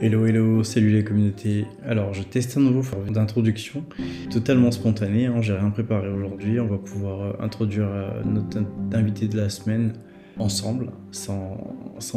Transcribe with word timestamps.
Hello, 0.00 0.26
hello, 0.26 0.62
salut 0.62 0.90
les 0.90 1.02
communautés. 1.02 1.66
Alors, 1.84 2.14
je 2.14 2.22
teste 2.22 2.56
un 2.56 2.60
nouveau 2.60 2.82
format 2.82 3.10
d'introduction, 3.10 3.84
totalement 4.30 4.70
spontané, 4.70 5.26
hein, 5.26 5.42
j'ai 5.42 5.54
rien 5.54 5.70
préparé 5.70 6.08
aujourd'hui. 6.08 6.60
On 6.60 6.68
va 6.68 6.78
pouvoir 6.78 7.20
euh, 7.20 7.32
introduire 7.40 7.88
euh, 7.88 8.22
notre 8.24 8.58
invité 8.92 9.26
de 9.26 9.36
la 9.36 9.48
semaine 9.48 9.94
ensemble, 10.38 10.92
sans, 11.10 11.58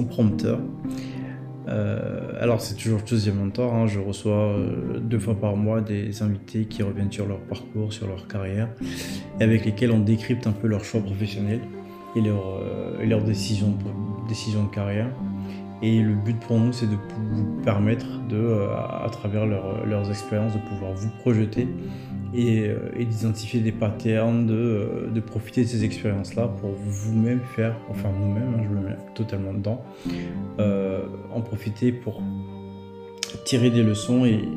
prompteur. 0.07 0.59
Euh, 1.69 2.33
alors, 2.39 2.61
c'est 2.61 2.75
toujours 2.75 3.01
deuxième 3.01 3.37
mentor, 3.37 3.73
hein, 3.73 3.87
je 3.87 3.99
reçois 3.99 4.55
deux 5.01 5.17
fois 5.17 5.39
par 5.39 5.55
mois 5.55 5.81
des 5.81 6.21
invités 6.21 6.65
qui 6.65 6.83
reviennent 6.83 7.11
sur 7.11 7.25
leur 7.25 7.39
parcours, 7.39 7.91
sur 7.91 8.05
leur 8.05 8.27
carrière, 8.27 8.69
et 9.39 9.43
avec 9.43 9.65
lesquels 9.65 9.91
on 9.91 10.01
décrypte 10.01 10.45
un 10.45 10.51
peu 10.51 10.67
leur 10.67 10.85
choix 10.85 11.01
professionnel 11.01 11.61
et 12.15 12.21
leurs 12.21 12.61
leur 13.03 13.23
décisions, 13.23 13.75
décision 14.29 14.65
de 14.65 14.69
carrière. 14.69 15.09
Et 15.81 15.99
le 16.01 16.13
but 16.13 16.39
pour 16.39 16.59
nous, 16.59 16.73
c'est 16.73 16.87
de 16.87 16.95
vous 17.31 17.61
permettre, 17.63 18.05
de, 18.29 18.35
euh, 18.35 18.67
à, 18.75 19.09
travers 19.11 19.45
leurs 19.47 20.09
expériences, 20.09 20.53
de 20.53 20.59
pouvoir 20.59 20.93
vous 20.93 21.09
projeter 21.21 21.67
et, 22.35 22.67
euh, 22.67 23.03
d'identifier 23.03 23.61
des 23.61 23.71
patterns, 23.71 24.45
de, 24.45 24.53
euh, 24.53 25.21
profiter 25.25 25.63
de 25.63 25.67
ces 25.67 25.83
expériences-là 25.83 26.47
pour 26.47 26.71
vous-même 26.71 27.41
faire, 27.55 27.75
enfin 27.89 28.09
nous-mêmes, 28.17 28.55
hein, 28.59 28.63
je 28.63 28.69
me 28.69 28.89
mets 28.89 28.97
totalement 29.15 29.53
dedans, 29.53 29.83
en 31.33 31.41
profiter 31.41 31.91
pour 31.91 32.21
tirer 33.45 33.69
des 33.69 33.83
leçons 33.83 34.25
et, 34.25 34.47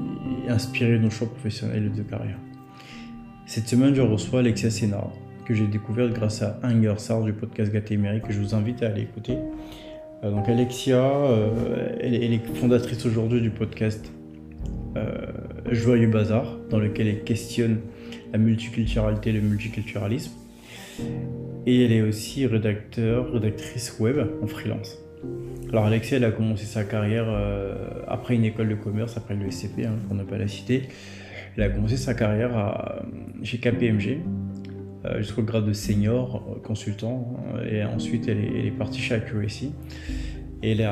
inspirer 0.46 0.98
nos 0.98 1.08
choix 1.08 1.26
professionnels 1.28 1.90
de 1.92 2.02
carrière. 2.02 2.38
Cette 3.46 3.66
semaine, 3.66 3.94
je 3.94 4.02
reçois 4.02 4.40
Alexia 4.40 4.68
Sénard, 4.68 5.10
que 5.46 5.54
j'ai 5.54 5.66
découverte 5.66 6.12
grâce 6.12 6.42
à 6.42 6.58
Inger 6.62 6.94
Sar 6.98 7.22
du 7.22 7.32
podcast 7.32 7.72
Gâté 7.72 7.96
que 7.96 8.32
je 8.32 8.40
vous 8.40 8.54
invite 8.54 8.82
à 8.82 8.88
aller 8.88 9.02
écouter. 9.02 9.38
Euh, 10.24 10.30
donc 10.30 10.48
Alexia, 10.48 11.04
euh, 11.04 11.96
elle, 12.00 12.14
est 12.14 12.46
fondatrice 12.54 13.04
aujourd'hui 13.06 13.40
du 13.40 13.50
podcast 13.50 14.10
euh, 14.96 15.26
Joyeux 15.70 16.08
Bazar, 16.08 16.56
dans 16.70 16.78
lequel 16.78 17.08
elle 17.08 17.24
questionne 17.24 17.80
la 18.32 18.38
multiculturalité 18.38 19.30
et 19.30 19.32
le 19.34 19.40
multiculturalisme. 19.40 20.32
Et 21.66 21.84
elle 21.84 21.92
est 21.92 22.02
aussi 22.02 22.46
rédacteur, 22.46 23.32
rédactrice 23.32 23.98
web 23.98 24.18
en 24.42 24.46
freelance. 24.46 24.98
Alors 25.70 25.86
Alexia, 25.86 26.18
elle 26.18 26.24
a 26.24 26.30
commencé 26.30 26.66
sa 26.66 26.84
carrière 26.84 27.26
après 28.06 28.34
une 28.34 28.44
école 28.44 28.68
de 28.68 28.74
commerce, 28.76 29.16
après 29.16 29.34
le 29.34 29.50
SCP, 29.50 29.86
hein, 29.86 29.94
pour 30.06 30.14
ne 30.14 30.22
pas 30.22 30.38
la 30.38 30.46
citer. 30.46 30.82
Elle 31.56 31.64
a 31.64 31.68
commencé 31.70 31.96
sa 31.96 32.14
carrière 32.14 33.02
chez 33.42 33.58
KPMG, 33.58 34.18
jusqu'au 35.18 35.42
grade 35.42 35.66
de 35.66 35.72
senior 35.72 36.42
euh, 36.48 36.60
consultant. 36.60 37.36
Hein, 37.36 37.62
et 37.70 37.84
ensuite, 37.84 38.28
elle 38.28 38.66
est, 38.66 38.70
partie 38.70 39.00
chez 39.00 39.14
Accuracy. 39.14 39.72
Et 40.62 40.72
elle 40.72 40.80
est, 40.80 40.88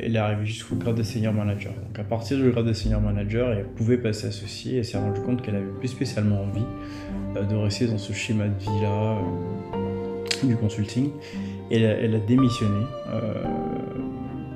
elle 0.00 0.16
est 0.16 0.18
arrivée 0.18 0.46
jusqu'au 0.46 0.74
grade 0.74 0.96
de 0.96 1.02
senior 1.02 1.32
manager. 1.32 1.72
Donc 1.72 1.98
à 1.98 2.04
partir 2.04 2.36
du 2.36 2.50
grade 2.50 2.66
de 2.66 2.72
senior 2.72 3.00
manager, 3.00 3.52
elle 3.52 3.66
pouvait 3.66 3.98
passer 3.98 4.26
associée. 4.26 4.78
Elle 4.78 4.84
s'est 4.84 4.98
rendue 4.98 5.20
compte 5.20 5.40
qu'elle 5.40 5.54
avait 5.54 5.78
plus 5.78 5.88
spécialement 5.88 6.42
envie 6.42 6.64
euh, 7.36 7.44
de 7.44 7.54
rester 7.54 7.86
dans 7.86 7.98
ce 7.98 8.12
schéma 8.12 8.48
de 8.48 8.58
vie-là 8.58 9.18
du 10.42 10.56
consulting. 10.56 11.10
Et 11.70 11.80
elle, 11.80 12.14
a 12.14 12.18
démissionné 12.18 12.84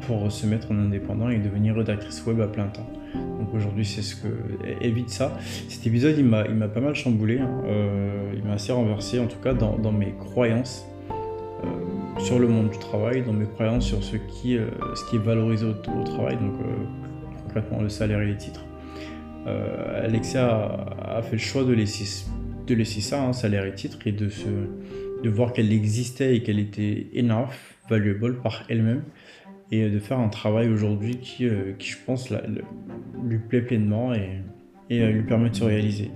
pour 0.02 0.30
se 0.30 0.46
mettre 0.46 0.70
en 0.70 0.78
indépendant 0.78 1.30
et 1.30 1.38
devenir 1.38 1.74
rédactrice 1.74 2.24
web 2.26 2.40
à 2.40 2.46
plein 2.46 2.66
temps. 2.66 2.86
Donc 3.14 3.54
aujourd'hui, 3.54 3.84
c'est 3.84 4.02
ce 4.02 4.16
que 4.16 4.28
évite 4.80 5.10
ça. 5.10 5.38
Cet 5.68 5.86
épisode, 5.86 6.16
il 6.18 6.24
m'a, 6.24 6.44
pas 6.68 6.80
mal 6.80 6.94
chamboulé. 6.94 7.38
Hein. 7.38 7.62
Euh, 7.66 8.32
il 8.36 8.44
m'a 8.44 8.54
assez 8.54 8.72
renversé, 8.72 9.18
en 9.18 9.26
tout 9.26 9.38
cas 9.38 9.54
dans, 9.54 9.78
dans 9.78 9.92
mes 9.92 10.14
croyances 10.18 10.86
euh, 11.10 12.20
sur 12.20 12.38
le 12.38 12.48
monde 12.48 12.70
du 12.70 12.78
travail, 12.78 13.22
dans 13.22 13.32
mes 13.32 13.46
croyances 13.46 13.86
sur 13.86 14.02
ce 14.02 14.16
qui, 14.16 14.56
euh, 14.56 14.68
ce 14.94 15.08
qui 15.08 15.16
est 15.16 15.20
valorisé 15.20 15.66
au, 15.66 16.04
travail, 16.04 16.36
donc 16.36 16.54
concrètement 17.44 17.80
le 17.80 17.88
salaire 17.88 18.20
et 18.20 18.26
les 18.26 18.36
titres. 18.36 18.64
Alexia 20.02 20.86
a, 21.00 21.22
fait 21.22 21.36
le 21.36 21.38
choix 21.38 21.64
de 21.64 21.72
laisser, 21.72 22.26
de 22.66 22.74
laisser 22.74 23.00
ça, 23.00 23.22
hein, 23.22 23.32
salaire 23.32 23.64
et 23.64 23.74
titres, 23.74 23.98
et 24.04 24.12
de, 24.12 24.28
se, 24.28 24.46
de 25.22 25.30
voir 25.30 25.54
qu'elle 25.54 25.72
existait 25.72 26.36
et 26.36 26.42
qu'elle 26.42 26.58
était 26.58 27.06
enough, 27.16 27.48
valuable 27.88 28.42
par 28.42 28.64
elle-même 28.68 29.04
et 29.70 29.88
de 29.88 29.98
faire 29.98 30.18
un 30.18 30.28
travail 30.28 30.68
aujourd'hui 30.68 31.18
qui, 31.18 31.46
euh, 31.46 31.72
qui, 31.78 31.90
je 31.90 31.98
pense, 32.04 32.32
lui 33.22 33.38
plaît 33.38 33.62
pleinement 33.62 34.14
et, 34.14 34.42
euh, 34.92 35.10
lui 35.10 35.22
permet 35.22 35.50
de 35.50 35.56
se 35.56 35.64
réaliser. 35.64 36.10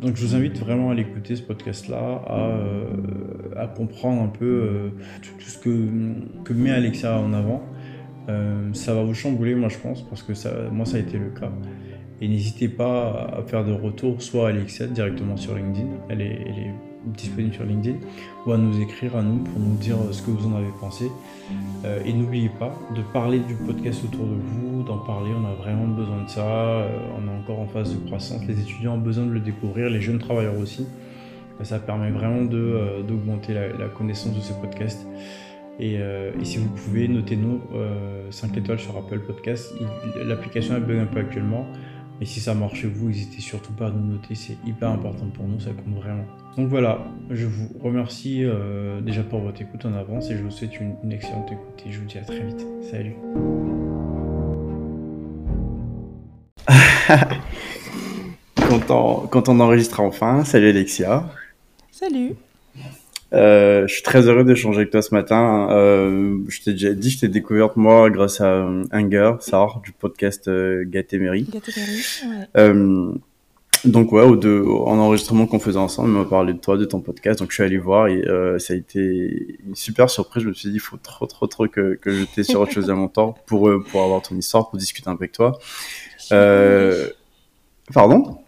Donc 0.00 0.16
je 0.16 0.24
vous 0.24 0.34
invite 0.34 0.58
vraiment 0.58 0.90
à 0.90 0.94
l'écouter 0.94 1.36
ce 1.36 1.42
podcast-là, 1.42 2.22
à, 2.26 2.38
euh, 2.38 3.66
comprendre 3.76 4.22
un 4.22 4.28
peu 4.28 4.92
tout, 5.20 5.40
ce 5.40 5.58
que, 5.58 6.52
met 6.52 6.70
Alexa 6.70 7.18
en 7.18 7.32
avant. 7.32 7.62
ça 8.72 8.94
va 8.94 9.02
vous 9.02 9.14
chambouler, 9.14 9.54
moi 9.54 9.68
je 9.68 9.78
pense, 9.78 10.02
parce 10.08 10.22
que 10.22 10.32
ça, 10.32 10.50
moi 10.70 10.86
ça 10.86 10.96
a 10.96 11.00
été 11.00 11.18
le 11.18 11.30
cas. 11.30 11.52
Et 12.22 12.28
n'hésitez 12.28 12.68
pas 12.68 13.32
à 13.36 13.42
faire 13.42 13.64
de 13.64 13.72
retour, 13.72 14.22
soit 14.22 14.46
à 14.46 14.50
Alexa 14.50 14.86
directement 14.86 15.36
sur 15.36 15.54
LinkedIn, 15.54 15.88
elle 16.08 16.20
est 16.20 16.72
disponible 17.04 17.54
sur 17.54 17.64
LinkedIn, 17.64 17.98
ou 18.46 18.52
à 18.52 18.58
nous 18.58 18.80
écrire 18.80 19.16
à 19.16 19.22
nous 19.22 19.38
pour 19.38 19.58
nous 19.58 19.76
dire 19.76 19.96
ce 20.12 20.22
que 20.22 20.30
vous 20.30 20.46
en 20.46 20.56
avez 20.56 20.70
pensé. 20.80 21.10
Euh, 21.84 22.02
et 22.04 22.12
n'oubliez 22.12 22.50
pas 22.50 22.74
de 22.94 23.02
parler 23.12 23.38
du 23.40 23.54
podcast 23.54 24.02
autour 24.04 24.26
de 24.26 24.34
vous, 24.34 24.82
d'en 24.82 24.98
parler, 24.98 25.30
on 25.34 25.46
a 25.46 25.54
vraiment 25.54 25.86
besoin 25.86 26.24
de 26.24 26.28
ça, 26.28 26.46
euh, 26.46 26.88
on 27.18 27.26
est 27.26 27.42
encore 27.42 27.60
en 27.60 27.66
phase 27.66 27.94
de 27.94 28.06
croissance, 28.06 28.42
les 28.46 28.60
étudiants 28.60 28.94
ont 28.94 28.98
besoin 28.98 29.26
de 29.26 29.32
le 29.32 29.40
découvrir, 29.40 29.88
les 29.88 30.00
jeunes 30.00 30.18
travailleurs 30.18 30.58
aussi. 30.58 30.86
Ça 31.62 31.78
permet 31.78 32.10
vraiment 32.10 32.48
euh, 32.52 33.02
d'augmenter 33.02 33.52
la, 33.52 33.88
connaissance 33.88 34.34
de 34.34 34.40
ce 34.40 34.54
podcast. 34.54 35.06
Et, 35.78 35.98
si 36.42 36.58
vous 36.58 36.68
pouvez, 36.68 37.08
notez-nous 37.08 37.60
5 38.30 38.56
étoiles 38.56 38.78
sur 38.78 38.96
Apple 38.98 39.20
Podcast. 39.20 39.74
L'application 40.24 40.76
est 40.76 40.80
bug 40.80 40.98
un 40.98 41.06
peu 41.06 41.20
actuellement. 41.20 41.66
Et 42.22 42.26
si 42.26 42.38
ça 42.38 42.54
marche 42.54 42.82
chez 42.82 42.86
vous, 42.86 43.08
n'hésitez 43.08 43.40
surtout 43.40 43.72
pas 43.72 43.86
à 43.86 43.90
nous 43.90 44.12
noter, 44.12 44.34
c'est 44.34 44.58
hyper 44.66 44.90
important 44.90 45.24
pour 45.32 45.46
nous, 45.46 45.58
ça 45.58 45.70
compte 45.70 45.94
vraiment. 45.94 46.26
Donc 46.58 46.68
voilà, 46.68 46.98
je 47.30 47.46
vous 47.46 47.70
remercie 47.82 48.44
euh, 48.44 49.00
déjà 49.00 49.22
pour 49.22 49.40
votre 49.40 49.62
écoute 49.62 49.86
en 49.86 49.94
avance 49.94 50.30
et 50.30 50.36
je 50.36 50.42
vous 50.42 50.50
souhaite 50.50 50.78
une, 50.78 51.10
excellente 51.10 51.50
écoute 51.50 51.82
et 51.86 51.90
je 51.90 51.98
vous 51.98 52.04
dis 52.04 52.18
à 52.18 52.22
très 52.22 52.40
vite. 52.40 52.66
Salut. 52.90 53.14
quand, 59.30 59.48
on, 59.48 59.60
enregistre 59.60 60.00
enfin, 60.00 60.44
salut 60.44 60.68
Alexia. 60.68 61.24
Salut. 61.90 62.34
Euh, 63.32 63.86
je 63.86 63.94
suis 63.94 64.02
très 64.02 64.26
heureux 64.26 64.44
d'échanger 64.44 64.78
avec 64.78 64.90
toi 64.90 65.02
ce 65.02 65.14
matin. 65.14 65.68
Euh, 65.70 66.38
je 66.48 66.62
t'ai 66.62 66.72
déjà 66.72 66.92
dit, 66.92 67.10
je 67.10 67.20
t'ai 67.20 67.28
découverte 67.28 67.76
moi 67.76 68.10
grâce 68.10 68.40
à 68.40 68.66
Hunger, 68.90 69.34
Sar, 69.40 69.80
du 69.84 69.92
podcast 69.92 70.48
euh, 70.48 70.84
Gatémery. 70.86 71.46
ouais. 71.52 71.60
Euh, 72.56 73.12
donc 73.84 74.12
ouais, 74.12 74.22
en 74.22 74.98
enregistrement 74.98 75.46
qu'on 75.46 75.60
faisait 75.60 75.78
ensemble, 75.78 76.10
il 76.10 76.14
m'a 76.14 76.24
parlé 76.24 76.52
de 76.52 76.58
toi, 76.58 76.76
de 76.76 76.84
ton 76.84 77.00
podcast, 77.00 77.38
donc 77.38 77.50
je 77.50 77.54
suis 77.54 77.62
allé 77.62 77.78
voir 77.78 78.08
et 78.08 78.20
euh, 78.26 78.58
ça 78.58 78.74
a 78.74 78.76
été 78.76 79.58
une 79.66 79.74
super 79.74 80.10
surprise. 80.10 80.42
Je 80.42 80.48
me 80.48 80.52
suis 80.52 80.68
dit, 80.68 80.76
il 80.76 80.80
faut 80.80 80.98
trop, 80.98 81.26
trop, 81.26 81.46
trop 81.46 81.66
que, 81.66 81.94
que 81.94 82.10
je 82.10 82.24
t'ai 82.24 82.42
sur 82.42 82.60
autre 82.60 82.72
chose 82.72 82.90
à 82.90 82.94
mon 82.94 83.08
temps 83.08 83.38
pour, 83.46 83.70
pour 83.90 84.02
avoir 84.02 84.20
ton 84.22 84.36
histoire, 84.36 84.68
pour 84.68 84.78
discuter 84.78 85.08
un 85.08 85.16
peu 85.16 85.24
avec 85.24 85.32
toi. 85.32 85.58
Pardon? 87.94 88.38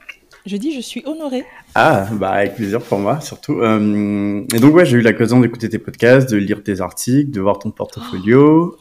Je 0.45 0.57
dis, 0.57 0.75
je 0.75 0.81
suis 0.81 1.03
honorée. 1.07 1.45
Ah, 1.75 2.07
bah 2.13 2.31
avec 2.31 2.55
plaisir 2.57 2.83
pour 2.83 2.99
moi, 2.99 3.21
surtout. 3.21 3.61
Euh, 3.61 4.45
et 4.55 4.59
donc, 4.61 4.75
ouais, 4.75 4.85
j'ai 4.85 4.99
eu 4.99 5.01
l'occasion 5.01 5.41
d'écouter 5.41 5.69
tes 5.69 5.79
podcasts, 5.79 6.31
de 6.31 6.37
lire 6.37 6.63
tes 6.63 6.81
articles, 6.81 7.31
de 7.31 7.41
voir 7.41 7.59
ton 7.59 7.71
portfolio. 7.71 8.77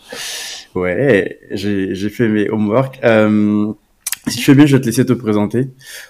Ouais, 0.75 1.40
j'ai 1.51 2.09
fait 2.09 2.28
mes 2.28 2.50
homework. 2.50 3.00
Euh, 3.03 3.72
si 4.28 4.38
tu 4.38 4.44
fais 4.44 4.56
bien, 4.56 4.66
je 4.66 4.75
vais 4.75 4.81
te 4.81 4.88
laisser 4.88 5.06
te 5.06 5.13
présenter 5.13 5.69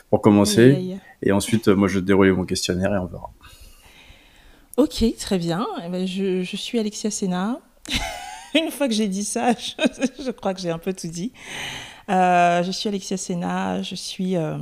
pour 0.10 0.22
commencer. 0.22 0.98
Et 1.22 1.32
ensuite, 1.32 1.68
moi, 1.68 1.88
je 1.88 2.00
vais 2.00 2.06
dérouler 2.06 2.32
mon 2.32 2.46
questionnaire 2.46 2.94
et 2.94 2.98
on 2.98 3.06
verra. 3.06 3.32
Ok, 4.78 5.04
très 5.20 5.38
bien. 5.38 5.68
Eh 5.86 5.90
ben, 5.90 6.08
je, 6.08 6.42
je, 6.42 6.56
suis 6.56 6.80
Alexia 6.80 7.12
Sena. 7.12 7.60
Une 8.56 8.72
fois 8.72 8.88
que 8.88 8.94
j'ai 8.94 9.08
dit 9.08 9.24
ça, 9.24 9.54
je, 9.60 10.24
je 10.26 10.32
crois 10.32 10.54
que 10.54 10.62
j'ai 10.62 10.72
un 10.72 10.80
peu 10.80 10.94
tout 10.94 11.08
dit. 11.08 11.32
Euh, 12.10 12.64
je 12.64 12.72
suis 12.72 12.90
Alexia 12.90 13.16
Sena, 13.16 13.82
je 13.82 13.96
suis 13.96 14.36
euh, 14.36 14.58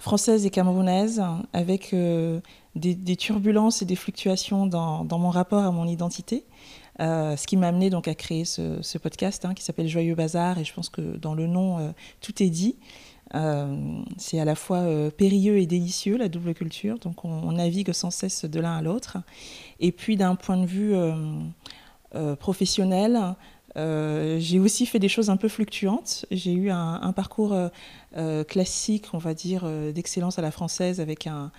française 0.00 0.46
et 0.46 0.50
camerounaise, 0.50 1.22
avec 1.52 1.92
euh, 1.92 2.40
des, 2.74 3.16
turbulences 3.16 3.82
et 3.82 3.84
des 3.84 3.96
fluctuations 3.96 4.66
dans, 4.66 5.04
mon 5.18 5.28
rapport 5.28 5.62
à 5.62 5.70
mon 5.70 5.86
identité. 5.86 6.44
Euh, 7.00 7.36
ce 7.36 7.46
qui 7.46 7.56
m'a 7.56 7.68
amené 7.68 7.88
donc 7.88 8.08
à 8.08 8.14
créer 8.14 8.44
ce, 8.44 8.98
podcast 8.98 9.44
hein, 9.44 9.54
qui 9.54 9.62
s'appelle 9.62 9.88
Joyeux 9.88 10.14
Bazar, 10.14 10.58
et 10.58 10.64
je 10.64 10.72
pense 10.72 10.88
que 10.88 11.16
dans 11.18 11.34
le 11.34 11.46
nom, 11.46 11.78
euh, 11.78 11.90
tout 12.20 12.42
est 12.42 12.48
dit. 12.48 12.76
c'est 14.16 14.40
à 14.40 14.44
la 14.44 14.54
fois 14.54 14.82
périlleux 15.16 15.58
et 15.58 15.66
délicieux, 15.66 16.16
la 16.16 16.28
double 16.28 16.54
culture, 16.54 16.98
donc 16.98 17.24
on, 17.24 17.52
navigue 17.52 17.92
sans 17.92 18.10
cesse 18.10 18.44
de 18.44 18.58
l'un 18.58 18.78
à 18.78 18.82
l'autre. 18.82 19.18
Et 19.80 19.92
puis 19.92 20.16
d'un 20.16 20.34
point 20.34 20.56
de 20.56 20.66
vue 20.66 20.94
professionnel, 22.40 23.36
euh, 23.76 24.38
j'ai 24.40 24.58
aussi 24.58 24.86
fait 24.86 24.98
des 24.98 25.08
choses 25.08 25.30
un 25.30 25.36
peu 25.36 25.48
fluctuantes. 25.48 26.26
J'ai 26.30 26.52
eu 26.52 26.70
un, 26.70 27.12
parcours 27.12 27.52
euh, 27.52 27.68
euh, 28.16 28.44
classique, 28.44 29.06
on 29.12 29.18
va 29.18 29.34
dire, 29.34 29.68
d'excellence 29.92 30.38
à 30.38 30.42
la 30.42 30.50
française 30.50 31.00
avec, 31.00 31.26
un, 31.26 31.52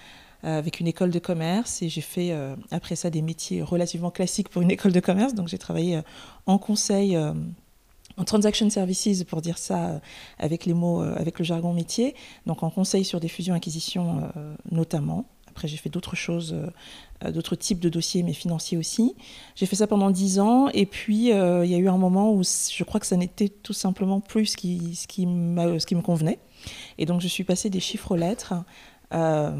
avec 0.43 0.79
une 0.79 0.87
école 0.87 1.11
de 1.11 1.19
commerce. 1.19 1.81
Et 1.81 1.89
j'ai 1.89 2.01
fait 2.01 2.35
après 2.71 2.95
ça 2.95 3.09
des 3.09 3.21
métiers 3.21 3.61
relativement 3.61 4.11
classiques 4.11 4.49
pour 4.49 4.61
une 4.61 4.71
école 4.77 4.91
de 4.91 4.99
commerce. 4.99 5.33
Donc 5.33 5.47
j'ai 5.47 5.59
travaillé 5.59 6.01
en 6.45 6.57
conseil 6.57 7.17
en 8.17 8.25
transaction 8.25 8.69
services, 8.69 9.23
pour 9.23 9.41
dire 9.41 9.57
ça 9.57 10.01
avec 10.37 10.65
les 10.65 10.73
mots, 10.73 11.01
avec 11.01 11.39
le 11.39 11.45
jargon 11.45 11.73
métier, 11.73 12.13
donc 12.45 12.61
en 12.61 12.69
conseil 12.69 13.05
sur 13.05 13.21
des 13.21 13.29
fusions-acquisitions 13.29 14.29
notamment. 14.69 15.25
Après, 15.51 15.67
j'ai 15.67 15.77
fait 15.77 15.89
d'autres 15.89 16.15
choses, 16.15 16.55
d'autres 17.23 17.55
types 17.55 17.79
de 17.79 17.89
dossiers, 17.89 18.23
mais 18.23 18.33
financiers 18.33 18.77
aussi. 18.77 19.15
J'ai 19.55 19.65
fait 19.65 19.75
ça 19.75 19.87
pendant 19.87 20.09
dix 20.09 20.39
ans, 20.39 20.69
et 20.73 20.85
puis 20.85 21.27
il 21.29 21.69
y 21.69 21.75
a 21.75 21.77
eu 21.77 21.87
un 21.87 21.97
moment 21.97 22.33
où 22.33 22.43
je 22.43 22.83
crois 22.83 22.99
que 22.99 23.05
ça 23.05 23.17
n'était 23.17 23.49
tout 23.49 23.73
simplement 23.73 24.19
plus 24.19 24.47
ce 24.47 24.57
qui, 24.57 24.95
ce 24.95 25.07
qui, 25.07 25.23
ce 25.25 25.85
qui 25.85 25.95
me 25.95 26.01
convenait. 26.01 26.39
Et 26.97 27.05
donc, 27.05 27.21
je 27.21 27.27
suis 27.27 27.43
passée 27.43 27.69
des 27.69 27.79
chiffres 27.79 28.11
aux 28.11 28.17
lettres. 28.17 28.53
Euh, 29.13 29.51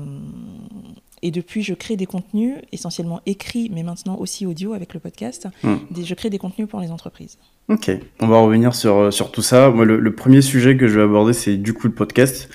et 1.21 1.31
depuis, 1.31 1.61
je 1.61 1.73
crée 1.73 1.97
des 1.97 2.05
contenus, 2.05 2.55
essentiellement 2.71 3.21
écrits, 3.25 3.69
mais 3.71 3.83
maintenant 3.83 4.17
aussi 4.17 4.45
audio 4.45 4.73
avec 4.73 4.93
le 4.93 4.99
podcast. 4.99 5.47
Hmm. 5.63 5.75
je 5.95 6.13
crée 6.15 6.29
des 6.29 6.39
contenus 6.39 6.67
pour 6.67 6.79
les 6.79 6.91
entreprises. 6.91 7.37
Ok, 7.69 7.91
on 8.19 8.27
va 8.27 8.39
revenir 8.39 8.73
sur, 8.73 8.95
euh, 8.95 9.11
sur 9.11 9.31
tout 9.31 9.43
ça. 9.43 9.69
Moi, 9.69 9.85
le, 9.85 10.15
premier 10.15 10.41
sujet 10.41 10.77
que 10.77 10.87
je 10.87 10.97
vais 10.97 11.03
aborder, 11.03 11.33
c'est 11.33 11.57
du 11.57 11.73
coup 11.73 11.87
le 11.87 11.93
podcast. 11.93 12.49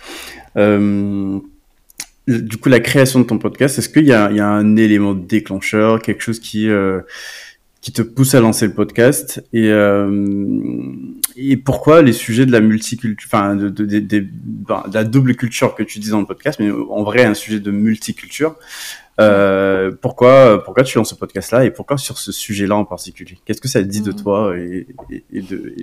Euh, 0.57 1.39
du 2.27 2.57
coup, 2.57 2.69
la 2.69 2.81
création 2.81 3.21
de 3.21 3.25
ton 3.25 3.39
podcast, 3.39 3.79
est-ce 3.79 3.89
qu'il 3.89 4.05
y, 4.05 4.09
y 4.09 4.13
a, 4.13 4.49
un 4.49 4.77
élément 4.77 5.15
déclencheur, 5.15 6.03
quelque 6.03 6.23
chose 6.23 6.41
qui, 6.41 6.69
qui 7.87 7.93
te 7.93 8.03
pousse 8.03 8.35
à 8.35 8.41
lancer 8.41 8.67
le 8.67 8.75
podcast 8.75 9.47
et 9.53 9.71
euh, 9.71 10.93
et 11.37 11.57
pourquoi 11.57 12.03
les 12.03 12.13
sujets 12.13 12.45
de 12.45 12.51
la 12.51 12.61
multiculture 12.61 13.29
enfin 13.31 13.55
de, 13.55 13.69
de, 13.69 14.01
de, 14.01 14.27
ben, 14.29 14.83
de, 14.89 14.95
la 14.95 15.05
double 15.05 15.37
culture 15.37 15.77
que 15.77 15.85
tu 15.85 16.01
dis 16.01 16.11
dans 16.11 16.19
le 16.19 16.27
podcast 16.27 16.59
mais 16.59 16.69
en 16.69 17.05
vrai 17.05 17.25
un 17.25 17.35
sujet 17.35 17.61
de 17.61 17.71
multiculture 17.71 18.57
euh, 19.21 19.93
pourquoi 20.03 20.65
pourquoi 20.65 20.83
tu 20.83 20.99
lances 20.99 21.11
ce 21.11 21.15
podcast 21.15 21.53
là 21.53 21.65
et 21.65 21.71
pourquoi 21.71 21.97
sur 21.97 22.19
ce 22.19 22.33
sujet 22.33 22.67
là 22.67 22.75
en 22.75 22.85
particulier? 22.85 23.39
Qu'est-ce 23.45 23.61
que 23.61 23.69
ça 23.69 23.85
dit 23.85 24.01
de 24.01 24.11
mm. 24.11 24.17
toi 24.17 24.59
et, 24.59 24.89
et, 25.13 25.25
et 25.33 25.43
de, 25.43 25.75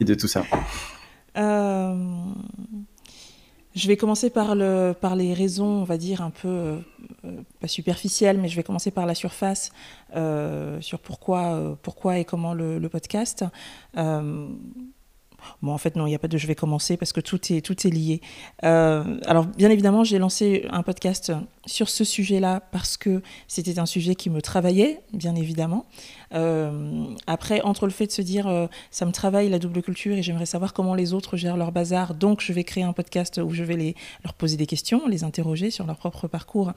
et 0.00 0.04
de 0.06 0.14
tout 0.14 0.28
ça? 0.28 0.44
Euh 1.36 1.94
je 3.78 3.86
vais 3.86 3.96
commencer 3.96 4.28
par, 4.28 4.54
le, 4.54 4.92
par 5.00 5.14
les 5.14 5.32
raisons, 5.32 5.66
on 5.66 5.84
va 5.84 5.98
dire, 5.98 6.20
un 6.20 6.30
peu, 6.30 6.48
euh, 6.48 6.80
pas 7.60 7.68
superficielles, 7.68 8.38
mais 8.38 8.48
je 8.48 8.56
vais 8.56 8.64
commencer 8.64 8.90
par 8.90 9.06
la 9.06 9.14
surface 9.14 9.70
euh, 10.16 10.80
sur 10.80 10.98
pourquoi, 10.98 11.54
euh, 11.54 11.74
pourquoi 11.80 12.18
et 12.18 12.24
comment 12.24 12.54
le, 12.54 12.78
le 12.78 12.88
podcast. 12.88 13.44
Bon, 15.62 15.72
en 15.72 15.78
fait, 15.78 15.96
non, 15.96 16.06
il 16.06 16.10
n'y 16.10 16.14
a 16.14 16.18
pas 16.18 16.28
de 16.28 16.38
je 16.38 16.46
vais 16.46 16.54
commencer 16.54 16.96
parce 16.96 17.12
que 17.12 17.20
tout 17.20 17.40
est, 17.52 17.60
tout 17.60 17.86
est 17.86 17.90
lié. 17.90 18.20
Euh, 18.64 19.18
alors, 19.26 19.46
bien 19.46 19.70
évidemment, 19.70 20.04
j'ai 20.04 20.18
lancé 20.18 20.66
un 20.70 20.82
podcast 20.82 21.32
sur 21.66 21.88
ce 21.88 22.04
sujet-là 22.04 22.60
parce 22.72 22.96
que 22.96 23.22
c'était 23.46 23.78
un 23.78 23.86
sujet 23.86 24.14
qui 24.14 24.30
me 24.30 24.40
travaillait, 24.40 25.00
bien 25.12 25.34
évidemment. 25.34 25.86
Euh, 26.34 27.04
après, 27.26 27.60
entre 27.62 27.86
le 27.86 27.92
fait 27.92 28.06
de 28.06 28.12
se 28.12 28.22
dire 28.22 28.46
euh, 28.46 28.66
ça 28.90 29.06
me 29.06 29.12
travaille 29.12 29.48
la 29.48 29.58
double 29.58 29.82
culture 29.82 30.16
et 30.16 30.22
j'aimerais 30.22 30.46
savoir 30.46 30.72
comment 30.72 30.94
les 30.94 31.12
autres 31.12 31.36
gèrent 31.36 31.56
leur 31.56 31.72
bazar, 31.72 32.14
donc 32.14 32.40
je 32.40 32.52
vais 32.52 32.64
créer 32.64 32.84
un 32.84 32.92
podcast 32.92 33.40
où 33.42 33.50
je 33.50 33.64
vais 33.64 33.76
les, 33.76 33.94
leur 34.24 34.34
poser 34.34 34.56
des 34.56 34.66
questions, 34.66 35.06
les 35.06 35.24
interroger 35.24 35.70
sur 35.70 35.86
leur 35.86 35.96
propre 35.96 36.28
parcours. 36.28 36.72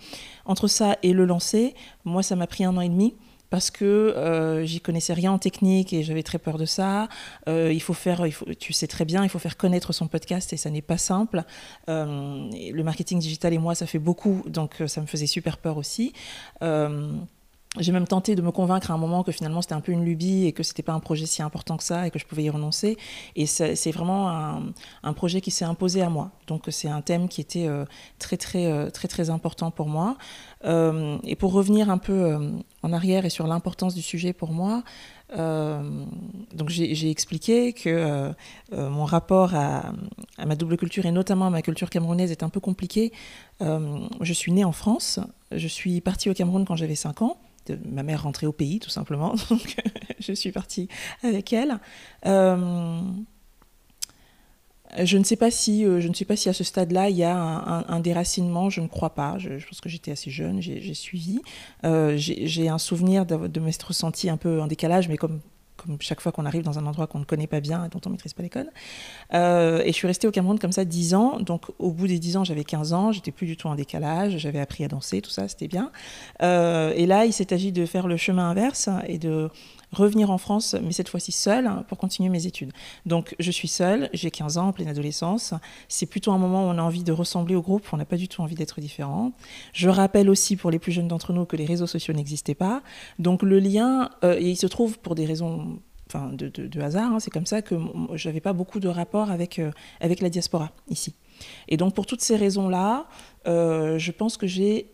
Entre 0.45 0.67
ça 0.67 0.97
et 1.03 1.13
le 1.13 1.25
lancer, 1.25 1.73
moi, 2.05 2.23
ça 2.23 2.35
m'a 2.35 2.47
pris 2.47 2.63
un 2.63 2.75
an 2.77 2.81
et 2.81 2.89
demi 2.89 3.13
parce 3.51 3.69
que 3.69 3.85
euh, 3.85 4.65
j'y 4.65 4.79
connaissais 4.79 5.13
rien 5.13 5.33
en 5.33 5.37
technique 5.37 5.93
et 5.93 6.01
j'avais 6.01 6.23
très 6.23 6.39
peur 6.39 6.57
de 6.57 6.65
ça. 6.65 7.09
Euh, 7.47 7.71
il 7.71 7.81
faut 7.81 7.93
faire, 7.93 8.23
tu 8.57 8.73
sais 8.73 8.87
très 8.87 9.05
bien, 9.05 9.23
il 9.23 9.29
faut 9.29 9.39
faire 9.39 9.57
connaître 9.57 9.93
son 9.93 10.07
podcast 10.07 10.53
et 10.53 10.57
ça 10.57 10.71
n'est 10.71 10.81
pas 10.81 10.97
simple. 10.97 11.43
Euh, 11.89 12.49
le 12.51 12.83
marketing 12.83 13.19
digital 13.19 13.53
et 13.53 13.59
moi, 13.59 13.75
ça 13.75 13.85
fait 13.85 13.99
beaucoup, 13.99 14.41
donc 14.47 14.81
ça 14.87 15.01
me 15.01 15.05
faisait 15.05 15.27
super 15.27 15.57
peur 15.57 15.77
aussi. 15.77 16.13
J'ai 17.79 17.93
même 17.93 18.05
tenté 18.05 18.35
de 18.35 18.41
me 18.41 18.51
convaincre 18.51 18.91
à 18.91 18.95
un 18.95 18.97
moment 18.97 19.23
que 19.23 19.31
finalement 19.31 19.61
c'était 19.61 19.75
un 19.75 19.79
peu 19.79 19.93
une 19.93 20.03
lubie 20.03 20.45
et 20.45 20.51
que 20.51 20.61
c'était 20.61 20.83
pas 20.83 20.91
un 20.91 20.99
projet 20.99 21.25
si 21.25 21.41
important 21.41 21.77
que 21.77 21.83
ça 21.83 22.05
et 22.05 22.11
que 22.11 22.19
je 22.19 22.25
pouvais 22.25 22.43
y 22.43 22.49
renoncer. 22.49 22.97
Et 23.37 23.45
c'est 23.45 23.91
vraiment 23.91 24.29
un, 25.03 25.13
projet 25.13 25.39
qui 25.39 25.51
s'est 25.51 25.63
imposé 25.63 26.01
à 26.01 26.09
moi. 26.09 26.31
Donc 26.47 26.65
c'est 26.67 26.89
un 26.89 26.99
thème 26.99 27.29
qui 27.29 27.39
était 27.39 27.67
euh, 27.67 27.85
très 28.19 28.35
très 28.35 28.65
euh, 28.65 28.89
très 28.89 29.07
très 29.07 29.29
important 29.29 29.71
pour 29.71 29.87
moi. 29.87 30.17
Euh, 30.65 31.17
et 31.23 31.37
pour 31.37 31.53
revenir 31.53 31.89
un 31.89 31.97
peu 31.97 32.51
en 32.83 32.91
arrière 32.91 33.23
et 33.23 33.29
sur 33.29 33.47
l'importance 33.47 33.95
du 33.95 34.01
sujet 34.01 34.33
pour 34.33 34.51
moi, 34.51 34.83
donc 35.33 36.67
j'ai 36.67 37.09
expliqué 37.09 37.71
que 37.71 38.33
mon 38.73 39.05
rapport 39.05 39.55
à, 39.55 39.93
à, 40.37 40.45
ma 40.45 40.57
double 40.57 40.75
culture 40.75 41.05
et 41.05 41.11
notamment 41.11 41.47
à 41.47 41.49
ma 41.49 41.61
culture 41.61 41.89
camerounaise 41.89 42.31
est 42.31 42.43
un 42.43 42.49
peu 42.49 42.59
compliqué. 42.59 43.13
je 43.61 44.33
suis 44.33 44.51
née 44.51 44.65
en 44.65 44.73
France, 44.73 45.21
je 45.53 45.69
suis 45.69 46.01
partie 46.01 46.29
au 46.29 46.33
Cameroun 46.33 46.65
quand 46.65 46.75
j'avais 46.75 46.95
5 46.95 47.21
ans 47.21 47.37
ma 47.85 48.03
mère 48.03 48.23
rentrait 48.23 48.47
au 48.47 48.51
pays, 48.51 48.79
tout 48.79 48.89
simplement. 48.89 49.35
Donc, 49.49 49.75
je 50.19 50.33
suis 50.33 50.51
partie 50.51 50.87
avec 51.23 51.53
elle. 51.53 51.79
Euh, 52.25 53.01
je 54.99 55.17
ne 55.17 55.23
sais 55.23 55.35
pas 55.35 55.51
si, 55.51 55.85
euh, 55.85 56.01
je 56.01 56.07
ne 56.07 56.13
sais 56.13 56.25
pas 56.25 56.35
si 56.35 56.49
à 56.49 56.53
ce 56.53 56.63
stade-là 56.63 57.09
il 57.09 57.15
y 57.15 57.23
a 57.23 57.35
un, 57.35 57.99
déracinement. 57.99 58.69
Je 58.69 58.81
ne 58.81 58.87
crois 58.87 59.11
pas. 59.11 59.37
Je, 59.37 59.65
pense 59.65 59.81
que 59.81 59.89
j'étais 59.89 60.11
assez 60.11 60.31
jeune, 60.31 60.61
j'ai 60.61 60.93
suivi. 60.93 61.41
Euh, 61.85 62.15
j'ai 62.17 62.69
un 62.69 62.77
souvenir 62.77 63.25
de, 63.25 63.47
de 63.47 63.59
m'être 63.59 63.93
sentie 63.93 64.29
un 64.29 64.37
peu 64.37 64.61
en 64.61 64.67
décalage, 64.67 65.07
mais 65.07 65.17
comme 65.17 65.39
comme 65.81 65.97
chaque 65.99 66.21
fois 66.21 66.31
qu'on 66.31 66.45
arrive 66.45 66.63
dans 66.63 66.79
un 66.79 66.85
endroit 66.85 67.07
qu'on 67.07 67.19
ne 67.19 67.25
connaît 67.25 67.47
pas 67.47 67.59
bien 67.59 67.85
et 67.85 67.89
dont 67.89 67.99
on 68.05 68.09
ne 68.09 68.13
maîtrise 68.13 68.33
pas 68.33 68.43
les 68.43 68.49
codes. 68.49 68.69
Euh, 69.33 69.81
et 69.83 69.87
je 69.87 69.93
suis 69.93 70.07
restée 70.07 70.27
au 70.27 70.31
Cameroun 70.31 70.59
comme 70.59 70.71
ça 70.71 70.85
10 70.85 71.13
ans. 71.15 71.39
Donc 71.39 71.65
au 71.79 71.91
bout 71.91 72.07
des 72.07 72.19
10 72.19 72.37
ans, 72.37 72.43
j'avais 72.43 72.63
15 72.63 72.93
ans, 72.93 73.11
j'étais 73.11 73.31
plus 73.31 73.47
du 73.47 73.57
tout 73.57 73.67
en 73.67 73.75
décalage, 73.75 74.37
j'avais 74.37 74.59
appris 74.59 74.83
à 74.83 74.87
danser, 74.87 75.21
tout 75.21 75.29
ça, 75.29 75.47
c'était 75.47 75.67
bien. 75.67 75.91
Euh, 76.41 76.93
et 76.95 77.05
là, 77.05 77.25
il 77.25 77.33
s'est 77.33 77.53
agi 77.53 77.71
de 77.71 77.85
faire 77.85 78.07
le 78.07 78.17
chemin 78.17 78.49
inverse 78.49 78.89
et 79.07 79.17
de 79.17 79.49
revenir 79.91 80.31
en 80.31 80.37
France, 80.37 80.75
mais 80.81 80.91
cette 80.91 81.09
fois-ci 81.09 81.31
seule, 81.31 81.69
pour 81.87 81.97
continuer 81.97 82.29
mes 82.29 82.47
études. 82.47 82.71
Donc 83.05 83.35
je 83.39 83.51
suis 83.51 83.67
seule, 83.67 84.09
j'ai 84.13 84.31
15 84.31 84.57
ans, 84.57 84.67
en 84.67 84.73
pleine 84.73 84.87
adolescence. 84.87 85.53
C'est 85.87 86.05
plutôt 86.05 86.31
un 86.31 86.37
moment 86.37 86.67
où 86.67 86.67
on 86.67 86.77
a 86.77 86.81
envie 86.81 87.03
de 87.03 87.11
ressembler 87.11 87.55
au 87.55 87.61
groupe, 87.61 87.87
on 87.91 87.97
n'a 87.97 88.05
pas 88.05 88.17
du 88.17 88.27
tout 88.27 88.41
envie 88.41 88.55
d'être 88.55 88.79
différent. 88.79 89.33
Je 89.73 89.89
rappelle 89.89 90.29
aussi 90.29 90.55
pour 90.55 90.71
les 90.71 90.79
plus 90.79 90.91
jeunes 90.91 91.07
d'entre 91.07 91.33
nous 91.33 91.45
que 91.45 91.55
les 91.55 91.65
réseaux 91.65 91.87
sociaux 91.87 92.13
n'existaient 92.13 92.55
pas. 92.55 92.81
Donc 93.19 93.43
le 93.43 93.59
lien, 93.59 94.09
euh, 94.23 94.39
il 94.39 94.57
se 94.57 94.67
trouve 94.67 94.99
pour 94.99 95.15
des 95.15 95.25
raisons 95.25 95.79
Enfin, 96.13 96.29
de, 96.33 96.49
de, 96.49 96.81
hasard, 96.81 97.13
hein, 97.13 97.19
c'est 97.21 97.31
comme 97.31 97.45
ça 97.45 97.61
que 97.61 97.75
je 98.15 98.27
n'avais 98.27 98.41
pas 98.41 98.51
beaucoup 98.51 98.81
de 98.81 98.89
rapport 98.89 99.31
avec, 99.31 99.59
euh, 99.59 99.71
avec 100.01 100.19
la 100.19 100.29
diaspora 100.29 100.71
ici. 100.89 101.15
Et 101.69 101.77
donc 101.77 101.95
pour 101.95 102.05
toutes 102.05 102.19
ces 102.19 102.35
raisons-là, 102.35 103.07
euh, 103.47 103.97
je 103.97 104.11
pense 104.11 104.35
que 104.35 104.45
j'ai 104.45 104.91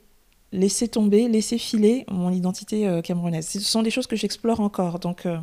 laisser 0.52 0.88
tomber, 0.88 1.28
laisser 1.28 1.58
filer 1.58 2.06
mon 2.10 2.32
identité 2.32 2.88
euh, 2.88 3.02
camerounaise. 3.02 3.48
Ce 3.48 3.60
sont 3.60 3.84
des 3.84 3.92
choses 3.92 4.08
que 4.08 4.16
j'explore 4.16 4.60
encore. 4.60 5.00
Donc 5.00 5.26
euh, 5.26 5.38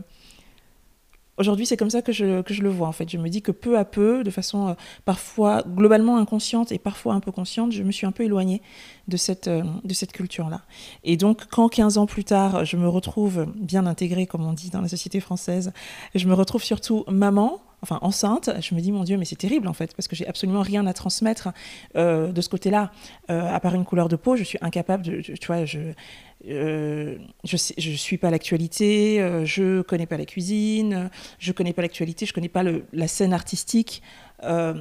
aujourd'hui, 1.38 1.66
c'est 1.66 1.76
comme 1.76 1.90
ça 1.90 2.02
que 2.02 2.12
je, 2.12 2.42
que 2.42 2.54
je, 2.54 2.62
le 2.62 2.68
vois 2.68 2.88
en 2.88 2.92
fait. 2.92 3.08
Je 3.10 3.18
me 3.18 3.28
dis 3.28 3.42
que 3.42 3.52
peu 3.52 3.78
à 3.78 3.84
peu, 3.84 4.24
de 4.24 4.30
façon 4.30 4.68
euh, 4.68 4.74
parfois 5.04 5.62
globalement 5.66 6.16
inconsciente 6.16 6.72
et 6.72 6.78
parfois 6.78 7.14
un 7.14 7.20
peu 7.20 7.32
consciente, 7.32 7.72
je 7.72 7.82
me 7.82 7.92
suis 7.92 8.06
un 8.06 8.12
peu 8.12 8.24
éloignée 8.24 8.62
de 9.08 9.16
cette, 9.16 9.48
de 9.48 9.94
cette 9.94 10.12
culture-là. 10.12 10.62
Et 11.02 11.16
donc 11.16 11.46
quand 11.50 11.68
15 11.68 11.98
ans 11.98 12.06
plus 12.06 12.24
tard, 12.24 12.64
je 12.64 12.76
me 12.76 12.88
retrouve 12.88 13.46
bien 13.56 13.86
intégrée, 13.86 14.26
comme 14.26 14.44
on 14.46 14.52
dit 14.52 14.70
dans 14.70 14.80
la 14.80 14.88
société 14.88 15.20
française, 15.20 15.72
je 16.14 16.26
me 16.26 16.34
retrouve 16.34 16.62
surtout 16.62 17.04
maman, 17.08 17.60
enfin 17.84 17.98
enceinte, 18.00 18.50
je 18.60 18.74
me 18.74 18.80
dis 18.80 18.92
mon 18.92 19.04
Dieu, 19.04 19.16
mais 19.18 19.26
c'est 19.26 19.36
terrible 19.36 19.68
en 19.68 19.74
fait, 19.74 19.94
parce 19.94 20.08
que 20.08 20.16
j'ai 20.16 20.26
absolument 20.26 20.62
rien 20.62 20.86
à 20.86 20.94
transmettre 20.94 21.50
euh, 21.96 22.32
de 22.32 22.40
ce 22.40 22.48
côté-là, 22.48 22.90
euh, 23.30 23.54
à 23.54 23.60
part 23.60 23.74
une 23.74 23.84
couleur 23.84 24.08
de 24.08 24.16
peau, 24.16 24.36
je 24.36 24.42
suis 24.42 24.58
incapable 24.62 25.04
de, 25.04 25.20
tu 25.20 25.46
vois, 25.46 25.64
je, 25.66 25.92
euh, 26.48 27.16
je, 27.44 27.56
je 27.56 27.90
suis 27.92 28.18
pas 28.18 28.30
l'actualité, 28.30 29.20
euh, 29.20 29.44
je 29.44 29.82
connais 29.82 30.06
pas 30.06 30.16
la 30.16 30.26
cuisine, 30.26 31.10
je 31.38 31.52
connais 31.52 31.72
pas 31.72 31.82
l'actualité, 31.82 32.26
je 32.26 32.32
connais 32.32 32.48
pas 32.48 32.62
la 32.92 33.08
scène 33.08 33.32
artistique. 33.32 34.02
Euh, 34.42 34.74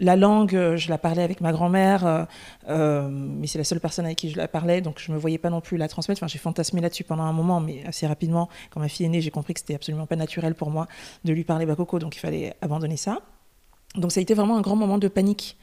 la 0.00 0.16
langue, 0.16 0.74
je 0.74 0.88
la 0.88 0.98
parlais 0.98 1.22
avec 1.22 1.40
ma 1.40 1.52
grand-mère, 1.52 2.26
mais 2.66 3.46
c'est 3.46 3.58
la 3.58 3.64
seule 3.64 3.78
personne 3.78 4.04
avec 4.04 4.18
qui 4.18 4.30
je 4.30 4.36
la 4.36 4.48
parlais, 4.48 4.80
donc 4.80 4.98
je 4.98 5.12
ne 5.12 5.16
me 5.16 5.20
voyais 5.20 5.38
pas 5.38 5.50
non 5.50 5.60
plus 5.60 5.76
la 5.76 5.86
transmettre. 5.86 6.18
Enfin, 6.20 6.28
j'ai 6.28 6.38
fantasmé 6.38 6.80
là-dessus 6.80 7.04
pendant 7.04 7.22
un 7.22 7.32
moment, 7.32 7.60
mais 7.60 7.84
assez 7.86 8.06
rapidement, 8.06 8.48
quand 8.70 8.80
ma 8.80 8.88
fille 8.88 9.06
est 9.06 9.10
née, 9.10 9.20
j'ai 9.20 9.30
compris 9.30 9.54
que 9.54 9.60
c'était 9.60 9.76
absolument 9.76 10.06
pas 10.06 10.16
naturel 10.16 10.54
pour 10.56 10.70
moi 10.70 10.88
de 11.24 11.32
lui 11.32 11.44
parler 11.44 11.66
bakoko, 11.66 12.00
donc 12.00 12.16
il 12.16 12.20
fallait 12.20 12.54
abandonner 12.62 12.96
ça. 12.96 13.20
Donc 13.94 14.10
ça 14.10 14.18
a 14.18 14.22
été 14.22 14.34
vraiment 14.34 14.56
un 14.56 14.62
grand 14.62 14.76
moment 14.76 14.98
de 14.98 15.06
panique 15.06 15.56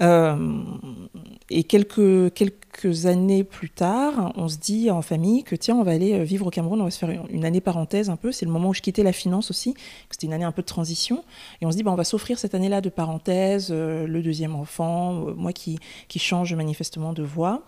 et 0.00 1.64
quelques, 1.64 2.32
quelques 2.34 3.06
années 3.06 3.42
plus 3.42 3.70
tard, 3.70 4.32
on 4.36 4.48
se 4.48 4.58
dit 4.58 4.90
en 4.90 5.02
famille 5.02 5.44
que 5.44 5.56
tiens, 5.56 5.76
on 5.76 5.82
va 5.82 5.92
aller 5.92 6.14
euh, 6.14 6.22
vivre 6.22 6.46
au 6.46 6.50
Cameroun, 6.50 6.80
on 6.80 6.84
va 6.84 6.90
se 6.90 6.98
faire 6.98 7.26
une 7.30 7.44
année 7.44 7.60
parenthèse 7.60 8.10
un 8.10 8.16
peu. 8.16 8.32
C'est 8.32 8.44
le 8.46 8.52
moment 8.52 8.68
où 8.68 8.74
je 8.74 8.82
quittais 8.82 9.02
la 9.02 9.12
finance 9.12 9.50
aussi, 9.50 9.74
c'était 10.10 10.26
une 10.26 10.32
année 10.32 10.44
un 10.44 10.52
peu 10.52 10.62
de 10.62 10.66
transition. 10.66 11.24
Et 11.60 11.66
on 11.66 11.70
se 11.70 11.76
dit, 11.76 11.82
bah, 11.82 11.90
on 11.90 11.96
va 11.96 12.04
s'offrir 12.04 12.38
cette 12.38 12.54
année-là 12.54 12.80
de 12.80 12.90
parenthèse, 12.90 13.68
euh, 13.70 14.06
le 14.06 14.22
deuxième 14.22 14.54
enfant, 14.54 15.12
moi 15.36 15.52
qui, 15.52 15.78
qui 16.08 16.18
change 16.18 16.54
manifestement 16.54 17.12
de 17.12 17.22
voix. 17.22 17.62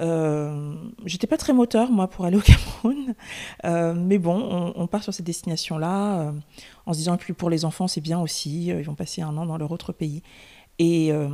Euh, 0.00 0.74
J'étais 1.04 1.26
pas 1.26 1.36
très 1.36 1.52
moteur, 1.52 1.90
moi, 1.90 2.08
pour 2.08 2.24
aller 2.24 2.36
au 2.36 2.40
Cameroun. 2.82 3.14
Euh, 3.64 3.94
mais 3.94 4.18
bon, 4.18 4.72
on, 4.74 4.86
part 4.86 5.02
sur 5.02 5.14
cette 5.14 5.26
destination-là 5.26 6.20
euh, 6.20 6.32
en 6.86 6.92
se 6.92 6.98
disant, 6.98 7.14
et 7.14 7.18
puis 7.18 7.32
pour 7.32 7.50
les 7.50 7.64
enfants, 7.64 7.88
c'est 7.88 8.00
bien 8.00 8.20
aussi, 8.20 8.66
ils 8.66 8.82
vont 8.82 8.94
passer 8.94 9.22
un 9.22 9.36
an 9.36 9.46
dans 9.46 9.56
leur 9.56 9.72
autre 9.72 9.92
pays. 9.92 10.22
Et, 10.78 11.12
euh, 11.12 11.28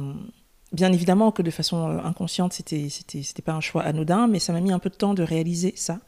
bien 0.73 0.93
évidemment 0.93 1.31
que 1.31 1.43
de 1.43 1.51
façon 1.51 1.89
euh, 1.89 2.03
inconsciente, 2.03 2.53
c'était, 2.53 2.89
c'était, 2.89 3.43
pas 3.43 3.53
un 3.53 3.61
choix 3.61 3.83
anodin, 3.83 4.27
mais 4.27 4.39
ça 4.39 4.53
m'a 4.53 4.61
mis 4.61 4.73
un 4.73 4.79
peu 4.79 4.91
de 4.91 4.95
temps 4.95 5.15
de 5.15 5.23
réaliser 5.23 5.75
ça. 5.77 6.01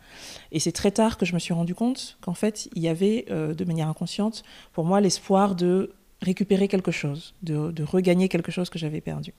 Et 0.52 0.60
c'est 0.60 0.72
très 0.72 0.90
tard 0.90 1.18
que 1.18 1.26
je 1.26 1.34
me 1.34 1.38
suis 1.38 1.54
rendu 1.54 1.74
compte 1.74 2.18
qu'en 2.20 2.34
fait, 2.34 2.68
il 2.74 2.82
y 2.82 2.88
avait, 2.88 3.26
euh, 3.30 3.54
de 3.54 3.64
manière 3.64 3.88
inconsciente, 3.88 4.42
pour 4.72 4.84
moi, 4.84 5.00
l'espoir 5.00 5.54
de 5.54 5.92
récupérer 6.22 6.68
quelque 6.68 6.90
chose, 6.90 7.34
de, 7.42 7.70
de 7.70 7.82
regagner 7.82 8.28
quelque 8.28 8.50
chose 8.50 8.70
que 8.70 8.78
j'avais 8.78 9.00
perdu. 9.00 9.34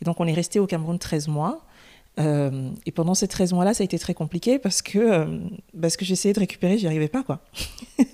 Et 0.00 0.04
donc, 0.04 0.20
on 0.20 0.26
est 0.26 0.32
resté 0.32 0.58
au 0.58 0.66
Cameroun 0.66 0.98
13 0.98 1.28
mois. 1.28 1.64
Euh, 2.20 2.70
et 2.86 2.92
pendant 2.92 3.14
13 3.14 3.52
mois-là, 3.52 3.74
ça 3.74 3.82
a 3.82 3.84
été 3.84 3.98
très 3.98 4.14
compliqué 4.14 4.58
parce 4.58 4.82
que, 4.82 4.98
euh, 4.98 5.88
que 5.98 6.04
j'essayais 6.04 6.32
de 6.32 6.40
récupérer, 6.40 6.78
j'y 6.78 6.86
arrivais 6.86 7.08
pas, 7.08 7.22
quoi. 7.22 7.40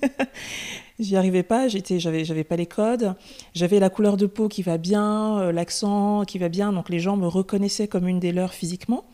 j'y 0.99 1.15
arrivais 1.15 1.43
pas, 1.43 1.67
j'étais, 1.67 1.99
j'avais, 1.99 2.43
pas 2.43 2.55
les 2.55 2.65
codes, 2.65 3.15
j'avais 3.53 3.79
la 3.79 3.89
couleur 3.89 4.17
de 4.17 4.25
peau 4.25 4.47
qui 4.47 4.63
va 4.63 4.77
bien, 4.77 5.39
euh, 5.39 5.51
l'accent 5.51 6.23
qui 6.25 6.39
va 6.39 6.49
bien, 6.49 6.73
donc 6.73 6.89
les 6.89 6.99
gens 6.99 7.15
me 7.15 7.27
reconnaissaient 7.27 7.87
comme 7.87 8.07
une 8.07 8.19
des 8.19 8.31
leurs 8.31 8.53
physiquement, 8.53 9.05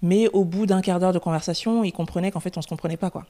mais 0.00 0.28
au 0.28 0.44
bout 0.44 0.66
d'un 0.66 0.80
quart 0.80 1.00
d'heure 1.00 1.12
de 1.12 1.18
conversation, 1.18 1.84
ils 1.84 1.92
comprenaient 1.92 2.30
qu'en 2.30 2.40
fait, 2.40 2.56
on 2.56 2.62
se 2.62 2.68
comprenait 2.68 2.96
pas, 2.96 3.10
quoi. 3.10 3.26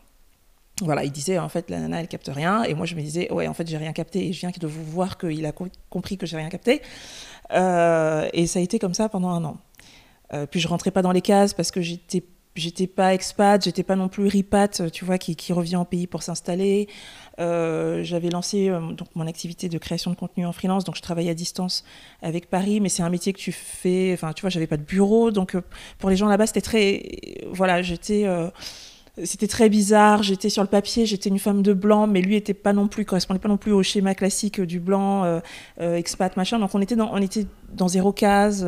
Voilà, 0.82 1.04
ils 1.04 1.12
disaient 1.12 1.38
en 1.38 1.50
fait 1.50 1.68
la 1.68 1.78
nana 1.78 2.00
elle 2.00 2.08
capte 2.08 2.30
rien 2.32 2.62
et 2.62 2.72
moi 2.72 2.86
je 2.86 2.94
me 2.94 3.02
disais 3.02 3.30
ouais 3.30 3.46
en 3.46 3.52
fait 3.52 3.68
j'ai 3.68 3.76
rien 3.76 3.92
capté 3.92 4.28
et 4.28 4.32
je 4.32 4.40
viens 4.40 4.50
de 4.58 4.66
vous 4.66 4.82
voir 4.82 5.18
qu'il 5.18 5.44
a 5.44 5.52
compris 5.90 6.16
que 6.16 6.24
j'ai 6.24 6.38
rien 6.38 6.48
capté 6.48 6.80
et 7.52 8.46
ça 8.46 8.58
a 8.58 8.62
été 8.62 8.78
comme 8.78 8.94
ça 8.94 9.10
pendant 9.10 9.28
un 9.28 9.44
an. 9.44 9.58
Euh, 10.32 10.46
puis 10.46 10.60
je 10.60 10.68
rentrais 10.68 10.90
pas 10.90 11.02
dans 11.02 11.12
les 11.12 11.22
cases 11.22 11.54
parce 11.54 11.70
que 11.70 11.80
j'étais 11.80 12.24
j'étais 12.56 12.88
pas 12.88 13.14
expat, 13.14 13.62
j'étais 13.62 13.84
pas 13.84 13.94
non 13.94 14.08
plus 14.08 14.26
ripat, 14.26 14.90
tu 14.92 15.04
vois, 15.04 15.18
qui, 15.18 15.36
qui 15.36 15.52
revient 15.52 15.76
au 15.76 15.84
pays 15.84 16.08
pour 16.08 16.24
s'installer. 16.24 16.88
Euh, 17.38 18.02
j'avais 18.02 18.28
lancé 18.28 18.68
euh, 18.68 18.80
donc 18.92 19.08
mon 19.14 19.26
activité 19.28 19.68
de 19.68 19.78
création 19.78 20.10
de 20.10 20.16
contenu 20.16 20.44
en 20.44 20.52
freelance, 20.52 20.84
donc 20.84 20.96
je 20.96 21.00
travaillais 21.00 21.30
à 21.30 21.34
distance 21.34 21.84
avec 22.22 22.50
Paris, 22.50 22.80
mais 22.80 22.88
c'est 22.88 23.04
un 23.04 23.08
métier 23.08 23.32
que 23.32 23.38
tu 23.38 23.52
fais. 23.52 24.10
Enfin, 24.12 24.32
tu 24.32 24.40
vois, 24.40 24.50
j'avais 24.50 24.66
pas 24.66 24.76
de 24.76 24.82
bureau, 24.82 25.30
donc 25.30 25.56
pour 25.98 26.10
les 26.10 26.16
gens 26.16 26.28
là-bas, 26.28 26.46
c'était 26.46 26.60
très, 26.60 27.02
voilà, 27.52 27.82
j'étais 27.82 28.26
c'était 29.24 29.48
très 29.48 29.68
bizarre. 29.68 30.22
J'étais 30.22 30.48
sur 30.48 30.62
le 30.62 30.68
papier, 30.68 31.06
j'étais 31.06 31.28
une 31.28 31.38
femme 31.38 31.62
de 31.62 31.72
blanc, 31.72 32.06
mais 32.06 32.20
lui 32.20 32.36
était 32.36 32.54
pas 32.54 32.72
non 32.72 32.88
plus 32.88 33.04
correspondait 33.04 33.40
pas 33.40 33.48
non 33.48 33.58
plus 33.58 33.72
au 33.72 33.82
schéma 33.82 34.14
classique 34.14 34.60
du 34.60 34.80
blanc 34.80 35.40
expat 35.78 36.36
machin. 36.36 36.58
Donc 36.58 36.74
on 36.74 36.80
était 36.80 36.96
on 36.98 37.18
était 37.18 37.46
dans 37.72 37.88
zéro 37.88 38.12
case 38.12 38.66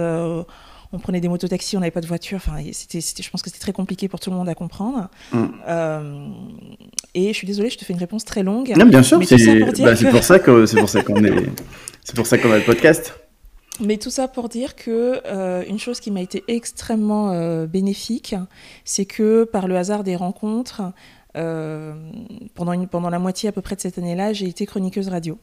on 0.93 0.99
prenait 0.99 1.21
des 1.21 1.29
mototaxis, 1.29 1.77
on 1.77 1.81
n'avait 1.81 1.91
pas 1.91 2.01
de 2.01 2.07
voiture. 2.07 2.37
Enfin, 2.37 2.63
c'était, 2.73 3.01
je 3.01 3.31
pense 3.31 3.43
que 3.43 3.49
c'était 3.49 3.61
très 3.61 3.73
compliqué 3.73 4.09
pour 4.09 4.21
tout 4.21 4.31
le 4.31 4.37
monde 4.37 4.49
à 4.49 4.55
comprendre. 4.55 5.09
Mm. 5.33 5.45
Euh, 5.67 6.29
et 7.15 7.29
je 7.29 7.33
suis 7.33 7.47
désolée, 7.47 7.71
je 7.71 7.79
te 7.79 7.85
fais 7.85 7.93
une 7.93 7.99
réponse 7.99 8.25
très 8.25 8.43
longue. 8.43 8.73
Non, 8.77 8.87
bien 8.87 9.03
sûr, 9.03 9.21
c'est, 9.25 9.61
bah, 9.81 9.95
pour 10.11 10.25
ça 10.25 10.39
que 10.39 10.67
c'est 10.67 10.79
pour 10.79 10.89
ça 10.89 11.03
qu'on 11.03 11.25
est, 11.25 11.51
c'est 12.05 12.15
pour 12.15 12.27
ça 12.27 12.39
qu'on 12.39 12.53
a 12.53 12.59
le 12.59 12.65
podcast. 12.65 13.15
Mais 13.81 13.97
tout 13.97 14.11
ça 14.11 14.29
pour 14.29 14.51
dire 14.51 14.77
que 14.77 15.23
euh, 15.27 15.65
une 15.67 15.79
chose 15.79 15.99
qui 15.99 16.11
m'a 16.11 16.21
été 16.21 16.45
extrêmement 16.47 17.33
euh, 17.33 17.67
bénéfique, 17.67 18.35
c'est 18.85 19.07
que 19.07 19.45
par 19.45 19.67
le 19.67 19.77
hasard 19.77 20.05
des 20.05 20.15
rencontres, 20.15 20.83
pendant, 21.35 22.73
une, 22.75 22.87
pendant 22.89 23.09
la 23.09 23.19
moitié 23.19 23.49
à 23.49 23.53
peu 23.53 23.63
près 23.63 23.75
de 23.75 23.81
cette 23.81 23.97
année-là, 23.97 24.35
j'ai 24.35 24.47
été 24.47 24.67
chroniqueuse 24.67 25.09
radio. 25.09 25.39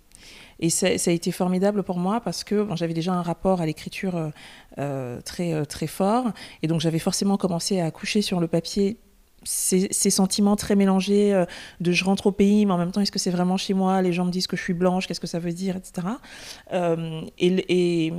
Et 0.60 0.70
ça, 0.70 0.88
a 0.88 1.12
été 1.12 1.32
formidable 1.32 1.84
pour 1.84 1.98
moi 1.98 2.20
parce 2.20 2.44
que 2.44 2.68
j'avais 2.76 2.94
déjà 2.94 3.14
un 3.14 3.22
rapport 3.22 3.62
à 3.62 3.66
l'écriture 3.66 4.16
euh, 4.16 4.30
euh, 4.78 5.22
très, 5.22 5.54
euh, 5.54 5.64
très 5.64 5.88
fort. 5.88 6.32
Et 6.62 6.68
donc 6.68 6.82
j'avais 6.82 7.00
forcément 7.00 7.38
commencé 7.38 7.80
à 7.80 7.90
coucher 7.92 8.22
sur 8.22 8.40
le 8.40 8.48
papier 8.48 8.98
ces, 9.44 9.88
sentiments 10.10 10.58
très 10.58 10.76
mélangés 10.76 11.46
de 11.80 11.92
je 11.94 12.04
rentre 12.04 12.28
au 12.28 12.34
pays, 12.34 12.66
mais 12.66 12.74
en 12.74 12.78
même 12.78 12.92
temps, 12.92 13.00
est-ce 13.00 13.12
que 13.12 13.20
c'est 13.20 13.32
vraiment 13.32 13.56
chez 13.56 13.74
moi? 13.74 14.02
Les 14.02 14.12
gens 14.12 14.26
me 14.26 14.32
disent 14.32 14.48
que 14.48 14.58
je 14.58 14.62
suis 14.62 14.74
blanche, 14.74 15.08
qu'est-ce 15.08 15.22
que 15.22 15.28
ça 15.28 15.40
veut 15.40 15.54
dire, 15.54 15.78
etc. 15.78 16.08
et, 17.40 18.14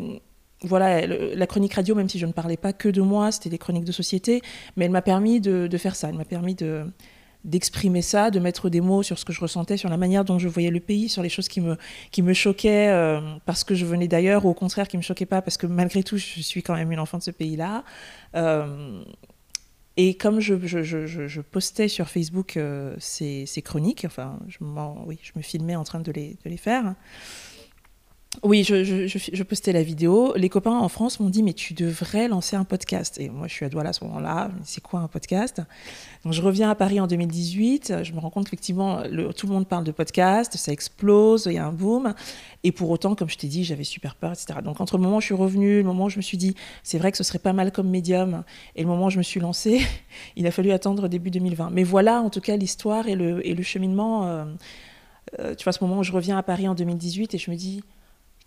voilà, 0.63 1.07
la 1.07 1.47
chronique 1.47 1.75
radio, 1.75 1.95
même 1.95 2.09
si 2.09 2.19
je 2.19 2.25
ne 2.25 2.33
parlais 2.33 2.57
pas 2.57 2.73
que 2.73 2.89
de 2.89 3.03
moi, 3.03 3.33
c'était 3.33 3.51
des 3.51 3.59
chroniques 3.59 3.85
de 3.85 3.93
société, 3.93 4.41
mais 4.77 4.87
elle 4.87 4.91
m'a 4.91 5.03
permis 5.03 5.43
de, 5.43 5.67
de, 5.67 5.79
faire 5.79 5.95
ça. 5.95 6.09
Elle 6.09 6.17
m'a 6.17 6.25
permis 6.25 6.55
de, 6.55 6.87
d'exprimer 7.45 8.03
ça, 8.03 8.31
de 8.31 8.39
mettre 8.39 8.69
des 8.69 8.81
mots 8.81 9.03
sur 9.03 9.19
ce 9.19 9.25
que 9.25 9.33
je 9.33 9.41
ressentais, 9.41 9.77
sur 9.77 9.89
la 9.89 9.97
manière 9.97 10.25
dont 10.25 10.39
je 10.39 10.49
voyais 10.49 10.71
le 10.71 10.81
pays, 10.81 11.09
sur 11.09 11.23
les 11.23 11.29
choses 11.29 11.49
qui 11.49 11.61
me, 11.61 11.77
qui 12.11 12.23
me 12.23 12.35
choquaient 12.35 12.89
euh, 12.89 13.21
parce 13.47 13.65
que 13.65 13.75
je 13.75 13.87
venais 13.87 14.09
d'ailleurs, 14.09 14.45
ou 14.45 14.51
au 14.51 14.55
contraire 14.55 14.89
qui 14.89 14.97
ne 14.97 15.01
me 15.01 15.05
choquaient 15.05 15.27
pas 15.27 15.43
parce 15.43 15.57
que 15.57 15.67
malgré 15.67 16.03
tout, 16.03 16.17
je 16.17 16.41
suis 16.41 16.63
quand 16.63 16.75
même 16.75 16.93
une 16.93 17.01
enfant 17.01 17.19
de 17.19 17.23
ce 17.23 17.31
pays-là. 17.31 17.85
Euh, 18.35 19.03
et 19.97 20.15
comme 20.15 20.41
je, 20.41 20.55
je, 20.67 20.83
je, 20.83 21.41
postais 21.41 21.89
sur 21.89 22.09
Facebook 22.09 22.57
euh, 22.57 22.95
ces, 22.99 23.45
ces, 23.47 23.61
chroniques, 23.61 24.05
enfin, 24.07 24.39
je, 24.49 24.59
oui, 25.05 25.19
je 25.23 25.33
me 25.37 25.43
filmais 25.43 25.77
en 25.77 25.85
train 25.85 26.01
de 26.01 26.13
les, 26.13 26.39
de 26.45 26.51
les 26.51 26.57
faire, 26.57 26.95
oui, 28.45 28.63
je, 28.63 29.43
postais 29.43 29.73
la 29.73 29.83
vidéo. 29.83 30.33
Les 30.37 30.49
copains 30.49 30.79
en 30.79 30.89
France 30.89 31.19
m'ont 31.19 31.29
dit, 31.29 31.43
mais 31.43 31.53
tu 31.53 31.75
devrais 31.75 32.29
lancer 32.29 32.55
un 32.55 32.63
podcast. 32.63 33.19
Et 33.19 33.29
moi, 33.29 33.49
je 33.49 33.53
suis 33.53 33.67
à 33.67 33.69
Douala 33.69 33.91
à 33.91 33.93
ce 33.93 34.05
moment-là. 34.05 34.53
C'est 34.63 34.81
quoi 34.81 35.01
un 35.01 35.09
podcast? 35.09 35.61
Donc, 36.25 36.33
je 36.33 36.41
reviens 36.41 36.71
à 36.71 36.77
Paris 36.77 37.01
en 37.01 37.09
2018. 37.09 38.05
Je 38.05 38.13
me 38.13 38.21
rends 38.21 38.31
compte 38.31 38.45
qu'effectivement, 38.45 39.03
tout 39.37 39.49
le 39.49 39.53
monde 39.53 39.67
parle 39.67 39.83
de 39.83 39.91
podcast, 39.91 40.57
ça 40.57 40.71
explose, 40.71 41.47
il 41.47 41.55
y 41.55 41.59
a 41.59 41.67
un 41.67 41.73
boom. 41.73 42.15
Et 42.63 42.71
pour 42.71 42.89
autant, 42.91 43.17
comme 43.17 43.29
je 43.29 43.37
t'ai 43.37 43.49
dit, 43.49 43.65
j'avais 43.65 43.85
super 43.85 44.15
peur, 44.15 44.31
etc. 44.31 44.61
Donc, 44.65 44.81
entre 44.81 44.97
le 44.97 45.03
moment 45.03 45.17
où 45.17 45.21
je 45.21 45.27
suis 45.27 45.35
revenue, 45.35 45.79
le 45.79 45.85
moment 45.85 46.05
où 46.05 46.11
je 46.11 46.17
me 46.17 46.23
suis 46.23 46.39
dit, 46.39 46.55
c'est 46.85 46.99
vrai 46.99 47.11
que 47.11 47.19
ce 47.19 47.25
serait 47.25 47.41
pas 47.41 47.53
mal 47.53 47.73
comme 47.73 47.91
médium, 47.91 48.45
et 48.77 48.83
le 48.83 48.89
moment 48.89 49.07
où 49.07 49.11
je 49.11 49.19
me 49.19 49.25
suis 49.25 49.41
lancée, 49.41 49.83
il 50.37 50.47
a 50.47 50.53
fallu 50.53 50.71
attendre 50.71 51.09
début 51.09 51.33
2020. 51.33 51.71
Mais 51.73 51.83
voilà, 51.83 52.23
en 52.23 52.31
tout 52.31 52.41
cas, 52.41 52.57
l'histoire 52.57 53.09
et 53.09 53.17
le, 53.17 53.45
et 53.45 53.55
le 53.55 53.63
cheminement. 53.65 54.29
Euh, 54.29 54.45
euh, 55.39 55.55
tu 55.55 55.65
vois, 55.65 55.73
ce 55.73 55.83
moment 55.85 55.99
où 55.99 56.03
je 56.03 56.13
reviens 56.13 56.39
à 56.39 56.43
Paris 56.43 56.67
en 56.67 56.75
2018 56.75 57.35
et 57.35 57.39
je 57.39 57.51
me 57.51 57.57
dis, 57.57 57.83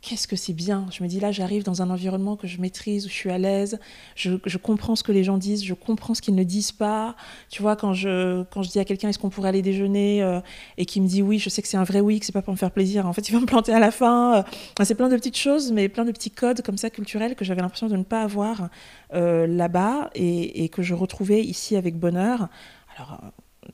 qu'est-ce 0.03 0.27
que 0.27 0.35
c'est 0.35 0.53
bien. 0.53 0.85
Je 0.91 1.01
me 1.01 1.07
dis 1.07 1.21
là, 1.21 1.31
j'arrive 1.31 1.63
dans 1.63 1.81
un 1.81 1.89
environnement 1.89 2.35
que 2.35 2.45
je 2.45 2.59
maîtrise, 2.59 3.05
où 3.05 3.09
je 3.09 3.13
suis 3.13 3.31
à 3.31 3.37
l'aise, 3.37 3.79
je, 4.15 4.57
comprends 4.57 4.97
ce 4.97 5.03
que 5.03 5.13
les 5.13 5.23
gens 5.23 5.37
disent, 5.37 5.63
je 5.63 5.73
comprends 5.73 6.13
ce 6.13 6.21
qu'ils 6.21 6.35
ne 6.35 6.43
disent 6.43 6.73
pas. 6.73 7.15
Tu 7.49 7.61
vois, 7.61 7.77
quand 7.77 7.93
je, 7.93 8.43
quand 8.51 8.63
je 8.63 8.69
dis 8.69 8.79
à 8.79 8.85
quelqu'un 8.85 9.09
est-ce 9.09 9.17
qu'on 9.17 9.29
pourrait 9.29 9.49
aller 9.49 9.61
déjeuner 9.61 10.21
euh, 10.21 10.41
et 10.77 10.85
qui 10.85 10.99
me 10.99 11.07
dit 11.07 11.21
oui, 11.21 11.39
je 11.39 11.49
sais 11.49 11.61
que 11.61 11.69
c'est 11.69 11.77
un 11.77 11.85
vrai 11.85 12.01
oui, 12.01 12.19
que 12.19 12.25
c'est 12.25 12.33
pas 12.33 12.41
pour 12.41 12.53
me 12.53 12.57
faire 12.57 12.71
plaisir. 12.71 13.07
En 13.07 13.13
fait, 13.13 13.29
il 13.29 13.31
va 13.31 13.39
me 13.39 13.45
planter 13.45 13.73
à 13.73 13.79
la 13.79 13.91
fin. 13.91 14.39
Euh, 14.39 14.43
c'est 14.83 14.95
plein 14.95 15.07
de 15.07 15.15
petites 15.15 15.37
choses, 15.37 15.71
mais 15.71 15.87
plein 15.87 16.03
de 16.03 16.11
petits 16.11 16.31
codes 16.31 16.61
comme 16.61 16.77
ça 16.77 16.89
culturels 16.89 17.35
que 17.35 17.45
j'avais 17.45 17.61
l'impression 17.61 17.87
de 17.87 17.95
ne 17.95 18.03
pas 18.03 18.23
avoir 18.23 18.69
euh, 19.13 19.47
là-bas 19.47 20.09
et, 20.15 20.67
que 20.67 20.81
je 20.81 20.93
retrouvais 20.93 21.41
ici 21.41 21.77
avec 21.77 21.97
bonheur. 21.97 22.49
Alors, 22.97 23.21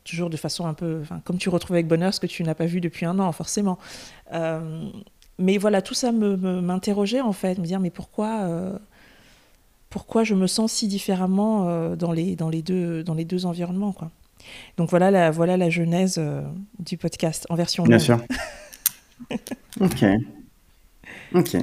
toujours 0.04 0.30
de 0.30 0.38
façon 0.38 0.68
un 0.68 0.76
peu, 0.76 1.02
comme 1.24 1.40
tu 1.40 1.50
retrouves 1.50 1.76
avec 1.76 1.88
bonheur 1.88 2.14
ce 2.14 2.20
que 2.20 2.28
tu 2.28 2.44
n'as 2.44 2.54
pas 2.54 2.66
vu 2.68 2.82
depuis 2.82 3.06
un 3.08 3.18
an, 3.18 3.32
forcément 3.32 3.80
mais 5.39 5.58
voilà, 5.58 5.81
tout 5.81 5.93
ça 5.93 6.12
m'interrogeait 6.12 7.22
en 7.22 7.34
fait, 7.34 7.58
me 7.58 7.65
dire 7.65 7.79
mais 7.79 7.89
pourquoi, 7.89 8.41
euh, 8.41 8.77
pourquoi 9.89 10.24
je 10.24 10.36
me 10.36 10.48
sens 10.48 10.74
si 10.74 10.88
différemment 10.88 11.67
euh, 11.67 11.96
dans, 11.96 12.12
les, 12.12 12.36
dans, 12.36 12.50
les 12.50 12.62
deux, 12.62 13.03
dans 13.03 13.13
les 13.13 13.25
deux 13.25 13.46
environnements 13.46 13.93
quoi. 13.93 14.12
Donc 14.77 14.89
voilà 14.89 15.12
la, 15.12 15.31
voilà 15.31 15.58
la 15.58 15.69
genèse 15.69 16.15
euh, 16.17 16.41
du 16.79 16.98
podcast 16.98 17.46
en 17.50 17.55
version 17.55 17.84
Bien 17.84 18.00
sûr. 18.00 18.19
ok. 19.79 20.05
Ok. 21.34 21.58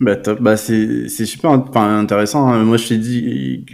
Bah, 0.00 0.16
top. 0.16 0.40
Bah, 0.40 0.56
c'est 0.56 1.08
super 1.08 1.50
intéressant. 1.50 2.48
Hein. 2.48 2.64
Moi, 2.64 2.76
je 2.76 2.88
t'ai 2.88 2.98
dit, 2.98 3.64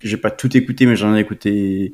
j'ai 0.00 0.16
pas 0.16 0.30
tout 0.30 0.56
écouté, 0.56 0.86
mais 0.86 0.94
j'en 0.94 1.16
ai 1.16 1.20
écouté 1.20 1.92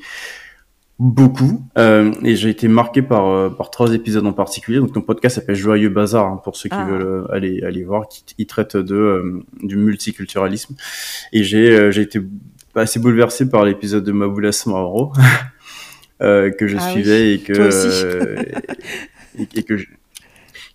beaucoup. 1.01 1.65
Euh, 1.79 2.13
et 2.23 2.37
j'ai 2.37 2.51
été 2.51 2.69
marqué 2.69 3.01
par 3.01 3.27
euh, 3.27 3.49
par 3.49 3.71
trois 3.71 3.93
épisodes 3.95 4.27
en 4.27 4.35
particulier. 4.35 4.79
Donc 4.79 4.93
ton 4.93 5.01
podcast 5.01 5.37
s'appelle 5.37 5.57
Joyeux 5.57 5.89
Bazar 5.89 6.27
hein, 6.27 6.41
pour 6.45 6.57
ceux 6.57 6.69
qui 6.69 6.77
ah. 6.79 6.85
veulent 6.85 7.03
euh, 7.03 7.33
aller 7.35 7.63
aller 7.63 7.83
voir 7.83 8.07
qui 8.07 8.23
il 8.37 8.47
traite 8.47 8.77
de 8.77 8.95
euh, 8.95 9.43
du 9.63 9.77
multiculturalisme. 9.77 10.77
Et 11.33 11.43
j'ai 11.43 11.91
j'ai 11.91 12.03
été 12.03 12.21
assez 12.75 13.01
bouleversé 13.01 13.49
par 13.49 13.65
l'épisode 13.65 14.05
de 14.05 14.13
Maboula 14.13 14.53
Samaro 14.53 15.13
que 16.21 16.67
je 16.67 16.77
ah 16.79 16.91
suivais 16.91 17.35
et 17.35 17.39
que 17.41 17.71
et, 19.57 19.63
que 19.63 19.77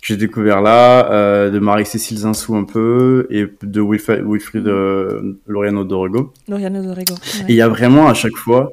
j'ai 0.05 0.17
découvert 0.17 0.61
là, 0.61 1.11
euh, 1.11 1.49
de 1.49 1.57
Marie-Cécile 1.57 2.19
Zinsou 2.19 2.55
un 2.55 2.63
peu, 2.63 3.25
et 3.31 3.47
de 3.63 3.81
Wilfried, 3.81 4.23
Wilfried 4.23 4.67
euh, 4.67 5.39
Loriano 5.47 5.83
Dorego. 5.83 6.31
Loriano 6.47 6.83
Dorego. 6.83 7.15
Et 7.47 7.53
il 7.53 7.55
y 7.55 7.61
a 7.61 7.67
vraiment 7.67 8.07
à 8.07 8.13
chaque 8.13 8.35
fois, 8.35 8.69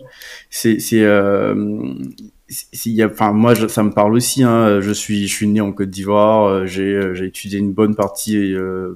c'est, 0.50 0.78
c'est, 0.78 1.02
euh, 1.02 1.54
y 2.84 3.02
a, 3.02 3.06
enfin 3.06 3.32
moi 3.32 3.54
ça 3.54 3.82
me 3.82 3.92
parle 3.92 4.14
aussi. 4.14 4.42
Hein, 4.42 4.82
je 4.82 4.92
suis, 4.92 5.26
je 5.26 5.32
suis 5.32 5.48
né 5.48 5.62
en 5.62 5.72
Côte 5.72 5.88
d'Ivoire. 5.88 6.44
Euh, 6.44 6.66
j'ai, 6.66 6.92
euh, 6.92 7.14
j'ai 7.14 7.24
étudié 7.24 7.58
une 7.58 7.72
bonne 7.72 7.94
partie 7.94 8.36
euh, 8.54 8.94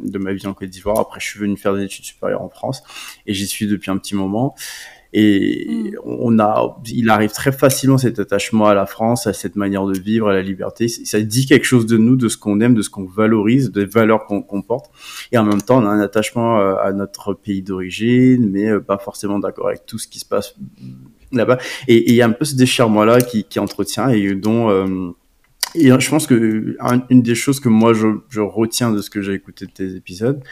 de 0.00 0.18
ma 0.18 0.32
vie 0.32 0.46
en 0.46 0.54
Côte 0.54 0.68
d'Ivoire. 0.68 1.00
Après, 1.00 1.18
je 1.18 1.26
suis 1.26 1.40
venu 1.40 1.56
faire 1.56 1.74
des 1.74 1.82
études 1.82 2.04
supérieures 2.04 2.42
en 2.42 2.50
France, 2.50 2.84
et 3.26 3.34
j'y 3.34 3.48
suis 3.48 3.66
depuis 3.66 3.90
un 3.90 3.96
petit 3.96 4.14
moment. 4.14 4.54
Et 5.16 5.66
mm. 5.68 5.96
on 6.04 6.38
a, 6.40 6.76
il 6.92 7.08
arrive 7.08 7.30
très 7.30 7.52
facilement 7.52 7.96
cet 7.96 8.18
attachement 8.18 8.66
à 8.66 8.74
la 8.74 8.84
France, 8.84 9.26
à 9.26 9.32
cette 9.32 9.56
manière 9.56 9.86
de 9.86 9.98
vivre, 9.98 10.28
à 10.28 10.34
la 10.34 10.42
liberté. 10.42 10.88
Ça 10.88 11.20
dit 11.20 11.46
quelque 11.46 11.64
chose 11.64 11.86
de 11.86 11.96
nous, 11.96 12.16
de 12.16 12.28
ce 12.28 12.36
qu'on 12.36 12.60
aime, 12.60 12.74
de 12.74 12.82
ce 12.82 12.90
qu'on 12.90 13.04
valorise, 13.04 13.70
des 13.70 13.86
valeurs 13.86 14.26
qu'on 14.26 14.62
porte. 14.62 14.90
Et 15.32 15.38
en 15.38 15.44
même 15.44 15.62
temps, 15.62 15.82
on 15.82 15.86
a 15.86 15.90
un 15.90 16.00
attachement 16.00 16.58
euh, 16.58 16.74
à 16.82 16.92
notre 16.92 17.32
pays 17.32 17.62
d'origine, 17.62 18.50
mais 18.50 18.68
euh, 18.68 18.80
pas 18.80 18.98
forcément 18.98 19.38
d'accord 19.38 19.68
avec 19.68 19.86
tout 19.86 19.98
ce 19.98 20.08
qui 20.08 20.18
se 20.18 20.26
passe 20.26 20.56
là-bas. 21.32 21.58
Et 21.86 22.10
il 22.10 22.14
y 22.16 22.22
a 22.22 22.26
un 22.26 22.32
peu 22.32 22.44
ce 22.44 22.56
déchirement-là 22.56 23.20
qui, 23.20 23.44
qui 23.44 23.60
entretient 23.60 24.08
et 24.08 24.34
dont 24.34 24.68
euh, 24.70 25.14
et 25.74 25.88
je 25.88 26.10
pense 26.10 26.26
que 26.26 26.76
une 27.10 27.22
des 27.22 27.34
choses 27.34 27.60
que 27.60 27.68
moi 27.68 27.92
je, 27.94 28.40
retiens 28.40 28.92
de 28.92 29.00
ce 29.00 29.10
que 29.10 29.22
j'ai 29.22 29.34
écouté 29.34 29.66
de 29.66 29.70
tes 29.70 29.96
épisodes, 29.96 30.42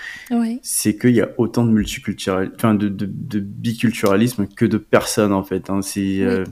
c'est 0.63 0.97
qu'il 0.97 1.15
y 1.15 1.21
a 1.21 1.31
autant 1.39 1.65
de 1.65 1.71
multiculturalisme, 1.71 2.55
enfin 2.57 2.75
de, 2.75 2.89
de, 2.89 3.41
biculturalisme 3.41 4.47
que 4.47 4.65
de 4.65 4.79
personnes 4.79 5.33
en 5.33 5.45
fait. 5.45 5.71
Hein. 5.71 5.81
C'est 5.83 6.21
euh, 6.21 6.45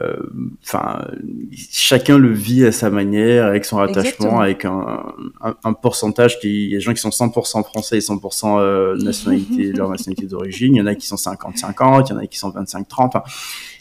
euh, 0.00 0.16
enfin, 0.64 1.06
chacun 1.52 2.18
le 2.18 2.32
vit 2.32 2.64
à 2.64 2.72
sa 2.72 2.88
manière, 2.88 3.46
avec 3.46 3.64
son 3.64 3.78
attachement, 3.78 4.40
avec 4.40 4.64
un, 4.64 5.02
un, 5.40 5.72
pourcentage 5.72 6.38
qui, 6.38 6.66
il 6.66 6.70
y 6.70 6.74
a 6.74 6.78
des 6.78 6.80
gens 6.80 6.92
qui 6.92 7.00
sont 7.00 7.08
100% 7.08 7.64
français 7.64 7.96
et 7.96 8.00
100% 8.00 8.60
euh, 8.60 8.96
nationalité, 9.02 9.72
leur 9.72 9.90
nationalité 9.90 10.26
d'origine. 10.26 10.76
Il 10.76 10.78
y 10.78 10.82
en 10.82 10.86
a 10.86 10.94
qui 10.94 11.06
sont 11.06 11.16
50-50, 11.16 12.06
il 12.06 12.10
y 12.10 12.12
en 12.12 12.18
a 12.18 12.26
qui 12.26 12.38
sont 12.38 12.50
25-30. 12.50 13.22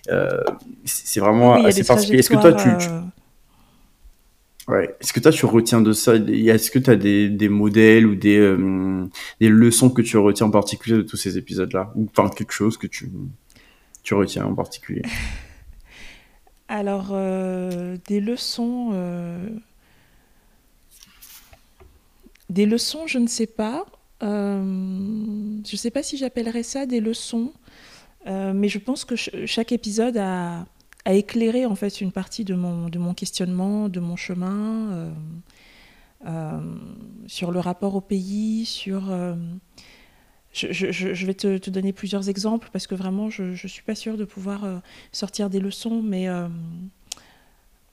euh, 0.10 0.43
c'est 0.86 1.19
vraiment 1.19 1.53
assez 1.53 1.84
particulier. 1.84 2.19
Est-ce 2.19 2.29
que 2.31 2.41
toi, 2.41 2.53
tu, 2.53 2.69
euh, 2.69 3.00
Ouais. 4.67 4.95
Est-ce 5.00 5.13
que 5.13 5.19
toi, 5.19 5.31
tu 5.31 5.45
retiens 5.45 5.81
de 5.81 5.93
ça 5.93 6.15
Est-ce 6.15 6.71
que 6.71 6.79
tu 6.79 6.89
as 6.89 6.95
des, 6.95 7.29
des, 7.29 7.50
modèles 7.50 8.05
ou 8.05 8.15
des, 8.15 8.55
des 9.39 9.47
leçons 9.50 9.89
que 9.89 10.01
tu 10.01 10.17
retiens 10.17 10.47
en 10.47 10.51
particulier 10.51 10.97
de 10.97 11.03
tous 11.03 11.15
ces 11.15 11.38
épisodes-là? 11.38 11.93
Ou 11.95 12.07
enfin, 12.12 12.29
quelque 12.29 12.51
chose 12.51 12.77
que 12.77 12.88
tu, 12.88 13.09
tu 14.03 14.13
retiens 14.13 14.45
en 14.45 14.55
particulier? 14.55 15.03
Alors, 16.67 17.09
euh, 17.12 17.97
des 18.07 18.19
leçons. 18.19 18.89
Euh, 18.93 19.50
des 22.50 22.65
leçons, 22.65 23.07
je 23.07 23.19
ne 23.19 23.27
sais 23.27 23.47
pas. 23.47 23.86
Euh, 24.24 24.62
je 25.65 25.74
ne 25.74 25.77
sais 25.77 25.91
pas 25.91 26.03
si 26.03 26.17
j'appellerais 26.17 26.63
ça 26.63 26.86
des 26.86 27.00
leçons, 27.00 27.53
mais 28.25 28.67
je 28.67 28.79
pense 28.79 29.05
que 29.05 29.15
chaque 29.15 29.71
épisode 29.71 30.17
a, 30.17 30.65
a, 31.07 31.13
éclairé 31.13 31.65
en 31.65 31.75
fait 31.75 32.01
une 32.01 32.11
partie 32.11 32.43
de 32.43 32.53
mon, 32.53 32.89
de 32.89 32.99
mon 32.99 33.13
questionnement, 33.13 33.89
de 33.89 33.99
mon 33.99 34.15
chemin, 34.15 35.13
sur 37.27 37.51
le 37.51 37.59
rapport 37.59 37.95
au 37.95 38.01
pays, 38.01 38.65
sur 38.65 39.11
je, 40.65 41.25
vais 41.25 41.33
te, 41.33 41.69
donner 41.69 41.93
plusieurs 41.93 42.29
exemples 42.29 42.69
parce 42.71 42.87
que 42.87 42.95
vraiment, 42.95 43.29
je 43.29 43.43
ne 43.43 43.55
suis 43.55 43.83
pas 43.83 43.95
sûre 43.95 44.17
de 44.17 44.25
pouvoir 44.25 44.63
euh, 44.63 44.77
sortir 45.11 45.49
des 45.49 45.59
leçons, 45.59 46.01
mais 46.01 46.27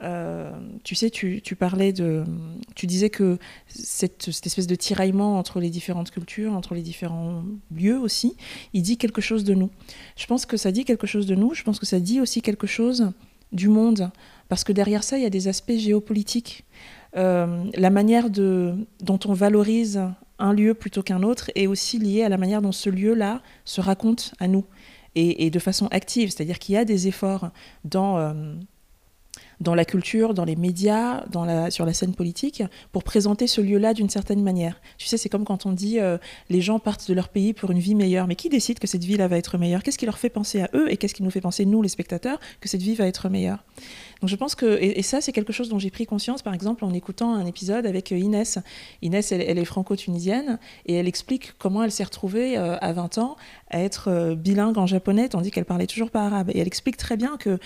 euh, 0.02 0.04
euh, 0.04 0.52
tu 0.82 0.94
sais, 0.94 1.10
tu, 1.10 1.40
parlais 1.56 1.92
de. 1.92 2.24
Tu 2.74 2.86
disais 2.86 3.10
que 3.10 3.38
cette, 3.68 4.28
espèce 4.28 4.66
de 4.66 4.74
tiraillement 4.74 5.38
entre 5.38 5.60
les 5.60 5.70
différentes 5.70 6.10
cultures, 6.10 6.52
entre 6.52 6.74
les 6.74 6.82
différents 6.82 7.44
lieux 7.74 7.98
aussi, 7.98 8.36
il 8.72 8.82
dit 8.82 8.98
quelque 8.98 9.20
chose 9.20 9.44
de 9.44 9.54
nous. 9.54 9.70
Je 10.16 10.26
pense 10.26 10.46
que 10.46 10.56
ça 10.56 10.72
dit 10.72 10.84
quelque 10.84 11.06
chose 11.06 11.26
de 11.26 11.34
nous, 11.34 11.54
je 11.54 11.62
pense 11.62 11.78
que 11.78 11.86
ça 11.86 12.00
dit 12.00 12.20
aussi 12.20 12.42
quelque 12.42 12.66
chose 12.66 13.12
du 13.52 13.68
monde, 13.68 14.10
parce 14.48 14.64
que 14.64 14.72
derrière 14.72 15.04
ça, 15.04 15.16
il 15.16 15.22
y 15.22 15.26
a 15.26 15.30
des 15.30 15.48
aspects 15.48 15.76
géopolitiques. 15.76 16.64
la 17.14 17.90
manière 17.90 18.30
dont 18.30 19.20
on 19.24 19.32
valorise 19.32 20.00
un 20.40 20.52
lieu 20.52 20.74
plutôt 20.74 21.02
qu'un 21.02 21.22
autre 21.22 21.50
est 21.54 21.68
aussi 21.68 21.98
lié 21.98 22.24
à 22.24 22.28
la 22.28 22.36
manière 22.36 22.60
dont 22.60 22.72
ce 22.72 22.90
lieu-là 22.90 23.40
se 23.64 23.80
raconte 23.80 24.34
à 24.40 24.48
nous 24.48 24.64
et, 25.14 25.48
de 25.50 25.58
façon 25.60 25.86
active. 25.92 26.30
C'est-à-dire 26.30 26.58
qu'il 26.58 26.74
y 26.74 26.78
a 26.78 26.84
des 26.84 27.06
efforts 27.06 27.50
dans, 27.84 28.18
euh, 28.18 28.54
dans 29.60 29.74
la 29.74 29.84
culture, 29.84 30.34
dans 30.34 30.44
les 30.44 30.56
médias, 30.56 31.24
dans 31.30 31.44
la, 31.44 31.70
sur 31.70 31.86
la 31.86 31.92
scène 31.92 32.14
politique 32.14 32.62
pour 32.92 33.04
présenter 33.04 33.46
ce 33.46 33.60
lieu-là 33.60 33.94
d'une 33.94 34.10
certaine 34.10 34.42
manière. 34.42 34.80
Tu 34.98 35.06
sais, 35.06 35.16
c'est 35.16 35.28
comme 35.28 35.44
quand 35.44 35.66
on 35.66 35.72
dit 35.72 36.00
euh, 36.00 36.18
les 36.50 36.60
gens 36.60 36.78
partent 36.78 37.08
de 37.08 37.14
leur 37.14 37.28
pays 37.28 37.52
pour 37.52 37.70
une 37.70 37.78
vie 37.78 37.94
meilleure. 37.94 38.26
Mais 38.26 38.36
qui 38.36 38.48
décide 38.48 38.78
que 38.78 38.86
cette 38.86 39.04
vie-là 39.04 39.28
va 39.28 39.38
être 39.38 39.58
meilleure? 39.58 39.82
Qu'est-ce 39.82 39.98
qui 39.98 40.06
leur 40.06 40.18
fait 40.18 40.30
penser 40.30 40.60
à 40.60 40.70
eux 40.74 40.90
et 40.90 40.96
qu'est-ce 40.96 41.14
qui 41.14 41.22
nous 41.22 41.30
fait 41.30 41.40
penser, 41.40 41.64
nous, 41.64 41.82
les 41.82 41.88
spectateurs, 41.88 42.38
que 42.60 42.68
cette 42.68 42.82
vie 42.82 42.94
va 42.94 43.06
être 43.06 43.28
meilleure? 43.28 43.64
Donc 44.24 44.30
je 44.30 44.36
pense 44.36 44.54
que, 44.54 44.78
et, 44.80 45.02
ça 45.02 45.20
c'est 45.20 45.32
quelque 45.32 45.52
chose 45.52 45.68
dont 45.68 45.78
j'ai 45.78 45.90
pris 45.90 46.06
conscience 46.06 46.40
par 46.40 46.54
exemple 46.54 46.82
en 46.86 46.94
écoutant 46.94 47.34
un 47.34 47.44
épisode 47.44 47.84
avec 47.84 48.10
euh, 48.10 48.16
Inès. 48.16 48.58
Inès, 49.02 49.32
elle, 49.32 49.58
est 49.58 49.64
franco-tunisienne 49.66 50.58
et 50.86 50.94
elle 50.94 51.06
explique 51.06 51.52
comment 51.58 51.82
elle 51.82 51.90
s'est 51.90 52.04
retrouvée 52.04 52.56
euh, 52.56 52.78
à 52.80 52.94
20 52.94 53.18
ans 53.18 53.36
à 53.68 53.80
être 53.80 54.08
euh, 54.08 54.34
bilingue 54.34 54.78
en 54.78 54.86
japonais 54.86 55.28
tandis 55.28 55.50
qu'elle 55.50 55.66
parlait 55.66 55.86
toujours 55.86 56.10
pas 56.10 56.24
arabe. 56.24 56.48
Et 56.54 56.58
elle 56.58 56.66
explique 56.66 56.96
très 56.96 57.18
bien 57.18 57.36
que 57.36 57.58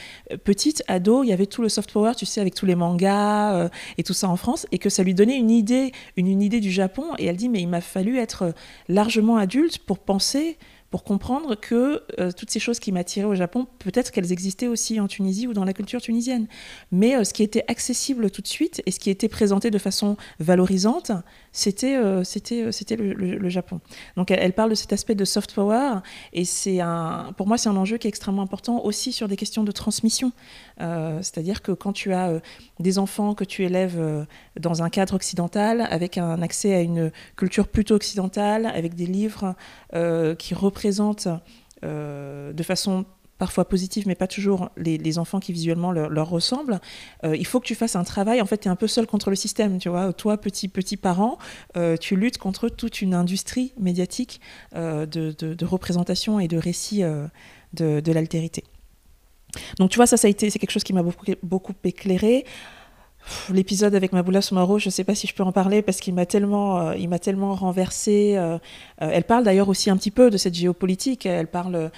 petite, 0.43 0.83
ado, 0.89 1.23
il 1.23 1.29
y 1.29 1.33
avait 1.33 1.47
tout 1.47 1.63
le 1.63 1.69
soft 1.69 1.93
power, 1.93 2.15
tu 2.17 2.27
sais, 2.27 2.41
avec 2.41 2.57
tous 2.57 2.67
les 2.67 2.75
mangas 2.75 3.71
et 3.97 4.03
tout 4.03 4.13
ça 4.13 4.29
en 4.29 4.35
France 4.37 4.67
et 4.73 4.79
que 4.79 4.91
ça 4.91 5.05
lui 5.05 5.15
donnait 5.15 5.37
une 5.37 5.53
idée, 5.53 5.93
une, 6.17 6.27
une 6.27 6.43
idée 6.43 6.59
du 6.59 6.73
Japon. 6.73 7.05
Et 7.19 7.27
elle 7.27 7.37
dit 7.37 7.49
mais 7.49 7.61
il 7.61 7.69
m'a 7.69 7.81
fallu 7.81 8.19
être 8.19 8.53
largement 8.89 9.37
adulte 9.37 9.79
pour 9.79 10.01
penser 10.01 10.59
pour 10.91 11.05
comprendre 11.05 11.55
que 11.55 12.03
euh, 12.19 12.33
toutes 12.33 12.51
ces 12.51 12.61
choses 12.61 12.79
qui 12.79 12.93
m'attiraient 12.93 13.27
au 13.27 13.35
Japon, 13.35 13.67
peut-être 13.79 14.11
qu'elles 14.11 14.33
existaient 14.33 14.69
aussi 14.69 15.01
en 15.01 15.07
Tunisie 15.07 15.47
ou 15.47 15.53
dans 15.53 15.65
la 15.65 15.75
culture 15.75 16.01
tunisienne. 16.01 16.47
Mais 16.93 17.15
euh, 17.15 17.25
ce 17.25 17.35
qui 17.35 17.43
était 17.43 17.65
accessible 17.69 18.31
tout 18.31 18.41
de 18.41 18.47
suite 18.47 18.83
et 18.87 18.91
ce 18.91 18.99
qui 18.99 19.11
était 19.11 19.29
présenté 19.29 19.71
de 19.71 19.79
façon 19.79 20.17
valorisante, 20.41 21.13
c'était 21.53 21.97
euh, 21.97 22.25
c'était 22.25 22.97
le, 22.97 23.49
Japon. 23.49 23.81
Donc 24.17 24.31
elle, 24.31 24.53
parle 24.53 24.71
de 24.71 24.75
cet 24.75 24.93
aspect 24.93 25.15
de 25.15 25.25
soft 25.25 25.55
power 25.55 26.01
et 26.35 26.45
c'est 26.45 26.81
pour 27.39 27.47
moi 27.47 27.57
c'est 27.57 27.71
un 27.71 27.77
enjeu 27.77 27.97
qui 27.97 28.07
est 28.07 28.11
extrêmement 28.11 28.43
important 28.43 28.85
aussi 28.85 29.11
sur 29.11 29.27
des 29.27 29.37
questions 29.37 29.65
de 29.65 29.73
transmission. 29.73 30.33
C'est-à-dire 30.79 31.63
que 31.63 31.73
quand 31.73 31.95
tu 31.95 32.13
as 32.13 32.41
des 32.81 32.99
enfants 32.99 33.35
que 33.35 33.45
tu 33.45 33.65
élèves 33.65 34.27
dans 34.59 34.83
un 34.83 34.89
cadre 34.89 35.15
occidental 35.15 35.87
avec 35.91 36.19
un 36.19 36.43
accès 36.43 36.75
à 36.75 36.81
une 36.81 37.11
culture 37.37 37.69
plutôt 37.69 37.95
occidentale, 37.95 38.67
avec 38.67 38.95
des 38.95 39.07
livres 39.07 39.55
qui 40.39 40.55
représentent 40.55 40.79
présente 40.79 41.29
euh, 41.85 42.53
de 42.53 42.63
façon 42.63 43.05
parfois 43.37 43.69
positive, 43.69 44.07
mais 44.07 44.15
pas 44.15 44.27
toujours 44.27 44.71
les, 44.77 45.19
enfants 45.19 45.39
qui 45.39 45.53
visuellement 45.53 45.93
leur, 45.93 46.29
ressemblent, 46.29 46.81
euh, 47.25 47.37
il 47.37 47.47
faut 47.47 47.61
que 47.61 47.67
tu 47.67 47.75
fasses 47.75 47.95
un 47.95 48.05
travail. 48.05 48.41
En 48.41 48.47
fait, 48.47 48.59
tu 48.59 48.69
es 48.69 48.71
un 48.71 48.77
peu 48.77 48.87
seul 48.89 49.07
contre 49.07 49.31
le 49.31 49.37
système, 49.37 49.79
tu 49.79 49.89
vois. 49.89 50.13
Toi, 50.13 50.39
petit, 50.39 50.69
petit 50.69 50.97
parent, 50.97 51.39
euh, 51.77 51.97
tu 51.97 52.17
luttes 52.17 52.39
contre 52.39 52.69
toute 52.69 53.01
une 53.03 53.15
industrie 53.15 53.75
médiatique 53.79 54.41
de, 54.75 55.65
représentation 55.65 56.41
et 56.41 56.49
de 56.49 56.57
récit 56.57 57.03
de, 57.75 58.13
l'altérité. 58.13 58.65
Donc, 59.79 59.91
tu 59.91 59.97
vois, 59.97 60.07
ça, 60.07 60.17
ça 60.17 60.27
a 60.27 60.31
été, 60.31 60.51
c'est 60.51 60.59
quelque 60.59 60.71
chose 60.71 60.85
qui 60.85 60.93
m'a 60.93 61.03
beaucoup, 61.03 61.73
éclairé. 61.85 62.45
L'épisode 63.53 63.95
avec 63.95 64.13
Maboula 64.13 64.41
Soumaro, 64.41 64.79
je 64.79 64.89
ne 64.89 64.91
sais 64.91 65.05
pas 65.05 65.15
si 65.15 65.27
je 65.27 65.35
peux 65.35 65.43
en 65.43 65.53
parler 65.53 65.83
parce 65.83 66.01
qu'il 66.01 66.15
m'a 66.15 66.25
tellement, 66.25 66.81
euh, 66.81 66.97
il 66.97 67.09
m'a 67.09 67.19
tellement 67.19 67.55
renversé. 67.55 68.37
Euh, 68.37 68.55
euh, 69.03 69.11
elle 69.13 69.25
parle 69.25 69.45
d'ailleurs 69.45 69.69
aussi 69.69 69.91
un 69.91 69.97
petit 69.97 70.11
peu 70.11 70.31
de 70.31 70.39
cette 70.39 70.55
géopolitique. 70.55 71.27
Elle 71.27 71.49
parle 71.49 71.91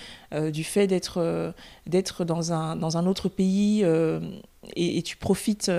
du 0.52 0.64
fait 0.64 0.86
d'être, 0.86 1.54
d'être 1.86 2.24
dans 2.24 2.52
un, 2.52 2.74
dans 2.76 2.96
un 2.96 3.06
autre 3.06 3.28
pays 3.28 3.84
et, 4.76 5.02
tu 5.02 5.16
profites. 5.16 5.70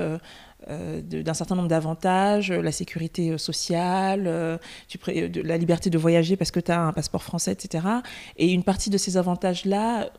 d'un 0.68 1.34
certain 1.34 1.56
nombre 1.56 1.68
d'avantages, 1.68 2.52
la 2.52 2.72
sécurité 2.72 3.38
sociale, 3.38 4.60
tu, 4.88 5.00
la 5.44 5.58
liberté 5.58 5.90
de 5.90 5.98
voyager 5.98 6.38
parce 6.38 6.52
que 6.52 6.60
tu 6.60 6.72
as 6.72 6.82
un 6.82 6.94
passeport 6.94 7.24
français, 7.24 7.52
etc. 7.52 7.86
Et 8.38 8.52
une 8.52 8.64
partie 8.64 8.90
de 8.90 8.98
ces 8.98 9.18
avantages-là 9.18 10.12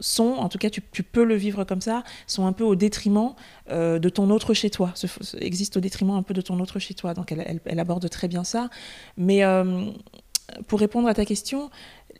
sont, 0.00 0.34
en 0.38 0.48
tout 0.48 0.58
cas 0.58 0.70
tu, 0.70 0.80
peux 0.80 1.24
le 1.24 1.34
vivre 1.34 1.64
comme 1.64 1.80
ça, 1.80 2.02
sont 2.26 2.46
un 2.46 2.52
peu 2.52 2.64
au 2.64 2.74
détriment 2.74 3.34
euh, 3.70 3.98
de 3.98 4.08
ton 4.08 4.30
autre 4.30 4.54
chez 4.54 4.70
toi, 4.70 4.92
existe 5.38 5.76
au 5.76 5.80
détriment 5.80 6.12
un 6.12 6.22
peu 6.22 6.34
de 6.34 6.40
ton 6.40 6.58
autre 6.60 6.78
chez 6.78 6.94
toi. 6.94 7.14
Donc 7.14 7.32
elle, 7.32 7.60
elle, 7.64 7.78
aborde 7.78 8.08
très 8.10 8.28
bien 8.28 8.44
ça. 8.44 8.68
Mais 9.16 9.44
euh, 9.44 9.90
pour 10.66 10.80
répondre 10.80 11.08
à 11.08 11.14
ta 11.14 11.24
question, 11.24 11.70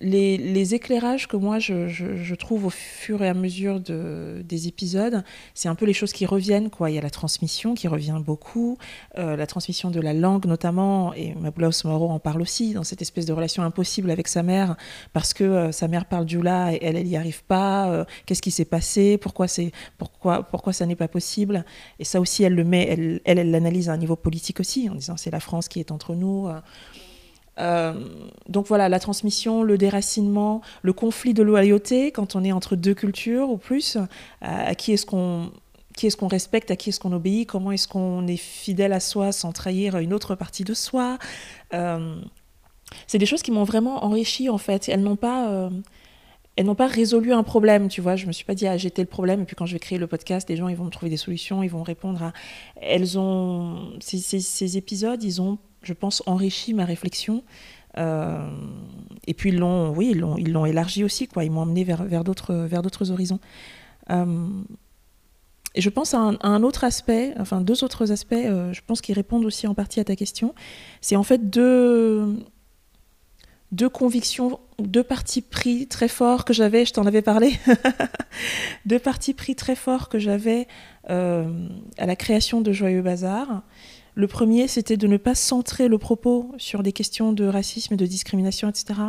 les, 0.00 0.74
éclairages 0.74 1.26
que 1.28 1.36
moi 1.36 1.58
je, 1.58 2.34
trouve 2.34 2.66
au 2.66 2.70
fur 2.70 3.22
et 3.22 3.28
à 3.28 3.34
mesure 3.34 3.80
de, 3.80 4.42
des 4.44 4.68
épisodes, 4.68 5.22
c'est 5.54 5.68
un 5.68 5.74
peu 5.74 5.84
les 5.84 5.92
choses 5.92 6.12
qui 6.12 6.26
reviennent. 6.26 6.70
Il 6.88 6.94
y 6.94 6.98
a 6.98 7.02
la 7.02 7.10
transmission 7.10 7.74
qui 7.74 7.88
revient 7.88 8.20
beaucoup, 8.24 8.78
euh, 9.18 9.36
la 9.36 9.46
transmission 9.46 9.90
de 9.90 10.00
la 10.00 10.12
langue 10.12 10.46
notamment, 10.46 11.12
et 11.14 11.34
Maboula 11.34 11.68
Osmoro 11.68 12.08
en 12.08 12.18
parle 12.18 12.42
aussi, 12.42 12.74
dans 12.74 12.84
cette 12.84 13.02
espèce 13.02 13.26
de 13.26 13.32
relation 13.32 13.62
impossible 13.62 14.10
avec 14.10 14.28
sa 14.28 14.42
mère, 14.42 14.76
parce 15.12 15.34
que 15.34 15.44
euh, 15.44 15.72
sa 15.72 15.88
mère 15.88 16.06
parle 16.06 16.24
du 16.24 16.40
là 16.40 16.72
et 16.72 16.78
elle, 16.82 16.96
elle 16.96 17.06
n'y 17.06 17.16
arrive 17.16 17.44
pas. 17.44 17.90
Euh, 17.90 18.04
qu'est-ce 18.26 18.42
qui 18.42 18.50
s'est 18.50 18.64
passé 18.64 19.18
pourquoi, 19.18 19.46
pourquoi, 19.98 20.42
pourquoi 20.44 20.72
ça 20.72 20.86
n'est 20.86 20.96
pas 20.96 21.08
possible 21.08 21.64
Et 21.98 22.04
ça 22.04 22.20
aussi, 22.20 22.42
elle 22.42 22.54
le 22.54 22.64
met, 22.64 22.86
elle, 22.88 23.20
elle 23.24 23.50
l'analyse 23.50 23.88
à 23.88 23.92
un 23.92 23.98
niveau 23.98 24.16
politique 24.16 24.60
aussi, 24.60 24.88
en 24.88 24.94
disant 24.94 25.16
c'est 25.16 25.30
la 25.30 25.40
France 25.40 25.68
qui 25.68 25.80
est 25.80 25.90
entre 25.90 26.14
nous. 26.14 26.48
Euh, 27.60 27.92
donc 28.48 28.66
voilà, 28.66 28.88
la 28.88 28.98
transmission, 28.98 29.62
le 29.62 29.78
déracinement, 29.78 30.62
le 30.82 30.92
conflit 30.92 31.34
de 31.34 31.42
loyauté 31.42 32.10
quand 32.10 32.36
on 32.36 32.44
est 32.44 32.52
entre 32.52 32.76
deux 32.76 32.94
cultures 32.94 33.50
ou 33.50 33.58
plus, 33.58 33.96
euh, 33.96 34.06
à 34.40 34.74
qui 34.74 34.92
est-ce 34.92 35.06
qu'on 35.06 35.50
qui 35.96 36.06
est-ce 36.06 36.16
qu'on 36.16 36.28
respecte, 36.28 36.70
à 36.70 36.76
qui 36.76 36.90
est-ce 36.90 37.00
qu'on 37.00 37.12
obéit, 37.12 37.46
comment 37.48 37.72
est-ce 37.72 37.88
qu'on 37.88 38.26
est 38.26 38.36
fidèle 38.36 38.92
à 38.92 39.00
soi 39.00 39.32
sans 39.32 39.52
trahir 39.52 39.98
une 39.98 40.14
autre 40.14 40.34
partie 40.34 40.64
de 40.64 40.72
soi. 40.72 41.18
Euh, 41.74 42.14
c'est 43.06 43.18
des 43.18 43.26
choses 43.26 43.42
qui 43.42 43.50
m'ont 43.50 43.64
vraiment 43.64 44.04
enrichi 44.04 44.48
en 44.48 44.56
fait. 44.56 44.88
Elles 44.88 45.02
n'ont 45.02 45.16
pas, 45.16 45.68
pas 46.56 46.86
résolu 46.86 47.32
un 47.32 47.42
problème, 47.42 47.88
tu 47.88 48.00
vois. 48.00 48.16
Je 48.16 48.26
me 48.26 48.32
suis 48.32 48.44
pas 48.44 48.54
dit 48.54 48.66
ah 48.66 48.78
j'étais 48.78 49.02
le 49.02 49.08
problème 49.08 49.42
et 49.42 49.44
puis 49.44 49.56
quand 49.56 49.66
je 49.66 49.74
vais 49.74 49.78
créer 49.78 49.98
le 49.98 50.06
podcast, 50.06 50.48
les 50.48 50.56
gens 50.56 50.68
ils 50.68 50.76
vont 50.76 50.84
me 50.84 50.90
trouver 50.90 51.10
des 51.10 51.16
solutions, 51.16 51.62
ils 51.62 51.68
vont 51.68 51.82
répondre 51.82 52.22
à. 52.22 52.32
Elles 52.80 53.18
ont 53.18 53.90
ces, 54.00 54.18
ces 54.18 54.76
épisodes, 54.78 55.22
ils 55.22 55.42
ont 55.42 55.58
je 55.82 55.92
pense, 55.92 56.22
enrichi 56.26 56.74
ma 56.74 56.84
réflexion. 56.84 57.42
Euh, 57.98 58.48
et 59.26 59.34
puis 59.34 59.50
ils 59.50 59.58
l'ont, 59.58 59.90
oui, 59.90 60.12
ils 60.38 60.52
l'ont, 60.52 60.66
élargi 60.66 61.04
aussi, 61.04 61.26
quoi. 61.26 61.44
Ils 61.44 61.50
m'ont 61.50 61.62
emmené 61.62 61.84
vers, 61.84 62.24
d'autres, 62.24 62.54
vers 62.54 62.82
d'autres 62.82 63.10
horizons. 63.10 63.40
Euh, 64.10 64.48
et 65.74 65.80
je 65.80 65.88
pense 65.88 66.14
à 66.14 66.18
un, 66.18 66.62
autre 66.62 66.82
aspect, 66.82 67.32
enfin 67.38 67.60
deux 67.60 67.84
autres 67.84 68.10
aspects, 68.10 68.34
je 68.34 68.80
pense 68.86 69.00
qui 69.00 69.12
répondent 69.12 69.44
aussi 69.44 69.68
en 69.68 69.74
partie 69.74 70.00
à 70.00 70.04
ta 70.04 70.16
question. 70.16 70.52
C'est 71.00 71.14
en 71.14 71.22
fait 71.22 71.48
deux, 71.48 72.36
deux 73.70 73.88
convictions, 73.88 74.58
deux 74.80 75.04
partis 75.04 75.42
pris 75.42 75.86
très 75.86 76.08
forts 76.08 76.44
que 76.44 76.52
j'avais, 76.52 76.84
je 76.84 76.92
t'en 76.92 77.06
avais 77.06 77.22
parlé, 77.22 77.52
deux 78.86 78.98
partis 78.98 79.32
pris 79.32 79.54
très 79.54 79.76
forts 79.76 80.08
que 80.08 80.18
j'avais 80.18 80.66
à 81.06 81.44
la 81.98 82.16
création 82.16 82.62
de 82.62 82.72
Joyeux 82.72 83.02
Bazar. 83.02 83.62
Le 84.20 84.26
premier, 84.26 84.68
c'était 84.68 84.98
de 84.98 85.06
ne 85.06 85.16
pas 85.16 85.35
centrer 85.35 85.88
le 85.88 85.96
propos 85.96 86.52
sur 86.59 86.83
des 86.83 86.92
questions 86.92 87.33
de 87.33 87.46
racisme 87.46 87.96
de 87.96 88.04
discrimination, 88.04 88.68
etc. 88.68 89.00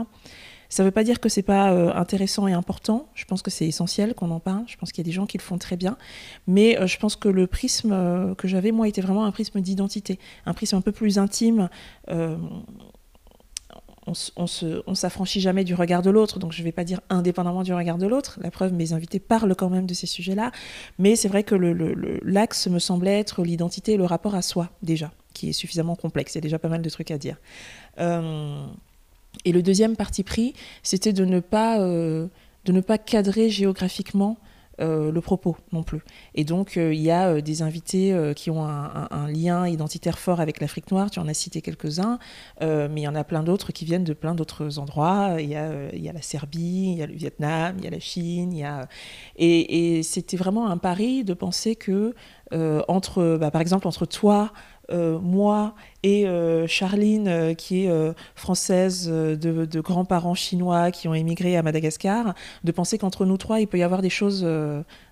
Ça 0.70 0.84
ne 0.84 0.88
veut 0.88 0.92
pas 0.92 1.04
dire 1.04 1.20
que 1.20 1.28
c'est 1.28 1.42
pas 1.42 1.74
euh, 1.74 1.94
intéressant 1.94 2.48
et 2.48 2.54
important. 2.54 3.10
Je 3.14 3.26
pense 3.26 3.42
que 3.42 3.52
c'est 3.52 3.68
essentiel 3.68 4.16
qu'on 4.16 4.32
en 4.32 4.40
parle. 4.40 4.64
Je 4.68 4.78
pense 4.78 4.94
qu'il 4.94 5.04
y 5.04 5.06
a 5.06 5.10
des 5.10 5.12
gens 5.12 5.26
qui 5.26 5.38
le 5.38 5.44
font 5.44 5.58
très 5.58 5.76
bien. 5.76 5.98
Mais 6.48 6.80
euh, 6.80 6.88
je 6.88 6.98
pense 6.98 7.18
que 7.18 7.28
le 7.28 7.46
prisme 7.46 7.92
euh, 7.92 8.36
que 8.36 8.48
j'avais, 8.48 8.72
moi, 8.72 8.88
était 8.88 9.02
vraiment 9.02 9.26
un 9.26 9.34
prisme 9.34 9.60
d'identité, 9.60 10.18
un 10.46 10.54
prisme 10.54 10.78
un 10.78 10.82
peu 10.82 10.94
plus 10.94 11.20
intime 11.20 11.68
on, 14.08 14.14
on 14.36 14.96
s'affranchit 14.96 15.42
jamais 15.42 15.64
du 15.64 15.76
regard 15.76 16.02
de 16.02 16.10
l'autre, 16.10 16.40
donc 16.40 16.52
je 16.54 16.60
ne 16.60 16.64
vais 16.64 16.72
pas 16.72 16.84
dire 16.84 17.02
indépendamment 17.10 17.64
du 17.64 17.74
regard 17.74 17.98
de 17.98 18.08
l'autre. 18.08 18.40
La 18.42 18.52
preuve, 18.52 18.74
mes 18.74 18.94
invités 18.94 19.20
parlent 19.20 19.56
quand 19.56 19.70
même 19.70 19.86
de 19.86 19.94
ces 19.94 20.08
sujets-là, 20.08 20.52
mais 20.98 21.16
c'est 21.16 21.28
vrai 21.28 21.44
que 21.44 21.56
l'axe 22.24 22.68
me 22.68 22.80
semblait 22.80 23.20
être 23.20 23.44
l'identité 23.44 23.94
et 23.94 23.98
le 23.98 24.06
rapport 24.06 24.36
à 24.36 24.42
soi 24.42 24.70
déjà, 24.82 25.12
qui 25.34 25.50
est 25.50 25.54
suffisamment 25.54 25.96
complexe. 25.96 26.34
Il 26.34 26.38
y 26.38 26.40
a 26.40 26.42
déjà 26.42 26.60
pas 26.60 26.70
mal 26.70 26.82
de 26.82 26.90
trucs 26.90 27.12
à 27.12 27.18
dire. 27.18 27.38
Euh, 28.00 28.66
et 29.46 29.52
le 29.52 29.62
deuxième 29.62 29.96
parti 29.96 30.24
pris, 30.24 30.54
c'était 30.84 31.14
de 31.14 31.26
ne 31.26 31.40
pas 31.40 31.80
euh, 31.80 32.28
de 32.66 32.72
ne 32.72 32.82
pas 32.82 32.98
cadrer 32.98 33.50
géographiquement 33.50 34.38
euh, 34.80 35.12
le 35.12 35.22
propos 35.22 35.58
non 35.74 35.84
plus. 35.84 36.00
Et 36.34 36.46
donc, 36.46 36.78
euh, 36.78 36.94
il 36.94 37.02
y 37.02 37.12
a 37.12 37.28
euh, 37.28 37.42
des 37.42 37.62
invités 37.62 38.16
qui 38.36 38.50
ont 38.50 38.66
un, 38.66 39.28
lien 39.28 39.68
identitaire 39.68 40.18
fort 40.18 40.40
avec 40.40 40.60
l'Afrique 40.60 40.90
noire, 40.92 41.12
tu 41.12 41.20
en 41.20 41.28
as 41.28 41.34
cité 41.34 41.62
quelques-uns, 41.62 42.20
mais 42.62 43.02
il 43.02 43.04
y 43.04 43.08
en 43.08 43.16
a 43.16 43.24
plein 43.24 43.44
d'autres 43.44 43.72
qui 43.72 43.86
viennent 43.86 44.04
de 44.04 44.14
plein 44.14 44.34
d'autres 44.34 44.80
endroits. 44.80 45.36
Il 45.40 45.48
y, 45.48 45.52
y, 45.52 45.56
a, 46.10 46.14
la 46.14 46.22
Serbie, 46.22 46.92
il 46.94 46.98
y 46.98 47.04
a 47.04 47.08
le 47.08 47.14
Vietnam, 47.14 47.76
il 47.78 47.84
y 47.84 47.88
a 47.88 47.92
la 47.92 48.00
Chine, 48.00 48.54
y 48.54 48.64
a... 48.64 48.88
Et, 49.38 50.02
c'était 50.04 50.38
vraiment 50.38 50.68
un 50.68 50.78
pari 50.78 51.24
de 51.24 51.34
penser 51.34 51.76
que, 51.76 52.14
entre, 52.88 53.38
bah, 53.40 53.52
par 53.52 53.62
exemple, 53.62 53.88
entre 53.88 54.06
toi, 54.06 54.52
moi 55.22 55.76
et 56.04 56.28
euh, 56.28 56.68
Charline, 56.68 57.28
euh, 57.28 57.54
qui 57.54 57.86
est 57.86 58.14
française 58.36 59.08
de, 59.08 59.82
grands-parents 59.82 60.36
chinois 60.36 60.92
qui 60.92 61.08
ont 61.08 61.14
émigré 61.14 61.58
à 61.58 61.64
Madagascar, 61.64 62.34
de 62.64 62.72
penser 62.72 62.98
qu'entre 62.98 63.26
nous 63.26 63.38
trois, 63.38 63.60
il 63.60 63.68
peut 63.68 63.78
y 63.78 63.84
avoir 63.84 64.02
des 64.02 64.10
choses 64.10 64.48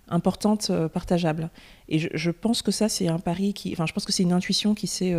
importantes, 0.07 0.71
partageables. 0.93 1.49
Et 1.87 1.99
je, 1.99 2.31
pense 2.31 2.61
que 2.61 2.71
ça, 2.71 2.89
c'est 2.89 3.07
un 3.07 3.19
pari 3.19 3.53
qui. 3.53 3.71
Enfin, 3.73 3.85
je 3.85 3.93
pense 3.93 4.05
que 4.05 4.11
c'est 4.11 4.23
une 4.23 4.33
intuition 4.33 4.75
qui 4.75 4.87
s'est. 4.87 5.15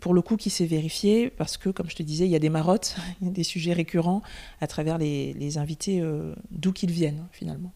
pour 0.00 0.14
le 0.14 0.22
coup, 0.22 0.36
qui 0.36 0.50
s'est 0.50 0.66
vérifiée, 0.66 1.30
parce 1.30 1.56
que, 1.56 1.70
comme 1.70 1.90
je 1.90 1.96
te 1.96 2.02
disais, 2.02 2.26
il 2.26 2.30
y 2.30 2.36
a 2.36 2.40
des 2.40 2.50
marottes, 2.50 2.96
il 3.20 3.28
y 3.28 3.30
a 3.30 3.32
des 3.32 3.44
sujets 3.44 3.72
récurrents 3.72 4.22
à 4.60 4.66
travers 4.66 4.98
les, 4.98 5.32
les 5.34 5.58
invités, 5.58 6.02
d'où 6.50 6.72
qu'ils 6.72 6.92
viennent, 6.92 7.26
finalement. 7.32 7.72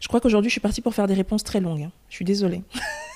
Je 0.00 0.08
crois 0.08 0.20
qu'aujourd'hui, 0.20 0.48
je 0.48 0.54
suis 0.54 0.60
partie 0.60 0.80
pour 0.80 0.94
faire 0.94 1.06
des 1.06 1.14
réponses 1.14 1.44
très 1.44 1.60
longues. 1.60 1.82
Hein. 1.82 1.92
Je 2.08 2.16
suis 2.16 2.24
désolée. 2.24 2.62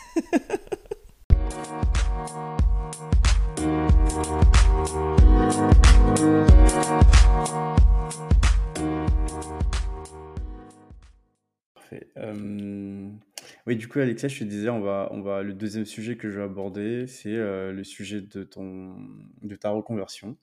Parfait. 11.75 12.09
Euh, 12.17 13.11
oui, 13.67 13.77
du 13.77 13.89
coup, 13.89 13.99
Alexia, 13.99 14.29
je 14.29 14.39
te 14.39 14.45
disais, 14.45 14.69
on 14.71 14.81
va, 14.81 15.09
on 15.11 15.21
va, 15.21 15.43
le 15.43 15.53
deuxième 15.53 15.85
sujet 15.85 16.17
que 16.17 16.31
je 16.31 16.39
vais 16.39 16.45
aborder, 16.45 17.07
c'est 17.07 17.35
euh, 17.35 17.73
le 17.73 17.85
sujet 17.85 18.21
de, 18.21 18.45
ton, 18.45 18.97
de 19.43 19.55
ta 19.57 19.71
reconversion. 19.71 20.37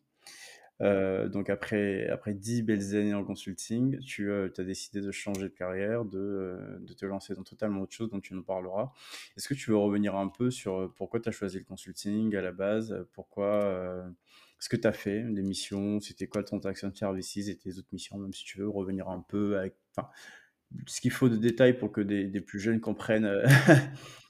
Euh, 0.83 1.29
donc 1.29 1.49
après, 1.49 2.07
après 2.09 2.33
10 2.33 2.63
belles 2.63 2.95
années 2.95 3.13
en 3.13 3.23
consulting, 3.23 3.99
tu 3.99 4.29
euh, 4.29 4.49
as 4.57 4.63
décidé 4.63 5.01
de 5.01 5.11
changer 5.11 5.43
de 5.43 5.47
carrière, 5.53 6.03
de, 6.03 6.19
euh, 6.19 6.79
de, 6.79 6.93
te 6.93 7.05
lancer 7.05 7.33
dans 7.35 7.43
totalement 7.43 7.81
autre 7.81 7.93
chose 7.93 8.09
dont 8.09 8.19
tu 8.19 8.33
nous 8.33 8.43
parleras. 8.43 8.91
Est-ce 9.37 9.47
que 9.47 9.53
tu 9.53 9.71
veux 9.71 9.77
revenir 9.77 10.15
un 10.15 10.27
peu 10.27 10.51
sur 10.51 10.93
pourquoi 10.95 11.19
tu 11.21 11.29
as 11.29 11.31
choisi 11.31 11.57
le 11.57 11.63
consulting 11.63 12.35
à 12.35 12.41
la 12.41 12.51
base? 12.51 13.05
Pourquoi 13.13 14.03
ce 14.59 14.69
que 14.69 14.75
tu 14.75 14.87
as 14.87 14.93
fait, 14.93 15.23
des 15.23 15.43
missions, 15.43 15.99
c'était 15.99 16.27
quoi 16.27 16.43
ton 16.43 16.59
action 16.59 16.93
services 16.93 17.47
et 17.47 17.57
tes 17.57 17.77
autres 17.77 17.89
missions, 17.91 18.17
même 18.17 18.33
si 18.33 18.43
tu 18.43 18.59
veux 18.59 18.69
revenir 18.69 19.09
un 19.09 19.21
peu 19.21 19.57
avec 19.57 19.75
ce 20.87 21.01
qu'il 21.01 21.11
faut 21.11 21.29
de 21.29 21.37
détails 21.37 21.77
pour 21.77 21.91
que 21.91 22.01
des 22.01 22.41
plus 22.41 22.59
jeunes 22.59 22.79
comprennent 22.79 23.43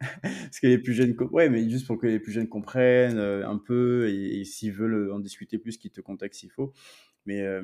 Parce 0.22 0.60
que 0.60 0.66
les 0.66 0.78
plus 0.78 0.94
jeunes, 0.94 1.16
ouais, 1.32 1.48
mais 1.48 1.68
juste 1.68 1.86
pour 1.86 1.98
que 1.98 2.06
les 2.06 2.18
plus 2.18 2.32
jeunes 2.32 2.48
comprennent 2.48 3.18
euh, 3.18 3.48
un 3.48 3.58
peu 3.58 4.08
et, 4.08 4.44
s'ils 4.44 4.72
veulent 4.72 5.12
en 5.12 5.18
discuter 5.18 5.58
plus, 5.58 5.76
qu'ils 5.76 5.90
te 5.90 6.00
contactent 6.00 6.34
s'il 6.34 6.50
faut. 6.50 6.72
Mais 7.24 7.42
euh, 7.42 7.62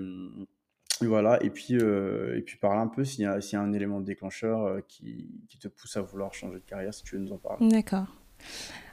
voilà, 1.01 1.43
et 1.43 1.51
puis, 1.51 1.79
euh, 1.79 2.37
et 2.37 2.43
puis 2.43 2.57
parle 2.57 2.79
un 2.79 2.89
peu 2.89 3.05
s'il 3.05 3.25
y, 3.25 3.27
a 3.27 3.61
un 3.61 3.73
élément 3.73 4.01
déclencheur 4.01 4.85
qui, 4.87 5.29
qui, 5.49 5.59
te 5.59 5.69
pousse 5.69 5.97
à 5.97 6.03
vouloir 6.03 6.35
changer 6.35 6.59
de 6.59 6.65
carrière, 6.65 6.93
si 6.93 7.03
tu 7.03 7.17
veux 7.17 7.23
nous 7.23 7.33
en 7.33 7.39
parler. 7.39 7.69
D'accord. 7.69 8.07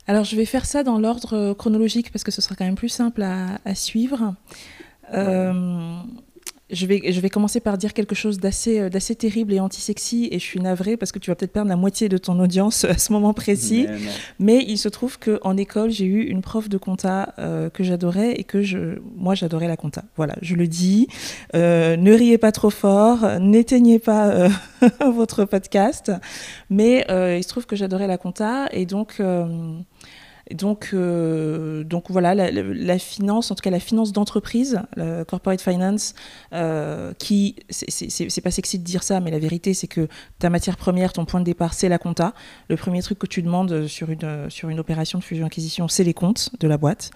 Alors 0.08 0.24
je 0.24 0.36
vais 0.36 0.46
faire 0.46 0.66
ça 0.66 0.84
dans 0.84 1.00
l'ordre 1.00 1.54
chronologique 1.54 2.12
parce 2.12 2.24
que 2.24 2.32
ce 2.32 2.42
sera 2.42 2.56
quand 2.56 2.66
même 2.66 2.76
plus 2.76 2.90
simple 2.90 3.22
à, 3.22 3.60
à 3.66 3.76
suivre. 3.76 4.36
Je 6.72 6.86
vais, 6.86 7.12
je 7.12 7.20
vais 7.20 7.30
commencer 7.30 7.60
par 7.60 7.78
dire 7.78 7.94
quelque 7.94 8.16
chose 8.16 8.40
d'assez, 8.40 8.80
euh, 8.80 8.90
d'assez 8.90 9.16
terrible 9.16 9.54
et 9.54 9.60
anti-sexy, 9.60 10.30
et 10.32 10.40
je 10.40 10.44
suis 10.44 10.60
navrée 10.60 10.98
parce 10.98 11.12
que 11.12 11.20
tu 11.20 11.32
vas 11.32 11.36
peut-être 11.36 11.52
perdre 11.52 11.70
la 11.70 11.76
moitié 11.76 12.10
de 12.10 12.18
ton 12.18 12.40
audience 12.40 12.86
à 12.86 12.98
ce 12.98 13.12
moment 13.12 13.34
précis. 13.34 13.88
Mais, 14.40 14.64
il 14.68 14.78
se 14.78 14.90
trouve 14.90 15.18
qu'en 15.20 15.58
école, 15.58 15.90
j'ai 15.90 16.06
eu 16.06 16.24
une 16.24 16.42
prof 16.42 16.70
de 16.70 16.78
compta 16.78 17.34
euh, 17.40 17.70
que 17.70 17.84
j'adorais 17.84 18.34
et 18.34 18.44
que 18.44 18.62
je, 18.62 19.00
moi, 19.16 19.36
j'adorais 19.36 19.68
la 19.68 19.78
compta. 19.78 20.04
Voilà, 20.16 20.36
je 20.42 20.56
le 20.56 20.68
dis. 20.68 21.08
Euh, 21.56 21.96
ne 21.98 22.14
riez 22.14 22.38
pas 22.38 22.52
trop 22.52 22.70
fort, 22.70 23.40
n'éteignez 23.40 24.00
pas 24.00 24.50
votre 25.12 25.46
podcast. 25.46 26.12
Mais 26.70 27.06
il 27.10 27.44
se 27.44 27.48
trouve 27.48 27.66
que 27.66 27.76
j'adorais 27.76 28.08
la 28.08 28.18
compta, 28.18 28.68
et 28.72 28.86
donc 28.86 29.22
donc, 30.54 30.90
euh, 30.94 31.84
donc 31.84 32.06
voilà, 32.10 32.34
la, 32.34 33.00
finance, 33.00 33.52
en 33.52 33.56
tout 33.56 33.62
cas 33.62 33.70
la 33.70 33.80
finance 33.80 34.12
d'entreprise, 34.12 34.82
la 34.96 35.26
corporate 35.26 35.62
finance, 35.62 36.14
euh, 36.54 37.14
qui, 37.18 37.56
c'est 37.70 38.42
pas 38.42 38.52
sexy 38.52 38.80
de 38.80 38.84
dire 38.84 39.04
ça, 39.04 39.20
mais 39.20 39.32
la 39.32 39.40
vérité 39.40 39.74
c'est 39.74 39.88
que 39.88 40.08
ta 40.40 40.50
matière 40.50 40.78
première, 40.78 41.14
ton 41.14 41.26
point 41.26 41.40
de 41.40 41.46
départ, 41.46 41.74
c'est 41.74 41.90
la 41.90 41.98
compta. 41.98 42.34
Le 42.70 42.78
premier 42.78 43.02
truc 43.02 43.20
que 43.20 43.28
tu 43.28 43.42
demandes 43.42 43.88
sur 43.88 44.10
une, 44.10 44.50
sur 44.50 44.70
une 44.70 44.80
opération 44.80 45.20
de 45.20 45.24
fusion-acquisition, 45.24 45.88
c'est 45.88 46.04
les 46.04 46.14
comptes 46.14 46.50
de 46.60 46.68
la 46.68 46.78
boîte. 46.78 47.12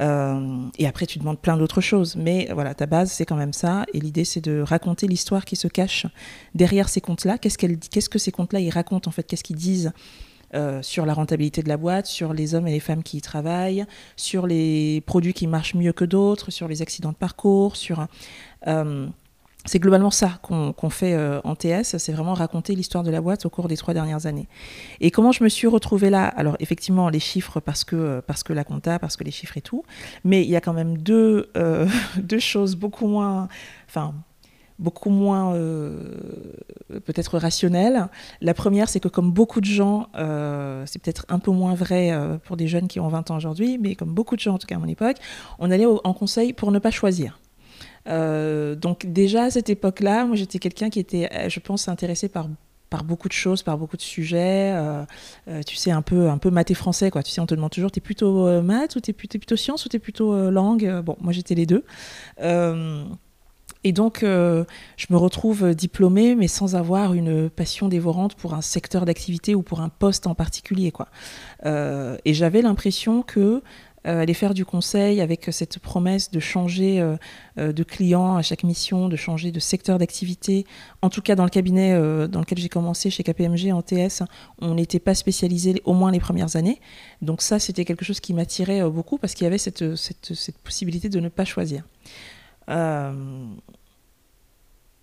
Euh, 0.00 0.68
et 0.78 0.86
après, 0.86 1.06
tu 1.06 1.18
demandes 1.18 1.40
plein 1.40 1.56
d'autres 1.56 1.80
choses. 1.80 2.16
Mais 2.16 2.48
voilà, 2.52 2.74
ta 2.74 2.86
base, 2.86 3.10
c'est 3.10 3.26
quand 3.26 3.36
même 3.36 3.52
ça. 3.52 3.84
Et 3.92 4.00
l'idée, 4.00 4.24
c'est 4.24 4.40
de 4.40 4.60
raconter 4.60 5.06
l'histoire 5.06 5.44
qui 5.44 5.56
se 5.56 5.68
cache 5.68 6.06
derrière 6.54 6.88
ces 6.88 7.00
comptes-là. 7.00 7.38
Qu'est-ce 7.38 7.58
qu'est-ce 7.58 8.08
que 8.08 8.18
ces 8.18 8.32
comptes-là, 8.32 8.60
ils 8.60 8.70
racontent 8.70 9.08
en 9.08 9.12
fait? 9.12 9.24
Qu'est-ce 9.24 9.44
qu'ils 9.44 9.56
disent? 9.56 9.92
Euh, 10.54 10.80
sur 10.82 11.04
la 11.04 11.12
rentabilité 11.12 11.62
de 11.62 11.68
la 11.68 11.76
boîte, 11.76 12.06
sur 12.06 12.32
les 12.32 12.54
hommes 12.54 12.66
et 12.66 12.72
les 12.72 12.80
femmes 12.80 13.02
qui 13.02 13.18
y 13.18 13.20
travaillent, 13.20 13.84
sur 14.16 14.46
les 14.46 15.02
produits 15.02 15.34
qui 15.34 15.46
marchent 15.46 15.74
mieux 15.74 15.92
que 15.92 16.06
d'autres, 16.06 16.50
sur 16.50 16.68
les 16.68 16.80
accidents 16.82 17.12
de 17.12 17.16
parcours, 17.16 17.76
sur... 17.76 18.06
Euh, 18.66 19.06
c'est 19.66 19.80
globalement 19.80 20.10
ça 20.10 20.38
qu'on 20.40 20.88
fait 20.88 21.12
euh, 21.12 21.40
en 21.44 21.54
TS, 21.54 21.98
c'est 21.98 22.12
vraiment 22.12 22.32
raconter 22.32 22.74
l'histoire 22.74 23.04
de 23.04 23.10
la 23.10 23.20
boîte 23.20 23.44
au 23.44 23.50
cours 23.50 23.68
des 23.68 23.76
trois 23.76 23.92
dernières 23.92 24.24
années. 24.24 24.48
Et 25.00 25.10
comment 25.10 25.32
je 25.32 25.44
me 25.44 25.50
suis 25.50 25.66
retrouvée 25.66 26.08
là? 26.08 26.24
Alors 26.24 26.56
effectivement, 26.60 27.10
les 27.10 27.20
chiffres 27.20 27.60
parce 27.60 27.84
que, 27.84 28.22
parce 28.26 28.42
que 28.42 28.54
la 28.54 28.64
compta, 28.64 28.98
parce 28.98 29.18
que 29.18 29.24
les 29.24 29.30
chiffres 29.30 29.58
et 29.58 29.60
tout, 29.60 29.84
mais 30.24 30.42
il 30.42 30.48
y 30.48 30.56
a 30.56 30.62
quand 30.62 30.72
même 30.72 30.96
deux, 30.96 31.50
deux 32.16 32.38
choses 32.38 32.76
beaucoup 32.76 33.08
moins... 33.08 33.48
Enfin, 33.88 34.14
beaucoup 34.78 35.10
moins 35.10 35.54
euh, 35.54 36.16
peut-être 37.04 37.38
rationnelle. 37.38 38.08
La 38.40 38.54
première, 38.54 38.88
c'est 38.88 39.00
que 39.00 39.08
comme 39.08 39.30
beaucoup 39.30 39.60
de 39.60 39.66
gens, 39.66 40.08
euh, 40.16 40.84
c'est 40.86 41.00
peut-être 41.00 41.26
un 41.28 41.38
peu 41.38 41.50
moins 41.50 41.74
vrai 41.74 42.12
euh, 42.12 42.38
pour 42.38 42.56
des 42.56 42.68
jeunes 42.68 42.88
qui 42.88 43.00
ont 43.00 43.08
20 43.08 43.30
ans 43.30 43.36
aujourd'hui, 43.36 43.78
mais 43.78 43.94
comme 43.94 44.12
beaucoup 44.12 44.36
de 44.36 44.40
gens 44.40 44.54
en 44.54 44.58
tout 44.58 44.66
cas 44.66 44.76
à 44.76 44.78
mon 44.78 44.88
époque, 44.88 45.16
on 45.58 45.70
allait 45.70 45.86
en 45.86 46.12
conseil 46.12 46.52
pour 46.52 46.70
ne 46.70 46.78
pas 46.78 46.90
choisir. 46.90 47.40
donc 48.06 49.06
déjà 49.06 49.44
à 49.44 49.50
cette 49.50 49.68
époque-là, 49.68 50.24
moi 50.24 50.36
j'étais 50.36 50.58
quelqu'un 50.58 50.90
qui 50.90 51.00
était, 51.00 51.48
je 51.48 51.60
pense, 51.60 51.88
intéressé 51.88 52.28
par 52.28 52.48
par 52.90 53.04
beaucoup 53.04 53.28
de 53.28 53.34
choses, 53.34 53.62
par 53.62 53.76
beaucoup 53.76 53.98
de 53.98 54.02
sujets. 54.02 54.74
tu 55.66 55.76
sais, 55.76 55.90
un 55.90 56.00
peu, 56.00 56.30
un 56.30 56.38
peu 56.38 56.50
maths 56.50 56.70
et 56.70 56.74
français, 56.74 57.10
quoi. 57.10 57.22
Tu 57.22 57.30
sais, 57.32 57.40
on 57.42 57.46
te 57.46 57.54
demande 57.54 57.70
toujours, 57.70 57.90
t'es 57.90 58.00
plutôt 58.00 58.62
maths 58.62 58.96
ou 58.96 59.00
t'es 59.00 59.12
plutôt, 59.12 59.38
plutôt 59.38 59.56
sciences 59.56 59.84
ou 59.84 59.90
t'es 59.90 59.98
plutôt 59.98 60.50
langue? 60.50 61.02
Bon, 61.02 61.16
moi 61.20 61.32
j'étais 61.32 61.54
les 61.54 61.66
deux. 61.66 61.84
Et 63.84 63.92
donc, 63.92 64.22
euh, 64.22 64.64
je 64.96 65.06
me 65.10 65.16
retrouve 65.16 65.74
diplômée, 65.74 66.34
mais 66.34 66.48
sans 66.48 66.74
avoir 66.74 67.14
une 67.14 67.48
passion 67.48 67.88
dévorante 67.88 68.34
pour 68.34 68.54
un 68.54 68.60
secteur 68.60 69.04
d'activité 69.04 69.54
ou 69.54 69.62
pour 69.62 69.80
un 69.80 69.88
poste 69.88 70.26
en 70.26 70.34
particulier. 70.34 70.92
Euh, 71.64 72.16
et 72.24 72.34
j'avais 72.34 72.62
l'impression 72.62 73.22
que 73.22 73.62
aller 74.04 74.32
faire 74.32 74.54
du 74.54 74.64
conseil 74.64 75.20
avec 75.20 75.48
cette 75.50 75.80
promesse 75.80 76.30
de 76.30 76.40
changer 76.40 77.04
de 77.58 77.82
client 77.82 78.36
à 78.36 78.42
chaque 78.42 78.64
mission, 78.64 79.06
de 79.06 79.16
changer 79.16 79.52
de 79.52 79.60
secteur 79.60 79.98
d'activité. 79.98 80.64
En 81.02 81.10
tout 81.10 81.20
cas, 81.20 81.34
dans 81.34 81.44
le 81.44 81.50
cabinet 81.50 81.92
dans 82.28 82.40
lequel 82.40 82.56
j'ai 82.56 82.70
commencé 82.70 83.10
chez 83.10 83.22
KPMG 83.22 83.70
en 83.70 83.82
TS, 83.82 84.22
on 84.62 84.76
n'était 84.76 85.00
pas 85.00 85.14
spécialisé 85.14 85.82
au 85.84 85.92
moins 85.92 86.10
les 86.10 86.20
premières 86.20 86.56
années. 86.56 86.80
Donc 87.20 87.42
ça, 87.42 87.58
c'était 87.58 87.84
quelque 87.84 88.04
chose 88.04 88.20
qui 88.20 88.32
m'attirait 88.32 88.88
beaucoup 88.88 89.18
parce 89.18 89.34
qu'il 89.34 89.44
y 89.44 89.46
avait 89.46 89.58
cette, 89.58 89.84
possibilité 90.64 91.10
de 91.10 91.20
ne 91.20 91.28
pas 91.28 91.44
choisir. 91.44 91.82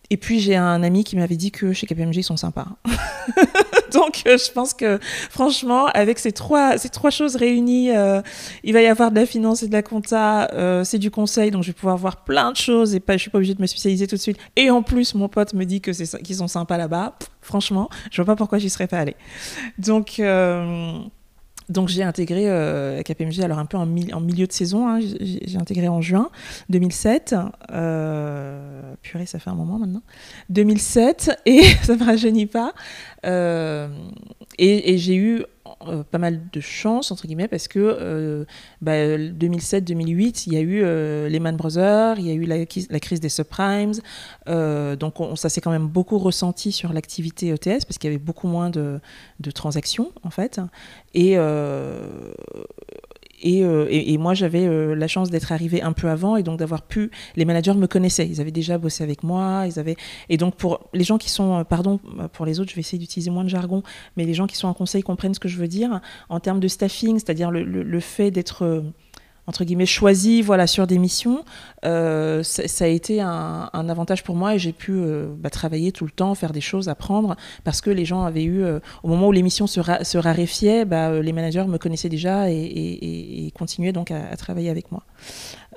Et 0.09 0.17
puis 0.17 0.39
j'ai 0.39 0.55
un 0.55 0.83
ami 0.83 1.03
qui 1.03 1.15
m'avait 1.15 1.35
dit 1.35 1.51
que 1.51 1.73
chez 1.73 1.87
KPMG 1.87 2.17
ils 2.17 2.23
sont 2.23 2.37
sympas. 2.37 2.67
Donc 3.93 4.23
euh, 4.27 4.37
je 4.37 4.51
pense 4.51 4.73
que 4.73 4.99
franchement 5.29 5.87
avec 5.87 6.19
ces 6.19 6.31
trois 6.31 6.77
ces 6.77 6.89
trois 6.89 7.09
choses 7.09 7.35
réunies, 7.35 7.91
euh, 7.91 8.21
il 8.63 8.73
va 8.73 8.81
y 8.81 8.87
avoir 8.87 9.09
de 9.11 9.15
la 9.15 9.25
finance 9.25 9.63
et 9.63 9.67
de 9.67 9.73
la 9.73 9.81
compta, 9.81 10.49
euh, 10.53 10.83
c'est 10.83 10.99
du 10.99 11.11
conseil 11.11 11.49
donc 11.49 11.63
je 11.63 11.69
vais 11.69 11.73
pouvoir 11.73 11.97
voir 11.97 12.23
plein 12.23 12.51
de 12.51 12.57
choses 12.57 12.93
et 12.93 12.99
pas 12.99 13.13
je 13.13 13.19
suis 13.19 13.31
pas 13.31 13.37
obligée 13.37 13.55
de 13.55 13.61
me 13.61 13.67
spécialiser 13.67 14.05
tout 14.05 14.15
de 14.15 14.21
suite. 14.21 14.37
Et 14.55 14.69
en 14.69 14.83
plus 14.83 15.15
mon 15.15 15.27
pote 15.27 15.53
me 15.53 15.65
dit 15.65 15.81
que 15.81 15.91
qu'ils 16.19 16.35
sont 16.35 16.47
sympas 16.47 16.77
là-bas. 16.77 17.17
Franchement, 17.41 17.89
je 18.11 18.21
vois 18.21 18.25
pas 18.25 18.35
pourquoi 18.35 18.57
j'y 18.57 18.69
serais 18.69 18.87
pas 18.87 18.99
allée. 18.99 19.15
Donc 19.77 20.21
donc 21.69 21.87
j'ai 21.87 22.03
intégré 22.03 22.49
euh, 22.49 23.01
KPMG 23.01 23.41
alors 23.41 23.59
un 23.59 23.65
peu 23.65 23.77
en, 23.77 23.85
milieu 23.85 24.47
de 24.47 24.51
saison. 24.51 24.87
Hein. 24.87 24.99
j'ai 25.01 25.57
intégré 25.57 25.87
en 25.87 26.01
juin 26.01 26.29
2007. 26.69 27.35
Euh, 27.71 28.81
purée, 29.01 29.25
ça 29.25 29.39
fait 29.39 29.49
un 29.49 29.55
moment 29.55 29.79
maintenant. 29.79 30.03
2007 30.49 31.41
et 31.45 31.63
ça 31.83 31.95
me 31.95 32.03
rajeunit 32.03 32.45
pas. 32.45 32.73
Euh, 33.25 33.87
et 34.57 34.97
j'ai 34.97 35.15
eu 35.15 35.43
euh, 35.87 36.03
pas 36.03 36.17
mal 36.17 36.41
de 36.51 36.59
chance, 36.59 37.11
entre 37.11 37.27
guillemets, 37.27 37.47
parce 37.47 37.67
que 37.67 37.79
2007-2008, 37.79 38.01
euh, 38.01 38.45
bah, 38.81 38.95
il 40.47 40.53
y 40.53 40.57
a 40.57 40.59
eu 40.59 40.81
euh, 40.83 41.29
Lehman 41.29 41.55
Brothers, 41.55 42.19
il 42.19 42.25
y 42.25 42.31
a 42.31 42.33
eu 42.33 42.45
la, 42.45 42.65
crise 42.65 43.19
des 43.19 43.29
subprimes. 43.29 43.93
donc 44.47 45.15
ça 45.35 45.49
s'est 45.49 45.61
quand 45.61 45.71
même 45.71 45.87
beaucoup 45.87 46.17
ressenti 46.17 46.71
sur 46.71 46.93
l'activité 46.93 47.49
ETS, 47.49 47.85
parce 47.85 47.97
qu'il 47.97 48.09
y 48.09 48.13
avait 48.13 48.23
beaucoup 48.23 48.47
moins 48.47 48.69
de, 48.69 48.99
de 49.39 49.51
transactions, 49.51 50.11
en 50.23 50.29
fait. 50.29 50.59
Et 51.13 51.37
euh, 53.47 53.87
et, 53.89 54.17
moi, 54.17 54.33
j'avais 54.33 54.65
euh, 54.65 54.95
la 54.95 55.07
chance 55.07 55.29
d'être 55.29 55.51
arrivée 55.51 55.81
un 55.81 55.93
peu 55.93 56.09
avant 56.09 56.35
et 56.35 56.43
donc 56.43 56.59
d'avoir 56.59 56.81
pu. 56.81 57.11
Les 57.35 57.45
managers 57.45 57.73
me 57.73 57.87
connaissaient, 57.87 58.27
ils 58.27 58.41
avaient 58.41 58.51
déjà 58.51 58.77
bossé 58.77 59.03
avec 59.03 59.23
moi. 59.23 59.65
Et 60.29 60.37
donc 60.37 60.55
pour 60.55 60.89
les 60.93 61.03
gens 61.03 61.17
qui 61.17 61.29
sont, 61.29 61.59
euh, 61.59 61.63
pardon, 61.63 61.99
pour 62.33 62.45
les 62.45 62.59
autres, 62.59 62.71
je 62.71 62.75
vais 62.75 62.81
essayer 62.81 62.97
d'utiliser 62.97 63.29
moins 63.29 63.43
de 63.43 63.49
jargon, 63.49 63.83
mais 64.17 64.25
les 64.25 64.33
gens 64.33 64.47
qui 64.47 64.55
sont 64.55 64.67
en 64.67 64.73
conseil 64.73 65.03
comprennent 65.03 65.33
ce 65.33 65.39
que 65.39 65.47
je 65.47 65.57
veux 65.57 65.67
dire 65.67 66.01
en 66.29 66.39
termes 66.39 66.59
de 66.59 66.67
staffing, 66.67 67.15
c'est-à-dire 67.15 67.51
le, 67.51 67.99
fait 67.99 68.31
d'être 68.31 68.83
entre 69.47 69.63
guillemets 69.63 69.85
choisi 69.85 70.41
voilà 70.41 70.67
sur 70.67 70.87
des 70.87 70.97
missions. 70.97 71.43
Euh, 71.85 72.41
ça, 72.43 72.85
a 72.85 72.87
été 72.87 73.21
un, 73.21 73.69
avantage 73.73 74.23
pour 74.23 74.35
moi 74.35 74.55
et 74.55 74.59
j'ai 74.59 74.73
pu 74.73 74.91
euh, 74.91 75.27
bah, 75.37 75.51
travailler 75.51 75.91
tout 75.91 76.05
le 76.05 76.11
temps 76.11 76.33
faire 76.33 76.51
des 76.51 76.61
choses 76.61 76.89
apprendre 76.89 77.35
parce 77.63 77.81
que 77.81 77.91
les 77.91 78.05
gens 78.05 78.23
avaient 78.23 78.43
eu 78.43 78.63
euh, 78.63 78.79
au 79.03 79.07
moment 79.07 79.27
où 79.27 79.31
l'émission 79.31 79.67
se, 79.67 79.79
se, 80.01 80.17
raréfiait 80.17 80.85
bah, 80.85 81.21
les 81.21 81.31
managers 81.31 81.65
me 81.65 81.77
connaissaient 81.77 82.09
déjà 82.09 82.49
et, 82.49 83.51
continuaient 83.55 83.93
donc 83.93 84.09
à, 84.11 84.35
travailler 84.35 84.69
avec 84.69 84.91
moi 84.91 85.03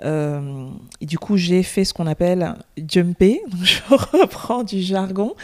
et 0.03 1.07
du 1.07 1.19
coup 1.19 1.37
j'ai 1.37 1.63
fait 1.63 1.85
ce 1.85 1.93
qu'on 1.93 2.07
appelle 2.07 2.55
jumper 2.77 3.43
je 3.63 3.81
reprends 3.89 4.63
du 4.63 4.81
jargon. 4.81 5.35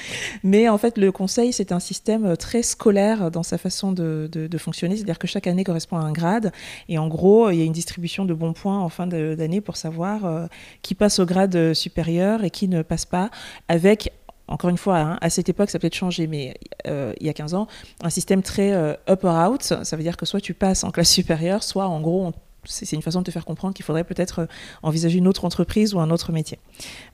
Mais 0.43 0.69
en 0.69 0.79
fait 0.79 0.99
le 0.99 1.13
conseil 1.13 1.53
c'est 1.53 1.73
un 1.73 1.81
système 1.81 2.37
très 2.37 2.63
scolaire 2.63 3.31
dans 3.31 3.43
sa 3.43 3.59
façon 3.59 3.93
de, 3.93 4.49
fonctionner 4.59 4.97
c'est 4.97 5.03
à 5.03 5.07
dire 5.07 5.19
que 5.19 5.27
chaque 5.27 5.47
année 5.47 5.65
correspond 5.65 5.97
à 5.97 6.03
un 6.03 6.13
grade. 6.13 6.53
Et 6.89 6.99
en 6.99 7.09
gros 7.09 7.51
il 7.51 7.59
y 7.59 7.63
a 7.63 7.65
une 7.65 7.73
distribution 7.73 8.25
de 8.25 8.35
bons 8.35 8.53
points 8.53 8.79
en 8.79 8.89
fin 8.89 9.07
d'année 9.07 9.61
pour 9.61 9.77
savoir 9.77 10.25
euh, 10.25 10.47
qui 10.83 10.95
passe 10.95 11.19
au 11.19 11.27
grade 11.27 11.75
supérieur 11.75 12.45
et 12.45 12.51
qui 12.51 12.69
ne 12.69 12.83
passe 12.83 13.05
pas, 13.05 13.31
avec 13.69 14.13
encore 14.47 14.71
une 14.71 14.77
fois, 14.77 14.99
hein, 14.99 15.19
à 15.21 15.31
cette 15.31 15.49
époque, 15.49 15.71
ça 15.71 15.79
peut 15.79 15.87
être 15.87 15.95
changé, 15.95 16.27
mais 16.27 16.55
euh, 16.87 17.15
il 17.19 17.27
y 17.27 17.31
a 17.31 17.33
15 17.33 17.55
ans, 17.55 17.67
un 18.03 18.11
système 18.11 18.43
très 18.43 18.73
euh, 18.73 18.95
up 19.09 19.25
or 19.25 19.51
out. 19.51 19.63
Ça 19.63 19.97
veut 19.97 20.03
dire 20.03 20.17
que 20.17 20.27
soit 20.27 20.41
tu 20.41 20.53
passes 20.53 20.85
en 20.85 20.91
classe 20.91 21.11
supérieure, 21.11 21.63
soit 21.63 21.89
en 21.89 22.01
gros, 22.01 22.31
c'est 22.67 22.93
une 22.93 23.03
façon 23.03 23.21
de 23.21 23.25
te 23.25 23.31
faire 23.31 23.45
comprendre 23.45 23.75
qu'il 23.75 23.85
faudrait 23.85 24.05
peut-être 24.05 24.49
envisager 24.83 25.19
une 25.19 25.29
autre 25.29 25.45
entreprise 25.45 25.95
ou 25.95 26.01
un 26.01 26.11
autre 26.11 26.33
métier. 26.33 26.59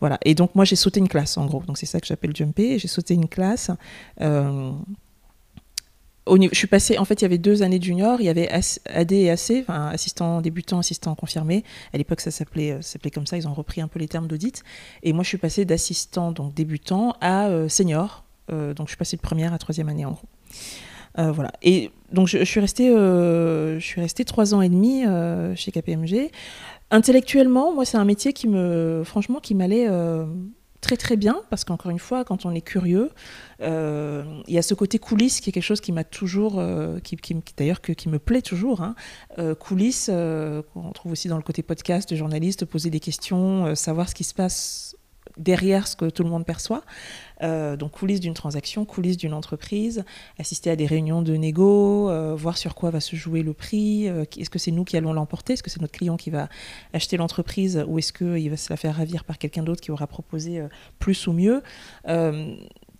Voilà. 0.00 0.18
Et 0.24 0.34
donc, 0.34 0.54
moi, 0.54 0.64
j'ai 0.64 0.76
sauté 0.76 1.00
une 1.00 1.08
classe, 1.08 1.36
en 1.36 1.46
gros. 1.46 1.62
Donc, 1.66 1.78
c'est 1.78 1.86
ça 1.86 2.00
que 2.00 2.06
j'appelle 2.06 2.34
jumper. 2.34 2.78
J'ai 2.78 2.88
sauté 2.88 3.14
une 3.14 3.28
classe 3.28 3.70
je 6.52 6.56
suis 6.56 6.66
passée, 6.66 6.98
en 6.98 7.04
fait, 7.04 7.20
il 7.20 7.22
y 7.22 7.24
avait 7.24 7.38
deux 7.38 7.62
années 7.62 7.78
de 7.78 7.84
junior, 7.84 8.20
il 8.20 8.24
y 8.24 8.28
avait 8.28 8.48
AD 8.86 9.12
et 9.12 9.30
AC, 9.30 9.64
assistant 9.68 10.40
débutant, 10.40 10.78
assistant 10.78 11.14
confirmé. 11.14 11.64
À 11.92 11.98
l'époque, 11.98 12.20
ça 12.20 12.30
s'appelait, 12.30 12.72
euh, 12.72 12.82
s'appelait 12.82 13.10
comme 13.10 13.26
ça, 13.26 13.36
ils 13.36 13.48
ont 13.48 13.54
repris 13.54 13.80
un 13.80 13.88
peu 13.88 13.98
les 13.98 14.08
termes 14.08 14.26
d'audit. 14.26 14.62
Et 15.02 15.12
moi, 15.12 15.24
je 15.24 15.28
suis 15.28 15.38
passée 15.38 15.64
d'assistant, 15.64 16.32
donc 16.32 16.54
débutant, 16.54 17.16
à 17.20 17.48
euh, 17.48 17.68
senior. 17.68 18.24
Euh, 18.52 18.74
donc, 18.74 18.88
je 18.88 18.92
suis 18.92 18.98
passée 18.98 19.16
de 19.16 19.22
première 19.22 19.52
à 19.52 19.58
troisième 19.58 19.88
année, 19.88 20.04
en 20.04 20.12
gros. 20.12 20.28
Voilà. 21.16 21.52
Et 21.62 21.90
donc, 22.12 22.28
je, 22.28 22.42
suis 22.44 22.60
restée, 22.60 22.88
je 22.88 23.78
suis 23.80 24.00
restée 24.00 24.24
trois 24.24 24.54
ans 24.54 24.62
et 24.62 24.68
demi 24.68 25.04
chez 25.56 25.72
KPMG. 25.72 26.30
Intellectuellement, 26.90 27.72
moi, 27.72 27.84
c'est 27.84 27.98
un 27.98 28.04
métier 28.04 28.32
qui 28.32 28.48
me, 28.48 29.02
franchement, 29.04 29.38
qui 29.40 29.54
m'allait 29.54 29.88
très 30.80 30.96
très 30.96 31.16
bien 31.16 31.42
parce 31.50 31.64
qu'encore 31.64 31.90
une 31.90 31.98
fois, 31.98 32.24
quand 32.24 32.46
on 32.46 32.54
est 32.54 32.60
curieux, 32.60 33.10
euh, 33.60 34.24
il 34.46 34.54
y 34.54 34.58
a 34.58 34.62
ce 34.62 34.74
côté 34.74 34.98
coulisses 34.98 35.40
qui 35.40 35.50
est 35.50 35.52
quelque 35.52 35.62
chose 35.62 35.80
qui 35.80 35.92
m'a 35.92 36.04
toujours, 36.04 36.58
euh, 36.58 36.98
qui, 37.00 37.16
d'ailleurs 37.56 37.80
qui 37.80 38.08
me 38.08 38.18
plaît 38.18 38.42
toujours. 38.42 38.82
Hein. 38.82 38.94
Euh, 39.38 39.54
coulisses, 39.54 40.10
on 40.10 40.92
trouve 40.92 41.12
aussi 41.12 41.28
dans 41.28 41.36
le 41.36 41.42
côté 41.42 41.62
podcast 41.62 42.08
de 42.10 42.16
journaliste, 42.16 42.64
poser 42.64 42.90
des 42.90 43.00
questions, 43.00 43.74
savoir 43.74 44.08
ce 44.08 44.14
qui 44.14 44.24
se 44.24 44.34
passe 44.34 44.96
derrière 45.36 45.86
ce 45.86 45.96
que 45.96 46.10
tout 46.10 46.22
le 46.22 46.30
monde 46.30 46.44
perçoit. 46.44 46.82
Euh, 47.42 47.76
donc 47.76 47.92
coulisses 47.92 48.20
d'une 48.20 48.34
transaction, 48.34 48.84
coulisses 48.84 49.16
d'une 49.16 49.32
entreprise, 49.32 50.04
assister 50.38 50.70
à 50.70 50.76
des 50.76 50.86
réunions 50.86 51.22
de 51.22 51.34
négo, 51.34 52.10
euh, 52.10 52.34
voir 52.34 52.58
sur 52.58 52.74
quoi 52.74 52.90
va 52.90 53.00
se 53.00 53.16
jouer 53.16 53.42
le 53.42 53.54
prix, 53.54 54.08
euh, 54.08 54.24
est-ce 54.36 54.50
que 54.50 54.58
c'est 54.58 54.70
nous 54.70 54.84
qui 54.84 54.96
allons 54.96 55.12
l'emporter, 55.12 55.54
est-ce 55.54 55.62
que 55.62 55.70
c'est 55.70 55.80
notre 55.80 55.96
client 55.96 56.16
qui 56.16 56.30
va 56.30 56.48
acheter 56.92 57.16
l'entreprise 57.16 57.82
ou 57.88 57.98
est-ce 57.98 58.12
qu'il 58.12 58.50
va 58.50 58.56
se 58.56 58.70
la 58.70 58.76
faire 58.76 58.96
ravir 58.96 59.24
par 59.24 59.38
quelqu'un 59.38 59.62
d'autre 59.62 59.80
qui 59.80 59.90
aura 59.90 60.06
proposé 60.06 60.62
plus 60.98 61.26
ou 61.26 61.32
mieux. 61.32 61.62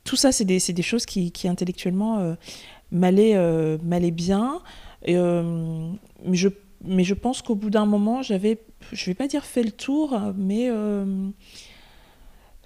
tout 0.05 0.16
ça, 0.16 0.33
c'est 0.33 0.45
des, 0.45 0.83
choses 0.83 1.05
qui, 1.07 1.33
intellectuellement 1.45 2.37
m'allaient 2.90 4.11
bien. 4.11 4.62
mais 5.07 7.05
je 7.05 7.14
pense 7.14 7.43
qu'au 7.43 7.55
bout 7.55 7.71
d'un 7.71 7.87
moment, 7.87 8.23
j'avais, 8.23 8.59
je 8.93 9.03
ne 9.03 9.07
vais 9.07 9.14
pas 9.14 9.29
dire 9.29 9.45
fait 9.45 9.62
le 9.62 9.73
tour, 9.73 10.19
mais 10.37 10.71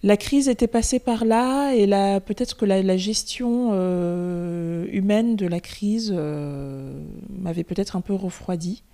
la 0.04 0.16
crise 0.18 0.48
était 0.50 0.66
passée 0.66 0.98
par 0.98 1.24
là 1.24 1.72
et 1.72 1.86
peut-être 2.20 2.58
que 2.58 2.66
la, 2.66 2.96
gestion 2.98 3.70
euh, 3.72 4.84
humaine 4.92 5.34
de 5.34 5.46
la 5.46 5.60
crise 5.60 6.12
euh, 6.14 6.92
m'avait 7.30 7.64
peut-être 7.64 7.96
un 7.96 8.02
peu 8.02 8.12
refroidi. 8.12 8.84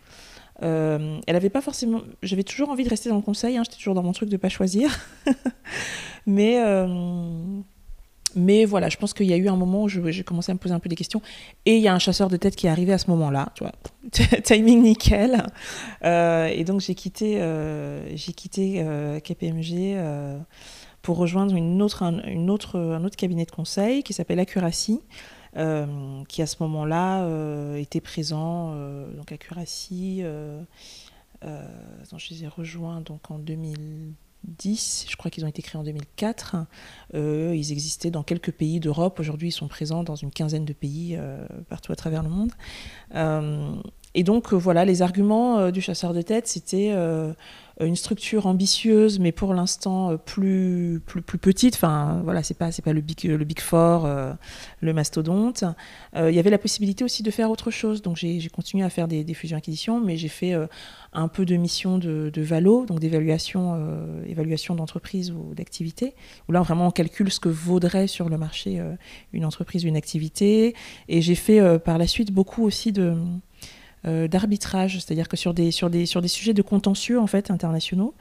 Euh, 0.62 1.18
elle 1.26 1.50
pas 1.50 1.62
forcément. 1.62 2.02
J'avais 2.22 2.44
toujours 2.44 2.70
envie 2.70 2.84
de 2.84 2.88
rester 2.88 3.08
dans 3.08 3.16
le 3.16 3.22
conseil. 3.22 3.56
Hein, 3.56 3.62
j'étais 3.64 3.78
toujours 3.78 3.96
dans 3.96 4.04
mon 4.04 4.12
truc 4.12 4.28
de 4.28 4.36
pas 4.36 4.48
choisir. 4.48 5.00
mais 6.26 6.54
voilà, 8.64 8.88
je 8.88 8.96
pense 8.96 9.12
qu'il 9.12 9.26
y 9.26 9.32
a 9.32 9.36
eu 9.36 9.48
un 9.48 9.56
moment 9.56 9.82
où 9.82 9.88
j'ai 9.88 10.22
commencé 10.22 10.52
à 10.52 10.54
me 10.54 10.60
poser 10.60 10.74
un 10.74 10.78
peu 10.78 10.88
des 10.88 10.94
questions. 10.94 11.22
Et 11.66 11.74
il 11.74 11.82
y 11.82 11.88
a 11.88 11.94
un 11.94 11.98
chasseur 11.98 12.28
de 12.28 12.36
tête 12.36 12.54
qui 12.54 12.68
est 12.68 12.70
arrivé 12.70 12.92
à 12.92 12.98
ce 12.98 13.10
moment-là. 13.10 13.52
Timing 14.44 14.82
nickel. 14.82 15.44
et 16.04 16.64
donc 16.64 16.80
j'ai 16.82 16.94
quitté 16.94 17.40
KPMG 19.24 19.96
pour 21.02 21.16
rejoindre 21.16 21.54
une 21.54 21.82
autre, 21.82 22.02
un, 22.02 22.48
autre, 22.48 22.78
un 22.78 23.04
autre 23.04 23.16
cabinet 23.16 23.44
de 23.44 23.50
conseil 23.50 24.02
qui 24.02 24.12
s'appelle 24.12 24.38
Accuracy. 24.38 25.00
Euh, 25.56 26.22
qui 26.28 26.42
à 26.42 26.46
ce 26.46 26.56
moment-là 26.60 27.24
euh, 27.24 27.76
était 27.76 28.00
présent. 28.00 28.70
Euh, 28.74 29.12
donc 29.14 29.32
Accuracy, 29.32 30.22
je 30.22 30.60
les 32.30 32.44
ai 32.44 32.48
rejoints 32.48 33.00
donc 33.00 33.32
en 33.32 33.38
2010, 33.38 35.06
je 35.10 35.16
crois 35.16 35.28
qu'ils 35.28 35.44
ont 35.44 35.48
été 35.48 35.60
créés 35.60 35.80
en 35.80 35.82
2004. 35.82 36.56
ils 37.14 37.72
existaient 37.72 38.12
dans 38.12 38.22
quelques 38.22 38.52
pays 38.52 38.78
d'Europe. 38.78 39.18
Aujourd'hui, 39.18 39.48
ils 39.48 39.52
sont 39.52 39.66
présents 39.66 40.04
dans 40.04 40.14
une 40.14 40.30
quinzaine 40.30 40.64
de 40.64 40.72
pays 40.72 41.18
partout 41.68 41.92
à 41.92 41.96
travers 41.96 42.22
le 42.22 42.28
monde. 42.28 42.52
et 44.14 44.22
donc 44.22 44.52
voilà, 44.52 44.84
les 44.84 45.02
arguments 45.02 45.72
du 45.72 45.80
chasseur 45.80 46.14
de 46.14 46.22
tête, 46.22 46.46
c'était 46.46 46.94
une 47.86 47.96
structure 47.96 48.46
ambitieuse, 48.46 49.18
mais 49.18 49.32
pour 49.32 49.54
l'instant 49.54 50.10
euh, 50.10 50.16
plus, 50.16 51.00
plus, 51.06 51.22
plus, 51.22 51.38
petite. 51.38 51.74
Enfin, 51.74 52.20
voilà, 52.24 52.42
c'est 52.42 52.56
pas, 52.56 52.70
pas 52.84 52.92
le 52.92 53.00
big, 53.00 53.24
le 53.24 53.44
big 53.44 53.60
four, 53.60 54.04
euh, 54.04 54.32
le 54.80 54.92
mastodonte. 54.92 55.64
il 56.16 56.34
y 56.34 56.38
avait 56.38 56.50
la 56.50 56.58
possibilité 56.58 57.04
aussi 57.04 57.22
de 57.22 57.30
faire 57.30 57.50
autre 57.50 57.70
chose. 57.70 58.02
Donc, 58.02 58.16
j'ai, 58.16 58.40
continué 58.48 58.84
à 58.84 58.90
faire 58.90 59.08
des, 59.08 59.34
fusions-acquisitions, 59.34 60.00
mais 60.00 60.16
j'ai 60.16 60.28
fait 60.28 60.54
un 61.12 61.28
peu 61.28 61.44
de 61.46 61.56
mission 61.56 61.98
de, 61.98 62.30
de 62.32 62.42
valo, 62.42 62.84
donc 62.84 63.00
d'évaluation 63.00 63.78
évaluation 64.26 64.74
d'entreprise 64.74 65.30
ou 65.30 65.54
d'activité, 65.54 66.14
où 66.48 66.52
là, 66.52 66.60
vraiment, 66.62 66.88
on 66.88 66.90
calcule 66.90 67.30
ce 67.30 67.40
que 67.40 67.48
vaudrait 67.48 68.06
sur 68.06 68.28
le 68.28 68.38
marché 68.38 68.82
une 69.32 69.44
entreprise 69.44 69.84
une 69.84 69.96
activité. 69.96 70.74
Et 71.08 71.22
j'ai 71.22 71.34
fait 71.34 71.78
par 71.78 71.98
la 71.98 72.06
suite 72.06 72.32
beaucoup 72.32 72.64
aussi 72.64 72.92
de 72.92 73.14
d'arbitrage, 74.04 74.94
c'est-à-dire 74.94 75.28
que 75.28 75.36
sur 75.36 75.52
des, 75.52 75.70
sur, 75.70 75.90
des, 75.90 76.06
sur 76.06 76.22
des 76.22 76.28
sujets 76.28 76.54
de 76.54 76.62
contentieux 76.62 77.20
en 77.20 77.26
fait 77.26 77.50
internationaux, 77.50 78.14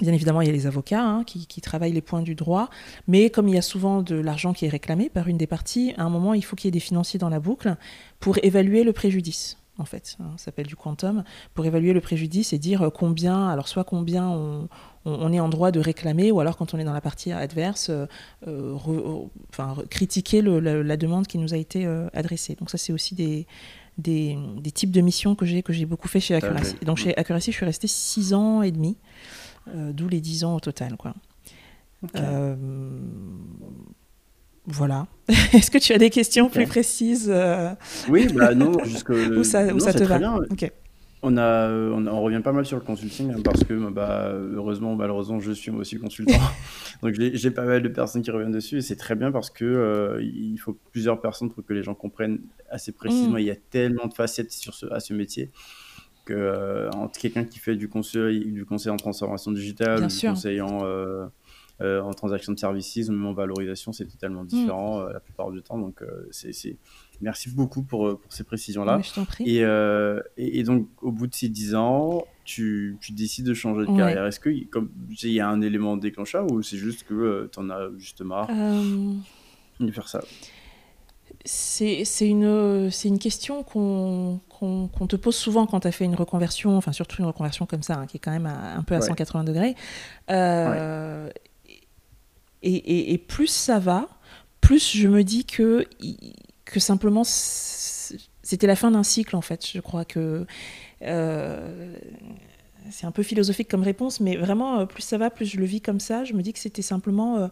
Bien 0.00 0.12
évidemment, 0.12 0.40
il 0.40 0.48
y 0.48 0.50
a 0.50 0.52
les 0.52 0.66
avocats 0.66 1.04
hein, 1.04 1.22
qui, 1.24 1.60
travaillent 1.60 1.92
les 1.92 2.00
points 2.00 2.22
du 2.22 2.34
droit, 2.34 2.68
mais 3.06 3.30
comme 3.30 3.46
il 3.46 3.54
y 3.54 3.58
a 3.58 3.62
souvent 3.62 4.02
de 4.02 4.16
l'argent 4.16 4.52
qui 4.52 4.66
est 4.66 4.68
réclamé 4.68 5.08
par 5.08 5.28
une 5.28 5.38
des 5.38 5.46
parties, 5.46 5.94
à 5.96 6.02
un 6.02 6.10
moment, 6.10 6.34
il 6.34 6.44
faut 6.44 6.56
qu'il 6.56 6.66
y 6.66 6.68
ait 6.68 6.72
des 6.72 6.80
financiers 6.80 7.18
dans 7.20 7.28
la 7.28 7.38
boucle 7.38 7.76
pour 8.18 8.38
évaluer 8.42 8.82
le 8.82 8.92
préjudice. 8.92 9.56
En 9.78 9.84
fait, 9.84 10.16
hein, 10.20 10.32
ça 10.36 10.46
s'appelle 10.46 10.66
du 10.66 10.74
quantum, 10.74 11.22
pour 11.52 11.64
évaluer 11.66 11.92
le 11.92 12.00
préjudice 12.00 12.52
et 12.52 12.58
dire 12.58 12.90
combien, 12.92 13.48
alors 13.48 13.68
soit 13.68 13.84
combien 13.84 14.28
on, 15.04 15.32
est 15.32 15.40
en 15.40 15.48
droit 15.48 15.70
de 15.70 15.80
réclamer, 15.80 16.32
ou 16.32 16.40
alors 16.40 16.56
quand 16.56 16.74
on 16.74 16.78
est 16.78 16.84
dans 16.84 16.92
la 16.92 17.00
partie 17.00 17.30
adverse, 17.30 17.90
euh, 17.90 18.06
euh, 18.48 18.76
enfin, 19.50 19.76
critiquer 19.90 20.42
la, 20.42 20.96
demande 20.96 21.28
qui 21.28 21.38
nous 21.38 21.54
a 21.54 21.56
été 21.56 21.86
euh, 21.86 22.08
adressée. 22.14 22.56
Donc 22.56 22.70
ça, 22.70 22.78
c'est 22.78 22.92
aussi 22.92 23.14
des, 23.14 23.46
des, 23.98 24.36
types 24.74 24.90
de 24.90 25.00
missions 25.00 25.34
que 25.34 25.46
j'ai 25.46 25.62
que 25.62 25.72
j'ai 25.72 25.86
beaucoup 25.86 26.08
fait 26.08 26.20
chez 26.20 26.34
Accuracy. 26.34 26.76
Donc 26.84 26.98
chez 26.98 27.16
Accuracy, 27.16 27.52
je 27.52 27.56
suis 27.56 27.66
restée 27.66 27.88
six 27.88 28.34
ans 28.34 28.62
et 28.62 28.70
demi. 28.70 28.96
Euh, 29.68 29.92
d'où 29.92 30.08
les 30.08 30.20
10 30.20 30.44
ans 30.44 30.56
au 30.56 30.60
total. 30.60 30.96
Quoi. 30.96 31.14
Euh, 32.16 32.54
voilà. 34.66 35.06
Est-ce 35.52 35.70
que 35.70 35.78
tu 35.78 35.92
as 35.92 35.98
des 35.98 36.10
questions 36.10 36.50
plus 36.50 36.66
précises 36.66 37.30
euh? 37.32 37.74
Oui, 38.08 38.28
bah 38.32 38.54
non, 38.54 38.72
jusque 38.84 39.10
où 39.10 39.42
ça, 39.42 39.74
où 39.74 39.80
ça 39.80 39.94
te 39.94 40.04
va? 40.04 40.18
bien. 40.18 40.38
On, 41.26 41.38
a, 41.38 41.70
on, 41.70 42.22
revient 42.22 42.42
pas 42.44 42.52
mal 42.52 42.66
sur 42.66 42.76
le 42.76 42.82
consulting 42.82 43.32
hein, 43.32 43.40
parce 43.42 43.64
que 43.64 43.72
bah, 43.90 44.30
heureusement, 44.30 44.94
malheureusement, 44.94 45.40
je 45.40 45.52
suis 45.52 45.70
moi 45.70 45.80
aussi 45.80 45.98
consultant. 45.98 46.34
Donc 47.02 47.14
j'ai 47.14 47.50
pas 47.50 47.64
mal 47.64 47.82
de 47.82 47.88
personnes 47.88 48.22
qui 48.22 48.30
reviennent 48.30 48.52
dessus 48.52 48.78
et 48.78 48.82
c'est 48.82 48.96
très 48.96 49.14
bien 49.14 49.32
parce 49.32 49.48
que 49.48 50.20
il 50.22 50.58
faut 50.58 50.76
plusieurs 50.92 51.20
personnes 51.20 51.50
pour 51.50 51.64
que 51.64 51.72
les 51.72 51.82
gens 51.82 51.94
comprennent 51.94 52.40
assez 52.70 52.92
précisément. 52.92 53.36
Mm. 53.36 53.40
Il 53.40 53.46
y 53.46 53.50
a 53.50 53.56
tellement 53.56 54.06
de 54.06 54.14
facettes 54.14 54.52
sur 54.52 54.74
ce, 54.74 54.86
à 54.92 55.00
ce 55.00 55.14
métier 55.14 55.50
que 56.24 56.32
euh, 56.32 56.90
entre 56.92 57.18
quelqu'un 57.18 57.44
qui 57.44 57.58
fait 57.58 57.76
du 57.76 57.88
conseil, 57.88 58.50
du 58.52 58.64
conseil 58.64 58.90
en 58.90 58.96
transformation 58.96 59.52
digitale, 59.52 60.06
du 60.06 60.26
conseil 60.26 60.60
en, 60.60 60.84
euh, 60.84 61.26
euh, 61.80 62.00
en 62.00 62.12
transaction 62.12 62.52
de 62.52 62.58
services, 62.58 63.08
même 63.08 63.26
en 63.26 63.34
valorisation, 63.34 63.92
c'est 63.92 64.06
totalement 64.06 64.44
mm. 64.44 64.46
différent 64.46 65.02
la 65.04 65.20
plupart 65.20 65.50
du 65.50 65.62
temps. 65.62 65.78
Donc, 65.78 66.02
c'est, 66.30 66.76
merci 67.20 67.50
beaucoup 67.50 67.82
pour, 67.82 68.18
pour 68.18 68.32
ces 68.32 68.44
précisions-là. 68.44 69.00
je 69.02 69.12
t'en 69.12 69.24
prie. 69.24 69.58
Et, 69.58 69.64
et, 70.36 70.62
donc, 70.62 70.88
au 71.02 71.12
bout 71.12 71.26
de 71.26 71.34
ces 71.34 71.48
10 71.48 71.74
ans, 71.74 72.24
tu, 72.44 72.96
tu 73.00 73.12
décides 73.12 73.46
de 73.46 73.54
changer 73.54 73.86
de 73.86 73.96
carrière. 73.96 74.26
Est-ce 74.26 74.40
qu'il 74.40 75.32
y 75.32 75.40
a 75.40 75.48
un 75.48 75.60
élément 75.60 75.96
déclencheur 75.96 76.50
ou 76.50 76.62
c'est 76.62 76.76
juste 76.76 77.04
que 77.04 77.48
tu 77.52 77.58
en 77.58 77.70
as 77.70 77.88
juste 77.96 78.20
marre 78.22 78.48
de 79.80 79.90
faire 79.90 80.08
ça? 80.08 80.20
c'est 81.46 82.28
une, 82.28 82.90
une 83.04 83.18
question 83.18 83.62
qu'on 83.62 84.40
te 85.08 85.16
pose 85.16 85.36
souvent 85.36 85.66
quand 85.66 85.80
tu 85.80 85.88
as 85.88 85.92
fait 85.92 86.04
une 86.04 86.14
reconversion, 86.14 86.76
enfin 86.76 86.92
surtout 86.92 87.16
une 87.18 87.26
reconversion 87.26 87.66
comme 87.66 87.82
ça, 87.82 87.94
hein, 87.94 88.06
qui 88.06 88.16
est 88.16 88.20
quand 88.20 88.30
même 88.30 88.46
un 88.46 88.82
peu 88.82 88.94
à 88.94 89.00
180 89.00 89.44
degrés. 89.44 89.74
Euh, 90.30 91.28
et, 92.62 93.12
et, 93.12 93.18
plus 93.18 93.48
ça 93.48 93.78
va, 93.78 94.08
plus 94.62 94.96
je 94.96 95.06
me 95.06 95.22
dis 95.22 95.44
que, 95.44 95.86
que 96.64 96.80
simplement 96.80 97.22
c'était 97.24 98.66
la 98.66 98.76
fin 98.76 98.90
d'un 98.90 99.02
cycle 99.02 99.36
en 99.36 99.40
fait. 99.40 99.66
Je 99.66 99.80
crois 99.80 100.04
que 100.04 100.46
euh, 101.02 101.96
c'est 102.90 103.06
un 103.06 103.10
peu 103.12 103.22
philosophique 103.22 103.68
comme 103.68 103.82
réponse, 103.82 104.20
mais 104.20 104.36
vraiment 104.36 104.80
euh, 104.80 104.86
plus 104.86 105.02
ça 105.02 105.18
va, 105.18 105.30
plus 105.30 105.46
je 105.46 105.58
le 105.58 105.64
vis 105.64 105.80
comme 105.80 106.00
ça. 106.00 106.24
Je 106.24 106.34
me 106.34 106.42
dis 106.42 106.52
que 106.52 106.58
c'était 106.58 106.82
simplement 106.82 107.50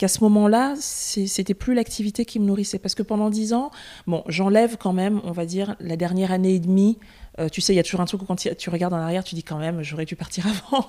qu'à 0.00 0.08
ce 0.08 0.24
moment-là, 0.24 0.76
c'était 0.78 1.52
plus 1.52 1.74
l'activité 1.74 2.24
qui 2.24 2.38
me 2.40 2.46
nourrissait. 2.46 2.78
Parce 2.78 2.94
que 2.94 3.02
pendant 3.02 3.28
dix 3.28 3.52
ans, 3.52 3.70
bon, 4.06 4.24
j'enlève 4.28 4.78
quand 4.78 4.94
même, 4.94 5.20
on 5.24 5.32
va 5.32 5.44
dire, 5.44 5.76
la 5.78 5.96
dernière 5.96 6.32
année 6.32 6.54
et 6.54 6.58
demie 6.58 6.98
euh, 7.38 7.48
tu 7.48 7.60
sais, 7.60 7.72
il 7.72 7.76
y 7.76 7.78
a 7.78 7.82
toujours 7.82 8.00
un 8.00 8.06
truc 8.06 8.22
où 8.22 8.24
quand 8.24 8.36
tu 8.36 8.70
regardes 8.70 8.92
en 8.92 8.98
arrière, 8.98 9.22
tu 9.22 9.34
dis 9.34 9.44
quand 9.44 9.58
même, 9.58 9.82
j'aurais 9.82 10.04
dû 10.04 10.16
partir 10.16 10.46
avant. 10.68 10.88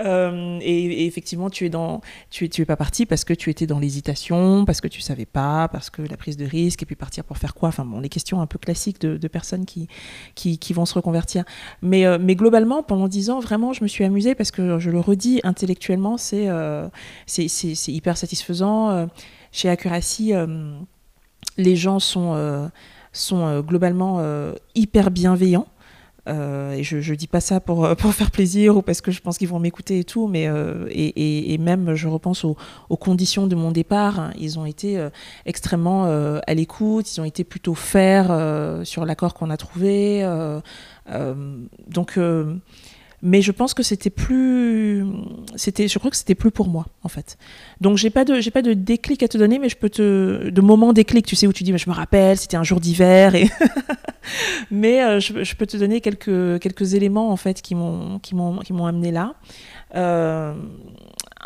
Euh, 0.00 0.58
et, 0.60 1.06
effectivement, 1.06 1.50
tu 1.50 1.66
es 1.66 1.70
dans, 1.70 2.02
tu 2.30 2.48
tu 2.48 2.62
es 2.62 2.64
pas 2.64 2.76
parti 2.76 3.06
parce 3.06 3.24
que 3.24 3.32
tu 3.32 3.50
étais 3.50 3.66
dans 3.66 3.78
l'hésitation, 3.78 4.64
parce 4.64 4.80
que 4.80 4.88
tu 4.88 5.00
savais 5.00 5.26
pas, 5.26 5.68
parce 5.68 5.90
que 5.90 6.02
la 6.02 6.16
prise 6.16 6.36
de 6.36 6.44
risque, 6.44 6.82
et 6.82 6.86
puis 6.86 6.94
partir 6.94 7.24
pour 7.24 7.38
faire 7.38 7.54
quoi? 7.54 7.70
Enfin 7.70 7.84
bon, 7.84 8.00
les 8.00 8.08
questions 8.08 8.40
un 8.40 8.46
peu 8.46 8.58
classiques 8.58 9.00
de, 9.00 9.28
personnes 9.28 9.64
qui, 9.64 9.88
qui, 10.34 10.72
vont 10.72 10.84
se 10.84 10.94
reconvertir. 10.94 11.44
Mais, 11.82 12.06
euh, 12.06 12.18
mais 12.20 12.34
globalement, 12.34 12.82
pendant 12.82 13.08
dix 13.08 13.30
ans, 13.30 13.40
vraiment, 13.40 13.72
je 13.72 13.82
me 13.82 13.88
suis 13.88 14.04
amusée 14.04 14.34
parce 14.34 14.50
que 14.50 14.78
je 14.78 14.90
le 14.90 15.00
redis 15.00 15.40
intellectuellement, 15.42 16.16
c'est 16.16 16.48
c'est 17.26 17.92
hyper 17.92 18.16
satisfaisant. 18.16 19.08
Chez 19.52 19.68
Accuracy, 19.68 20.32
les 21.56 21.76
gens 21.76 21.98
sont 21.98 22.70
sont 23.12 23.46
euh, 23.46 23.62
globalement 23.62 24.16
euh, 24.18 24.54
hyper 24.74 25.10
bienveillants. 25.10 25.66
Euh, 26.28 26.72
et 26.72 26.82
je 26.84 26.96
ne 26.96 27.16
dis 27.16 27.26
pas 27.26 27.40
ça 27.40 27.60
pour, 27.60 27.96
pour 27.96 28.14
faire 28.14 28.30
plaisir 28.30 28.76
ou 28.76 28.82
parce 28.82 29.00
que 29.00 29.10
je 29.10 29.20
pense 29.20 29.38
qu'ils 29.38 29.48
vont 29.48 29.58
m'écouter 29.58 30.00
et 30.00 30.04
tout, 30.04 30.28
mais 30.28 30.48
et, 30.90 31.54
et, 31.54 31.58
même 31.58 31.94
je 31.94 32.08
repense 32.08 32.44
aux, 32.44 32.56
conditions 32.96 33.46
de 33.46 33.56
mon 33.56 33.72
départ. 33.72 34.30
Ils 34.38 34.58
ont 34.58 34.66
été 34.66 35.08
extrêmement 35.46 36.04
à 36.04 36.54
l'écoute, 36.54 37.16
ils 37.16 37.20
ont 37.22 37.24
été 37.24 37.42
plutôt 37.42 37.74
fers 37.74 38.26
sur 38.84 39.06
l'accord 39.06 39.32
qu'on 39.32 39.48
a 39.48 39.56
trouvé. 39.56 40.22
donc 41.88 42.18
mais 43.22 43.42
je 43.42 43.52
pense 43.52 43.74
que 43.74 43.82
c'était 43.82 44.10
plus 44.10 45.04
c'était 45.56 45.88
je 45.88 45.98
crois 45.98 46.10
que 46.10 46.16
c'était 46.16 46.34
plus 46.34 46.50
pour 46.50 46.68
moi 46.68 46.86
en 47.02 47.08
fait. 47.08 47.36
Donc 47.80 47.96
j'ai 47.96 48.10
pas 48.10 48.24
de 48.24 48.40
j'ai 48.40 48.50
pas 48.50 48.62
de 48.62 48.72
déclic 48.72 49.22
à 49.22 49.28
te 49.28 49.38
donner 49.38 49.58
mais 49.58 49.68
je 49.68 49.76
peux 49.76 49.90
te 49.90 50.48
de 50.48 50.60
moment 50.60 50.92
déclic 50.92 51.26
tu 51.26 51.36
sais 51.36 51.46
où 51.46 51.52
tu 51.52 51.64
dis 51.64 51.72
mais 51.72 51.78
je 51.78 51.90
me 51.90 51.94
rappelle 51.94 52.38
c'était 52.38 52.56
un 52.56 52.64
jour 52.64 52.80
d'hiver 52.80 53.34
mais 54.70 55.02
euh, 55.02 55.20
je, 55.20 55.44
je, 55.44 55.54
peux 55.54 55.66
te 55.66 55.76
donner 55.76 56.00
quelques 56.00 56.60
quelques 56.60 56.94
éléments 56.94 57.30
en 57.30 57.36
fait 57.36 57.60
qui 57.60 57.74
m'ont 57.74 58.18
qui 58.20 58.34
m'ont 58.34 58.58
qui 58.58 58.72
m'ont 58.72 58.86
amené 58.86 59.10
là. 59.10 59.34
Euh, 59.94 60.54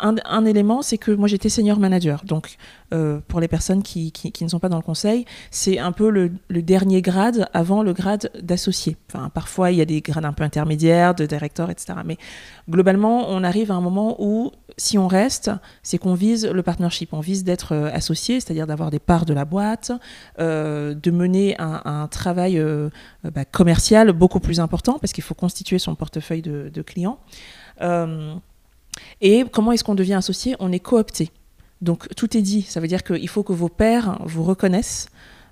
un, 0.01 0.45
élément, 0.45 0.81
c'est 0.81 0.97
que 0.97 1.11
moi 1.11 1.27
j'étais 1.27 1.49
senior 1.49 1.79
manager. 1.79 2.23
Donc, 2.25 2.57
euh, 2.93 3.19
pour 3.27 3.39
les 3.39 3.47
personnes 3.47 3.83
qui, 3.83 4.11
ne 4.41 4.47
sont 4.47 4.59
pas 4.59 4.69
dans 4.69 4.77
le 4.77 4.83
conseil, 4.83 5.25
c'est 5.51 5.79
un 5.79 5.91
peu 5.91 6.09
le, 6.09 6.31
dernier 6.61 7.01
grade 7.01 7.47
avant 7.53 7.83
le 7.83 7.93
grade 7.93 8.31
d'associé. 8.41 8.97
Parfois, 9.33 9.71
il 9.71 9.77
y 9.77 9.81
a 9.81 9.85
des 9.85 10.01
grades 10.01 10.25
un 10.25 10.33
peu 10.33 10.43
intermédiaires, 10.43 11.15
de 11.15 11.25
directeur, 11.25 11.69
etc. 11.69 11.99
Mais 12.05 12.17
globalement, 12.69 13.29
on 13.29 13.43
arrive 13.43 13.71
à 13.71 13.75
un 13.75 13.81
moment 13.81 14.15
où, 14.19 14.51
si 14.77 14.97
on 14.97 15.07
reste, 15.07 15.51
c'est 15.83 15.97
qu'on 15.97 16.13
vise 16.13 16.45
le 16.47 16.63
partnership. 16.63 17.13
On 17.13 17.21
vise 17.21 17.43
d'être 17.43 17.73
euh, 17.73 17.89
associé, 17.93 18.39
c'est-à-dire 18.39 18.67
d'avoir 18.67 18.91
des 18.91 18.99
parts 18.99 19.25
de 19.25 19.33
la 19.33 19.45
boîte, 19.45 19.91
euh, 20.39 20.93
de 20.93 21.11
mener 21.11 21.55
un, 21.59 22.07
travail 22.11 22.61
bah, 23.23 23.45
commercial 23.45 24.11
beaucoup 24.11 24.39
plus 24.39 24.59
important, 24.59 24.99
parce 24.99 25.11
qu'il 25.11 25.23
faut 25.23 25.33
constituer 25.33 25.79
son 25.79 25.95
portefeuille 25.95 26.41
de, 26.41 26.69
de 26.73 26.81
clients. 26.81 27.19
Et 29.21 29.43
comment 29.51 29.71
est-ce 29.71 29.83
qu'on 29.83 29.95
devient 29.95 30.13
associé? 30.13 30.55
On 30.59 30.71
est 30.71 30.79
coopté. 30.79 31.31
Donc 31.81 32.07
tout 32.15 32.35
est 32.37 32.41
dit. 32.41 32.63
Ça 32.63 32.79
veut 32.79 32.87
dire 32.87 33.03
qu'il 33.03 33.27
faut 33.29 33.43
que 33.43 33.53
vos 33.53 33.69
pairs 33.69 34.19
vous 34.23 34.43
reconnaissent 34.43 35.07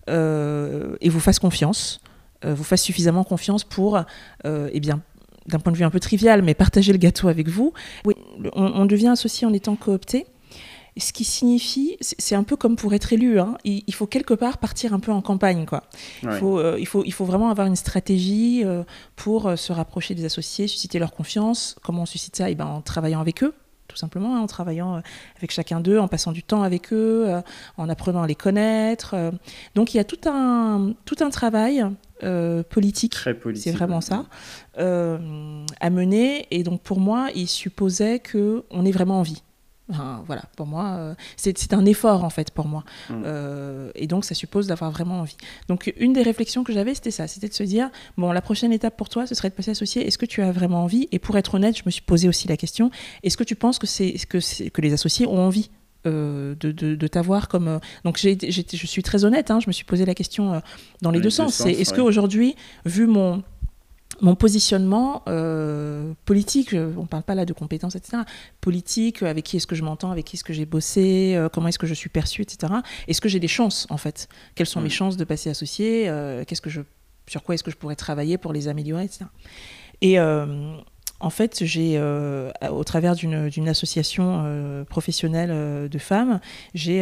euh, 0.09 0.95
et 1.01 1.09
vous 1.09 1.19
fassent 1.19 1.39
confiance, 1.39 2.01
euh, 2.45 2.53
vous 2.53 2.63
fassent 2.63 2.81
suffisamment 2.81 3.23
confiance 3.23 3.63
pour, 3.63 3.97
euh, 4.45 4.69
eh 4.71 4.79
bien, 4.79 5.01
d'un 5.47 5.59
point 5.59 5.71
de 5.71 5.77
vue 5.77 5.83
un 5.83 5.89
peu 5.89 5.99
trivial, 5.99 6.41
mais 6.41 6.53
partager 6.53 6.91
le 6.91 6.97
gâteau 6.97 7.27
avec 7.27 7.49
vous. 7.49 7.73
Oui, 8.05 8.15
on 8.53 8.85
devient 8.85 9.09
associé 9.09 9.45
en 9.45 9.53
étant 9.53 9.75
coopté 9.75 10.25
ce 10.99 11.13
qui 11.13 11.23
signifie, 11.23 11.97
c'est 12.01 12.35
un 12.35 12.43
peu 12.43 12.55
comme 12.55 12.75
pour 12.75 12.93
être 12.93 13.13
élu, 13.13 13.39
hein, 13.39 13.57
il, 13.63 13.93
faut 13.93 14.05
quelque 14.05 14.33
part 14.33 14.59
partir 14.59 14.93
un 14.93 14.99
peu 14.99 15.11
en 15.11 15.21
campagne. 15.21 15.65
Quoi. 15.65 15.83
Il, 16.21 16.31
faut, 16.31 16.59
euh, 16.59 16.77
il, 16.79 16.85
faut, 16.85 17.03
il 17.03 17.11
faut 17.11 17.25
vraiment 17.25 17.49
avoir 17.49 17.65
une 17.65 17.75
stratégie 17.75 18.61
euh, 18.63 18.83
pour 19.15 19.47
euh, 19.47 19.55
se 19.55 19.73
rapprocher 19.73 20.13
des 20.13 20.25
associés, 20.25 20.67
susciter 20.67 20.99
leur 20.99 21.11
confiance. 21.11 21.75
Comment 21.83 22.03
on 22.03 22.05
suscite 22.05 22.35
ça? 22.35 22.49
Eh 22.49 22.55
ben, 22.55 22.65
En 22.65 22.81
travaillant 22.81 23.21
avec 23.21 23.43
eux, 23.43 23.55
tout 23.87 23.97
simplement, 23.97 24.35
hein, 24.35 24.41
en 24.41 24.47
travaillant 24.47 25.01
avec 25.37 25.51
chacun 25.51 25.79
d'eux, 25.79 25.97
en 25.97 26.07
passant 26.07 26.31
du 26.31 26.43
temps 26.43 26.61
avec 26.61 26.93
eux, 26.93 27.27
en 27.77 27.89
apprenant 27.89 28.21
à 28.21 28.27
les 28.27 28.35
connaître. 28.35 29.15
Donc 29.75 29.93
il 29.93 29.97
y 29.97 29.99
a 29.99 30.03
tout 30.03 30.19
un, 30.25 30.93
tout 31.05 31.17
un 31.21 31.29
travail 31.29 31.83
politique, 32.69 33.15
c'est 33.55 33.71
vraiment 33.71 34.01
ça, 34.01 34.25
à 34.77 35.89
mener. 35.89 36.47
Et 36.49 36.63
donc 36.63 36.81
pour 36.81 36.99
moi, 36.99 37.29
il 37.35 37.47
supposait 37.47 38.19
qu'on 38.19 38.85
ait 38.85 38.91
vraiment 38.91 39.19
voilà, 39.89 40.43
pour 40.55 40.65
moi, 40.65 40.95
euh, 40.97 41.15
c'est 41.35 41.73
un 41.73 41.85
effort 41.85 42.23
en 42.23 42.29
fait 42.29 42.51
pour 42.51 42.67
moi. 42.67 42.83
Mm. 43.09 43.23
Euh, 43.25 43.91
et 43.95 44.07
donc, 44.07 44.25
ça 44.25 44.35
suppose 44.35 44.67
d'avoir 44.67 44.91
vraiment 44.91 45.19
envie. 45.19 45.35
Donc, 45.67 45.93
une 45.97 46.13
des 46.13 46.23
réflexions 46.23 46.63
que 46.63 46.73
j'avais, 46.73 46.93
c'était 46.95 47.11
ça 47.11 47.27
c'était 47.27 47.49
de 47.49 47.53
se 47.53 47.63
dire 47.63 47.89
bon, 48.17 48.31
la 48.31 48.41
prochaine 48.41 48.71
étape 48.71 48.95
pour 48.95 49.09
toi, 49.09 49.27
ce 49.27 49.35
serait 49.35 49.49
de 49.49 49.55
passer 49.55 49.71
associé. 49.71 50.07
Est-ce 50.07 50.17
que 50.17 50.25
tu 50.25 50.41
as 50.41 50.51
vraiment 50.51 50.83
envie? 50.83 51.07
Et 51.11 51.19
pour 51.19 51.37
être 51.37 51.55
honnête, 51.55 51.77
je 51.77 51.83
me 51.85 51.91
suis 51.91 52.01
posé 52.01 52.27
aussi 52.27 52.47
la 52.47 52.57
question 52.57 52.91
est-ce 53.23 53.37
que 53.37 53.43
tu 53.43 53.55
penses 53.55 53.79
que, 53.79 53.87
c'est 53.87 54.13
que, 54.27 54.69
que 54.69 54.81
les 54.81 54.93
associés 54.93 55.27
ont 55.27 55.39
envie 55.39 55.69
euh, 56.05 56.55
de, 56.59 56.71
de, 56.71 57.07
t'avoir 57.07 57.47
comme. 57.47 57.79
Donc, 58.03 58.17
j 58.17 58.37
je 58.41 58.87
suis 58.87 59.03
très 59.03 59.25
honnête, 59.25 59.51
hein, 59.51 59.59
je 59.59 59.67
me 59.67 59.73
suis 59.73 59.85
posé 59.85 60.05
la 60.05 60.15
question 60.15 60.61
dans 61.01 61.11
les, 61.11 61.19
deux, 61.19 61.29
sens. 61.29 61.55
sens. 61.55 61.67
Est-ce 61.67 61.93
qu'aujourd'hui, 61.93 62.55
vu 62.85 63.07
mon 63.07 63.43
mon 64.21 64.35
positionnement 64.35 65.23
euh, 65.27 66.13
politique, 66.25 66.73
on 66.73 67.01
ne 67.01 67.07
parle 67.07 67.23
pas 67.23 67.35
là 67.35 67.45
de 67.45 67.53
compétences, 67.53 67.95
etc., 67.95 68.23
politique, 68.61 69.23
avec 69.23 69.45
qui 69.45 69.57
est-ce 69.57 69.67
que 69.67 69.75
je 69.75 69.83
m'entends, 69.83 70.11
avec 70.11 70.25
qui 70.25 70.35
est-ce 70.35 70.43
que 70.43 70.53
j'ai 70.53 70.65
bossé, 70.65 71.35
euh, 71.35 71.49
comment 71.49 71.67
est-ce 71.67 71.79
que 71.79 71.87
je 71.87 71.93
suis 71.93 72.09
perçu, 72.09 72.41
etc. 72.41 72.73
Est-ce 73.07 73.21
que 73.21 73.29
j'ai 73.29 73.39
des 73.39 73.47
chances, 73.47 73.87
en 73.89 73.97
fait? 73.97 74.27
Quelles 74.55 74.67
sont 74.67 74.81
mes 74.81 74.87
mm. 74.87 74.91
chances 74.91 75.17
de 75.17 75.23
passer 75.23 75.49
associé 75.49 76.09
euh, 76.09 76.43
Qu'est-ce 76.45 76.61
que 76.61 76.69
je 76.69 76.81
sur 77.25 77.41
quoi 77.41 77.55
est-ce 77.55 77.63
que 77.63 77.71
je 77.71 77.77
pourrais 77.77 77.95
travailler 77.95 78.37
pour 78.37 78.51
les 78.51 78.67
améliorer, 78.67 79.05
etc. 79.05 79.25
Et 80.01 80.19
en 80.19 81.29
fait, 81.29 81.63
j'ai, 81.63 81.97
au 81.97 82.83
travers 82.83 83.15
d'une 83.15 83.69
association 83.69 84.83
professionnelle 84.89 85.87
de 85.87 85.97
femmes, 85.99 86.41
j'ai 86.73 87.01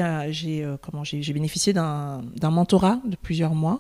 comment 0.84 1.04
j'ai 1.04 1.34
bénéficié 1.34 1.74
d'un 1.74 2.22
mentorat 2.52 3.00
de 3.04 3.16
plusieurs 3.16 3.56
mois. 3.56 3.80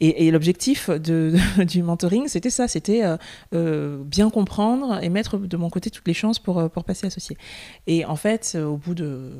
Et, 0.00 0.30
l'objectif 0.30 0.90
du 0.90 1.82
mentoring, 1.82 2.28
c'était 2.28 2.50
ça, 2.50 2.68
c'était 2.68 3.04
euh, 3.04 3.16
euh, 3.54 4.02
bien 4.04 4.28
comprendre 4.28 5.02
et 5.02 5.08
mettre 5.08 5.38
de 5.38 5.56
mon 5.56 5.70
côté 5.70 5.90
toutes 5.90 6.06
les 6.06 6.14
chances 6.14 6.38
pour, 6.38 6.58
euh, 6.58 6.68
pour 6.68 6.84
passer 6.84 7.06
associé. 7.06 7.38
Et 7.86 8.04
en 8.04 8.16
fait, 8.16 8.58
au 8.60 8.76
bout 8.76 8.94
de 8.94 9.32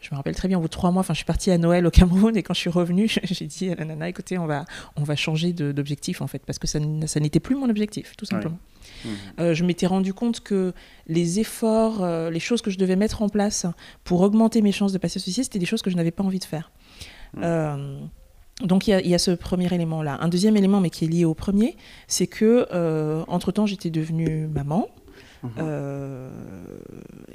je 0.00 0.14
me 0.14 0.16
rappelle 0.16 0.36
très 0.36 0.46
bien, 0.46 0.58
au 0.58 0.60
bout 0.60 0.68
de 0.68 0.72
trois 0.72 0.92
mois, 0.92 1.00
enfin, 1.00 1.14
je 1.14 1.18
suis 1.18 1.24
partie 1.24 1.50
à 1.50 1.58
Noël 1.58 1.84
au 1.84 1.90
Cameroun 1.90 2.36
et 2.36 2.42
quand 2.44 2.54
je 2.54 2.60
suis 2.60 2.70
revenue, 2.70 3.08
j'ai 3.24 3.46
dit 3.46 3.70
à 3.70 3.74
la 3.74 3.84
nana, 3.84 4.08
écoutez, 4.08 4.38
on 4.38 4.46
va, 4.46 4.64
on 4.96 5.02
va 5.02 5.16
changer 5.16 5.52
d'objectif 5.52 6.20
en 6.20 6.28
fait, 6.28 6.42
parce 6.46 6.60
que 6.60 6.68
ça, 6.68 6.78
ça 7.06 7.18
n'était 7.18 7.40
plus 7.40 7.56
mon 7.56 7.68
objectif, 7.68 8.16
tout 8.16 8.24
simplement. 8.24 8.58
Mmh. 9.04 9.52
je 9.52 9.64
m'étais 9.64 9.86
rendu 9.86 10.14
compte 10.14 10.40
que 10.40 10.72
les 11.08 11.40
efforts, 11.40 12.06
les 12.30 12.38
choses 12.38 12.62
que 12.62 12.70
je 12.70 12.78
devais 12.78 12.94
mettre 12.94 13.22
en 13.22 13.28
place 13.28 13.66
pour 14.04 14.20
augmenter 14.20 14.62
mes 14.62 14.70
chances 14.70 14.92
de 14.92 14.98
passer 14.98 15.18
associé, 15.18 15.42
c'était 15.42 15.58
des 15.58 15.66
choses 15.66 15.82
que 15.82 15.90
je 15.90 15.96
n'avais 15.96 16.12
pas 16.12 16.22
envie 16.22 16.38
de 16.38 16.44
faire. 16.44 16.70
Mmh. 17.34 18.08
Donc 18.62 18.86
il 18.86 19.06
y, 19.06 19.14
a, 19.14 19.18
ce 19.18 19.32
premier 19.32 19.72
élément-là. 19.72 20.18
Un 20.20 20.28
deuxième 20.28 20.56
élément, 20.56 20.80
mais 20.80 20.88
qui 20.88 21.04
est 21.04 21.08
lié 21.08 21.24
au 21.26 21.34
premier, 21.34 21.76
c'est 22.08 22.26
que 22.26 22.66
euh, 22.72 23.22
entre 23.28 23.52
temps 23.52 23.66
j'étais 23.66 23.90
devenue 23.90 24.46
maman. 24.46 24.88
Mhm. 25.42 25.50
Euh, 25.58 26.30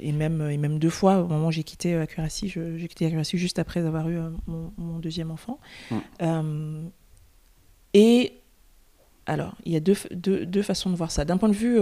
et, 0.00 0.10
même, 0.10 0.42
et 0.50 0.56
même 0.56 0.80
deux 0.80 0.90
fois, 0.90 1.18
au 1.18 1.28
moment 1.28 1.48
où 1.48 1.52
j'ai 1.52 1.62
quitté 1.62 1.94
Accuracy, 1.94 2.48
j'ai 2.48 2.88
quitté 2.88 3.06
Accuracy 3.06 3.38
juste 3.38 3.60
après 3.60 3.86
avoir 3.86 4.08
eu 4.08 4.18
euh, 4.18 4.30
mon, 4.48 4.98
deuxième 4.98 5.30
enfant. 5.30 5.60
et 7.94 8.32
alors, 9.26 9.54
il 9.64 9.72
y 9.72 9.76
a 9.76 9.80
deux, 9.80 9.94
deux, 10.10 10.62
façons 10.62 10.90
de 10.90 10.96
voir 10.96 11.12
ça. 11.12 11.24
D'un 11.24 11.36
point, 11.36 11.48
de 11.48 11.54
vue, 11.54 11.78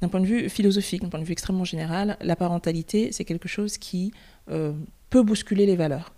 d'un 0.00 0.08
point 0.08 0.18
de 0.18 0.26
vue 0.26 0.48
philosophique, 0.48 1.02
d'un 1.02 1.08
point 1.08 1.20
de 1.20 1.24
vue 1.24 1.32
extrêmement 1.32 1.64
général, 1.64 2.16
la 2.20 2.34
parentalité, 2.34 3.12
c'est 3.12 3.24
quelque 3.24 3.48
chose 3.48 3.78
qui 3.78 4.12
peut 4.46 5.22
bousculer 5.22 5.66
les 5.66 5.76
valeurs. 5.76 6.12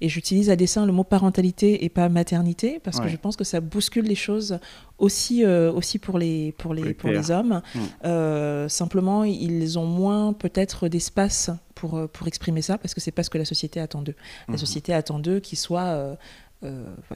Et 0.00 0.08
j'utilise 0.08 0.50
à 0.50 0.56
dessein 0.56 0.86
le 0.86 0.92
mot 0.92 1.04
parentalité 1.04 1.84
et 1.84 1.88
pas 1.88 2.08
maternité 2.08 2.80
parce 2.82 3.00
que 3.00 3.08
je 3.08 3.16
pense 3.16 3.36
que 3.36 3.44
ça 3.44 3.60
bouscule 3.60 4.06
les 4.06 4.14
choses 4.14 4.58
aussi, 4.98 5.44
euh, 5.44 5.72
aussi 5.72 5.98
pour, 5.98 6.18
les, 6.18 6.52
pour, 6.52 6.74
les, 6.74 6.94
pour 6.94 7.10
les, 7.10 7.30
hommes. 7.30 7.62
Mm. 7.74 7.78
Euh, 8.04 8.68
simplement, 8.68 9.24
ils 9.24 9.78
ont 9.78 9.86
moins 9.86 10.32
peut-être 10.32 10.88
d'espace 10.88 11.50
pour, 11.74 11.96
euh, 11.96 12.06
pour 12.08 12.26
exprimer 12.26 12.62
ça 12.62 12.78
parce 12.78 12.94
que 12.94 13.00
c'est 13.00 13.12
pas 13.12 13.22
ce 13.22 13.30
que 13.30 13.38
la 13.38 13.44
société 13.44 13.80
attend 13.80 14.02
d'eux. 14.02 14.14
La 14.48 14.54
mm-hmm. 14.54 14.58
société 14.58 14.92
attend 14.92 15.18
d'eux 15.18 15.40
qu'ils 15.40 15.58
soient 15.58 15.82
euh, 15.82 16.14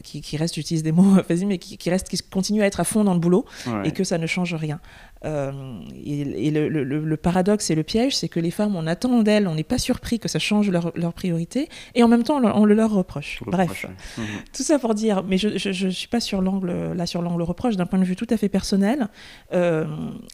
qui, 0.03 0.21
qui, 0.21 0.37
reste, 0.37 0.55
j'utilise 0.55 0.83
des 0.83 0.93
mots 0.93 1.03
vas 1.29 1.47
mais 1.47 1.59
qui, 1.59 1.77
qui, 1.77 1.91
reste, 1.91 2.09
qui 2.09 2.19
continue 2.19 2.63
à 2.63 2.67
être 2.67 2.81
à 2.81 2.85
fond 2.85 3.05
dans 3.05 3.15
le 3.15 3.21
boulot 3.21 3.45
et 3.85 3.93
que 3.93 4.05
ça 4.05 4.19
ne 4.19 4.27
change 4.27 4.55
rien. 4.55 4.81
Euh, 5.25 5.81
et, 6.05 6.51
le, 6.51 6.69
le, 6.69 7.17
paradoxe 7.17 7.71
et 7.71 7.75
le 7.75 7.83
piège, 7.83 8.17
c'est 8.17 8.29
que 8.29 8.41
les 8.41 8.51
femmes, 8.51 8.75
on 8.75 8.87
attend 8.87 9.23
d'elles, 9.23 9.47
on 9.47 9.55
n'est 9.55 9.63
pas 9.63 9.79
surpris 9.79 10.19
que 10.19 10.27
ça 10.27 10.39
change 10.39 10.69
leur, 10.71 10.93
leur, 10.97 11.13
priorité, 11.13 11.69
et 11.95 12.03
en 12.03 12.09
même 12.09 12.25
temps, 12.25 12.41
on, 12.43 12.65
le 12.65 12.75
leur 12.75 12.91
reproche. 12.91 13.41
Bref, 13.47 13.87
mhm. 14.19 14.25
tout 14.53 14.63
ça 14.63 14.79
pour 14.79 14.95
dire, 14.95 15.23
mais 15.23 15.39
je 15.39 15.49
ne 15.49 15.91
suis 15.91 16.09
pas 16.09 16.21
sur 16.21 16.43
l'angle 16.43 16.93
là 16.95 17.07
sur 17.07 17.23
l'angle 17.23 17.43
reproche, 17.43 17.77
d'un 17.77 17.87
point 17.87 17.99
de 17.99 18.05
vue 18.05 18.17
tout 18.17 18.27
à 18.31 18.37
fait 18.37 18.49
personnel. 18.49 19.09
Euh, 19.53 19.87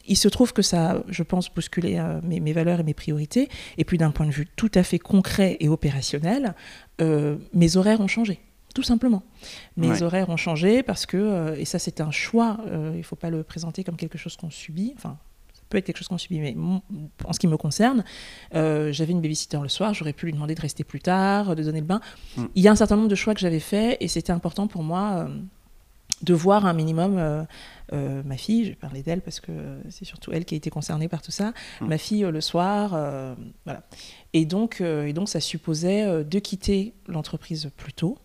il 0.07 0.17
se 0.17 0.27
trouve 0.27 0.53
que 0.53 0.61
ça, 0.61 1.03
je 1.07 1.23
pense, 1.23 1.53
bousculé 1.53 2.01
mes, 2.23 2.39
mes, 2.39 2.53
valeurs 2.53 2.79
et 2.79 2.83
mes 2.83 2.93
priorités, 2.93 3.49
et 3.77 3.85
puis 3.85 3.97
d'un 3.97 4.11
point 4.11 4.25
de 4.25 4.31
vue 4.31 4.47
tout 4.55 4.71
à 4.73 4.83
fait 4.83 4.99
concret 4.99 5.57
et 5.59 5.69
opérationnel, 5.69 6.55
mes 6.99 7.77
horaires 7.77 8.01
ont 8.01 8.07
changé 8.07 8.39
tout 8.79 8.83
simplement. 8.83 9.23
Mes 9.75 10.03
horaires 10.03 10.29
ont 10.29 10.37
changé 10.37 10.83
parce 10.83 11.05
que, 11.05 11.17
euh, 11.17 11.55
et 11.57 11.65
ça 11.65 11.79
c'est 11.79 11.99
un 11.99 12.11
choix, 12.11 12.57
euh, 12.67 12.91
il 12.93 12.99
ne 12.99 13.03
faut 13.03 13.17
pas 13.17 13.29
le 13.29 13.43
présenter 13.43 13.83
comme 13.83 13.97
quelque 13.97 14.17
chose 14.17 14.37
qu'on 14.37 14.49
subit, 14.49 14.93
enfin 14.95 15.17
ça 15.53 15.63
peut 15.67 15.77
être 15.77 15.85
quelque 15.85 15.97
chose 15.97 16.07
qu'on 16.07 16.17
subit, 16.17 16.39
mais 16.39 16.55
en 17.25 17.33
ce 17.33 17.39
qui 17.39 17.47
me 17.47 17.57
concerne, 17.57 18.05
euh, 18.55 18.93
j'avais 18.93 19.11
une 19.11 19.19
babysitter 19.19 19.59
le 19.61 19.67
soir, 19.67 19.93
j'aurais 19.93 20.13
pu 20.13 20.27
lui 20.27 20.33
demander 20.33 20.55
de 20.55 20.61
rester 20.61 20.85
plus 20.85 21.01
tard, 21.01 21.57
de 21.57 21.63
donner 21.63 21.81
le 21.81 21.85
bain. 21.85 21.99
Mm. 22.37 22.45
Il 22.55 22.63
y 22.63 22.69
a 22.69 22.71
un 22.71 22.77
certain 22.77 22.95
nombre 22.95 23.09
de 23.09 23.15
choix 23.15 23.33
que 23.33 23.41
j'avais 23.41 23.59
faits 23.59 23.97
et 23.99 24.07
c'était 24.07 24.31
important 24.31 24.67
pour 24.67 24.83
moi 24.83 25.27
de 26.21 26.33
voir 26.33 26.65
un 26.65 26.73
minimum 26.73 27.45
ma 27.91 28.37
fille, 28.37 28.63
je 28.63 28.69
vais 28.69 28.75
parler 28.75 29.03
d'elle 29.03 29.21
parce 29.21 29.41
que 29.41 29.51
c'est 29.89 30.05
surtout 30.05 30.31
elle 30.31 30.45
qui 30.45 30.53
a 30.53 30.57
été 30.57 30.69
concernée 30.69 31.09
par 31.09 31.21
tout 31.21 31.31
ça, 31.31 31.51
mm. 31.81 31.87
ma 31.87 31.97
fille 31.97 32.21
le 32.21 32.41
soir, 32.41 32.91
voilà. 33.65 33.83
Et 34.31 34.45
donc, 34.45 34.79
et 34.79 35.11
donc 35.11 35.27
ça 35.27 35.41
supposait 35.41 36.23
de 36.23 36.39
quitter 36.39 36.93
l'entreprise 37.07 37.71
plus 37.75 37.93
tôt, 37.93 38.17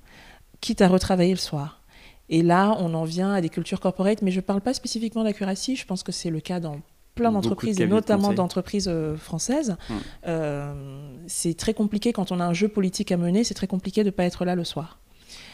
quitte 0.64 0.80
à 0.80 0.88
retravailler 0.88 1.32
le 1.32 1.38
soir. 1.38 1.82
Et 2.30 2.42
là, 2.42 2.74
on 2.80 2.94
en 2.94 3.04
vient 3.04 3.34
à 3.34 3.42
des 3.42 3.50
cultures 3.50 3.80
corporate, 3.80 4.22
mais 4.22 4.30
je 4.30 4.36
ne 4.36 4.40
parle 4.40 4.62
pas 4.62 4.72
spécifiquement 4.72 5.22
d'accuracy, 5.22 5.76
je 5.76 5.84
pense 5.84 6.02
que 6.02 6.10
c'est 6.10 6.30
le 6.30 6.40
cas 6.40 6.58
dans 6.58 6.80
plein 7.14 7.30
d'entreprises, 7.30 7.80
et 7.80 7.86
notamment 7.86 8.32
d'entreprises 8.32 8.88
euh, 8.88 9.14
françaises. 9.16 9.76
Hum. 9.90 10.00
Euh, 10.26 10.74
c'est 11.26 11.54
très 11.54 11.74
compliqué 11.74 12.14
quand 12.14 12.32
on 12.32 12.40
a 12.40 12.44
un 12.46 12.54
jeu 12.54 12.68
politique 12.68 13.12
à 13.12 13.18
mener, 13.18 13.44
c'est 13.44 13.54
très 13.54 13.66
compliqué 13.66 14.02
de 14.04 14.08
ne 14.08 14.10
pas 14.10 14.24
être 14.24 14.46
là 14.46 14.54
le 14.54 14.64
soir. 14.64 14.98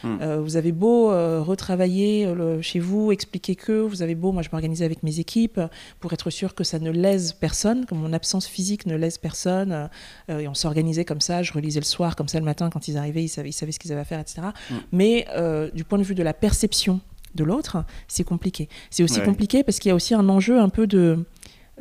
Hmm. 0.03 0.17
Euh, 0.21 0.41
vous 0.41 0.55
avez 0.55 0.71
beau 0.71 1.11
euh, 1.11 1.41
retravailler 1.41 2.25
euh, 2.25 2.61
chez 2.61 2.79
vous, 2.79 3.11
expliquer 3.11 3.55
que, 3.55 3.81
vous 3.81 4.01
avez 4.01 4.15
beau, 4.15 4.31
moi 4.31 4.41
je 4.41 4.49
m'organisais 4.51 4.85
avec 4.85 5.03
mes 5.03 5.19
équipes 5.19 5.59
pour 5.99 6.13
être 6.13 6.29
sûr 6.29 6.55
que 6.55 6.63
ça 6.63 6.79
ne 6.79 6.91
lèse 6.91 7.33
personne, 7.33 7.85
que 7.85 7.95
mon 7.95 8.13
absence 8.13 8.47
physique 8.47 8.85
ne 8.85 8.95
lèse 8.95 9.17
personne. 9.17 9.89
et 10.29 10.47
on 10.47 10.53
s'organisait 10.53 11.05
comme 11.05 11.21
ça, 11.21 11.43
je 11.43 11.53
relisais 11.53 11.79
le 11.79 11.85
soir, 11.85 12.15
comme 12.15 12.27
ça 12.27 12.39
le 12.39 12.45
matin 12.45 12.69
quand 12.69 12.87
ils 12.87 12.97
arrivaient, 12.97 13.23
ils 13.23 13.29
savaient, 13.29 13.49
ils 13.49 13.53
savaient 13.53 13.71
ce 13.71 13.79
qu'ils 13.79 13.91
avaient 13.91 14.01
à 14.01 14.05
faire, 14.05 14.19
etc. 14.19 14.41
Hmm. 14.69 14.75
Mais 14.91 15.27
du 15.73 15.83
point 15.83 15.97
de 15.97 16.03
vue 16.03 16.15
de 16.15 16.23
la 16.23 16.33
perception 16.33 17.01
de 17.35 17.43
l'autre, 17.43 17.83
c'est 18.07 18.23
compliqué. 18.23 18.67
C'est 18.89 19.03
aussi 19.03 19.21
compliqué 19.21 19.63
parce 19.63 19.79
qu'il 19.79 19.89
y 19.89 19.91
a 19.91 19.95
aussi 19.95 20.13
un 20.13 20.27
enjeu 20.29 20.59
un 20.59 20.69
peu 20.69 20.87
de 20.87 21.25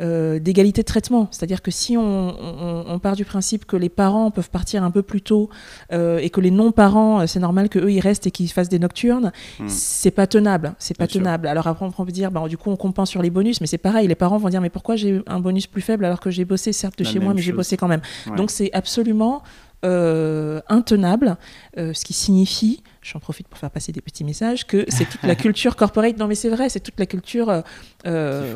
euh, 0.00 0.38
d'égalité 0.38 0.82
de 0.82 0.86
traitement. 0.86 1.28
C'est-à-dire 1.30 1.62
que 1.62 1.70
si 1.70 1.96
on, 1.96 2.98
part 3.02 3.16
du 3.16 3.24
principe 3.24 3.64
que 3.66 3.76
les 3.76 3.88
parents 3.88 4.30
peuvent 4.30 4.48
partir 4.48 4.84
un 4.84 4.90
peu 4.90 5.02
plus 5.02 5.20
tôt 5.20 5.50
euh, 5.92 6.18
et 6.18 6.30
que 6.30 6.40
les 6.40 6.50
non-parents, 6.50 7.20
euh, 7.20 7.26
c'est 7.26 7.40
normal 7.40 7.68
qu'eux, 7.68 7.90
ils 7.90 8.00
restent 8.00 8.26
et 8.26 8.30
qu'ils 8.30 8.48
fassent 8.48 8.68
des 8.68 8.78
nocturnes, 8.78 9.32
hmm. 9.58 9.68
c'est 9.68 10.10
pas 10.10 10.26
tenable. 10.26 10.74
C'est 10.78 10.96
pas 10.96 11.06
tenable. 11.06 11.48
Alors 11.48 11.66
après, 11.66 11.84
on 11.84 11.90
peut 11.90 12.12
dire, 12.12 12.30
bah, 12.30 12.46
du 12.48 12.56
coup, 12.56 12.70
on 12.70 12.76
compense 12.76 13.10
sur 13.10 13.20
les 13.20 13.30
bonus, 13.30 13.60
mais 13.60 13.66
c'est 13.66 13.78
pareil. 13.78 14.06
Les 14.06 14.14
parents 14.14 14.38
vont 14.38 14.48
dire, 14.48 14.60
mais 14.60 14.70
pourquoi 14.70 14.96
j'ai 14.96 15.22
un 15.26 15.40
bonus 15.40 15.66
plus 15.66 15.82
faible 15.82 16.04
alors 16.04 16.20
que 16.20 16.30
j'ai 16.30 16.44
bossé, 16.44 16.72
certes, 16.72 16.98
de 16.98 17.04
chez 17.04 17.18
moi, 17.18 17.34
mais 17.34 17.42
j'ai 17.42 17.52
bossé 17.52 17.76
quand 17.76 17.88
même. 17.88 18.02
Donc 18.36 18.50
c'est 18.50 18.70
absolument 18.72 19.42
euh, 19.82 20.60
intenable, 20.68 21.38
euh, 21.78 21.94
ce 21.94 22.04
qui 22.04 22.12
signifie, 22.12 22.82
j'en 23.00 23.18
profite 23.18 23.48
pour 23.48 23.58
faire 23.58 23.70
passer 23.70 23.92
des 23.92 24.02
petits 24.02 24.24
messages, 24.24 24.66
que 24.66 24.84
c'est 24.88 25.06
toute 25.06 25.22
la 25.22 25.34
culture 25.36 25.74
corporate, 25.74 26.18
non 26.18 26.26
mais 26.26 26.34
c'est 26.34 26.50
vrai, 26.50 26.68
c'est 26.68 26.80
toute 26.80 26.98
la 26.98 27.06
culture 27.06 27.62
euh, 28.06 28.54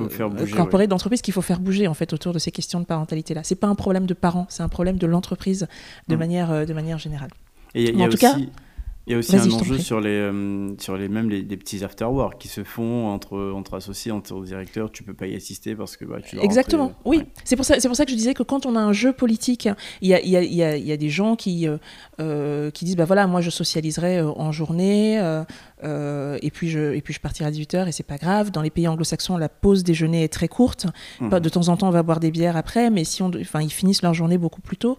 corporate 0.55 0.89
d'entreprise 0.89 1.22
qu'il 1.22 1.33
faut 1.33 1.41
faire 1.41 1.61
bouger 1.61 1.87
en 1.87 1.95
fait 1.95 2.12
autour 2.12 2.35
de 2.35 2.39
ces 2.39 2.51
questions 2.51 2.79
de 2.79 2.85
parentalité-là. 2.85 3.41
C'est 3.43 3.55
pas 3.55 3.68
un 3.68 3.75
problème 3.75 4.05
de 4.05 4.12
parents, 4.12 4.47
c'est 4.51 4.62
un 4.62 4.68
problème 4.68 4.99
de 4.99 5.07
l'entreprise 5.07 5.66
de, 6.09 6.14
mmh. 6.14 6.18
manière, 6.18 6.66
de 6.66 6.75
manière 6.75 6.99
générale. 6.99 7.31
Et 7.75 7.91
y 7.93 8.03
a, 8.03 8.07
aussi... 8.07 8.18
cas, 8.18 8.37
il 9.07 9.13
y 9.13 9.17
a 9.17 9.19
aussi 9.19 9.37
un 9.37 9.51
enjeu 9.51 9.79
sur 9.79 10.01
les, 10.01 10.09
euh, 10.09 10.75
sur 10.79 10.97
les 10.97 11.09
mêmes 11.09 11.29
les, 11.29 11.43
des 11.43 11.59
petits 11.59 11.85
afterwork 11.85 12.41
qui 12.41 12.49
se 12.49 12.65
font 12.65 13.09
entre, 13.09 13.53
entre 13.55 13.75
associés, 13.75 14.11
entre 14.13 14.43
directeurs. 14.43 14.91
Tu 14.91 15.03
peux 15.03 15.13
pas 15.13 15.27
y 15.27 15.35
assister 15.35 15.75
parce 15.75 15.99
que 15.99 16.07
bah, 16.07 16.23
tu 16.23 16.39
Exactement, 16.41 16.95
oui. 17.05 17.23
C'est 17.45 17.57
pour, 17.57 17.67
ça, 17.67 17.77
pour 17.77 17.97
ça 17.97 18.07
que 18.07 18.11
je 18.11 18.17
disais 18.17 18.33
que 18.33 18.43
quand 18.43 18.65
on 18.65 18.77
a 18.77 18.81
un 18.81 18.95
jeu 18.95 19.13
politique, 19.13 19.69
il 20.01 20.09
y 20.09 20.15
a, 20.15 20.25
y 20.25 20.37
a, 20.37 20.43
y 20.43 20.63
a, 20.63 20.77
y 20.79 20.93
a 20.93 20.97
des 20.97 21.11
gens 21.11 21.37
qui, 21.37 21.69
euh, 21.69 21.77
euh, 22.19 22.71
qui 22.71 22.87
disent 22.87 22.97
bah 22.97 23.05
voilà, 23.05 23.27
moi 23.27 23.43
je 23.43 23.51
socialiserai 23.51 24.23
en 24.23 24.53
journée 24.53 25.17
et, 25.83 26.51
puis 26.51 26.71
je, 26.71 26.95
et 26.95 27.03
puis 27.03 27.13
je 27.13 27.21
partirai 27.21 27.51
à 27.51 27.53
18h 27.53 27.87
et 27.87 27.93
c'est 27.93 28.05
pas 28.05 28.17
grave. 28.17 28.53
Dans 28.53 28.63
les 28.63 28.71
pays 28.71 28.89
anglo-saxons, 28.89 29.37
la 29.37 29.51
pause 29.51 29.85
déjeuner 29.85 30.25
est 30.25 30.33
très 30.33 30.49
courte. 30.49 30.87
Mmh. 31.21 31.41
De 31.41 31.49
temps 31.51 31.69
en 31.69 31.77
temps, 31.77 31.89
on 31.89 31.93
va 31.93 32.03
boire 32.03 32.21
des 32.21 32.31
bières 32.31 32.57
après, 32.57 32.89
mais 32.89 33.05
si 33.05 33.23
on, 33.23 33.31
enfin, 33.39 33.61
ils 33.61 33.73
finissent 33.73 34.01
leur 34.01 34.15
journée 34.15 34.39
beaucoup 34.39 34.63
plus 34.63 34.79
tôt. 34.79 34.97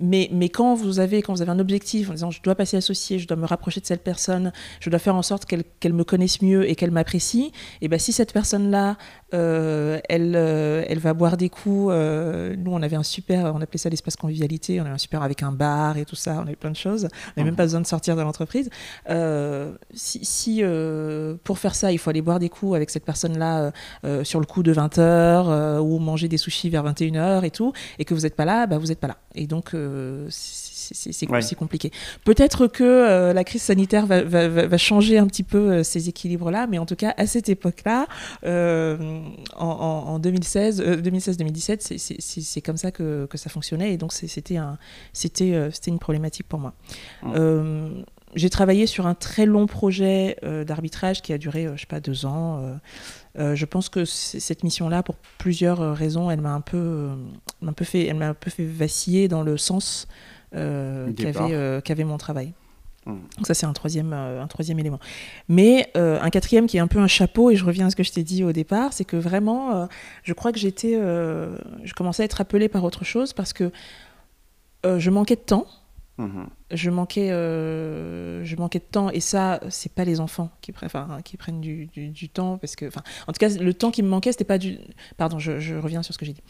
Mais, 0.00 0.28
mais, 0.32 0.48
quand, 0.48 0.74
vous 0.74 0.98
avez, 0.98 1.22
quand 1.22 1.32
vous 1.32 1.42
avez 1.42 1.52
un 1.52 1.60
objectif 1.60 2.10
en 2.10 2.14
disant 2.14 2.30
je 2.32 2.42
dois 2.42 2.56
passer 2.56 2.76
associé, 2.76 3.20
je 3.20 3.28
dois 3.28 3.36
me 3.36 3.46
rapprocher 3.46 3.80
de 3.80 3.86
cette 3.86 4.02
personne, 4.02 4.52
je 4.80 4.90
dois 4.90 4.98
faire 4.98 5.14
en 5.14 5.22
sorte 5.22 5.44
qu'elle 5.44 5.92
me 5.92 6.02
connaisse 6.02 6.42
mieux 6.42 6.68
et 6.68 6.74
qu'elle 6.74 6.90
m'apprécie, 6.90 7.52
et 7.80 7.86
ben 7.86 7.98
si 7.98 8.12
cette 8.12 8.32
personne-là, 8.32 8.96
euh, 9.34 10.00
elle, 10.08 10.34
euh, 10.36 10.84
elle 10.88 10.98
va 10.98 11.14
boire 11.14 11.36
des 11.36 11.48
coups, 11.48 11.90
euh, 11.92 12.56
nous 12.56 12.72
on 12.72 12.82
avait 12.82 12.96
un 12.96 13.04
super, 13.04 13.52
on 13.54 13.60
appelait 13.60 13.78
ça 13.78 13.88
l'espace 13.88 14.16
convivialité, 14.16 14.80
on 14.80 14.84
avait 14.84 14.94
un 14.94 14.98
super 14.98 15.22
avec 15.22 15.44
un 15.44 15.52
bar 15.52 15.96
et 15.96 16.04
tout 16.04 16.16
ça, 16.16 16.38
on 16.38 16.42
avait 16.42 16.56
plein 16.56 16.70
de 16.70 16.76
choses, 16.76 17.04
on 17.04 17.40
n'avait 17.40 17.50
même 17.50 17.56
pas 17.56 17.64
besoin 17.64 17.80
de 17.80 17.86
sortir 17.86 18.16
de 18.16 18.22
l'entreprise. 18.22 18.70
si, 19.92 20.24
si 20.24 20.62
pour 21.44 21.58
faire 21.58 21.74
ça, 21.76 21.92
il 21.92 21.98
faut 21.98 22.10
aller 22.10 22.22
boire 22.22 22.40
des 22.40 22.48
coups 22.48 22.74
avec 22.74 22.90
cette 22.90 23.04
personne-là 23.04 23.72
sur 24.24 24.40
le 24.40 24.46
coup 24.46 24.64
de 24.64 24.74
20h 24.74 25.78
ou 25.78 26.00
manger 26.00 26.26
des 26.26 26.38
sushis 26.38 26.68
vers 26.70 26.84
21h 26.84 27.44
et 27.44 27.50
tout, 27.50 27.72
et 28.00 28.04
que 28.04 28.14
vous 28.14 28.22
n'êtes 28.22 28.34
pas 28.34 28.44
là, 28.44 28.66
bah, 28.66 28.78
vous 28.78 28.86
n'êtes 28.86 29.00
pas 29.00 29.08
là. 29.08 29.18
Et 29.36 29.46
donc, 29.46 29.74
c'est 30.92 31.54
compliqué. 31.54 31.90
Peut-être 32.24 32.66
que 32.66 32.84
euh, 32.84 33.32
la 33.32 33.44
crise 33.44 33.62
sanitaire 33.62 34.06
va, 34.06 34.78
changer 34.78 35.18
un 35.18 35.26
petit 35.26 35.42
peu 35.42 35.58
euh, 35.58 35.82
ces 35.82 36.08
équilibres-là, 36.08 36.66
mais 36.66 36.78
en 36.78 36.86
tout 36.86 36.96
cas, 36.96 37.14
à 37.16 37.26
cette 37.26 37.48
époque-là, 37.48 38.06
euh, 38.44 38.96
en, 39.56 40.18
2016, 40.18 40.82
2016-2017, 40.82 42.18
c'est 42.20 42.60
comme 42.60 42.76
ça 42.76 42.90
que, 42.90 43.28
ça 43.34 43.50
fonctionnait, 43.50 43.92
et 43.92 43.96
donc 43.96 44.12
c'était 44.12 44.56
un, 44.56 44.78
une 45.86 45.98
problématique 45.98 46.46
pour 46.48 46.60
moi. 46.60 46.74
j'ai 48.34 48.50
travaillé 48.50 48.86
sur 48.86 49.06
un 49.06 49.14
très 49.14 49.46
long 49.46 49.66
projet 49.66 50.36
d'arbitrage 50.66 51.22
qui 51.22 51.32
a 51.32 51.38
duré, 51.38 51.68
je 51.74 51.80
sais 51.80 51.86
pas, 51.86 52.00
deux 52.00 52.26
ans. 52.26 52.78
Je 53.36 53.64
pense 53.64 53.88
que 53.88 54.04
cette 54.04 54.62
mission-là, 54.62 55.02
pour 55.02 55.16
plusieurs 55.38 55.94
raisons, 55.94 56.30
elle 56.30 56.40
m'a 56.40 56.52
un 56.52 56.60
peu, 56.60 57.08
un 57.66 57.72
peu 57.72 57.84
fait, 57.84 58.06
elle 58.06 58.16
m'a 58.16 58.28
un 58.28 58.34
peu 58.34 58.50
fait 58.50 58.64
vaciller 58.64 59.28
dans 59.28 59.42
le 59.42 59.56
sens 59.56 60.06
qu'avait 60.52 61.82
qu'avait 61.82 62.04
mon 62.04 62.16
travail. 62.16 62.52
Hmm. 63.06 63.18
Donc 63.36 63.46
ça 63.46 63.54
c'est 63.54 63.66
un 63.66 63.72
troisième, 63.72 64.12
un 64.12 64.46
troisième 64.46 64.78
élément. 64.78 65.00
Mais 65.48 65.90
un 65.94 66.30
quatrième 66.30 66.66
qui 66.66 66.76
est 66.76 66.80
un 66.80 66.86
peu 66.86 66.98
un 67.00 67.06
chapeau, 67.08 67.50
et 67.50 67.56
je 67.56 67.64
reviens 67.64 67.86
à 67.86 67.90
ce 67.90 67.96
que 67.96 68.02
je 68.04 68.12
t'ai 68.12 68.22
dit 68.22 68.44
au 68.44 68.52
départ, 68.52 68.92
c'est 68.92 69.04
que 69.04 69.16
vraiment, 69.16 69.88
je 70.22 70.32
crois 70.32 70.52
que 70.52 70.58
j'étais, 70.58 70.94
je 70.94 71.92
commençais 71.94 72.22
à 72.22 72.26
être 72.26 72.40
appelée 72.40 72.68
par 72.68 72.84
autre 72.84 73.04
chose 73.04 73.32
parce 73.32 73.52
que 73.52 73.72
je 74.84 75.10
manquais 75.10 75.36
de 75.36 75.40
temps. 75.40 75.66
Mhm. 76.18 76.46
Je, 76.70 76.90
manquais, 76.90 77.30
euh, 77.32 78.44
je 78.44 78.56
manquais 78.56 78.78
de 78.78 78.84
temps 78.84 79.10
et 79.10 79.20
ça, 79.20 79.60
c'est 79.68 79.92
pas 79.92 80.04
les 80.04 80.20
enfants 80.20 80.50
qui, 80.60 80.72
qui 81.24 81.36
prennent 81.36 81.60
du, 81.60 81.86
du, 81.86 82.28
temps 82.28 82.56
parce 82.58 82.76
que, 82.76 82.86
en 82.86 83.32
tout 83.32 83.38
cas, 83.38 83.48
le 83.48 83.74
temps 83.74 83.90
qui 83.90 84.02
me 84.02 84.08
manquait, 84.08 84.30
c'était 84.30 84.44
pas 84.44 84.58
du. 84.58 84.78
Pardon, 85.16 85.38
je, 85.38 85.74
reviens 85.76 86.02
sur 86.02 86.14
ce 86.14 86.18
que 86.18 86.24
j'ai 86.24 86.32
dit. 86.32 86.42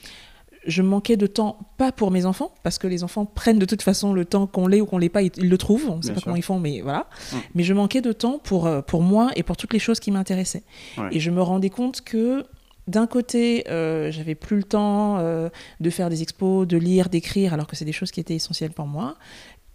Je 0.67 0.81
manquais 0.81 1.17
de 1.19 1.27
temps, 1.27 1.59
pas 1.77 1.93
pour 1.93 2.11
mes 2.11 2.25
enfants, 2.25 2.55
parce 2.63 2.79
que 2.79 2.87
les 2.87 3.05
enfants 3.05 3.27
prennent 3.27 3.59
de 3.59 3.67
toute 3.67 3.83
façon 3.83 4.15
le 4.15 4.25
temps 4.25 4.47
qu'on 4.47 4.67
l'ait 4.67 4.81
ou 4.81 4.87
qu'on 4.87 4.97
l'ait 4.97 5.11
pas, 5.11 5.21
ils, 5.21 5.31
le 5.37 5.59
trouvent, 5.59 5.91
on 5.91 5.97
ne 5.99 6.03
sait 6.03 6.15
pas 6.15 6.23
comment 6.23 6.37
ils 6.37 6.43
font, 6.43 6.59
mais 6.59 6.81
voilà. 6.81 7.09
Mais 7.55 7.63
je 7.63 7.75
manquais 7.75 8.01
de 8.01 8.13
temps 8.13 8.39
pour, 8.39 8.67
euh, 8.67 8.81
pour 8.81 9.03
moi 9.03 9.31
et 9.37 9.43
pour 9.43 9.57
toutes 9.57 9.73
les 9.73 9.79
choses 9.79 10.01
qui 10.01 10.11
m'intéressaient. 10.11 10.65
Et 11.11 11.21
je 11.21 11.31
me 11.31 11.43
rendais 11.43 11.71
compte 11.71 12.03
que 12.03 12.45
d'un 12.87 13.07
côté, 13.07 13.65
euh, 13.69 14.11
j'avais 14.11 14.35
plus 14.35 14.59
le 14.59 14.65
temps 14.65 15.19
de 15.19 15.91
faire 15.91 16.11
des 16.11 16.23
expos, 16.23 16.67
de 16.67 16.77
lire, 16.77 17.09
d'écrire, 17.09 17.55
alors 17.55 17.67
que 17.67 17.77
c'est 17.77 17.85
des 17.85 17.93
choses 17.93 18.11
qui 18.11 18.21
étaient 18.21 18.35
essentielles 18.35 18.73
pour 18.73 18.87
moi. 18.87 19.17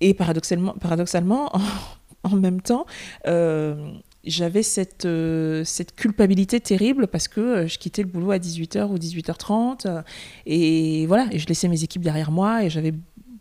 Et 0.01 0.13
paradoxalement, 0.13 1.51
en, 2.23 2.35
même 2.35 2.61
temps, 2.61 2.85
euh, 3.27 3.91
j'avais 4.23 4.63
cette, 4.63 5.05
euh, 5.05 5.63
culpabilité 5.95 6.59
terrible 6.59 7.07
parce 7.07 7.27
que 7.27 7.39
euh, 7.39 7.67
je 7.67 7.77
quittais 7.77 8.03
le 8.03 8.07
boulot 8.07 8.31
à 8.31 8.37
18h 8.37 8.87
ou 8.87 8.97
18h30 8.97 10.03
et 10.45 11.05
voilà, 11.07 11.27
je 11.33 11.45
laissais 11.47 11.67
mes 11.67 11.83
équipes 11.83 12.01
derrière 12.01 12.31
moi 12.31 12.63
et 12.63 12.69
j'avais 12.69 12.93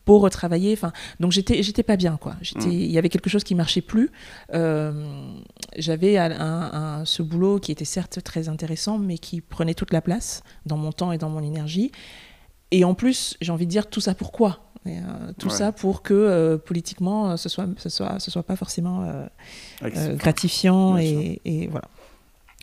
beau 0.09 0.19
retravailler, 0.19 0.73
enfin, 0.73 0.93
donc 1.21 1.33
j'étais, 1.33 1.63
j'étais 1.63 1.83
pas 1.83 1.97
bien 1.97 2.17
quoi. 2.17 2.35
J'étais, 2.41 2.69
mmh. 2.69 2.73
il 2.73 2.91
y 2.91 2.99
avait 2.99 3.11
quelque 3.11 3.29
chose 3.29 3.45
qui 3.45 3.55
marchait 3.55 3.83
plus. 3.83 4.11
j'avais 5.77 6.17
un, 6.17 7.03
ce 7.05 7.23
boulot 7.23 7.59
qui 7.61 7.71
était 7.73 7.85
certes 7.85 8.23
très 8.25 8.49
intéressant, 8.49 8.97
mais 8.99 9.19
qui 9.19 9.43
prenait 9.43 9.75
toute 9.75 9.93
la 9.93 10.01
place 10.01 10.43
dans 10.65 10.79
mon 10.79 10.93
temps 10.93 11.13
et 11.13 11.19
dans 11.19 11.29
mon 11.29 11.43
énergie. 11.43 11.93
Et 12.71 12.85
en 12.85 12.95
plus, 12.95 13.37
j'ai 13.41 13.53
envie 13.53 13.67
de 13.67 13.71
dire 13.71 13.87
tout 13.87 14.01
ça 14.01 14.15
pourquoi 14.15 14.69
euh, 14.87 15.33
tout 15.39 15.51
ça 15.51 15.73
pour 15.73 16.03
que 16.03 16.15
euh, 16.15 16.57
politiquement, 16.57 17.37
ce 17.37 17.49
soit, 17.49 17.67
ce 17.77 17.89
soit, 17.89 18.19
ce 18.19 18.31
soit 18.31 18.43
pas 18.43 18.57
forcément 18.57 19.05
euh, 19.83 20.17
gratifiant 20.17 20.97
et, 20.97 21.41
et, 21.45 21.67
voilà. 21.67 21.89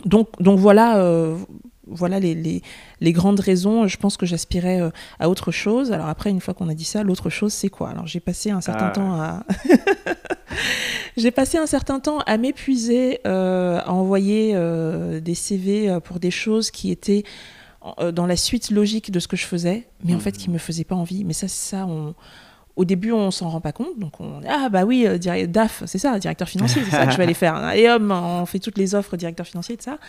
Donc, 0.05 0.29
donc 0.41 0.59
voilà, 0.59 0.97
voilà 1.87 2.19
les, 2.19 2.35
les, 2.35 2.61
les, 2.99 3.13
grandes 3.13 3.39
raisons. 3.39 3.87
Je 3.87 3.97
pense 3.97 4.17
que 4.17 4.25
j'aspirais 4.25 4.81
à 5.19 5.29
autre 5.29 5.51
chose. 5.51 5.91
Alors 5.91 6.07
après, 6.07 6.29
une 6.29 6.41
fois 6.41 6.53
qu'on 6.53 6.69
a 6.69 6.73
dit 6.73 6.83
ça, 6.83 7.03
l'autre 7.03 7.29
chose, 7.29 7.53
c'est 7.53 7.69
quoi? 7.69 7.89
Alors 7.89 8.07
j'ai 8.07 8.19
passé 8.19 8.51
un 8.51 8.61
certain 8.61 8.87
ah. 8.87 8.91
temps 8.91 9.13
à 9.13 9.43
j'ai 11.17 11.31
passé 11.31 11.57
un 11.57 11.67
certain 11.67 11.99
temps 11.99 12.19
à 12.25 12.37
m'épuiser, 12.37 13.19
à 13.25 13.91
envoyer 13.91 14.53
des 15.21 15.35
CV 15.35 15.99
pour 16.03 16.19
des 16.19 16.31
choses 16.31 16.71
qui 16.71 16.91
étaient 16.91 17.23
euh, 17.99 18.11
dans 18.11 18.25
la 18.25 18.35
suite 18.35 18.71
logique 18.71 19.11
de 19.11 19.19
ce 19.19 19.27
que 19.27 19.37
je 19.37 19.45
faisais, 19.45 19.87
mais 20.03 20.15
en 20.15 20.19
fait 20.19 20.31
qui 20.31 20.49
me 20.49 20.57
faisait 20.57 20.83
pas 20.83 20.95
envie. 20.95 21.23
Mais 21.23 21.33
ça, 21.33 21.47
ça, 21.47 21.85
on... 21.85 22.15
au 22.75 22.83
début, 22.83 23.11
on 23.11 23.29
s'en 23.29 23.47
rend 23.49 23.61
pas 23.61 23.73
compte. 23.73 23.99
Donc, 23.99 24.19
on 24.19 24.41
ah 24.49 24.69
bah 24.69 24.85
oui, 24.85 25.05
euh, 25.05 25.45
DAF, 25.45 25.83
c'est 25.85 25.99
ça, 25.99 26.17
directeur 26.17 26.49
financier, 26.49 26.81
c'est 26.83 26.89
ça 26.89 27.05
que 27.05 27.11
je 27.11 27.17
vais 27.17 27.23
aller 27.23 27.35
faire. 27.35 27.69
Et 27.75 27.87
hop, 27.87 28.01
on 28.09 28.45
fait 28.47 28.57
toutes 28.57 28.79
les 28.79 28.95
offres 28.95 29.17
directeur 29.17 29.45
financier 29.45 29.77
de 29.77 29.83
ça. 29.83 29.99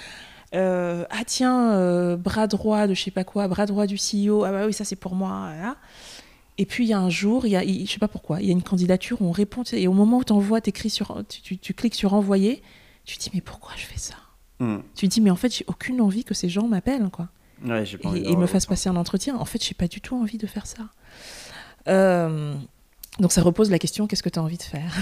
Euh, 0.54 1.04
ah 1.10 1.24
tiens, 1.26 2.16
bras 2.16 2.46
droit 2.46 2.86
de 2.86 2.94
je 2.94 3.02
sais 3.02 3.10
pas 3.10 3.24
quoi, 3.24 3.48
bras 3.48 3.66
droit 3.66 3.86
du 3.86 3.96
CEO, 3.96 4.44
ah 4.44 4.52
bah 4.52 4.66
oui, 4.66 4.72
ça 4.72 4.84
c'est 4.84 4.96
pour 4.96 5.14
moi. 5.14 5.50
Et 6.58 6.66
puis 6.66 6.84
il 6.84 6.88
y 6.88 6.92
a 6.92 6.98
un 6.98 7.10
jour, 7.10 7.46
il 7.46 7.50
y 7.50 7.56
a, 7.56 7.62
je 7.62 7.90
sais 7.90 7.98
pas 7.98 8.08
pourquoi, 8.08 8.40
il 8.40 8.46
y 8.46 8.50
a 8.50 8.52
une 8.52 8.62
candidature 8.62 9.20
où 9.20 9.26
on 9.26 9.32
répond, 9.32 9.62
et 9.72 9.88
au 9.88 9.92
moment 9.92 10.18
où 10.18 10.32
envoies, 10.32 10.60
sur, 10.88 11.22
tu, 11.28 11.58
tu, 11.58 11.74
cliques 11.74 11.94
sur 11.94 12.14
envoyer, 12.14 12.62
tu 13.04 13.18
te 13.18 13.22
dis 13.24 13.30
mais 13.34 13.40
pourquoi 13.40 13.72
je 13.76 13.84
fais 13.84 13.98
ça? 13.98 14.14
Hmm. 14.58 14.78
Tu 14.94 15.06
te 15.08 15.12
dis 15.12 15.20
mais 15.20 15.30
en 15.30 15.36
fait 15.36 15.54
j'ai 15.54 15.64
aucune 15.66 16.00
envie 16.00 16.24
que 16.24 16.32
ces 16.32 16.48
gens 16.48 16.66
m'appellent 16.66 17.10
quoi 17.10 17.28
et, 17.64 18.36
me 18.36 18.46
fasse 18.46 18.66
passer 18.66 18.88
un 18.88 18.96
entretien. 18.96 19.36
En 19.36 19.44
fait, 19.44 19.62
j'ai 19.62 19.74
pas 19.74 19.88
du 19.88 20.00
tout 20.00 20.16
envie 20.16 20.38
de 20.38 20.46
faire 20.46 20.66
ça. 20.66 20.88
Euh, 21.88 22.54
donc 23.18 23.32
ça 23.32 23.42
repose 23.42 23.70
la 23.70 23.78
question 23.78 24.06
qu'est-ce 24.06 24.22
que 24.22 24.28
tu 24.28 24.38
as 24.38 24.42
envie 24.42 24.58
de 24.58 24.62
faire? 24.62 24.94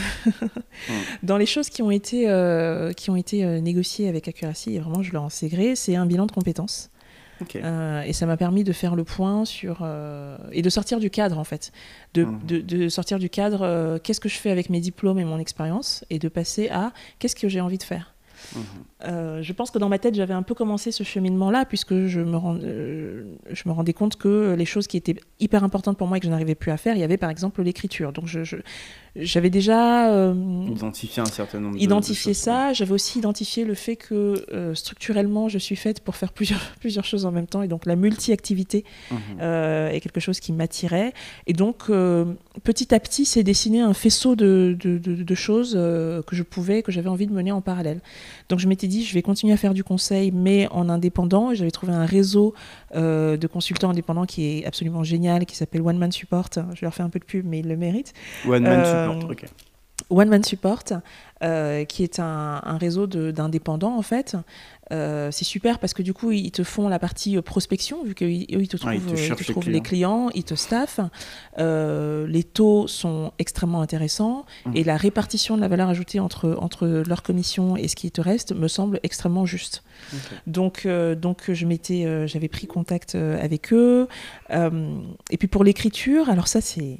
Dans 1.22 1.36
les 1.36 1.46
choses 1.46 1.68
qui 1.68 1.82
ont 1.82 1.90
été, 1.90 2.28
euh, 2.28 2.92
qui 2.92 3.10
ont 3.10 3.16
été 3.16 3.44
euh, 3.44 3.60
négociées 3.60 4.08
avec 4.08 4.28
Accuracy, 4.28 4.74
et 4.74 4.78
vraiment 4.78 5.02
je 5.02 5.12
leur 5.12 5.22
en 5.22 5.30
sais 5.30 5.48
gré, 5.48 5.76
c'est 5.76 5.96
un 5.96 6.06
bilan 6.06 6.26
de 6.26 6.32
compétences. 6.32 6.90
et 8.06 8.12
ça 8.12 8.26
m'a 8.26 8.36
permis 8.36 8.62
de 8.62 8.72
faire 8.72 8.94
le 8.94 9.02
point 9.02 9.44
sur 9.44 9.86
et 10.52 10.62
de 10.62 10.70
sortir 10.70 11.00
du 11.00 11.10
cadre 11.10 11.38
en 11.38 11.44
fait, 11.44 11.72
de, 12.14 12.24
hmm. 12.24 12.40
de, 12.46 12.60
de 12.60 12.88
sortir 12.88 13.18
du 13.18 13.28
cadre. 13.28 13.98
qu'est-ce 13.98 14.20
que 14.20 14.28
je 14.28 14.36
fais 14.36 14.50
avec 14.50 14.70
mes 14.70 14.80
diplômes 14.80 15.18
et 15.18 15.24
mon 15.24 15.38
expérience, 15.38 16.04
et 16.10 16.20
de 16.20 16.28
passer 16.28 16.68
à 16.68 16.92
qu'est-ce 17.18 17.34
que 17.34 17.48
j'ai 17.48 17.60
envie 17.60 17.78
de 17.78 17.82
faire? 17.82 18.14
Euh, 19.06 19.42
je 19.42 19.52
pense 19.52 19.70
que 19.70 19.78
dans 19.78 19.88
ma 19.88 19.98
tête, 19.98 20.14
j'avais 20.14 20.34
un 20.34 20.42
peu 20.42 20.54
commencé 20.54 20.92
ce 20.92 21.02
cheminement-là, 21.02 21.64
puisque 21.64 22.06
je 22.06 22.20
me, 22.20 22.36
rend, 22.36 22.56
euh, 22.62 23.24
je 23.50 23.62
me 23.66 23.72
rendais 23.72 23.92
compte 23.92 24.16
que 24.16 24.54
les 24.56 24.64
choses 24.64 24.86
qui 24.86 24.96
étaient 24.96 25.16
hyper 25.40 25.64
importantes 25.64 25.98
pour 25.98 26.06
moi 26.06 26.16
et 26.16 26.20
que 26.20 26.26
je 26.26 26.30
n'arrivais 26.30 26.54
plus 26.54 26.70
à 26.70 26.76
faire, 26.76 26.96
il 26.96 27.00
y 27.00 27.04
avait 27.04 27.16
par 27.16 27.30
exemple 27.30 27.62
l'écriture. 27.62 28.12
Donc 28.12 28.26
j'avais 29.16 29.50
déjà 29.50 30.10
euh, 30.12 30.34
identifié 30.68 31.22
un 31.22 31.26
certain 31.26 31.60
nombre 31.60 31.78
identifié 31.78 32.32
de, 32.32 32.36
ça 32.36 32.72
j'avais 32.72 32.90
aussi 32.90 33.18
identifié 33.18 33.64
le 33.64 33.74
fait 33.74 33.94
que 33.94 34.44
structurellement 34.74 35.48
je 35.48 35.58
suis 35.58 35.76
faite 35.76 36.00
pour 36.00 36.16
faire 36.16 36.32
plusieurs 36.32 36.60
plusieurs 36.80 37.04
choses 37.04 37.24
en 37.24 37.30
même 37.30 37.46
temps 37.46 37.62
et 37.62 37.68
donc 37.68 37.86
la 37.86 37.94
multi-activité 37.94 38.84
mhm. 39.12 39.40
est 39.40 40.00
quelque 40.00 40.18
chose 40.18 40.40
qui 40.40 40.52
m'attirait 40.52 41.12
et 41.46 41.52
donc 41.52 41.92
petit 42.64 42.92
à 42.92 42.98
petit 42.98 43.24
s'est 43.24 43.44
dessiné 43.44 43.80
un 43.80 43.94
faisceau 43.94 44.34
de, 44.34 44.76
de, 44.80 44.98
de 44.98 45.34
choses 45.34 45.74
que 45.74 46.34
je 46.34 46.42
pouvais 46.42 46.82
que 46.82 46.90
j'avais 46.90 47.08
envie 47.08 47.28
de 47.28 47.32
mener 47.32 47.52
en 47.52 47.60
parallèle 47.60 48.00
donc 48.48 48.58
je 48.58 48.66
m'étais 48.66 48.88
dit 48.88 48.93
je 49.02 49.14
vais 49.14 49.22
continuer 49.22 49.52
à 49.52 49.56
faire 49.56 49.74
du 49.74 49.82
conseil 49.82 50.30
mais 50.30 50.68
en 50.70 50.88
indépendant. 50.88 51.54
J'avais 51.54 51.70
trouvé 51.70 51.92
un 51.92 52.06
réseau 52.06 52.54
de 52.94 53.46
consultants 53.46 53.90
indépendants 53.90 54.26
qui 54.26 54.58
est 54.58 54.66
absolument 54.66 55.02
génial 55.02 55.46
qui 55.46 55.56
s'appelle 55.56 55.82
One 55.82 55.98
Man 55.98 56.12
Support. 56.12 56.50
Je 56.74 56.84
leur 56.84 56.94
fais 56.94 57.02
un 57.02 57.10
peu 57.10 57.18
de 57.18 57.24
pub 57.24 57.46
mais 57.46 57.60
ils 57.60 57.68
le 57.68 57.76
méritent. 57.76 58.12
One 58.46 58.62
Man 58.62 58.84
Support 58.84 59.30
euh, 59.30 59.46
One 60.10 60.28
Man 60.28 60.44
Support, 60.44 60.84
euh, 61.42 61.84
qui 61.84 62.02
est 62.02 62.18
un, 62.18 62.60
réseau 62.78 63.06
d'indépendants 63.06 63.96
en 63.96 64.02
fait. 64.02 64.36
Euh, 64.92 65.30
c'est 65.30 65.44
super 65.44 65.78
parce 65.78 65.94
que 65.94 66.02
du 66.02 66.12
coup 66.12 66.30
ils 66.30 66.50
te 66.50 66.62
font 66.62 66.88
la 66.88 66.98
partie 66.98 67.40
prospection 67.40 68.04
vu 68.04 68.14
qu'ils 68.14 68.44
ils 68.50 68.68
te 68.68 68.76
trouvent, 68.76 69.70
les, 69.70 69.80
clients. 69.80 70.28
ils 70.34 70.44
te 70.44 70.54
staffent. 70.54 71.00
les 71.58 72.44
taux 72.44 72.86
sont 72.86 73.32
extrêmement 73.38 73.80
intéressants 73.80 74.44
mmh. 74.66 74.76
et 74.76 74.84
la 74.84 74.96
répartition 74.96 75.56
de 75.56 75.62
la 75.62 75.68
valeur 75.68 75.88
ajoutée 75.88 76.20
entre, 76.20 76.56
entre 76.60 76.86
leur 77.06 77.22
commission 77.22 77.76
et 77.76 77.88
ce 77.88 77.96
qui 77.96 78.10
te 78.10 78.20
reste 78.20 78.54
me 78.54 78.68
semble 78.68 79.00
extrêmement 79.02 79.46
juste. 79.46 79.82
Donc, 80.46 80.86
donc 80.86 81.50
je 81.50 81.66
m'étais, 81.66 82.26
j'avais 82.26 82.48
pris 82.48 82.66
contact 82.66 83.14
avec 83.14 83.72
eux. 83.72 84.06
et 84.50 85.36
puis 85.38 85.48
pour 85.48 85.64
l'écriture, 85.64 86.28
alors 86.28 86.48
ça 86.48 86.60
c'est 86.60 86.98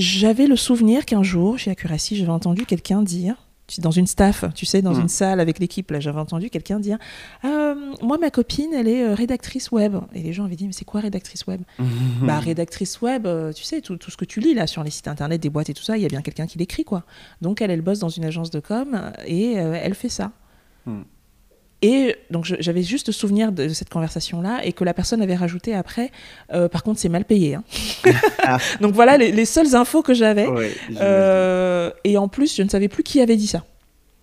j'avais 0.00 0.46
le 0.46 0.56
souvenir 0.56 1.04
qu'un 1.04 1.22
jour, 1.22 1.58
chez 1.58 1.70
Accuracy, 1.70 2.16
j'avais 2.16 2.30
entendu 2.30 2.64
quelqu'un 2.64 3.02
dire, 3.02 3.36
dans 3.78 3.90
une 3.90 4.06
staff, 4.06 4.44
tu 4.54 4.66
sais, 4.66 4.82
dans 4.82 4.94
hmm. 4.94 5.02
une 5.02 5.08
salle 5.08 5.40
avec 5.40 5.58
l'équipe, 5.58 5.90
là, 5.90 6.00
j'avais 6.00 6.18
entendu 6.18 6.50
quelqu'un 6.50 6.80
dire 6.80 6.98
euh, 7.44 7.74
Moi, 8.02 8.18
ma 8.18 8.30
copine, 8.30 8.72
elle 8.74 8.88
est 8.88 9.04
euh, 9.04 9.14
rédactrice 9.14 9.70
web. 9.70 9.96
Et 10.14 10.22
les 10.22 10.32
gens 10.32 10.44
avaient 10.44 10.56
dit 10.56 10.66
Mais 10.66 10.72
c'est 10.72 10.84
quoi 10.84 11.00
rédactrice 11.00 11.46
web? 11.46 11.62
Bah, 12.22 12.38
rédactrice 12.38 13.00
web, 13.00 13.26
euh, 13.26 13.52
tu 13.52 13.64
sais, 13.64 13.80
tout, 13.80 13.96
tout, 13.96 14.10
ce 14.10 14.16
que 14.16 14.24
tu 14.24 14.40
lis 14.40 14.54
là 14.54 14.66
sur 14.66 14.82
les 14.84 14.90
sites 14.90 15.08
internet, 15.08 15.40
des 15.40 15.50
boîtes 15.50 15.70
et 15.70 15.74
tout 15.74 15.82
ça, 15.82 15.96
il 15.96 16.02
y 16.02 16.04
a 16.04 16.08
bien 16.08 16.22
quelqu'un 16.22 16.46
qui 16.46 16.58
l'écrit, 16.58 16.84
quoi. 16.84 17.04
Donc, 17.40 17.62
elle, 17.62 17.70
elle 17.70 17.82
bosse 17.82 17.98
dans 17.98 18.08
une 18.08 18.24
agence 18.24 18.50
de 18.50 18.60
com 18.60 19.12
et 19.26 19.52
elle 19.52 19.94
fait 19.94 20.08
ça. 20.08 20.32
Hmm. 20.86 21.02
Et 21.82 22.16
donc 22.30 22.44
j'avais 22.44 22.82
juste 22.82 23.10
souvenir 23.10 23.52
de, 23.52 23.68
cette 23.68 23.88
conversation-là 23.88 24.60
et 24.64 24.72
que 24.72 24.84
la 24.84 24.92
personne 24.92 25.22
avait 25.22 25.34
rajouté 25.34 25.74
après, 25.74 26.10
euh, 26.52 26.68
par 26.68 26.82
contre 26.82 27.00
c'est 27.00 27.08
mal 27.08 27.24
payé. 27.24 27.54
Hein. 27.54 27.64
Ah. 28.42 28.58
donc 28.80 28.94
voilà 28.94 29.18
les, 29.18 29.44
seules 29.44 29.76
infos 29.76 30.02
que 30.02 30.14
j'avais. 30.14 30.48
Euh, 31.00 31.90
et 32.04 32.16
en 32.16 32.26
plus 32.26 32.56
je 32.56 32.62
ne 32.62 32.68
savais 32.68 32.88
plus 32.88 33.02
qui 33.02 33.20
avait 33.20 33.36
dit 33.36 33.46
ça. 33.46 33.64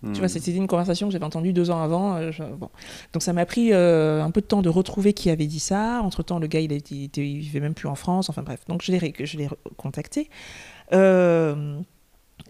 Tu 0.02 0.18
vois, 0.18 0.26
hmm. 0.26 0.28
c'était 0.28 0.52
une 0.52 0.66
conversation 0.68 1.08
que 1.08 1.12
j'avais 1.12 1.24
entendue 1.24 1.52
deux 1.52 1.70
ans 1.70 1.82
avant. 1.82 2.16
Euh, 2.16 2.30
bon. 2.56 2.68
Donc 3.12 3.22
ça 3.22 3.32
m'a 3.32 3.46
pris 3.46 3.72
un 3.72 4.30
peu 4.30 4.40
de 4.40 4.46
temps 4.46 4.62
de 4.62 4.68
retrouver 4.68 5.12
qui 5.12 5.30
avait 5.30 5.46
dit 5.46 5.60
ça. 5.60 6.00
Entre-temps, 6.02 6.38
le 6.38 6.46
gars, 6.46 6.60
il, 6.60 6.70
ne 6.70 7.22
vivait 7.22 7.60
même 7.60 7.74
plus 7.74 7.88
en 7.88 7.94
France. 7.94 8.28
Enfin 8.28 8.42
bref, 8.42 8.60
donc 8.68 8.82
je 8.82 8.92
l'ai, 8.92 9.14
je 9.18 9.36
l'ai 9.36 9.48
contacté. 9.76 10.28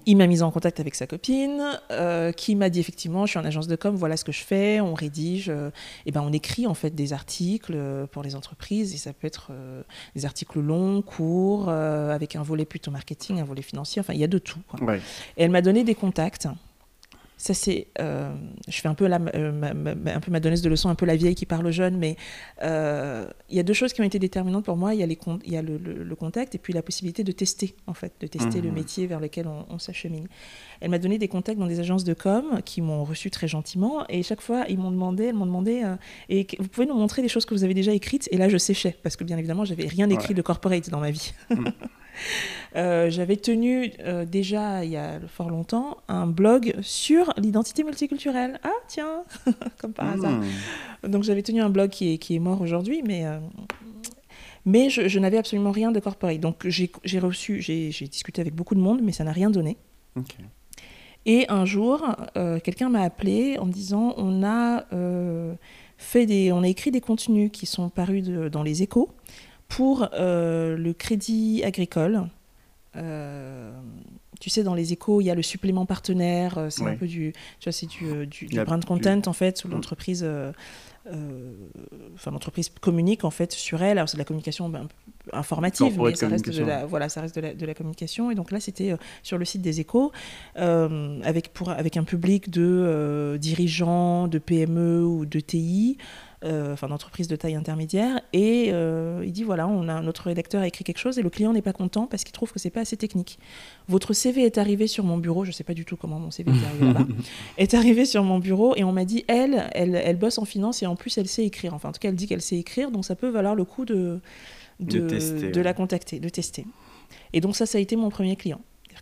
Il 0.07 0.16
m'a 0.16 0.26
mis 0.26 0.43
en 0.43 0.51
contact 0.51 0.80
avec 0.80 0.95
sa 0.95 1.07
copine, 1.07 1.62
euh, 1.91 2.32
qui 2.32 2.57
m'a 2.57 2.70
dit 2.70 2.80
effectivement, 2.80 3.26
je 3.26 3.32
suis 3.32 3.39
en 3.39 3.45
agence 3.45 3.68
de 3.68 3.76
com, 3.76 3.95
voilà 3.95 4.16
ce 4.16 4.24
que 4.24 4.32
je 4.32 4.43
fais, 4.43 4.80
on 4.80 4.95
rédige, 4.95 5.51
euh, 5.51 5.70
et 6.07 6.12
ben 6.12 6.22
on 6.22 6.32
écrit 6.32 6.66
en 6.66 6.74
fait 6.74 6.95
des 6.95 7.12
articles 7.12 7.74
euh, 7.74 8.07
pour 8.07 8.22
les 8.22 8.34
entreprises, 8.34 8.95
et 8.95 8.97
ça 8.97 9.12
peut 9.12 9.26
être 9.26 9.51
des 10.14 10.24
articles 10.24 10.61
longs, 10.61 11.03
courts, 11.03 11.68
avec 11.68 12.36
un 12.36 12.43
volet 12.43 12.64
plutôt 12.64 12.91
marketing, 12.91 13.41
un 13.41 13.45
volet 13.45 13.62
financier, 13.62 14.01
enfin 14.01 14.14
il 14.14 14.20
y 14.20 14.24
a 14.24 14.28
de 14.28 14.39
tout. 14.39 14.61
Et 15.36 15.45
elle 15.45 15.51
m'a 15.51 15.62
donné 15.62 15.84
des 15.84 15.95
contacts 15.95 16.49
ça 17.39 17.55
c'est, 17.55 17.86
euh, 18.01 18.34
je 18.66 18.80
fais 18.80 18.89
un 18.89 18.95
peu, 18.95 19.07
la, 19.07 19.20
euh, 19.36 19.53
ma, 19.53 19.70
un 20.12 20.20
peu 20.20 20.32
ma 20.32 20.41
donneuse 20.41 20.61
de 20.61 20.68
leçon, 20.68 20.89
un 20.91 20.97
peu 20.97 21.07
la 21.07 21.14
vieille 21.14 21.36
qui 21.36 21.47
parle 21.47 21.66
aux 21.66 21.72
jeunes, 21.72 21.97
mais 21.97 22.16
euh, 22.62 23.26
il 23.49 23.57
y 23.57 23.61
a 23.61 23.62
deux 23.62 23.72
choses 23.72 23.93
qui 23.93 24.01
ont 24.01 24.05
été 24.05 24.18
déterminantes 24.18 24.64
pour 24.64 24.76
moi. 24.76 24.93
Il 24.93 25.01
y 25.01 25.05
a, 25.05 25.07
les, 25.07 25.16
il 25.45 25.53
y 25.53 25.57
a 25.57 25.62
le, 25.62 25.78
le, 25.78 26.16
contact 26.16 26.57
et 26.57 26.59
puis 26.59 26.72
la 26.72 26.82
possibilité 26.82 27.22
de 27.22 27.30
tester, 27.30 27.76
en 27.86 27.95
fait, 27.95 28.12
de 28.20 28.26
tester 28.26 28.61
le 28.61 28.72
mmh. 28.72 28.74
métier 28.74 29.07
vers 29.07 29.20
lequel 29.20 29.47
on, 29.47 29.78
s'achemine. 29.78 30.26
Elle 30.80 30.91
m'a 30.91 30.99
donné 30.99 31.18
des 31.18 31.28
contacts 31.28 31.61
dans 31.61 31.68
des 31.68 31.78
agences 31.78 32.03
de 32.03 32.12
com 32.12 32.61
qui 32.64 32.82
m'ont 32.82 33.05
reçu 33.05 33.30
très 33.30 33.47
gentiment 33.47 34.05
et 34.09 34.24
chaque 34.24 34.41
fois 34.41 34.64
ils 34.68 34.76
m'ont 34.76 34.91
demandé, 34.91 35.26
elles 35.26 35.34
m'ont 35.34 35.47
demandé, 35.47 35.84
et 36.28 36.49
vous 36.59 36.66
pouvez 36.66 36.86
nous 36.86 36.97
montrer 36.97 37.22
des 37.22 37.28
choses 37.28 37.45
que 37.45 37.55
vous 37.55 37.62
avez 37.62 37.74
déjà 37.74 37.93
écrites? 37.93 38.28
Et 38.32 38.36
là 38.36 38.49
je 38.49 38.59
séchais 38.59 38.97
parce 39.05 39.14
que 39.14 39.22
bien 39.22 39.39
évidemment 39.39 39.64
j'avais 39.64 39.86
rien 39.86 40.11
écrit 40.11 40.34
de 40.34 40.43
corporate 40.43 40.91
dans 40.91 40.99
ma 40.99 41.12
vie. 41.12 41.32
Mmh. 41.51 41.68
Euh, 42.77 43.11
j'avais 43.11 43.37
tenu 43.37 43.93
euh, 44.01 44.25
déjà 44.25 44.85
il 44.85 44.91
y 44.91 44.97
a 44.97 45.21
fort 45.27 45.49
longtemps 45.49 45.97
un 46.09 46.27
blog 46.27 46.75
sur 46.83 47.33
l'identité 47.37 47.83
multiculturelle. 47.83 48.61
Ah 48.62 48.71
tiens, 48.89 49.23
comme 49.81 49.93
par 49.93 50.09
hasard. 50.11 50.41
Hmm. 50.41 51.09
Donc 51.09 51.23
j'avais 51.23 51.43
tenu 51.43 51.61
un 51.61 51.71
blog 51.71 51.91
qui 51.91 52.14
est, 52.14 52.19
qui 52.19 52.37
est 52.37 52.39
mort 52.39 52.61
aujourd'hui, 52.61 53.03
mais, 53.05 53.27
euh, 53.27 53.39
mais 54.64 54.91
je, 54.91 55.19
n'avais 55.19 55.39
absolument 55.39 55.71
rien 55.71 55.93
de 55.93 56.01
corporate. 56.01 56.41
Donc 56.41 56.66
j'ai 56.66 57.19
reçu, 57.19 57.62
j'ai 57.62 57.91
discuté 57.91 58.41
avec 58.41 58.55
beaucoup 58.55 58.75
de 58.75 58.81
monde, 58.81 59.01
mais 59.03 59.12
ça 59.12 59.25
n'a 59.25 59.33
rien 59.33 59.51
donné. 59.51 59.77
Et 61.27 61.47
un 61.49 61.64
jour, 61.64 62.05
quelqu'un 62.64 62.89
m'a 62.89 63.03
appelé 63.03 63.59
en 63.59 63.66
me 63.66 63.73
disant 63.73 64.14
on 64.16 64.43
a, 64.45 64.85
fait 65.97 66.27
des, 66.27 66.53
on 66.53 66.62
a 66.62 66.69
écrit 66.69 66.91
des 66.91 67.01
contenus 67.01 67.51
qui 67.53 67.66
sont 67.66 67.89
parus 67.89 68.25
dans 68.25 68.62
les 68.62 68.83
échos 68.83 69.11
pour 69.69 70.09
le 70.12 70.93
crédit 70.93 71.62
agricole 71.64 72.29
euh, 72.97 73.71
tu 74.41 74.51
sais, 74.51 74.62
dans 74.62 74.75
les 74.75 74.93
échos, 74.93 75.21
il 75.21 75.25
y 75.25 75.31
a 75.31 75.35
le 75.35 75.43
supplément 75.43 75.85
partenaire, 75.85 76.59
euh, 76.59 76.71
c'est 76.71 76.85
un 76.85 76.95
peu 76.95 77.09
du, 77.09 77.33
tu 77.59 77.64
vois, 77.64 77.73
c'est 77.73 77.87
du, 77.87 78.07
euh, 78.07 78.25
du, 78.25 78.47
brand 78.64 78.85
content 78.85 79.21
en 79.27 79.33
fait, 79.33 79.64
où 79.64 79.69
mm. 79.69 79.73
l'entreprise, 79.73 80.31
enfin 82.14 82.31
l'entreprise 82.31 82.71
communique 82.81 83.25
en 83.25 83.31
fait 83.31 83.53
sur 83.53 83.83
elle. 83.83 83.99
Alors 83.99 84.09
c'est 84.09 84.16
de 84.16 84.21
la 84.21 84.25
communication 84.25 84.69
ben, 84.69 84.89
informative, 85.33 86.01
mais 86.01 86.14
ça 86.14 86.29
reste 86.29 86.49
de 86.49 86.64
la, 86.64 86.87
voilà, 86.87 87.09
ça 87.09 87.21
reste 87.21 87.35
de 87.35 87.41
la, 87.41 87.55
de 87.55 87.66
la 87.66 87.75
communication. 87.75 88.31
Et 88.31 88.37
donc 88.37 88.53
là, 88.53 88.61
c'était 88.61 88.95
sur 89.25 89.39
le 89.39 89.45
site 89.45 89.62
des 89.62 89.81
échos, 89.81 90.12
avec 90.55 91.53
pour 91.53 91.71
avec 91.71 91.97
un 91.97 92.05
public 92.05 92.49
de 92.49 93.37
dirigeants, 93.41 94.29
de 94.29 94.39
PME 94.39 95.05
ou 95.05 95.27
de 95.27 95.41
TI. 95.41 95.99
Euh, 96.45 96.72
enfin 96.72 96.86
d'entreprise 96.86 97.26
de 97.26 97.34
taille 97.34 97.57
intermédiaire, 97.57 98.20
et 98.32 98.68
euh, 98.70 99.24
il 99.26 99.32
dit 99.32 99.43
voilà, 99.43 99.66
on 99.66 99.89
a 99.89 100.01
notre 100.01 100.26
rédacteur 100.26 100.62
a 100.62 100.68
écrit 100.68 100.84
quelque 100.84 100.99
chose 100.99 101.18
et 101.18 101.22
le 101.22 101.30
client 101.30 101.53
n'est 101.53 101.62
pas 101.62 101.72
content 101.72 102.07
parce 102.07 102.22
qu'il 102.22 102.30
trouve 102.30 102.53
que 102.53 102.61
c'est 102.61 102.70
pas 102.70 102.82
assez 102.82 102.97
technique. 102.97 103.41
Votre 103.89 104.12
CV 104.12 104.45
est 104.45 104.57
arrivé 104.57 104.86
sur 104.86 105.03
mon 105.03 105.18
bureau, 105.18 105.45
je 105.45 105.51
sais 105.51 105.64
pas 105.64 105.74
du 105.74 105.84
tout 105.84 105.97
comment 105.97 106.20
mon 106.20 106.30
CV 106.30 106.53
est 106.53 106.64
arrivé 106.64 106.86
là-bas, 106.86 107.07
est 107.59 107.74
arrivé 107.74 108.05
sur 108.05 108.22
mon 108.22 108.39
bureau 108.39 108.76
et 108.76 108.84
on 108.84 108.93
m'a 108.93 109.05
dit 109.05 109.24
elle, 109.26 109.68
elle, 109.72 109.97
elle, 109.97 110.16
bosse 110.16 110.39
en 110.39 110.45
finance 110.45 110.80
et 110.80 110.86
en 110.86 110.95
plus 110.95 111.18
elle 111.18 111.26
sait 111.26 111.45
écrire. 111.45 111.74
Enfin 111.74 111.89
en 111.89 111.93
tout 111.93 111.99
cas 111.99 112.09
elle 112.11 112.14
dit 112.14 112.28
qu'elle 112.28 112.41
sait 112.41 112.57
écrire, 112.57 112.93
donc 112.93 113.05
ça 113.05 113.16
peut 113.16 113.30
valoir 113.30 113.57
le 113.57 113.64
coup 113.64 113.84
de 113.84 114.20
de, 114.78 115.51
de 115.51 115.61
la 115.61 115.74
contacter, 115.74 116.20
de 116.20 116.28
tester. 116.28 116.66
Et 117.32 117.41
donc 117.41 117.57
ça, 117.57 117.66
ça 117.66 117.78
a 117.78 117.80
été 117.80 117.97
mon 117.97 118.11
premier 118.11 118.36
client. 118.36 118.61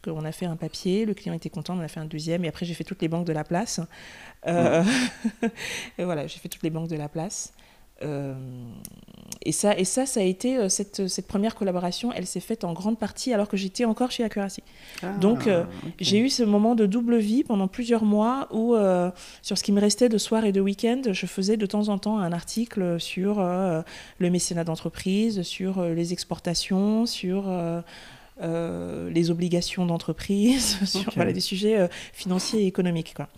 On 0.08 0.24
a 0.24 0.32
fait 0.32 0.46
un 0.46 0.56
papier, 0.56 1.04
le 1.04 1.14
client 1.14 1.34
était 1.34 1.50
content, 1.50 1.76
on 1.76 1.80
a 1.80 1.88
fait 1.88 2.00
un 2.00 2.04
deuxième, 2.04 2.44
et 2.44 2.48
après 2.48 2.66
j'ai 2.66 2.74
fait 2.74 2.84
toutes 2.84 3.02
les 3.02 3.08
banques 3.08 3.26
de 3.26 3.32
la 3.32 3.44
place. 3.44 3.80
Euh, 4.46 4.82
et 5.98 6.04
voilà, 6.04 6.26
j'ai 6.26 6.38
fait 6.38 6.48
toutes 6.48 6.62
les 6.62 6.70
banques 6.70 6.88
de 6.88 6.96
la 6.96 7.08
place. 7.08 7.52
Euh, 8.02 8.34
et, 9.40 9.52
ça, 9.52 9.74
et 9.78 9.86
ça, 9.86 10.04
ça 10.04 10.20
a 10.20 10.22
été 10.22 10.58
euh, 10.58 10.68
cette, 10.68 11.08
cette, 11.08 11.26
première 11.26 11.54
collaboration, 11.54 12.12
elle 12.12 12.26
s'est 12.26 12.40
faite 12.40 12.62
en 12.62 12.74
grande 12.74 12.98
partie 12.98 13.32
alors 13.32 13.48
que 13.48 13.56
j'étais 13.56 13.86
encore 13.86 14.10
chez 14.10 14.22
Accuracy. 14.22 14.62
Ah, 15.02 15.12
Donc 15.14 15.48
j'ai 15.98 16.18
eu 16.18 16.28
ce 16.28 16.42
moment 16.42 16.74
de 16.74 16.84
double 16.84 17.16
vie 17.16 17.42
pendant 17.42 17.68
plusieurs 17.68 18.04
mois 18.04 18.48
où 18.50 18.74
sur 19.40 19.56
ce 19.56 19.64
qui 19.64 19.72
me 19.72 19.80
restait 19.80 20.10
de 20.10 20.18
soir 20.18 20.44
et 20.44 20.52
de 20.52 20.60
week-end, 20.60 21.00
je 21.10 21.26
faisais 21.26 21.56
de 21.56 21.64
temps 21.64 21.88
en 21.88 21.96
temps 21.96 22.18
un 22.18 22.32
article 22.32 23.00
sur 23.00 23.40
le 23.40 24.30
mécénat 24.30 24.64
d'entreprise, 24.64 25.40
sur 25.42 25.82
les 25.82 26.12
exportations, 26.12 27.06
sur 27.06 27.44
euh, 28.42 29.08
les 29.08 29.30
obligations 29.30 29.86
d'entreprise, 29.86 30.78
sur 30.84 31.10
voilà, 31.14 31.32
des 31.32 31.40
sujets 31.40 31.78
euh, 31.78 31.88
financiers 32.12 32.64
et 32.64 32.66
économiques. 32.66 33.14
Quoi. 33.14 33.28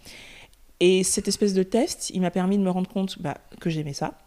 Et 0.81 1.05
cette 1.05 1.29
espèce 1.29 1.55
de 1.55 1.63
test, 1.63 2.11
il 2.15 2.21
m'a 2.21 2.33
permis 2.33 2.59
de 2.59 2.63
me 2.63 2.71
rendre 2.71 2.91
compte 2.91 3.23
bah, 3.23 3.37
que 3.61 3.71
j'aimais 3.71 3.93
ça, 3.93 4.19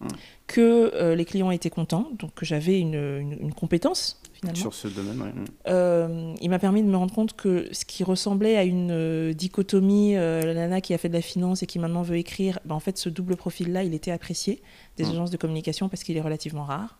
hum. 0.00 0.08
que 0.46 0.92
euh, 0.94 1.14
les 1.14 1.26
clients 1.26 1.50
étaient 1.50 1.68
contents, 1.68 2.08
donc 2.18 2.32
que 2.34 2.46
j'avais 2.46 2.80
une, 2.80 3.36
une, 3.38 3.52
compétence 3.52 4.18
finalement. 4.32 4.58
Sur 4.58 4.72
ce 4.72 4.88
domaine, 4.88 5.20
oui. 5.20 6.36
il 6.40 6.48
m'a 6.48 6.58
permis 6.58 6.82
de 6.82 6.88
me 6.88 6.96
rendre 6.96 7.14
compte 7.14 7.36
que 7.36 7.68
ce 7.72 7.84
qui 7.84 8.02
ressemblait 8.02 8.56
à 8.56 8.64
une 8.64 9.34
dichotomie, 9.34 10.14
la 10.14 10.54
nana 10.54 10.80
qui 10.80 10.94
a 10.94 10.98
fait 10.98 11.10
de 11.10 11.14
la 11.14 11.22
finance 11.22 11.62
et 11.62 11.66
qui 11.66 11.78
maintenant 11.78 12.02
veut 12.02 12.16
écrire, 12.16 12.58
bah, 12.64 12.74
en 12.74 12.80
fait, 12.80 12.96
ce 12.96 13.10
double 13.10 13.36
profil-là, 13.36 13.84
il 13.84 13.92
était 13.92 14.10
apprécié 14.10 14.62
des 14.96 15.04
hum. 15.04 15.10
agences 15.10 15.30
de 15.30 15.36
communication 15.36 15.90
parce 15.90 16.02
qu'il 16.02 16.16
est 16.16 16.22
relativement 16.22 16.64
rare. 16.64 16.98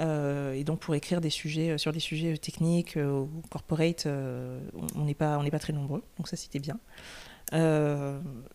Euh, 0.00 0.54
et 0.54 0.64
donc 0.64 0.80
pour 0.80 0.94
écrire 0.94 1.20
des 1.20 1.30
sujets 1.30 1.70
euh, 1.70 1.78
sur 1.78 1.92
des 1.92 2.00
sujets 2.00 2.36
techniques 2.36 2.96
euh, 2.96 3.20
ou 3.20 3.42
corporate, 3.50 4.06
on 4.06 5.04
n'est 5.04 5.14
pas 5.14 5.38
on 5.38 5.42
n'est 5.42 5.50
pas 5.50 5.58
très 5.58 5.72
nombreux, 5.72 6.02
donc 6.16 6.28
ça 6.28 6.36
c'était 6.36 6.58
bien. 6.58 6.78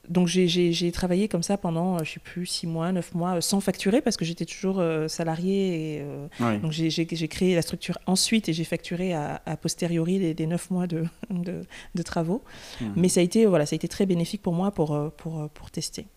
donc 0.09 0.27
j'ai 0.27 0.91
travaillé 0.91 1.27
comme 1.29 1.43
ça 1.43 1.57
pendant, 1.57 2.03
je 2.03 2.13
sais 2.13 2.19
plus, 2.19 2.45
six 2.45 2.67
mois, 2.67 2.91
neuf 2.91 3.13
mois, 3.13 3.39
sans 3.41 3.61
facturer 3.61 4.01
parce 4.01 4.17
que 4.17 4.25
j'étais 4.25 4.45
toujours 4.45 4.83
salarié. 5.07 5.97
Et, 5.97 6.59
Donc 6.61 6.71
j'ai 6.71 7.27
créé 7.27 7.55
la 7.55 7.61
structure 7.61 7.97
ensuite 8.05 8.49
et 8.49 8.53
j'ai 8.53 8.65
facturé 8.65 9.13
à, 9.13 9.57
posteriori 9.61 10.33
les, 10.33 10.47
neuf 10.47 10.69
mois 10.71 10.87
de, 10.87 11.05
de, 11.29 12.03
travaux. 12.03 12.43
Mmh. 12.81 12.85
Mais 12.95 13.09
ça 13.09 13.21
a, 13.21 13.23
été, 13.23 13.45
voilà, 13.45 13.65
ça 13.65 13.75
a 13.75 13.77
été 13.77 13.87
très 13.87 14.05
bénéfique 14.05 14.41
pour 14.41 14.53
moi 14.53 14.71
pour, 14.71 15.11
pour, 15.17 15.49
pour 15.49 15.71
tester. 15.71 16.07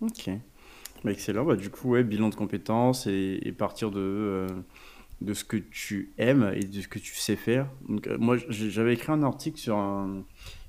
Ok. 0.00 0.30
Bah, 1.04 1.12
excellent. 1.12 1.44
Bah, 1.44 1.56
du 1.56 1.70
coup, 1.70 1.90
ouais, 1.90 2.04
bilan 2.04 2.28
de 2.28 2.34
compétences 2.34 3.06
et, 3.06 3.54
partir 3.56 3.90
de, 3.90 4.00
euh, 4.00 4.48
de 5.20 5.34
ce 5.34 5.44
que 5.44 5.56
tu 5.56 6.12
aimes 6.18 6.52
et 6.54 6.64
de 6.64 6.80
ce 6.80 6.88
que 6.88 6.98
tu 6.98 7.14
sais 7.14 7.36
faire. 7.36 7.68
Donc, 7.88 8.06
euh, 8.06 8.18
moi, 8.18 8.36
j'avais 8.48 8.94
écrit 8.94 9.12
un 9.12 9.22
article 9.22 9.58
sur 9.58 9.76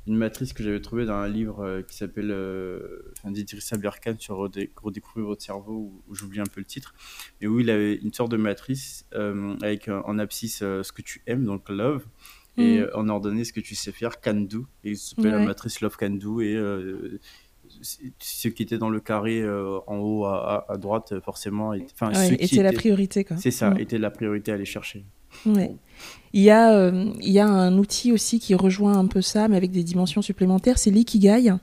une 0.07 0.15
matrice 0.15 0.53
que 0.53 0.63
j'avais 0.63 0.81
trouvée 0.81 1.05
dans 1.05 1.13
un 1.13 1.27
livre 1.27 1.63
euh, 1.63 1.81
qui 1.83 1.95
s'appelle 1.95 2.31
enfin, 3.19 3.31
d'Idrissa 3.31 3.77
Berkane 3.77 4.19
sur 4.19 4.37
Redécouvrir 4.37 5.27
votre 5.27 5.43
cerveau, 5.43 6.01
où, 6.07 6.15
j'oublie 6.15 6.39
un 6.39 6.45
peu 6.45 6.61
le 6.61 6.65
titre, 6.65 6.95
mais 7.39 7.47
où 7.47 7.59
il 7.59 7.69
avait 7.69 7.95
une 7.95 8.13
sorte 8.13 8.31
de 8.31 8.37
matrice 8.37 9.05
avec 9.61 9.89
en 9.89 10.17
abscisse 10.17 10.59
ce 10.59 10.91
que 10.91 11.01
tu 11.01 11.21
aimes, 11.27 11.43
donc 11.43 11.69
love, 11.69 12.05
et 12.57 12.79
mm. 12.79 12.89
en 12.95 13.09
ordonnée 13.09 13.43
ce 13.43 13.53
que 13.53 13.59
tu 13.59 13.75
sais 13.75 13.91
faire, 13.91 14.19
can 14.21 14.33
do, 14.33 14.65
et 14.83 14.95
ça 14.95 15.15
s'appelle 15.15 15.31
la 15.31 15.45
matrice 15.45 15.81
love 15.81 15.97
can 15.97 16.11
do, 16.11 16.41
et 16.41 16.57
ce 17.81 18.47
qui 18.47 18.63
était 18.63 18.77
dans 18.77 18.89
le 18.89 18.99
carré 18.99 19.41
euh, 19.41 19.79
en 19.87 19.97
haut 19.97 20.25
à, 20.25 20.65
droite, 20.77 21.13
forcément, 21.23 21.73
enfin, 21.93 22.11
était 22.31 22.63
la 22.63 22.73
priorité. 22.73 23.25
C'est 23.37 23.51
ça, 23.51 23.73
était 23.79 23.97
la 23.97 24.11
priorité 24.11 24.51
à 24.51 24.55
aller 24.55 24.65
chercher. 24.65 25.05
Ouais. 25.45 25.71
Il, 26.33 26.41
y 26.41 26.49
a, 26.49 26.73
euh, 26.73 27.13
il 27.21 27.31
y 27.31 27.39
a 27.39 27.47
un 27.47 27.77
outil 27.77 28.11
aussi 28.11 28.39
qui 28.39 28.53
rejoint 28.53 28.97
un 28.97 29.05
peu 29.05 29.21
ça, 29.21 29.47
mais 29.47 29.55
avec 29.55 29.71
des 29.71 29.83
dimensions 29.83 30.21
supplémentaires, 30.21 30.77
c'est 30.77 30.91
l'ikigai. 30.91 31.53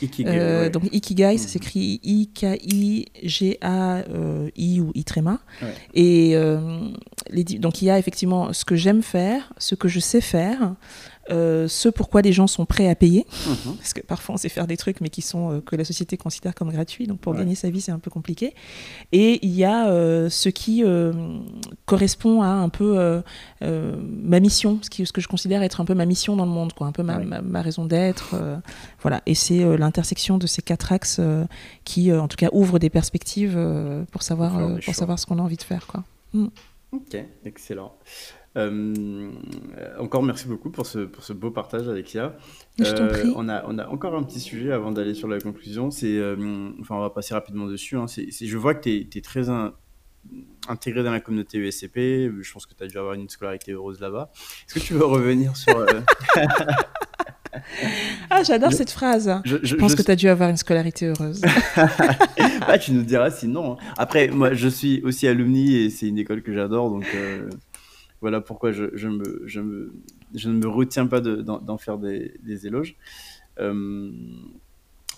Ikigai, 0.00 0.30
euh, 0.30 0.70
Donc 0.70 0.84
Ikigai, 0.92 1.36
ça 1.38 1.46
mmh. 1.46 1.48
s'écrit 1.48 2.00
I-K-I-G-A-I 2.04 3.10
ou 4.80 4.92
I 4.94 5.04
Et 5.94 6.36
les, 7.30 7.44
donc 7.44 7.82
il 7.82 7.86
y 7.86 7.90
a 7.90 7.98
effectivement 7.98 8.52
ce 8.52 8.64
que 8.64 8.76
j'aime 8.76 9.02
faire, 9.02 9.52
ce 9.58 9.74
que 9.74 9.88
je 9.88 9.98
sais 9.98 10.20
faire, 10.20 10.76
euh, 11.30 11.68
ce 11.68 11.88
pourquoi 11.88 12.22
les 12.22 12.32
gens 12.32 12.46
sont 12.46 12.66
prêts 12.66 12.88
à 12.88 12.94
payer, 12.94 13.26
mhm. 13.46 13.76
parce 13.76 13.92
que 13.92 14.00
parfois 14.00 14.34
on 14.34 14.38
sait 14.38 14.48
faire 14.48 14.66
des 14.66 14.76
trucs 14.76 15.00
mais 15.00 15.08
qui 15.08 15.22
sont 15.22 15.52
euh, 15.52 15.60
que 15.60 15.76
la 15.76 15.84
société 15.84 16.16
considère 16.16 16.54
comme 16.54 16.70
gratuits, 16.70 17.06
donc 17.06 17.20
pour 17.20 17.34
gagner 17.34 17.54
sa 17.54 17.70
vie 17.70 17.80
c'est 17.80 17.92
un 17.92 17.98
peu 17.98 18.10
compliqué. 18.10 18.54
Et 19.12 19.44
il 19.44 19.52
y 19.52 19.64
a 19.64 19.88
euh, 19.88 20.28
ce 20.30 20.48
qui 20.48 20.84
correspond 21.86 22.42
à 22.42 22.48
un 22.48 22.68
peu 22.68 23.22
ma 23.60 24.40
mission, 24.40 24.78
ce, 24.82 24.90
qui, 24.90 25.04
ce 25.06 25.12
que 25.12 25.20
je 25.20 25.28
considère 25.28 25.62
être 25.62 25.80
un 25.80 25.84
peu 25.84 25.94
ma 25.94 26.06
mission 26.06 26.36
dans 26.36 26.46
le 26.46 26.50
monde, 26.50 26.72
quoi, 26.72 26.86
un 26.86 26.92
peu 26.92 27.02
ma, 27.02 27.18
ma, 27.18 27.62
raison 27.62 27.84
d'être, 27.84 28.34
voilà. 29.02 29.22
Et 29.26 29.34
c'est 29.34 29.76
l'intersection 29.76 30.38
de 30.38 30.46
ces 30.46 30.62
quatre 30.62 30.92
axes 30.92 31.20
qui, 31.84 32.12
en 32.12 32.28
tout 32.28 32.36
cas, 32.36 32.48
ouvre 32.52 32.78
des 32.78 32.90
perspectives 32.90 33.58
pour 34.12 34.22
savoir 34.22 34.78
pour 34.84 34.94
savoir 34.94 35.18
ce 35.18 35.26
qu'on 35.26 35.38
a 35.38 35.42
envie 35.42 35.56
de 35.56 35.62
faire, 35.62 35.86
quoi. 35.86 36.04
Mm. 36.32 36.48
Ok, 36.92 37.16
excellent. 37.44 37.92
Euh, 38.58 39.30
encore 39.98 40.22
merci 40.22 40.46
beaucoup 40.48 40.70
pour 40.70 40.86
ce, 40.86 41.00
pour 41.00 41.22
ce 41.22 41.32
beau 41.32 41.50
partage, 41.50 41.88
Alexia. 41.88 42.36
Euh, 42.80 43.32
on, 43.36 43.48
a, 43.48 43.64
on 43.66 43.78
a 43.78 43.86
encore 43.86 44.14
un 44.16 44.22
petit 44.22 44.40
sujet 44.40 44.72
avant 44.72 44.90
d'aller 44.90 45.14
sur 45.14 45.28
la 45.28 45.38
conclusion. 45.38 45.90
C'est, 45.90 46.18
euh, 46.18 46.70
enfin, 46.80 46.96
on 46.96 47.00
va 47.00 47.10
passer 47.10 47.34
rapidement 47.34 47.66
dessus. 47.66 47.96
Hein. 47.96 48.06
je 48.08 48.56
vois 48.56 48.74
que 48.74 48.82
tu 48.88 49.08
es, 49.16 49.20
très 49.20 49.44
intégré 50.68 51.02
dans 51.04 51.12
la 51.12 51.20
communauté 51.20 51.58
USCP. 51.58 52.30
Je 52.40 52.52
pense 52.52 52.66
que 52.66 52.74
tu 52.74 52.82
as 52.82 52.88
dû 52.88 52.98
avoir 52.98 53.14
une 53.14 53.28
scolarité 53.28 53.72
heureuse 53.72 54.00
là-bas. 54.00 54.30
Est-ce 54.66 54.74
que 54.74 54.80
tu 54.80 54.94
veux 54.94 55.04
revenir 55.04 55.56
sur. 55.56 55.86
ah, 58.30 58.42
j'adore 58.42 58.72
cette 58.72 58.90
phrase. 58.90 59.40
Je, 59.44 59.76
pense 59.76 59.94
que 59.94 60.02
tu 60.02 60.10
as 60.10 60.16
dû 60.16 60.28
avoir 60.28 60.50
une 60.50 60.56
scolarité 60.56 61.06
heureuse. 61.06 61.42
bah, 62.66 62.78
tu 62.78 62.92
nous 62.92 63.02
diras 63.02 63.30
sinon. 63.30 63.74
Hein. 63.74 63.76
Après, 63.96 64.28
moi, 64.28 64.54
je 64.54 64.68
suis 64.68 65.00
aussi 65.02 65.28
alumni 65.28 65.76
et 65.76 65.90
c'est 65.90 66.06
une 66.06 66.18
école 66.18 66.42
que 66.42 66.52
j'adore. 66.52 66.90
Donc, 66.90 67.06
voilà 68.20 68.40
pourquoi 68.40 68.72
je, 68.72 68.84
je, 68.94 69.08
me, 69.08 69.42
je, 69.46 69.60
me, 69.60 69.92
je, 70.34 70.48
ne 70.48 70.54
me 70.54 70.68
retiens 70.68 71.06
pas 71.06 71.20
d'en 71.20 71.78
faire 71.78 71.98
des, 71.98 72.34
des 72.42 72.66
éloges. 72.66 72.96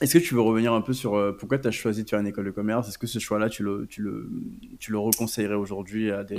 Est-ce 0.01 0.15
que 0.15 0.25
tu 0.25 0.35
veux 0.35 0.41
revenir 0.41 0.73
un 0.73 0.81
peu 0.81 0.95
sur 0.95 1.15
euh, 1.15 1.33
pourquoi 1.33 1.59
tu 1.59 1.69
as 1.69 1.71
choisi 1.71 2.05
de 2.05 2.09
faire 2.09 2.21
une 2.21 2.27
école 2.27 2.47
de 2.47 2.51
commerce? 2.51 2.89
Est-ce 2.89 2.97
que 2.97 3.07
ce 3.07 3.19
choix-là, 3.19 3.51
tu 3.51 3.63
le, 3.63 3.87
tu, 3.87 4.01
le, 4.01 4.31
tu 4.79 4.93
le 4.93 4.99
reconseillerais 4.99 5.57
aujourd'hui 5.57 6.11
à, 6.11 6.25
des, 6.25 6.39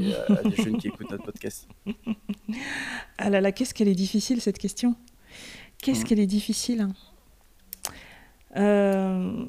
jeunes 0.57 0.77
qui 0.77 0.87
écoutent 0.87 1.11
notre 1.11 1.23
podcast? 1.23 1.67
Ah 3.19 3.29
là 3.29 3.39
là, 3.39 3.51
qu'est-ce 3.51 3.75
qu'elle 3.75 3.87
est 3.87 3.95
difficile 3.95 4.41
cette 4.41 4.57
question 4.57 4.95
Qu'est-ce 5.77 6.01
mmh. 6.01 6.03
qu'elle 6.05 6.19
est 6.19 6.27
difficile 6.27 6.87
euh, 8.57 9.45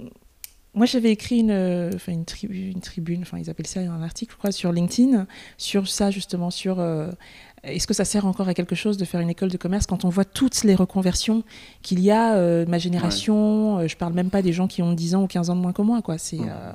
Moi, 0.75 0.87
j'avais 0.87 1.11
écrit 1.11 1.41
une, 1.41 1.91
enfin, 1.95 2.13
une, 2.13 2.25
une 2.51 2.81
tribune, 2.81 3.23
enfin, 3.23 3.39
ils 3.39 3.51
appellent 3.51 3.67
ça 3.67 3.81
un 3.81 4.03
article, 4.03 4.33
je 4.33 4.39
crois, 4.39 4.53
sur 4.53 4.73
LinkedIn, 4.73 5.27
sur 5.59 5.87
ça 5.87 6.11
justement, 6.11 6.51
sur 6.51 6.81
euh, 6.81 7.11
est-ce 7.65 7.87
que 7.87 7.95
ça 7.95 8.05
sert 8.05 8.27
encore 8.27 8.49
à 8.49 8.55
quelque 8.55 8.75
chose 8.75 8.97
de 8.97 9.05
faire 9.05 9.21
une 9.21 9.31
école 9.31 9.51
de 9.51 9.57
commerce 9.57 9.87
quand 9.87 10.05
on 10.05 10.09
voit 10.09 10.25
toutes 10.25 10.65
les 10.65 10.75
reconversions 10.75 11.45
qu'il 11.83 12.01
y 12.01 12.11
a 12.11 12.35
euh, 12.35 12.65
de 12.65 12.71
ma 12.71 12.79
génération 12.79 13.79
Je 13.79 13.85
euh, 13.85 13.89
Je 13.89 13.97
parle 13.97 14.15
même 14.15 14.31
pas 14.31 14.43
des 14.43 14.53
gens 14.53 14.67
qui 14.67 14.83
ont 14.83 14.93
10 14.93 15.15
ans 15.15 15.23
ou 15.23 15.27
15 15.29 15.51
ans 15.51 15.57
de 15.57 15.61
moins 15.61 15.73
que 15.73 15.83
moi. 15.83 16.03
Quoi. 16.03 16.19
C'est 16.19 16.41
euh, 16.41 16.73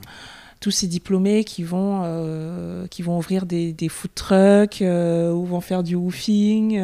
tous 0.59 0.71
ces 0.71 0.87
diplômés 0.87 1.43
qui 1.43 1.63
vont, 1.63 2.87
qui 2.89 3.01
vont 3.01 3.17
ouvrir 3.17 3.45
des, 3.45 3.73
des 3.73 3.89
food 3.89 4.11
trucks, 4.15 4.81
ou 4.81 5.45
vont 5.45 5.61
faire 5.61 5.83
du 5.83 5.95
woofing, 5.95 6.81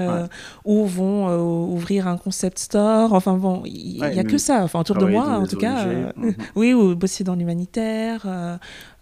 ou 0.65 0.86
vont 0.86 1.36
ouvrir 1.74 2.07
un 2.07 2.17
concept 2.17 2.59
store. 2.59 3.13
Enfin 3.13 3.34
bon, 3.36 3.63
il 3.65 3.97
n'y 3.97 4.19
a 4.19 4.24
que 4.24 4.38
ça. 4.38 4.63
Enfin, 4.63 4.80
autour 4.80 4.97
de 4.97 5.05
moi, 5.05 5.26
en 5.39 5.47
tout 5.47 5.57
cas. 5.57 5.86
Mhm. 5.86 6.36
oui, 6.55 6.74
ou 6.74 6.95
bosser 6.95 7.24
dans 7.24 7.36
l'humanitaire. 7.36 8.26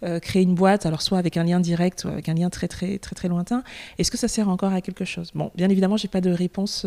Euh, 0.04 0.18
créer 0.18 0.42
une 0.42 0.54
boîte, 0.54 0.84
alors 0.84 1.00
soit 1.00 1.18
avec 1.18 1.36
un 1.36 1.44
lien 1.44 1.60
direct 1.60 2.04
ou 2.04 2.08
avec 2.08 2.28
un 2.28 2.34
lien 2.34 2.50
très 2.50 2.66
très 2.66 2.98
très 2.98 3.14
très 3.14 3.28
lointain. 3.28 3.62
Est-ce 3.98 4.10
que 4.10 4.18
ça 4.18 4.26
sert 4.26 4.48
encore 4.48 4.72
à 4.72 4.80
quelque 4.80 5.04
chose? 5.04 5.30
Bon, 5.34 5.52
bien 5.54 5.68
évidemment, 5.68 5.96
j'ai 5.96 6.08
pas 6.08 6.20
de 6.20 6.30
réponse. 6.30 6.84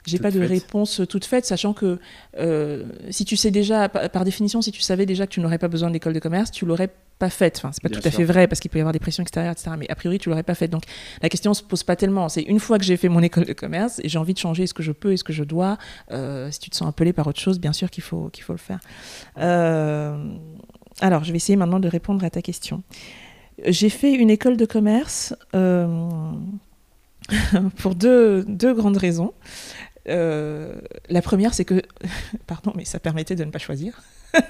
Euh, 0.00 0.06
j'ai 0.06 0.18
pas 0.18 0.30
de 0.30 0.40
réponse 0.40 1.02
toute 1.08 1.24
faite, 1.24 1.44
sachant 1.44 1.72
que 1.72 1.98
euh, 2.38 2.84
si 3.10 3.24
tu 3.24 3.36
sais 3.36 3.50
déjà, 3.50 3.88
par, 3.88 4.24
définition, 4.24 4.62
si 4.62 4.72
tu 4.72 4.80
savais 4.80 5.06
déjà 5.06 5.26
que 5.26 5.32
tu 5.32 5.40
n'aurais 5.40 5.58
pas 5.58 5.68
besoin 5.68 5.90
d'école 5.90 6.12
de 6.12 6.18
commerce, 6.18 6.50
tu 6.50 6.66
l'aurais 6.66 6.90
pas 7.18 7.30
faite. 7.30 7.56
Enfin, 7.58 7.70
c'est 7.72 7.82
pas 7.82 7.90
tout 7.90 8.06
à 8.06 8.10
fait 8.10 8.24
vrai 8.24 8.48
parce 8.48 8.60
qu'il 8.60 8.70
peut 8.70 8.78
y 8.78 8.80
avoir 8.80 8.92
des 8.92 8.98
pressions 8.98 9.22
extérieures, 9.22 9.52
etc. 9.52 9.72
Mais 9.78 9.90
a 9.90 9.94
priori, 9.94 10.18
tu 10.18 10.30
l'aurais 10.30 10.42
pas 10.42 10.54
faite. 10.54 10.70
Donc 10.70 10.84
la 11.22 11.28
question 11.28 11.52
se 11.54 11.62
pose 11.62 11.82
pas 11.82 11.96
tellement. 11.96 12.28
C'est 12.28 12.42
une 12.42 12.60
fois 12.60 12.78
que 12.78 12.84
j'ai 12.84 12.96
fait 12.96 13.08
mon 13.08 13.22
école 13.22 13.44
de 13.44 13.52
commerce 13.52 14.00
et 14.02 14.08
j'ai 14.08 14.18
envie 14.18 14.34
de 14.34 14.38
changer 14.38 14.66
ce 14.66 14.74
que 14.74 14.82
je 14.82 14.92
peux 14.92 15.12
et 15.12 15.16
ce 15.16 15.24
que 15.24 15.32
je 15.32 15.44
dois. 15.44 15.78
si 16.50 16.58
tu 16.60 16.70
te 16.70 16.76
sens 16.76 16.88
appelé 16.88 17.12
par 17.12 17.26
autre 17.26 17.40
chose, 17.40 17.60
bien 17.60 17.72
sûr 17.72 17.90
qu'il 17.90 18.02
faut 18.02 18.30
qu'il 18.30 18.44
faut 18.44 18.54
le 18.54 18.58
faire. 18.58 18.80
Alors, 21.00 21.24
je 21.24 21.32
vais 21.32 21.36
essayer 21.36 21.56
maintenant 21.56 21.80
de 21.80 21.88
répondre 21.88 22.24
à 22.24 22.30
ta 22.30 22.42
question. 22.42 22.82
J'ai 23.66 23.90
fait 23.90 24.12
une 24.12 24.30
école 24.30 24.56
de 24.56 24.64
commerce 24.64 25.34
euh, 25.54 25.86
pour 27.76 27.94
deux, 27.94 28.44
grandes 28.74 28.96
raisons. 28.96 29.32
Euh, 30.10 30.74
la 31.08 31.22
première, 31.22 31.54
c'est 31.54 31.64
que, 31.64 31.82
pardon, 32.46 32.72
mais 32.76 32.84
ça 32.84 32.98
permettait 32.98 33.36
de 33.36 33.44
ne 33.44 33.50
pas 33.50 33.58
choisir. 33.58 34.02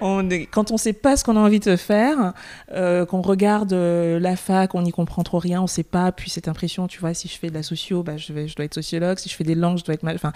on 0.00 0.28
quand 0.50 0.70
on 0.70 0.74
ne 0.74 0.78
sait 0.78 0.92
pas 0.92 1.16
ce 1.16 1.24
qu'on 1.24 1.36
a 1.36 1.40
envie 1.40 1.60
de 1.60 1.76
faire, 1.76 2.32
euh, 2.72 3.06
qu'on 3.06 3.22
regarde 3.22 3.72
euh, 3.72 4.18
la 4.18 4.36
fac, 4.36 4.74
on 4.74 4.82
n'y 4.82 4.92
comprend 4.92 5.22
trop 5.22 5.38
rien, 5.38 5.60
on 5.60 5.64
ne 5.64 5.68
sait 5.68 5.82
pas, 5.82 6.12
puis 6.12 6.30
cette 6.30 6.48
impression, 6.48 6.86
tu 6.86 7.00
vois, 7.00 7.14
si 7.14 7.28
je 7.28 7.38
fais 7.38 7.48
de 7.48 7.54
la 7.54 7.62
socio, 7.62 8.02
bah, 8.02 8.16
je, 8.16 8.32
vais, 8.32 8.48
je 8.48 8.56
dois 8.56 8.64
être 8.64 8.74
sociologue, 8.74 9.18
si 9.18 9.28
je 9.28 9.34
fais 9.34 9.44
des 9.44 9.54
langues, 9.54 9.78
je 9.78 9.84
dois 9.84 9.94
être 9.94 10.02
mal. 10.02 10.16
Enfin, 10.16 10.32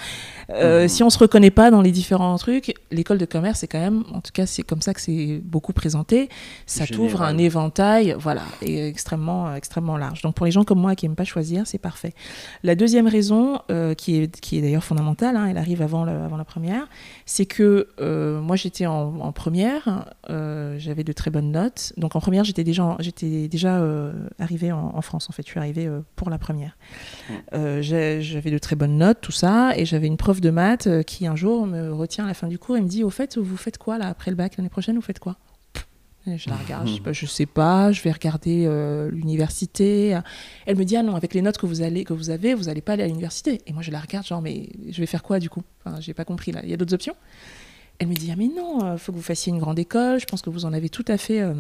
euh, 0.51 0.83
mhm. 0.83 0.89
Si 0.89 1.03
on 1.03 1.07
ne 1.07 1.11
se 1.11 1.19
reconnaît 1.19 1.51
pas 1.51 1.71
dans 1.71 1.83
les 1.83 1.91
différents 1.91 2.37
trucs, 2.39 2.75
l'école 2.91 3.19
de 3.19 3.25
commerce, 3.25 3.61
c'est 3.61 3.67
quand 3.67 3.81
même, 3.81 4.05
en 4.13 4.21
tout 4.21 4.33
cas, 4.33 4.47
c'est 4.47 4.63
comme 4.63 4.83
ça 4.83 4.95
que 4.95 5.01
c'est 5.01 5.41
beaucoup 5.43 5.73
présenté, 5.73 6.29
ça 6.67 6.87
t'ouvre 6.87 7.23
un 7.23 7.39
éventail, 7.39 8.17
voilà, 8.19 8.43
extrêmement, 8.63 9.55
extrêmement 9.55 9.97
large. 9.97 10.23
Donc 10.23 10.35
pour 10.35 10.47
les 10.47 10.53
gens 10.53 10.65
comme 10.65 10.81
moi 10.81 10.95
qui 10.95 11.07
n'aiment 11.07 11.17
pas 11.17 11.25
choisir, 11.25 11.67
c'est 11.67 11.79
parfait. 11.79 12.15
La 12.63 12.75
deuxième 12.75 13.07
raison, 13.07 13.61
qui 13.97 14.17
est, 14.17 14.41
qui 14.41 14.59
est 14.59 14.63
d'ailleurs 14.63 14.85
fondamentale, 14.85 15.37
hein, 15.37 15.47
elle 15.47 15.59
arrive 15.59 15.83
avant, 15.83 16.07
avant 16.07 16.37
la 16.37 16.45
première, 16.45 16.89
c'est 17.27 17.47
que 17.47 17.89
moi 18.41 18.57
j'étais 18.57 18.87
en 18.87 19.08
en, 19.21 19.33
première, 19.33 20.13
euh, 20.31 20.79
j'avais 20.79 21.05
de 21.05 21.13
très 21.13 21.31
bonnes 21.31 21.51
notes. 21.51 21.93
Donc 21.97 22.17
en 22.17 22.21
première, 22.21 22.45
j'étais 22.45 22.65
déjà, 22.65 22.97
j'étais 23.01 23.49
déjà 23.49 23.79
euh, 23.79 24.13
arrivée 24.39 24.73
en, 24.73 25.01
France, 25.03 25.29
en 25.29 25.33
fait. 25.33 25.43
Je 25.43 25.51
suis 25.51 25.59
arrivée 25.59 25.87
euh, 25.87 26.01
pour 26.17 26.31
la 26.31 26.39
première. 26.39 26.77
j'avais 27.53 28.51
de 28.51 28.59
très 28.59 28.77
bonnes 28.77 28.99
notes, 28.99 29.19
tout 29.21 29.33
ça, 29.33 29.77
et 29.77 29.85
j'avais 29.85 30.07
une 30.07 30.17
prof 30.17 30.41
de 30.41 30.51
maths 30.51 30.89
qui 31.05 31.27
un 31.27 31.37
jour 31.37 31.67
me 31.67 31.93
retient 31.93 32.25
à 32.25 32.29
la 32.29 32.35
fin 32.35 32.49
du 32.49 32.59
cours 32.59 32.77
et 32.77 32.81
me 32.81 32.89
dit, 32.89 33.05
au 33.05 33.11
fait, 33.11 33.39
vous 33.39 33.57
faites 33.57 33.79
quoi 33.79 33.99
là 33.99 34.09
après 34.09 34.31
le 34.31 34.37
bac 34.37 34.57
l'année 34.57 34.69
prochaine 34.69 34.97
Vous 34.97 35.03
faites 35.03 35.19
quoi? 35.21 35.37
Je 36.27 36.51
la 36.51 36.57
regarde, 36.57 36.87
je, 36.89 37.25
ne 37.25 37.29
sais 37.29 37.47
pas, 37.47 37.91
je 37.91 38.03
vais 38.03 38.13
regarder 38.13 38.69
l'université. 39.11 40.19
Elle 40.67 40.77
me 40.77 40.85
dit 40.85 40.97
ah 40.97 41.03
non, 41.03 41.17
avec 41.17 41.33
les 41.33 41.41
notes 41.41 41.57
que 41.57 41.65
vous 41.65 41.81
allez 41.81 42.05
que 42.05 42.13
vous 42.13 42.29
avez, 42.29 42.53
vous 42.53 42.69
allez 42.69 42.83
pas 42.83 42.93
aller 42.95 43.05
à 43.05 43.07
l'université. 43.07 43.63
Et 43.67 43.73
moi 43.73 43.83
je 43.83 43.91
la 43.91 44.01
regarde 44.01 44.27
genre 44.27 44.43
mais 44.43 44.69
je 44.91 45.01
vais 45.01 45.07
faire 45.07 45.23
quoi 45.23 45.39
du 45.39 45.49
coup? 45.49 45.63
Enfin, 45.83 46.01
j'ai 46.01 46.13
pas 46.13 46.27
compris 46.27 46.53
là. 46.53 46.61
Il 46.65 46.69
y 46.69 46.75
a 46.75 46.77
d'autres 46.77 46.93
options? 46.93 47.15
Elle 47.99 48.09
me 48.09 48.15
dit, 48.15 48.31
ah 48.33 48.37
mais 48.37 48.49
non, 48.49 48.79
il 48.81 48.87
euh, 48.87 48.99
faut 48.99 49.13
que 49.13 49.17
vous 49.17 49.23
fassiez 49.23 49.53
une 49.53 49.59
grande 49.59 49.79
école, 49.79 50.21
je 50.21 50.27
pense 50.27 50.43
que 50.43 50.51
vous 50.51 50.65
en 50.65 50.73
avez 50.73 50.89
tout 50.89 51.05
à 51.09 51.17
fait 51.17 51.41
euh, 51.41 51.55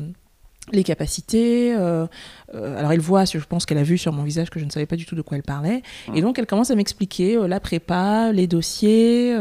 les 0.72 0.84
capacités. 0.84 1.74
Euh, 1.74 2.06
alors 2.52 2.92
elle 2.92 3.00
voit, 3.00 3.24
je 3.24 3.38
pense 3.38 3.66
qu'elle 3.66 3.78
a 3.78 3.82
vu 3.82 3.98
sur 3.98 4.12
mon 4.12 4.22
visage 4.22 4.50
que 4.50 4.60
je 4.60 4.64
ne 4.64 4.70
savais 4.70 4.86
pas 4.86 4.96
du 4.96 5.04
tout 5.04 5.16
de 5.16 5.22
quoi 5.22 5.36
elle 5.36 5.42
parlait. 5.42 5.82
Et 6.14 6.20
donc 6.20 6.38
elle 6.38 6.46
commence 6.46 6.70
à 6.70 6.76
m'expliquer 6.76 7.38
la 7.48 7.58
prépa, 7.58 8.32
les 8.32 8.46
dossiers. 8.46 9.36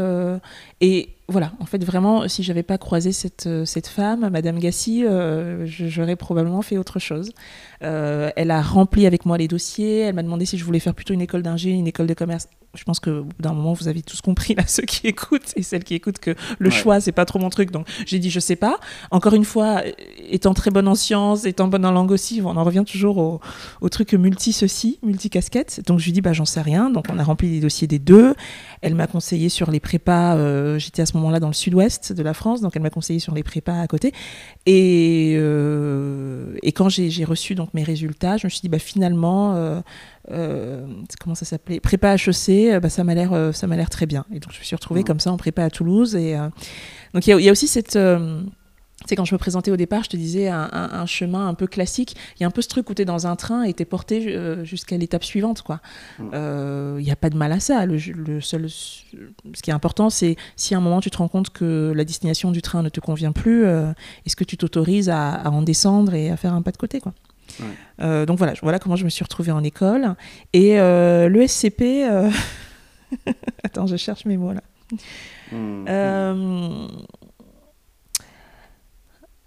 et 0.82 1.10
voilà, 1.30 1.52
en 1.60 1.66
fait, 1.66 1.84
vraiment, 1.84 2.30
si 2.30 2.42
j'avais 2.42 2.64
pas 2.64 2.78
croisé 2.78 3.12
cette, 3.12 3.50
cette 3.66 3.88
femme, 3.88 4.30
Madame 4.30 4.60
Gassi, 4.60 5.04
j'aurais 5.66 6.16
probablement 6.16 6.62
fait 6.62 6.78
autre 6.78 7.00
chose. 7.00 7.34
elle 7.82 8.52
a 8.52 8.62
rempli 8.62 9.06
avec 9.06 9.26
moi 9.26 9.38
les 9.38 9.50
dossiers. 9.50 10.00
Elle 10.00 10.16
m'a 10.16 10.24
demandé 10.24 10.46
si 10.46 10.58
je 10.58 10.64
voulais 10.64 10.80
faire 10.80 10.96
plutôt 10.96 11.14
une 11.14 11.22
école 11.22 11.44
d'ingé, 11.44 11.72
une 11.72 11.88
école 11.88 12.08
de 12.08 12.14
commerce 12.14 12.48
je 12.78 12.84
pense 12.84 13.00
que 13.00 13.24
d'un 13.40 13.54
moment 13.54 13.74
vous 13.74 13.88
avez 13.88 14.02
tous 14.02 14.22
compris 14.22 14.56
là 14.56 14.64
ceux 14.68 14.84
qui 14.84 15.08
écoutent 15.08 15.54
et 15.56 15.64
celles 15.64 15.84
qui 15.84 15.96
écoutent 15.96 16.20
que 16.20 16.36
le 16.60 16.70
choix 16.70 17.02
c'est 17.02 17.12
pas 17.12 17.26
trop 17.26 17.40
mon 17.40 17.50
truc. 17.50 17.72
Donc 17.72 17.88
j'ai 18.06 18.20
dit 18.20 18.30
je 18.30 18.40
sais 18.40 18.56
pas. 18.56 18.80
Encore 19.12 19.34
une 19.34 19.46
fois 19.46 19.82
étant 20.30 20.54
très 20.54 20.72
bonne 20.72 20.88
en 20.88 20.96
sciences 20.96 21.46
étant 21.46 21.68
bonne 21.68 21.86
en 21.86 21.92
langue 21.92 22.12
aussi 22.12 22.42
on 22.44 22.56
en 22.56 22.64
revient 22.64 22.84
toujours 22.86 23.18
au, 23.18 23.42
au 23.82 23.90
truc 23.90 24.14
multi 24.14 24.54
ceci 24.54 25.00
multi 25.04 25.30
casquette 25.30 25.82
donc 25.88 26.00
je 26.00 26.06
lui 26.06 26.12
dis 26.12 26.22
bah 26.22 26.34
j'en 26.34 26.46
sais 26.46 26.62
rien. 26.62 26.90
Donc 26.90 27.06
on 27.12 27.18
a 27.18 27.24
rempli 27.24 27.50
les 27.50 27.60
dossiers 27.60 27.88
des 27.88 28.00
deux. 28.00 28.36
Elle 28.82 28.96
m'a 28.96 29.08
conseillé 29.08 29.50
sur 29.50 29.72
les 29.72 29.80
prépas 29.80 30.36
euh, 30.36 30.78
j'étais 30.78 31.02
à 31.02 31.06
ce 31.06 31.18
moment-là 31.18 31.40
dans 31.40 31.48
le 31.48 31.54
sud-ouest 31.54 32.14
de 32.14 32.24
la 32.24 32.34
France 32.34 32.62
donc 32.62 32.76
elle 32.76 32.82
m'a 32.82 32.90
conseillé 32.90 33.20
sur 33.20 33.34
les 33.34 33.44
prépas 33.44 33.80
à 33.80 33.88
côté. 33.88 34.14
Et 34.66 35.36
euh, 35.38 36.56
et 36.62 36.72
quand 36.72 36.90
j'ai 36.90 37.26
reçu 37.26 37.56
donc 37.56 37.74
mes 37.74 37.84
résultats 37.84 38.38
je 38.38 38.48
me 38.48 38.50
suis 38.50 38.62
dit 38.62 38.70
bah 38.70 38.80
finalement 38.80 39.56
euh, 39.56 39.82
euh, 40.32 40.86
comment 41.22 41.36
ça 41.36 41.46
s'appelait? 41.46 41.80
Prépa 41.80 42.16
HEC 42.16 42.50
euh, 42.50 42.80
bah, 42.80 42.90
ça 42.90 43.04
m'a 43.04 43.16
l'air 43.16 43.32
euh, 43.32 43.52
ça 43.54 43.66
m'a 43.66 43.78
l'air 43.78 43.90
très 43.90 44.06
bien 44.06 44.26
et 44.32 44.40
donc 44.40 44.52
je 44.52 44.60
me 44.60 44.64
suis 44.64 44.76
retrouvée 44.76 45.02
mmh. 45.02 45.06
comme 45.06 45.20
ça 45.20 45.32
en 45.32 45.38
prépa 45.38 45.64
à 45.64 45.70
Toulouse 45.70 46.16
et 46.16 46.36
donc 47.14 47.26
il 47.28 47.40
y, 47.40 47.50
a 47.50 47.52
aussi 47.52 47.68
cette 47.68 47.98
c'est 49.06 49.16
quand 49.16 49.26
je 49.26 49.36
me 49.36 49.38
présentais 49.38 49.72
au 49.72 49.78
départ, 49.78 50.04
je 50.04 50.10
te 50.10 50.18
disais 50.18 50.50
un, 50.50 51.06
chemin 51.06 51.48
un 51.48 51.54
peu 51.54 51.68
classique. 51.68 52.18
Il 52.36 52.42
y 52.42 52.44
a 52.44 52.48
un 52.48 52.52
peu 52.52 52.64
ce 52.64 52.68
truc 52.68 52.90
où 52.90 52.96
tu 52.96 53.04
es 53.04 53.06
dans 53.06 53.28
un 53.28 53.36
train 53.36 53.62
et 53.62 53.74
tu 53.74 53.84
es 53.84 53.86
porté 53.86 54.66
jusqu'à 54.66 54.98
l'étape 54.98 55.24
suivante. 55.24 55.64
Il 56.20 56.26
mmh. 56.26 56.98
n'y 57.00 57.12
a 57.12 57.16
pas 57.16 57.30
de 57.30 57.38
mal 57.38 57.52
à 57.52 57.60
ça. 57.60 57.86
Le, 57.86 58.42
seul, 58.42 58.70
ce 58.70 59.62
qui 59.62 59.70
est 59.70 59.74
important, 59.74 60.10
c'est 60.10 60.36
si 60.56 60.74
à 60.74 60.80
un 60.80 60.82
moment 60.82 61.00
tu 61.00 61.12
te 61.12 61.18
rends 61.18 61.28
compte 61.28 61.52
que 61.52 61.94
la 61.96 62.04
destination 62.04 62.52
du 62.52 62.62
train 62.62 62.82
ne 62.82 62.90
te 62.90 63.00
convient 63.00 63.32
plus, 63.32 63.66
est-ce 64.26 64.36
que 64.36 64.44
tu 64.44 64.58
t'autorises 64.58 65.10
à, 65.10 65.30
à, 65.32 65.52
en 65.52 65.62
descendre 65.62 66.16
et 66.16 66.32
à 66.32 66.36
faire 66.36 66.54
un 66.54 66.64
pas 66.64 66.72
de 66.72 66.78
côté 66.78 67.00
quoi? 67.00 67.14
Euh, 68.00 68.26
donc 68.26 68.38
voilà, 68.38 68.54
voilà 68.62 68.80
comment 68.80 68.96
je 68.96 69.06
me 69.06 69.10
suis 69.10 69.24
retrouvée 69.24 69.52
en 69.52 69.64
école. 69.64 70.16
Et 70.54 70.80
euh, 70.80 71.30
le 71.30 71.46
SCP. 71.48 71.82
Euh, 71.82 72.30
attends, 73.64 73.88
je 73.88 73.96
cherche 73.96 74.26
mes 74.26 74.38
mots 74.38 74.54
là. 74.54 74.62
Mmh. 75.52 76.88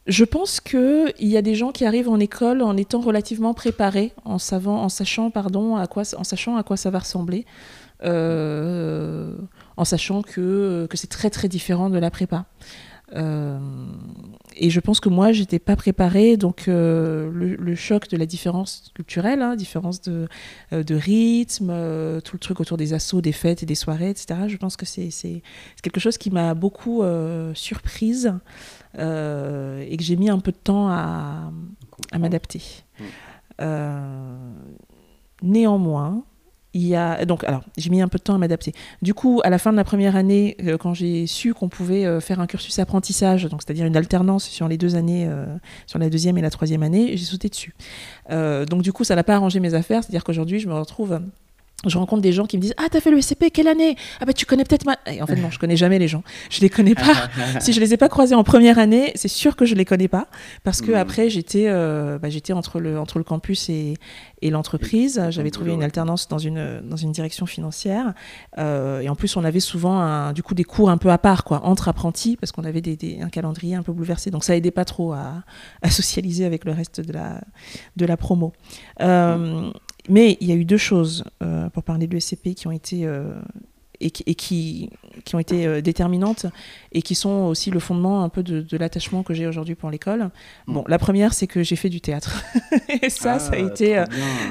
Je 0.06 0.24
pense 0.24 0.60
qu'il 0.60 1.12
y 1.20 1.36
a 1.36 1.42
des 1.42 1.54
gens 1.54 1.70
qui 1.70 1.84
arrivent 1.84 2.08
en 2.08 2.18
école 2.18 2.62
en 2.62 2.76
étant 2.76 3.00
relativement 3.00 3.54
préparés, 3.54 4.12
en, 4.24 4.38
savant, 4.38 4.82
en, 4.82 4.88
sachant, 4.88 5.30
pardon, 5.30 5.76
à 5.76 5.86
quoi, 5.86 6.02
en 6.16 6.24
sachant 6.24 6.56
à 6.56 6.64
quoi 6.64 6.76
ça 6.76 6.90
va 6.90 6.98
ressembler, 6.98 7.46
en 8.02 9.84
sachant 9.84 10.22
que, 10.22 10.86
que 10.90 10.96
c'est 10.96 11.06
très 11.06 11.30
très 11.30 11.48
différent 11.48 11.90
de 11.90 11.98
la 11.98 12.10
prépa. 12.10 12.46
Euh, 13.16 13.58
et 14.56 14.70
je 14.70 14.80
pense 14.80 15.00
que 15.00 15.08
moi, 15.08 15.32
j'étais 15.32 15.58
pas 15.58 15.76
préparée, 15.76 16.36
donc 16.36 16.68
euh, 16.68 17.30
le, 17.32 17.74
choc 17.74 18.08
de 18.08 18.16
la 18.16 18.26
différence 18.26 18.90
culturelle, 18.94 19.42
hein, 19.42 19.56
différence 19.56 20.00
de, 20.02 20.28
euh, 20.72 20.82
de 20.82 20.94
rythme, 20.94 21.68
tout 22.22 22.36
le 22.36 22.38
truc 22.38 22.60
autour 22.60 22.76
des 22.76 22.92
assauts, 22.92 23.20
des 23.20 23.32
fêtes 23.32 23.62
et 23.62 23.66
des 23.66 23.74
soirées, 23.74 24.10
etc. 24.10 24.40
Je 24.48 24.56
pense 24.56 24.76
que 24.76 24.86
c'est 24.86 25.42
quelque 25.82 26.00
chose 26.00 26.18
qui 26.18 26.30
m'a 26.30 26.54
beaucoup 26.54 27.02
surprise 27.54 28.34
et 28.94 29.96
que 29.96 30.02
j'ai 30.02 30.16
mis 30.16 30.30
un 30.30 30.38
peu 30.38 30.52
de 30.52 30.56
temps 30.56 30.88
à, 30.88 31.52
à 32.12 32.18
m'adapter. 32.18 32.62
néanmoins, 35.42 36.24
il 36.72 36.86
y 36.86 36.94
a 36.94 37.24
donc 37.24 37.44
alors 37.44 37.62
j'ai 37.76 37.90
mis 37.90 38.00
un 38.00 38.08
peu 38.08 38.18
de 38.18 38.22
temps 38.22 38.34
à 38.34 38.38
m'adapter. 38.38 38.72
Du 39.02 39.14
coup, 39.14 39.40
à 39.44 39.50
la 39.50 39.58
fin 39.58 39.72
de 39.72 39.76
la 39.76 39.84
première 39.84 40.16
année, 40.16 40.56
euh, 40.64 40.78
quand 40.78 40.94
j'ai 40.94 41.26
su 41.26 41.54
qu'on 41.54 41.68
pouvait 41.68 42.04
euh, 42.04 42.20
faire 42.20 42.40
un 42.40 42.46
cursus 42.46 42.78
apprentissage, 42.78 43.44
donc 43.44 43.62
c'est-à-dire 43.62 43.86
une 43.86 43.96
alternance 43.96 44.44
sur 44.44 44.68
les 44.68 44.78
deux 44.78 44.96
années, 44.96 45.26
euh, 45.28 45.46
sur 45.86 45.98
la 45.98 46.08
deuxième 46.10 46.38
et 46.38 46.42
la 46.42 46.50
troisième 46.50 46.82
année, 46.82 47.16
j'ai 47.16 47.24
sauté 47.24 47.48
dessus. 47.48 47.74
donc 48.30 48.82
du 48.82 48.92
coup, 48.92 49.04
ça 49.04 49.16
n'a 49.16 49.24
pas 49.24 49.34
arrangé 49.34 49.60
mes 49.60 49.74
affaires, 49.74 50.02
c'est-à-dire 50.02 50.24
qu'aujourd'hui, 50.24 50.60
je 50.60 50.68
me 50.68 50.74
retrouve 50.74 51.20
je 51.86 51.96
rencontre 51.96 52.22
des 52.22 52.32
gens 52.32 52.44
qui 52.44 52.56
me 52.56 52.62
disent 52.62 52.74
Ah, 52.76 52.88
t'as 52.90 53.00
fait 53.00 53.10
le 53.10 53.20
SCP, 53.20 53.50
quelle 53.52 53.68
année? 53.68 53.96
Ah, 54.20 54.26
bah 54.26 54.32
tu 54.32 54.46
connais 54.46 54.64
peut-être 54.64 54.84
ma. 54.84 54.96
Et 55.06 55.22
en 55.22 55.26
fait, 55.26 55.36
non, 55.36 55.50
je 55.50 55.58
connais 55.58 55.76
jamais 55.76 55.98
les 55.98 56.08
gens. 56.08 56.22
Je 56.50 56.60
les 56.60 56.68
connais 56.68 56.94
pas. 56.94 57.28
si 57.60 57.72
je 57.72 57.80
les 57.80 57.94
ai 57.94 57.96
pas 57.96 58.08
croisés 58.08 58.34
en 58.34 58.44
première 58.44 58.78
année, 58.78 59.12
c'est 59.14 59.28
sûr 59.28 59.56
que 59.56 59.64
je 59.64 59.74
les 59.74 59.84
connais 59.84 60.08
pas. 60.08 60.26
Parce 60.62 60.82
que 60.82 60.92
hmm. 60.92 60.96
après, 60.96 61.30
j'étais 61.30 61.66
euh, 61.68 62.18
bah, 62.18 62.28
j'étais 62.28 62.52
entre 62.52 62.80
le, 62.80 62.98
entre 62.98 63.18
le 63.18 63.24
campus 63.24 63.68
et, 63.70 63.94
et 64.42 64.50
l'entreprise. 64.50 65.22
J'avais 65.30 65.50
trouvé 65.50 65.72
une 65.72 65.82
alternance 65.82 66.28
dans 66.28 66.38
une, 66.38 66.80
dans 66.84 66.96
une 66.96 67.12
direction 67.12 67.46
financière. 67.46 68.12
Euh, 68.58 69.00
et 69.00 69.08
en 69.08 69.14
plus, 69.14 69.36
on 69.36 69.44
avait 69.44 69.60
souvent 69.60 70.00
un, 70.00 70.32
du 70.32 70.42
coup 70.42 70.54
des 70.54 70.64
cours 70.64 70.90
un 70.90 70.98
peu 70.98 71.10
à 71.10 71.18
part, 71.18 71.44
quoi, 71.44 71.64
entre 71.64 71.88
apprentis, 71.88 72.36
parce 72.36 72.52
qu'on 72.52 72.64
avait 72.64 72.80
des, 72.80 73.20
un 73.20 73.28
calendrier 73.28 73.74
un 73.74 73.82
peu 73.82 73.92
bouleversé. 73.92 74.30
Donc 74.30 74.44
ça 74.44 74.56
aidait 74.56 74.70
pas 74.70 74.84
trop 74.84 75.12
à, 75.12 75.42
à 75.82 75.90
socialiser 75.90 76.44
avec 76.44 76.64
le 76.64 76.72
reste 76.72 77.00
de 77.00 77.12
la, 77.12 77.40
de 77.96 78.06
la 78.06 78.16
promo. 78.16 78.52
Euh, 79.00 79.70
mais 80.08 80.36
il 80.40 80.48
y 80.48 80.52
a 80.52 80.54
eu 80.54 80.64
deux 80.64 80.76
choses, 80.76 81.24
euh, 81.42 81.68
pour 81.70 81.82
parler 81.82 82.06
de 82.06 82.14
l'ESCP, 82.14 82.54
qui 82.54 82.66
ont 82.66 82.72
été 82.72 83.06
et, 84.00 84.10
qui, 84.10 84.90
qui, 85.24 85.34
ont 85.34 85.38
été 85.38 85.66
euh, 85.66 85.80
déterminantes 85.80 86.46
et 86.92 87.02
qui 87.02 87.14
sont 87.14 87.46
aussi 87.46 87.70
le 87.70 87.80
fondement 87.80 88.24
un 88.24 88.28
peu 88.28 88.42
de, 88.42 88.64
l'attachement 88.76 89.22
que 89.22 89.34
j'ai 89.34 89.46
aujourd'hui 89.46 89.74
pour 89.74 89.90
l'école. 89.90 90.30
Mm. 90.66 90.72
Bon, 90.72 90.84
la 90.88 90.98
première, 90.98 91.34
c'est 91.34 91.46
que 91.46 91.62
j'ai 91.62 91.76
fait 91.76 91.88
du 91.90 92.00
théâtre. 92.00 92.42
et 93.02 93.10
ça, 93.10 93.38
ça 93.38 93.52
a 93.52 93.56
ah, 93.56 93.58
été 93.58 93.98
euh, 93.98 94.04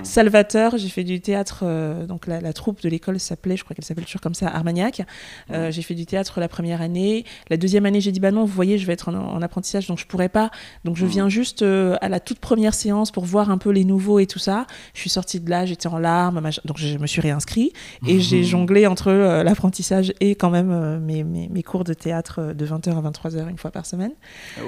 salvateur. 0.03 0.77
J'ai 0.77 0.89
fait 0.89 1.03
du 1.03 1.19
théâtre, 1.19 1.61
euh, 1.63 2.05
donc 2.05 2.27
la, 2.27 2.53
troupe 2.53 2.81
de 2.81 2.89
l'école 2.89 3.19
s'appelait, 3.19 3.57
je 3.57 3.63
crois 3.63 3.75
qu'elle 3.75 3.85
s'appelle 3.85 4.05
toujours 4.05 4.21
comme 4.21 4.35
ça, 4.35 4.47
Armagnac. 4.47 5.01
Mm. 5.49 5.69
j'ai 5.71 5.81
fait 5.81 5.95
du 5.95 6.05
théâtre 6.05 6.39
la 6.39 6.47
première 6.47 6.81
année. 6.81 7.25
La 7.49 7.57
deuxième 7.57 7.85
année, 7.85 8.01
j'ai 8.01 8.11
dit, 8.11 8.19
bah 8.19 8.31
non, 8.31 8.41
vous 8.41 8.53
voyez, 8.53 8.77
je 8.77 8.85
vais 8.85 8.93
être 8.93 9.09
en, 9.09 9.41
apprentissage, 9.41 9.87
donc 9.87 9.99
je 9.99 10.05
pourrais 10.05 10.29
pas. 10.29 10.51
Donc 10.85 10.95
je 10.95 11.05
mm. 11.05 11.09
viens 11.09 11.29
juste 11.29 11.63
à 11.63 12.09
la 12.09 12.19
toute 12.19 12.39
première 12.39 12.73
séance 12.73 13.11
pour 13.11 13.25
voir 13.25 13.49
un 13.49 13.57
peu 13.57 13.71
les 13.71 13.85
nouveaux 13.85 14.19
et 14.19 14.27
tout 14.27 14.39
ça. 14.39 14.67
Je 14.93 15.01
suis 15.01 15.09
sortie 15.09 15.39
de 15.39 15.49
là, 15.49 15.65
j'étais 15.65 15.87
en 15.87 15.97
larmes, 15.97 16.41
donc 16.65 16.77
je 16.77 16.97
me 16.97 17.07
suis 17.07 17.21
réinscrit 17.21 17.73
et 18.07 18.19
j'ai 18.19 18.43
jonglé 18.43 18.85
entre 18.85 19.38
l'apprentissage 19.43 20.13
et 20.19 20.35
quand 20.35 20.49
même 20.49 20.71
euh, 20.71 20.99
mes, 20.99 21.23
mes, 21.23 21.63
cours 21.63 21.83
de 21.83 21.93
théâtre 21.93 22.39
euh, 22.39 22.53
de 22.53 22.65
20h 22.65 22.89
à 22.89 23.09
23h 23.09 23.49
une 23.49 23.57
fois 23.57 23.71
par 23.71 23.85
semaine. 23.85 24.11
Ah 24.57 24.61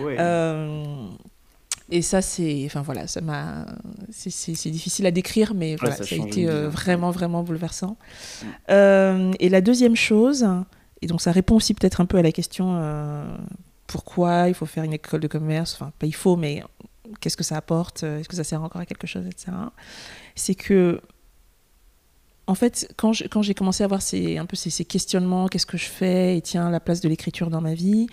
et 1.93 2.01
ça, 2.01 2.22
c'est, 2.22 2.63
enfin 2.67 2.82
voilà, 2.82 3.05
ça 3.05 3.19
m'a, 3.19 3.65
c'est 4.11 4.69
difficile 4.69 5.05
à 5.05 5.11
décrire, 5.11 5.53
mais 5.53 5.76
voilà, 5.76 5.97
ça, 5.97 6.15
a 6.15 6.17
été 6.17 6.45
vraiment, 6.45 7.11
vraiment 7.11 7.43
bouleversant. 7.43 7.97
Mm. 8.69 9.34
et 9.38 9.49
la 9.49 9.59
deuxième 9.59 9.97
chose, 9.97 10.47
et 11.01 11.07
donc 11.07 11.22
ça 11.22 11.34
répond 11.34 11.57
aussi 11.57 11.74
peut-être 11.74 11.99
un 11.99 12.05
peu 12.05 12.17
à 12.17 12.22
la 12.22 12.32
question 12.32 12.82
pourquoi 13.88 14.47
il 14.47 14.53
faut 14.53 14.65
faire 14.65 14.86
une 14.86 14.93
école 14.93 15.19
de 15.19 15.28
commerce, 15.28 15.74
enfin 15.74 15.91
pas 15.99 16.05
il 16.05 16.15
faut, 16.15 16.38
mais 16.38 16.63
qu'est-ce 17.19 17.36
que 17.36 17.43
ça 17.43 17.57
apporte, 17.57 18.03
est-ce 18.03 18.30
que 18.30 18.38
ça 18.38 18.45
sert 18.45 18.63
encore 18.63 18.80
à 18.80 18.86
quelque 18.86 19.07
chose, 19.07 19.26
etc. 19.28 19.51
C'est 20.36 20.55
que 20.55 21.01
en 22.48 22.56
fait, 22.56 22.94
quand 22.98 23.14
j'ai 23.14 23.54
commencé 23.54 23.84
à 23.84 23.86
avoir 23.86 24.02
ces, 24.02 24.38
un 24.38 24.46
peu 24.46 24.56
ces, 24.56 24.84
questionnements, 24.84 25.48
qu'est-ce 25.48 25.66
que 25.66 25.78
je 25.78 25.86
fais 25.86 26.38
Et 26.38 26.42
tiens, 26.42 26.70
la 26.70 26.80
place 26.80 27.00
de 27.02 27.08
l'écriture 27.08 27.50
dans 27.50 27.62
ma 27.62 27.74
vie. 27.74 28.08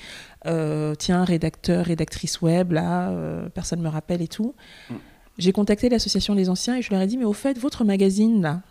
Euh, 0.47 0.95
tiens, 0.95 1.25
rédacteur, 1.25 1.87
rédactrice 1.87 2.41
web, 2.43 2.73
là, 2.73 3.11
euh, 3.11 3.49
personne 3.49 3.81
ne 3.81 3.85
me 3.85 3.89
rappelle 3.89 4.23
et 4.23 4.29
tout. 4.29 4.55
Mm. 4.91 4.95
J'ai 5.39 5.53
contacté 5.53 5.89
l'association 5.89 6.35
des 6.35 6.51
anciens 6.51 6.77
et 6.77 6.83
je 6.83 6.91
leur 6.91 7.01
ai 7.01 7.07
dit, 7.07 7.17
mais 7.17 7.25
au 7.25 7.33
fait, 7.33 7.59
votre 7.59 7.85
magazine, 7.85 8.43
là, 8.43 8.63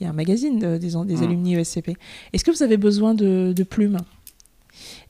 il 0.00 0.04
y 0.04 0.06
a 0.06 0.10
un 0.10 0.14
magazine 0.14 0.58
des, 0.58 0.78
des 0.78 0.96
mm. 0.96 1.22
alumni 1.22 1.54
ESCP, 1.54 1.96
est-ce 2.32 2.44
que 2.44 2.50
vous 2.50 2.62
avez 2.62 2.76
besoin 2.76 3.14
de, 3.14 3.52
de 3.54 3.62
plumes? 3.62 3.98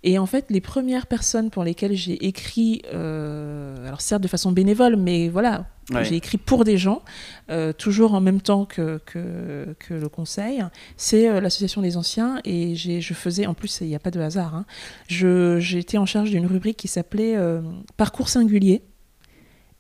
Et 0.07 0.20
en 0.20 0.26
fait, 0.26 0.46
les 0.50 0.61
premières 0.61 1.09
personnes 1.09 1.50
pour 1.50 1.64
lesquelles 1.64 1.94
j'ai 1.94 2.26
écrit, 2.26 2.80
euh, 2.94 3.88
alors 3.88 4.00
certes 4.00 4.22
de 4.22 4.28
façon 4.28 4.52
bénévole, 4.52 4.94
mais 4.94 5.28
voilà, 5.28 5.66
j'ai 6.02 6.14
écrit 6.14 6.38
pour 6.38 6.62
des 6.62 6.78
gens, 6.78 7.02
euh, 7.50 7.72
toujours 7.72 8.14
en 8.14 8.20
même 8.20 8.40
temps 8.40 8.66
que, 8.66 9.00
que, 9.04 9.74
le 9.90 10.09
conseil, 10.09 10.62
c'est 10.96 11.28
euh, 11.28 11.40
l'association 11.40 11.82
des 11.82 11.96
anciens. 11.96 12.40
Et 12.44 12.76
je 12.76 13.14
faisais, 13.14 13.46
en 13.46 13.54
plus, 13.54 13.80
il 13.80 13.88
n'y 13.88 13.96
a 13.96 13.98
pas 13.98 14.12
de 14.12 14.20
hasard, 14.20 14.54
hein, 14.54 14.64
j'étais 15.09 15.98
en 15.98 16.07
charge 16.07 16.30
d'une 16.30 16.46
rubrique 16.46 16.76
qui 16.76 16.86
s'appelait 16.86 17.36
Parcours 17.96 18.28
singulier. 18.28 18.82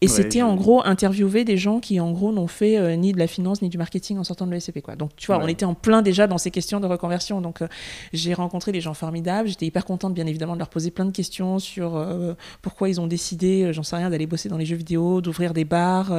Et 0.02 0.08
c'était 0.08 0.42
en 0.42 0.56
gros 0.56 0.82
interviewer 0.84 1.44
des 1.44 1.56
gens 1.56 1.80
qui 1.80 2.00
en 2.00 2.12
gros 2.12 2.30
n'ont 2.30 2.46
fait 2.46 2.76
euh, 2.76 2.96
ni 2.96 3.12
de 3.12 3.18
la 3.18 3.26
finance 3.26 3.62
ni 3.62 3.70
du 3.70 3.78
marketing 3.78 4.18
en 4.18 4.24
sortant 4.24 4.46
de 4.46 4.52
l'ESCP. 4.52 4.82
Quoi. 4.82 4.94
Donc 4.94 5.16
tu 5.16 5.28
vois, 5.28 5.38
on 5.42 5.48
était 5.48 5.64
en 5.64 5.72
plein 5.72 6.02
déjà 6.02 6.26
dans 6.26 6.36
ces 6.36 6.50
questions 6.50 6.80
de 6.80 6.86
reconversion. 6.86 7.40
Donc 7.40 7.62
euh, 7.62 7.68
j'ai 8.12 8.34
rencontré 8.34 8.72
des 8.72 8.82
gens 8.82 8.92
formidables. 8.92 9.48
J'étais 9.48 9.64
hyper 9.64 9.86
contente 9.86 10.12
bien 10.12 10.26
évidemment 10.26 10.52
de 10.52 10.58
leur 10.58 10.68
poser 10.68 10.90
plein 10.90 11.06
de 11.06 11.12
questions 11.12 11.58
sur 11.58 11.96
euh, 11.96 12.34
pourquoi 12.60 12.90
ils 12.90 13.00
ont 13.00 13.06
décidé, 13.06 13.72
j'en 13.72 13.82
sais 13.82 13.96
rien, 13.96 14.10
d'aller 14.10 14.26
bosser 14.26 14.50
dans 14.50 14.58
les 14.58 14.66
jeux 14.66 14.76
vidéo, 14.76 15.22
d'ouvrir 15.22 15.54
des 15.54 15.64
bars 15.64 16.12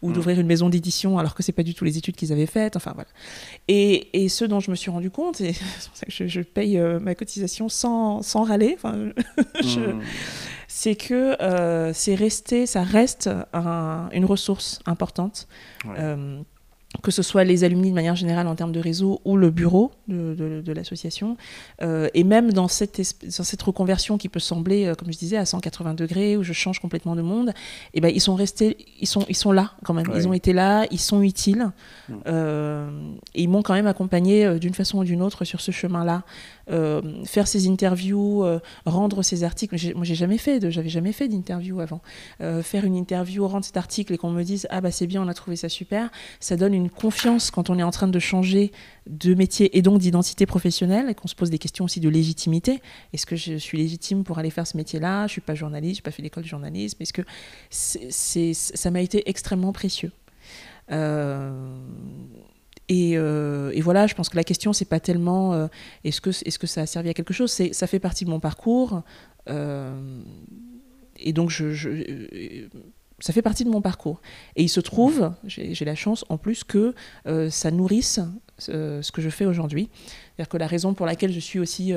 ou 0.00 0.12
d'ouvrir 0.12 0.40
une 0.40 0.46
maison 0.46 0.70
d'édition 0.70 1.18
alors 1.18 1.34
que 1.34 1.42
c'est 1.42 1.52
pas 1.52 1.62
du 1.62 1.74
tout 1.74 1.84
les 1.84 1.98
études 1.98 2.16
qu'ils 2.16 2.32
avaient 2.32 2.46
faites. 2.46 2.76
Enfin 2.76 2.92
voilà. 2.94 3.10
Et, 3.68 4.24
et, 4.24 4.28
ce 4.30 4.46
dont 4.46 4.60
je 4.60 4.70
me 4.70 4.76
suis 4.76 4.90
rendu 4.90 5.10
compte, 5.10 5.40
et 5.42 5.52
c'est 5.78 5.88
pour 5.88 5.96
ça 5.96 6.06
que 6.06 6.28
je, 6.28 6.40
paye 6.40 6.78
ma 6.78 7.14
cotisation 7.14 7.68
sans, 7.68 8.22
sans 8.22 8.44
râler. 8.44 8.74
Enfin, 8.78 9.10
je, 9.60 9.80
mmh 9.80 10.00
c'est 10.78 10.94
que 10.94 11.42
euh, 11.42 11.92
c'est 11.92 12.14
resté, 12.14 12.64
ça 12.64 12.84
reste 12.84 13.28
une 14.12 14.24
ressource 14.24 14.78
importante. 14.86 15.48
Euh, 15.86 16.40
que 17.02 17.10
ce 17.10 17.22
soit 17.22 17.44
les 17.44 17.64
alumni 17.64 17.90
de 17.90 17.94
manière 17.94 18.16
générale 18.16 18.46
en 18.46 18.54
termes 18.54 18.72
de 18.72 18.80
réseau 18.80 19.20
ou 19.26 19.36
le 19.36 19.50
bureau 19.50 19.90
de, 20.08 20.72
l'association. 20.72 21.36
Euh, 21.82 22.08
et 22.14 22.24
même 22.24 22.50
dans 22.52 22.66
cette, 22.66 22.98
dans 23.24 23.44
cette 23.44 23.60
reconversion 23.60 24.16
qui 24.16 24.30
peut 24.30 24.40
sembler, 24.40 24.92
comme 24.96 25.12
je 25.12 25.18
disais, 25.18 25.36
à 25.36 25.44
180 25.44 25.92
degrés, 25.94 26.36
où 26.38 26.42
je 26.42 26.54
change 26.54 26.78
complètement 26.78 27.14
de 27.14 27.20
monde, 27.20 27.50
et 27.50 27.52
eh 27.94 28.00
ben, 28.00 28.08
ils 28.08 28.22
sont 28.22 28.36
restés, 28.36 28.78
ils 29.00 29.06
sont, 29.06 29.26
ils 29.28 29.36
sont 29.36 29.52
là 29.52 29.72
quand 29.84 29.92
même. 29.92 30.06
Ils 30.14 30.28
ont 30.28 30.32
été 30.32 30.54
là, 30.54 30.86
ils 30.90 31.00
sont 31.00 31.22
utiles. 31.22 31.70
et 32.08 32.32
ils 33.34 33.48
m'ont 33.48 33.62
quand 33.62 33.74
même 33.74 33.88
accompagné 33.88 34.58
d'une 34.58 34.74
façon 34.74 34.98
ou 34.98 35.04
d'une 35.04 35.22
autre 35.22 35.44
sur 35.44 35.60
ce 35.60 35.72
chemin-là. 35.72 36.22
Euh, 36.70 37.24
faire 37.24 37.48
ces 37.48 37.68
interviews, 37.68 38.44
euh, 38.44 38.60
rendre 38.84 39.22
ces 39.22 39.42
articles. 39.42 39.74
Moi, 39.94 40.04
j'ai 40.04 40.14
jamais 40.14 40.38
fait, 40.38 40.70
j'avais 40.70 40.88
jamais 40.88 41.12
fait 41.12 41.28
d'interview 41.28 41.80
avant. 41.80 42.02
Euh, 42.40 42.62
faire 42.62 42.84
une 42.84 42.94
interview, 42.94 43.46
rendre 43.46 43.64
cet 43.64 43.76
article 43.76 44.12
et 44.12 44.18
qu'on 44.18 44.30
me 44.30 44.42
dise 44.42 44.66
ah 44.70 44.80
bah 44.80 44.90
c'est 44.90 45.06
bien, 45.06 45.22
on 45.22 45.28
a 45.28 45.34
trouvé 45.34 45.56
ça 45.56 45.68
super, 45.68 46.10
ça 46.40 46.56
donne 46.56 46.74
une 46.74 46.90
confiance 46.90 47.50
quand 47.50 47.70
on 47.70 47.78
est 47.78 47.82
en 47.82 47.90
train 47.90 48.08
de 48.08 48.18
changer 48.18 48.72
de 49.06 49.34
métier 49.34 49.76
et 49.78 49.82
donc 49.82 49.98
d'identité 49.98 50.44
professionnelle 50.44 51.08
et 51.08 51.14
qu'on 51.14 51.28
se 51.28 51.34
pose 51.34 51.50
des 51.50 51.58
questions 51.58 51.84
aussi 51.86 52.00
de 52.00 52.08
légitimité. 52.08 52.82
Est-ce 53.12 53.24
que 53.24 53.36
je 53.36 53.56
suis 53.56 53.78
légitime 53.78 54.24
pour 54.24 54.38
aller 54.38 54.50
faire 54.50 54.66
ce 54.66 54.76
métier-là? 54.76 55.26
Je 55.26 55.32
suis 55.32 55.40
pas 55.40 55.54
journaliste, 55.54 55.96
j'ai 55.96 56.02
pas 56.02 56.10
fait 56.10 56.22
l'école 56.22 56.42
de 56.42 56.48
journalisme. 56.48 56.98
Est-ce 57.00 57.12
que 57.12 57.22
c'est, 57.70 58.52
ça 58.52 58.90
m'a 58.90 59.00
été 59.00 59.28
extrêmement 59.28 59.72
précieux? 59.72 60.12
Et, 62.88 63.80
voilà, 63.80 64.06
je 64.06 64.14
pense 64.14 64.28
que 64.28 64.36
la 64.36 64.44
question, 64.44 64.72
c'est 64.72 64.84
pas 64.84 65.00
tellement 65.00 65.52
euh, 65.52 65.66
est-ce 66.04 66.20
que, 66.20 66.30
est 66.30 66.58
que 66.58 66.66
ça 66.66 66.82
a 66.82 66.86
servi 66.86 67.08
à 67.08 67.14
quelque 67.14 67.34
chose, 67.34 67.50
c'est 67.50 67.72
ça 67.72 67.86
fait 67.86 67.98
partie 67.98 68.24
de 68.24 68.30
mon 68.30 68.40
parcours. 68.40 69.02
Euh, 69.48 70.22
et 71.18 71.32
donc, 71.32 71.50
ça 73.20 73.32
fait 73.32 73.42
partie 73.42 73.64
de 73.64 73.70
mon 73.70 73.82
parcours. 73.82 74.20
Et 74.56 74.62
il 74.62 74.68
se 74.68 74.80
trouve, 74.80 75.32
j'ai 75.44 75.84
la 75.84 75.94
chance 75.94 76.24
en 76.28 76.38
plus 76.38 76.64
que 76.64 76.94
ça 77.50 77.70
nourrisse 77.70 78.20
ce 78.58 79.12
que 79.12 79.20
je 79.20 79.30
fais 79.30 79.44
aujourd'hui. 79.44 79.90
C'est-à-dire 80.36 80.48
que 80.48 80.56
la 80.56 80.66
raison 80.66 80.94
pour 80.94 81.06
laquelle 81.06 81.32
je 81.32 81.40
suis 81.40 81.58
aussi 81.58 81.92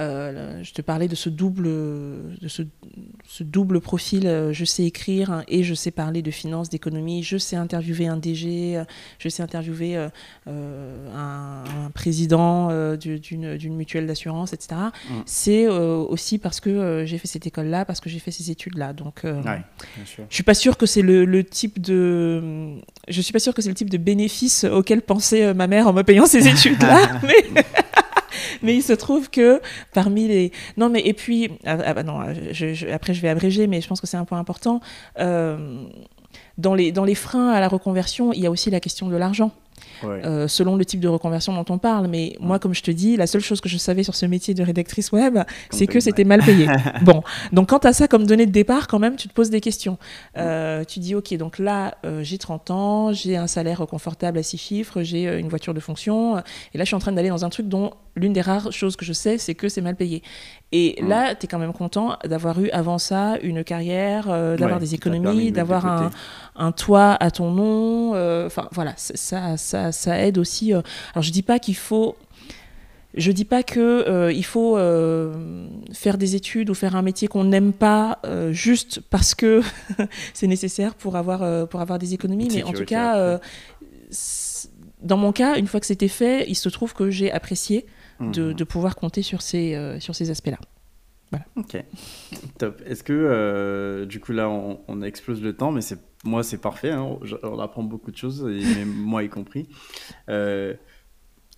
euh, 0.00 0.58
je 0.64 0.72
te 0.72 0.82
parlais 0.82 1.06
de 1.06 1.14
ce 1.14 1.28
double, 1.28 1.64
de 1.64 2.48
ce, 2.48 2.62
double 3.42 3.80
profil. 3.80 4.26
Euh, 4.26 4.52
je 4.52 4.64
sais 4.64 4.84
écrire 4.84 5.44
et 5.46 5.62
je 5.62 5.72
sais 5.74 5.92
parler 5.92 6.20
de 6.20 6.30
finance, 6.32 6.68
d'économie. 6.68 7.22
Je 7.22 7.36
sais 7.36 7.54
interviewer 7.54 8.08
un 8.08 8.16
DG. 8.16 8.76
Euh, 8.76 8.84
je 9.18 9.28
sais 9.28 9.42
interviewer 9.42 10.08
un, 10.46 11.62
président 11.94 12.96
d'une 12.96 13.76
mutuelle 13.76 14.06
d'assurance, 14.06 14.52
etc. 14.52 14.80
Mm. 15.08 15.14
C'est 15.26 15.68
aussi 15.68 16.38
parce 16.38 16.60
que 16.60 17.04
j'ai 17.06 17.18
fait 17.18 17.28
cette 17.28 17.46
école-là, 17.46 17.84
parce 17.84 18.00
que 18.00 18.10
j'ai 18.10 18.18
fait 18.18 18.30
ces 18.30 18.50
études-là. 18.50 18.92
Donc, 18.92 19.22
je 19.24 20.34
suis 20.34 20.42
pas 20.42 20.54
sûre 20.54 20.76
que 20.76 20.86
c'est 20.86 21.02
le, 21.02 21.24
le, 21.24 21.44
type 21.44 21.80
de, 21.80 22.74
je 23.08 23.20
suis 23.20 23.32
pas 23.32 23.38
sûre 23.38 23.54
que 23.54 23.62
c'est 23.62 23.68
le 23.68 23.74
type 23.74 23.90
de 23.90 23.98
bénéfice 23.98 24.64
auquel 24.64 25.02
pensait 25.02 25.54
ma 25.54 25.66
mère 25.66 25.86
en 25.86 25.92
me 25.92 26.02
payant 26.02 26.26
ces 26.26 26.48
études-là, 26.48 27.20
mais 27.22 27.62
mais 28.64 28.74
il 28.74 28.82
se 28.82 28.92
trouve 28.92 29.30
que 29.30 29.60
parmi 29.92 30.28
les. 30.28 30.52
Non, 30.76 30.88
mais 30.88 31.00
et 31.00 31.12
puis. 31.12 31.50
Ah, 31.64 31.78
ah 31.84 31.94
bah 31.94 32.02
non, 32.02 32.20
après, 32.20 33.14
je 33.14 33.20
vais 33.20 33.28
abréger, 33.28 33.66
mais 33.66 33.80
je 33.80 33.88
pense 33.88 34.00
que 34.00 34.06
c'est 34.06 34.16
un 34.16 34.24
point 34.24 34.38
important. 34.38 34.80
Euh, 35.18 35.84
dans, 36.58 36.74
les, 36.74 36.92
dans 36.92 37.04
les 37.04 37.14
freins 37.14 37.50
à 37.50 37.60
la 37.60 37.68
reconversion, 37.68 38.32
il 38.32 38.40
y 38.40 38.46
a 38.46 38.50
aussi 38.50 38.70
la 38.70 38.80
question 38.80 39.08
de 39.08 39.16
l'argent. 39.16 39.52
Euh, 40.02 40.48
selon 40.48 40.76
le 40.76 40.84
type 40.84 41.00
de 41.00 41.08
reconversion 41.08 41.54
dont 41.54 41.64
on 41.72 41.78
parle. 41.78 42.08
Mais 42.08 42.36
moi, 42.40 42.58
comme 42.58 42.74
je 42.74 42.82
te 42.82 42.90
dis, 42.90 43.16
la 43.16 43.26
seule 43.26 43.40
chose 43.40 43.60
que 43.60 43.68
je 43.68 43.76
savais 43.76 44.02
sur 44.02 44.14
ce 44.14 44.26
métier 44.26 44.54
de 44.54 44.62
rédactrice 44.62 45.12
web, 45.12 45.38
c'est 45.70 45.86
que 45.86 46.00
c'était 46.00 46.24
mal 46.24 46.42
payé. 46.42 46.66
bon, 47.02 47.22
donc 47.52 47.68
quant 47.68 47.78
à 47.78 47.92
ça, 47.92 48.08
comme 48.08 48.26
donnée 48.26 48.46
de 48.46 48.52
départ, 48.52 48.88
quand 48.88 48.98
même, 48.98 49.16
tu 49.16 49.28
te 49.28 49.34
poses 49.34 49.50
des 49.50 49.60
questions. 49.60 49.98
Euh, 50.36 50.84
tu 50.84 51.00
dis, 51.00 51.14
ok, 51.14 51.34
donc 51.36 51.58
là, 51.58 51.96
euh, 52.04 52.22
j'ai 52.22 52.38
30 52.38 52.70
ans, 52.70 53.12
j'ai 53.12 53.36
un 53.36 53.46
salaire 53.46 53.84
confortable 53.86 54.38
à 54.38 54.42
6 54.42 54.58
chiffres, 54.58 55.02
j'ai 55.02 55.38
une 55.38 55.48
voiture 55.48 55.74
de 55.74 55.80
fonction, 55.80 56.38
et 56.38 56.78
là, 56.78 56.84
je 56.84 56.86
suis 56.86 56.96
en 56.96 57.00
train 57.00 57.12
d'aller 57.12 57.28
dans 57.28 57.44
un 57.44 57.50
truc 57.50 57.68
dont 57.68 57.92
l'une 58.16 58.32
des 58.32 58.40
rares 58.40 58.70
choses 58.72 58.94
que 58.96 59.04
je 59.04 59.12
sais, 59.12 59.38
c'est 59.38 59.54
que 59.54 59.68
c'est 59.68 59.80
mal 59.80 59.96
payé. 59.96 60.22
Et 60.70 61.00
là, 61.02 61.34
tu 61.34 61.44
es 61.44 61.48
quand 61.48 61.58
même 61.58 61.72
content 61.72 62.16
d'avoir 62.24 62.60
eu 62.60 62.68
avant 62.70 62.98
ça 62.98 63.36
une 63.42 63.64
carrière, 63.64 64.26
d'avoir 64.56 64.78
des 64.78 64.94
économies, 64.94 65.52
d'avoir 65.52 65.86
un, 65.86 66.10
un, 66.56 66.72
toit 66.72 67.16
à 67.18 67.30
ton 67.30 67.50
nom. 67.50 68.10
Enfin, 68.46 68.68
voilà, 68.72 68.92
ça, 68.96 69.56
ça, 69.56 69.83
ça 69.92 70.18
aide 70.18 70.38
aussi. 70.38 70.72
Euh, 70.72 70.80
alors 71.14 71.22
je 71.22 71.30
dis 71.30 71.42
pas 71.42 71.58
qu'il 71.58 71.76
faut 71.76 72.16
je 73.14 73.30
dis 73.30 73.44
pas 73.44 73.62
que 73.62 73.80
euh, 73.80 74.32
il 74.32 74.44
faut 74.44 74.76
euh, 74.76 75.68
faire 75.92 76.18
des 76.18 76.34
études 76.34 76.68
ou 76.68 76.74
faire 76.74 76.96
un 76.96 77.02
métier 77.02 77.28
qu'on 77.28 77.44
n'aime 77.44 77.72
pas 77.72 78.18
juste 78.50 79.00
parce 79.00 79.34
que 79.34 79.62
c'est 80.34 80.48
nécessaire 80.48 80.94
pour 80.94 81.16
avoir 81.16 81.68
pour 81.68 81.80
avoir 81.80 81.98
des 81.98 82.14
économies, 82.14 82.48
mais 82.52 82.64
en 82.64 82.72
tout 82.72 82.84
cas, 82.84 83.38
dans 85.02 85.16
mon 85.16 85.32
cas, 85.32 85.58
une 85.58 85.66
fois 85.66 85.80
que 85.80 85.86
c'était 85.86 86.08
fait, 86.08 86.44
il 86.48 86.54
se 86.56 86.68
trouve 86.68 86.94
que 86.94 87.10
j'ai 87.10 87.30
apprécié 87.30 87.86
de, 88.20 88.26
mhm. 88.26 88.54
de, 88.54 88.64
pouvoir 88.64 88.96
compter 88.96 89.22
sur 89.22 89.42
ces 89.42 89.78
sur 90.00 90.14
ces 90.14 90.30
aspects-là. 90.30 90.58
Voilà. 91.36 91.44
Ok, 91.56 91.76
top. 92.58 92.82
Est-ce 92.86 93.02
que 93.02 94.04
du 94.04 94.20
coup 94.20 94.32
là 94.32 94.48
on, 94.48 94.80
on, 94.88 95.02
explose 95.02 95.42
le 95.42 95.54
temps, 95.54 95.72
mais 95.72 95.80
c'est 95.80 95.98
moi, 96.24 96.42
c'est 96.42 96.58
parfait. 96.58 96.90
Hein. 96.90 97.18
On 97.42 97.58
apprend 97.58 97.82
beaucoup 97.82 98.10
de 98.10 98.16
choses, 98.16 98.48
et 98.48 98.84
moi 98.84 99.22
y 99.22 99.28
compris. 99.28 99.68
Euh, 100.28 100.74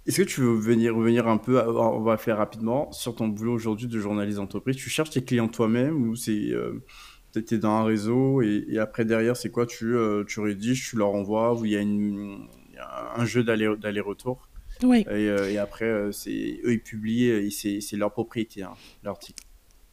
est-ce 0.06 0.22
que 0.22 0.28
tu 0.28 0.40
veux 0.40 0.54
venir 0.54 0.94
revenir 0.94 1.26
un 1.28 1.38
peu, 1.38 1.60
on 1.60 2.02
va 2.02 2.16
faire 2.16 2.36
rapidement, 2.36 2.92
sur 2.92 3.14
ton 3.16 3.28
boulot 3.28 3.54
aujourd'hui 3.54 3.86
de 3.86 3.98
journaliste 3.98 4.38
d'entreprise? 4.38 4.76
Tu 4.76 4.90
cherches 4.90 5.10
tes 5.10 5.24
clients 5.24 5.48
toi-même 5.48 6.08
ou 6.08 6.14
c'est 6.14 6.50
euh, 6.50 6.84
tu 7.32 7.54
es 7.54 7.58
dans 7.58 7.70
un 7.70 7.84
réseau 7.84 8.42
et, 8.42 8.78
après 8.78 9.04
derrière, 9.04 9.36
c'est 9.36 9.50
quoi? 9.50 9.66
Tu, 9.66 9.96
euh, 9.96 10.24
tu 10.24 10.40
rédiges, 10.40 10.90
tu 10.90 10.96
leur 10.96 11.14
envoies 11.14 11.58
ou 11.58 11.64
il 11.64 11.72
y, 11.72 11.76
a 11.76 13.14
un 13.16 13.24
jeu 13.24 13.42
d'aller-retour? 13.42 14.48
Oui. 14.82 15.06
Et, 15.10 15.58
après, 15.58 16.12
c'est 16.12 16.60
eux, 16.64 16.72
ils 16.72 16.82
publient, 16.82 17.50
c'est 17.50 17.96
leur 17.96 18.12
propriété, 18.12 18.62
hein, 18.62 18.74
l'article. 19.02 19.44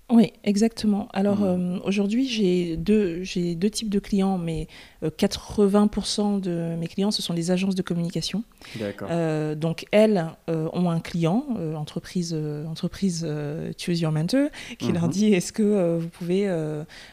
Oui, 0.10 0.34
exactement. 0.44 1.08
Alors 1.14 1.40
mmh. 1.40 1.44
euh, 1.44 1.80
aujourd'hui, 1.86 2.28
j'ai 2.28 2.76
deux, 2.76 3.24
j'ai 3.24 3.56
deux 3.56 3.70
types 3.70 3.90
de 3.90 4.00
clients, 4.00 4.38
mais 4.38 4.68
80% 5.02 6.20
euh, 6.20 6.40
de 6.40 6.76
mes 6.80 6.88
clients, 6.88 7.10
ce 7.10 7.22
sont 7.22 7.34
des 7.34 7.52
agences 7.52 7.76
de 7.76 7.82
communication. 7.82 8.44
D'accord. 8.76 9.08
Euh, 9.12 9.56
donc 9.56 9.86
elles 9.92 10.26
ont 10.48 10.90
un 10.90 11.00
client, 11.00 11.46
entreprise, 11.76 12.38
entreprise 12.68 13.28
Choose 13.78 14.02
Your 14.02 14.12
Mentor, 14.12 14.50
qui 14.78 14.92
leur 14.92 15.08
mmh. 15.08 15.12
dit 15.12 15.34
est-ce 15.34 15.54
que 15.54 15.98
vous 15.98 16.10
pouvez 16.10 16.48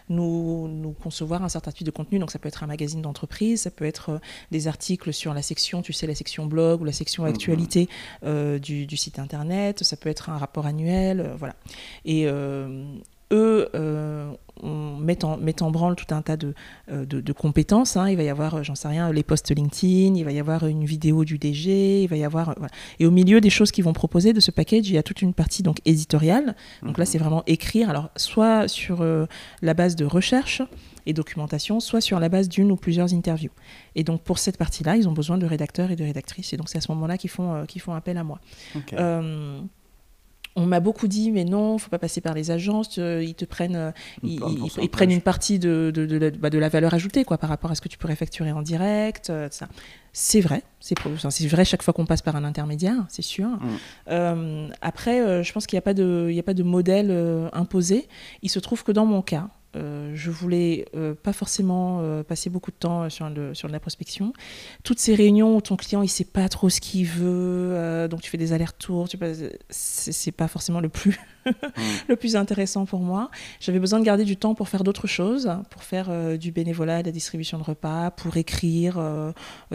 nous, 0.09 0.68
nous, 0.68 0.93
concevoir 0.93 1.45
un 1.45 1.49
certain 1.49 1.70
type 1.70 1.86
de 1.86 1.93
contenu? 1.93 2.18
Donc 2.18 2.30
ça 2.30 2.38
peut 2.38 2.49
être 2.49 2.64
un 2.64 2.66
magazine 2.66 3.03
d'entreprise, 3.03 3.62
ça 3.62 3.70
peut 3.70 3.84
être 3.84 4.20
des 4.51 4.68
articles 4.68 5.12
sur 5.12 5.32
la 5.32 5.43
section, 5.43 5.80
tu 5.82 5.93
sais, 5.93 6.07
la 6.07 6.14
section 6.14 6.47
blog 6.47 6.82
ou 6.82 6.84
la 6.84 6.93
section 6.93 7.22
mmh. 7.22 7.26
actualité 7.26 7.88
du, 8.24 8.86
du, 8.86 8.97
site 8.97 9.18
internet, 9.18 9.84
ça 9.84 9.97
peut 9.97 10.11
être 10.11 10.28
un 10.28 10.36
rapport 10.36 10.66
annuel, 10.66 11.30
voilà. 11.38 11.55
Et 12.05 12.26
eux 13.33 13.68
euh, 13.74 14.33
on 14.62 14.97
met 14.97 15.24
en, 15.24 15.39
en 15.61 15.70
branle 15.70 15.97
tout 15.97 16.14
un 16.14 16.20
tas 16.20 16.37
de, 16.37 16.55
euh, 16.91 17.07
de, 17.07 17.33
compétences. 17.33 17.97
Hein. 17.97 18.11
Il 18.11 18.16
va 18.16 18.22
y 18.24 18.28
avoir, 18.28 18.57
euh, 18.57 18.62
j'en 18.62 18.74
sais 18.74 18.89
rien, 18.89 19.11
les 19.11 19.22
posts 19.22 19.55
LinkedIn, 19.55 20.14
il 20.16 20.24
va 20.24 20.33
y 20.33 20.39
avoir 20.39 20.66
une 20.66 20.85
vidéo 20.85 21.24
du 21.24 21.39
DG, 21.39 22.03
il 22.03 22.09
va 22.09 22.16
y 22.16 22.24
avoir. 22.24 22.55
Et 22.99 23.07
au 23.07 23.11
milieu 23.11 23.41
des 23.41 23.49
choses 23.49 23.72
qu'ils 23.72 23.85
vont 23.85 23.95
proposer 23.95 24.35
de 24.35 24.41
ce 24.41 24.51
package, 24.51 24.89
il 24.89 24.95
y 24.95 24.99
a 24.99 25.03
toute 25.03 25.22
une 25.22 25.33
partie 25.33 25.62
donc 25.62 25.78
éditoriale. 25.87 26.57
Donc 26.83 26.99
là, 26.99 27.05
mhm. 27.05 27.11
c'est 27.11 27.18
vraiment 27.18 27.43
écrire, 27.47 27.89
alors 27.89 28.11
soit 28.16 28.68
sur 28.68 29.03
la 29.62 29.74
base 29.74 29.97
de 29.97 30.05
recherche 30.05 30.61
et 31.07 31.14
documentation, 31.14 31.81
soit 31.81 32.03
sur 32.03 32.20
la 32.20 32.28
base 32.28 32.51
d'une 32.51 32.70
ou 32.70 32.76
plusieurs 32.76 33.14
interviews. 33.14 33.53
Et 33.95 34.05
donc 34.05 34.22
pour 34.22 34.39
cette 34.39 34.59
partie-là, 34.59 34.97
ils 34.97 35.09
ont 35.09 35.12
besoin 35.12 35.39
de 35.39 35.47
rédacteurs 35.47 35.91
et 35.91 35.97
de 35.97 36.05
rédactrices. 36.05 36.53
Et 36.53 36.59
donc 36.59 36.68
c'est 36.68 36.78
à 36.78 36.83
ce 36.83 36.93
moment-là 36.93 37.16
qu'ils 37.16 37.31
font, 37.31 37.64
qu'ils 37.66 37.81
font 37.81 37.95
appel 37.95 38.18
à 38.18 38.24
moi 38.24 38.41
on 40.57 40.66
m'a 40.66 40.80
beaucoup 40.80 41.07
dit, 41.07 41.30
mais 41.30 41.44
non, 41.44 41.78
faut 41.78 41.90
pas 41.90 41.98
passer 41.98 42.20
par 42.20 42.34
les 42.34 42.51
agences, 42.51 42.98
euh, 42.98 43.22
ils 43.22 43.34
te 43.34 43.44
prennent, 43.44 43.76
euh, 43.76 43.92
ils, 44.22 44.90
prennent 44.90 45.12
une 45.12 45.20
partie 45.20 45.59
de, 45.59 45.92
de, 45.94 46.30
bah, 46.30 46.51
de, 46.51 46.59
la 46.59 46.68
valeur 46.68 46.92
ajoutée 46.92 47.24
quoi, 47.24 47.38
par 47.38 47.48
rapport 47.48 47.70
à 47.70 47.74
ce 47.74 47.80
que 47.80 47.88
tu 47.88 47.98
pourrais 47.98 48.16
facturer 48.16 48.53
en 48.53 48.62
direct. 48.62 49.30
Euh, 49.30 49.48
ça. 49.51 49.68
C'est 50.12 50.40
vrai, 50.40 50.62
c'est 50.80 50.98
vrai 51.46 51.64
chaque 51.64 51.84
fois 51.84 51.94
qu'on 51.94 52.05
passe 52.05 52.22
par 52.22 52.34
un 52.34 52.42
intermédiaire, 52.42 53.07
c'est 53.09 53.22
sûr. 53.22 53.48
Mm. 54.09 54.72
après, 54.80 55.44
je 55.44 55.53
pense 55.53 55.68
qu'il 55.68 55.76
n'y 55.76 55.78
a, 55.78 55.82
pas 55.82 55.94
de, 55.94 56.34
a 56.36 56.42
pas 56.42 56.55
de 56.55 56.64
modèle 56.64 57.48
imposé. 57.53 58.09
Il 58.42 58.51
se 58.51 58.59
trouve 58.59 58.82
que 58.82 58.90
dans 58.90 59.07
mon 59.07 59.22
cas, 59.22 59.51
euh, 59.76 60.10
je 60.14 60.30
voulais 60.30 60.86
euh, 60.96 61.14
pas 61.14 61.32
forcément 61.32 62.00
euh, 62.02 62.24
passer 62.24 62.50
beaucoup 62.50 62.72
de 62.72 62.76
temps 62.76 63.08
sur, 63.08 63.28
le, 63.30 63.54
sur 63.54 63.68
la 63.68 63.78
prospection. 63.78 64.32
Toutes 64.82 64.98
ces 64.98 65.14
réunions 65.14 65.56
où 65.56 65.60
ton 65.60 65.76
client 65.76 66.02
il 66.02 66.08
sait 66.08 66.24
pas 66.24 66.48
trop 66.48 66.68
ce 66.68 66.80
qu'il 66.80 67.06
veut, 67.06 68.08
donc 68.08 68.20
tu 68.20 68.30
fais 68.30 68.38
des 68.38 68.52
allers-retours, 68.52 69.08
c'est 69.70 70.32
pas 70.32 70.48
forcément 70.48 70.80
le 70.80 70.88
plus 70.88 71.18
mm. 71.46 71.50
le 72.08 72.16
plus 72.16 72.36
intéressant 72.36 72.84
pour 72.84 73.00
moi. 73.00 73.30
J'avais 73.60 73.78
besoin 73.78 73.98
de 74.00 74.04
garder 74.04 74.24
du 74.24 74.36
temps 74.36 74.54
pour 74.54 74.68
faire 74.68 74.84
d'autres 74.84 75.06
choses, 75.06 75.50
pour 75.70 75.82
faire 75.82 76.38
du 76.38 76.52
bénévolat, 76.52 77.02
de 77.02 77.06
la 77.06 77.12
distribution 77.12 77.58
de 77.58 77.62
repas, 77.62 78.10
pour 78.10 78.36
écrire 78.36 79.00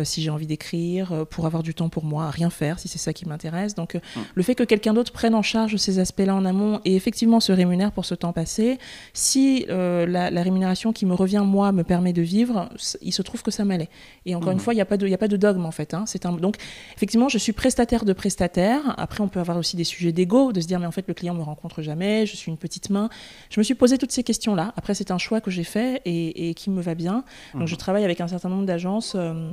si 0.04 0.22
j'ai 0.22 0.30
envie 0.30 0.46
d'écrire, 0.46 1.26
pour 1.30 1.46
avoir 1.46 1.64
du 1.64 1.74
temps 1.74 1.90
pour 1.90 2.04
moi, 2.04 2.26
à 2.26 2.30
rien 2.30 2.50
faire 2.50 2.80
si 2.80 2.88
c'est 2.88 3.00
ça 3.00 3.14
qui 3.14 3.28
m'intéresse. 3.28 3.76
Donc 3.76 3.96
mm. 3.96 4.20
le 4.36 4.44
fait 4.44 4.56
que 4.56 4.64
quelqu'un 4.64 4.94
d'autre 4.94 5.12
prenne 5.12 5.36
en 5.36 5.42
charge 5.42 5.78
ces 5.78 6.00
aspects-là 6.00 6.36
en 6.36 6.46
amont 6.46 6.82
et 6.86 6.96
effectivement 6.96 7.40
se 7.40 7.52
rémunère 7.52 7.92
pour 7.92 8.06
ce 8.06 8.14
temps 8.14 8.34
passé, 8.34 8.78
si 9.14 9.66
euh, 9.70 9.85
la, 10.08 10.42
rémunération 10.42 10.94
qui 10.94 11.06
me 11.06 11.14
revient, 11.14 11.44
moi, 11.46 11.72
me 11.72 11.84
permet 11.84 12.14
de 12.14 12.22
vivre, 12.22 12.70
il 13.02 13.12
se 13.12 13.22
trouve 13.22 13.44
que 13.44 13.52
ça 13.52 13.66
m'allait. 13.66 13.90
Et 14.26 14.36
encore 14.36 14.52
une 14.52 14.58
mmh. 14.58 14.62
fois, 14.62 14.74
il 14.74 14.78
n'y 14.78 14.82
a, 14.82 14.86
pas 14.86 14.98
de, 14.98 15.12
a 15.12 15.18
pas 15.18 15.28
de 15.28 15.38
dogme, 15.38 15.66
en 15.66 15.72
fait. 15.72 15.94
Hein. 15.94 16.06
Un, 16.24 16.32
donc, 16.34 16.58
effectivement, 16.96 17.30
je 17.30 17.38
suis 17.38 17.54
prestataire 17.54 18.06
de 18.06 18.14
prestataire. 18.14 18.96
Après, 18.98 19.22
on 19.22 19.28
peut 19.28 19.40
avoir 19.40 19.58
aussi 19.58 19.76
des 19.76 19.84
sujets 19.84 20.12
d'ego, 20.12 20.52
de 20.52 20.62
se 20.62 20.68
dire, 20.68 20.80
mais 20.80 20.86
en 20.88 20.92
fait, 20.92 21.08
le 21.08 21.14
client 21.14 21.34
ne 21.34 21.40
me 21.40 21.44
rencontre 21.44 21.82
jamais, 21.82 22.26
je 22.26 22.36
suis 22.36 22.52
une 22.52 22.58
petite 22.58 22.90
main. 22.90 23.10
Je 23.50 23.60
me 23.60 23.64
suis 23.64 23.76
posé 23.76 23.98
toutes 23.98 24.12
ces 24.12 24.24
questions-là. 24.24 24.74
Après, 24.78 24.94
c'est 24.94 25.12
un 25.12 25.18
choix 25.18 25.42
que 25.42 25.52
j'ai 25.52 25.64
fait 25.64 26.02
et, 26.06 26.54
qui 26.56 26.70
me 26.70 26.82
va 26.82 26.96
bien. 26.96 27.24
Donc, 27.54 27.64
mmh. 27.64 27.68
je 27.68 27.76
travaille 27.76 28.04
avec 28.04 28.22
un 28.22 28.28
certain 28.28 28.50
nombre 28.50 28.66
d'agences. 28.66 29.16
Euh, 29.16 29.36
euh, 29.36 29.52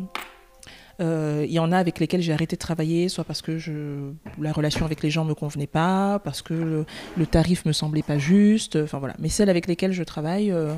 il 1.00 1.50
y 1.50 1.58
en 1.58 1.72
a 1.72 1.78
avec 1.78 1.98
lesquels 2.00 2.20
j'ai 2.20 2.32
arrêté 2.32 2.56
de 2.56 2.60
travailler, 2.60 3.08
soit 3.08 3.24
parce 3.24 3.42
que 3.42 3.58
je, 3.58 4.12
la 4.40 4.52
relation 4.52 4.84
avec 4.84 5.02
les 5.02 5.10
gens 5.10 5.24
me 5.24 5.34
convenait 5.34 5.66
pas, 5.66 6.20
parce 6.24 6.42
que 6.42 6.84
le, 7.16 7.26
tarif 7.26 7.64
me 7.64 7.72
semblait 7.72 8.02
pas 8.02 8.18
juste. 8.18 8.76
Enfin 8.76 8.98
voilà. 8.98 9.14
Mais 9.18 9.28
celles 9.28 9.50
avec 9.50 9.66
lesquelles 9.66 9.92
je 9.92 10.02
travaille, 10.02 10.50
euh, 10.50 10.74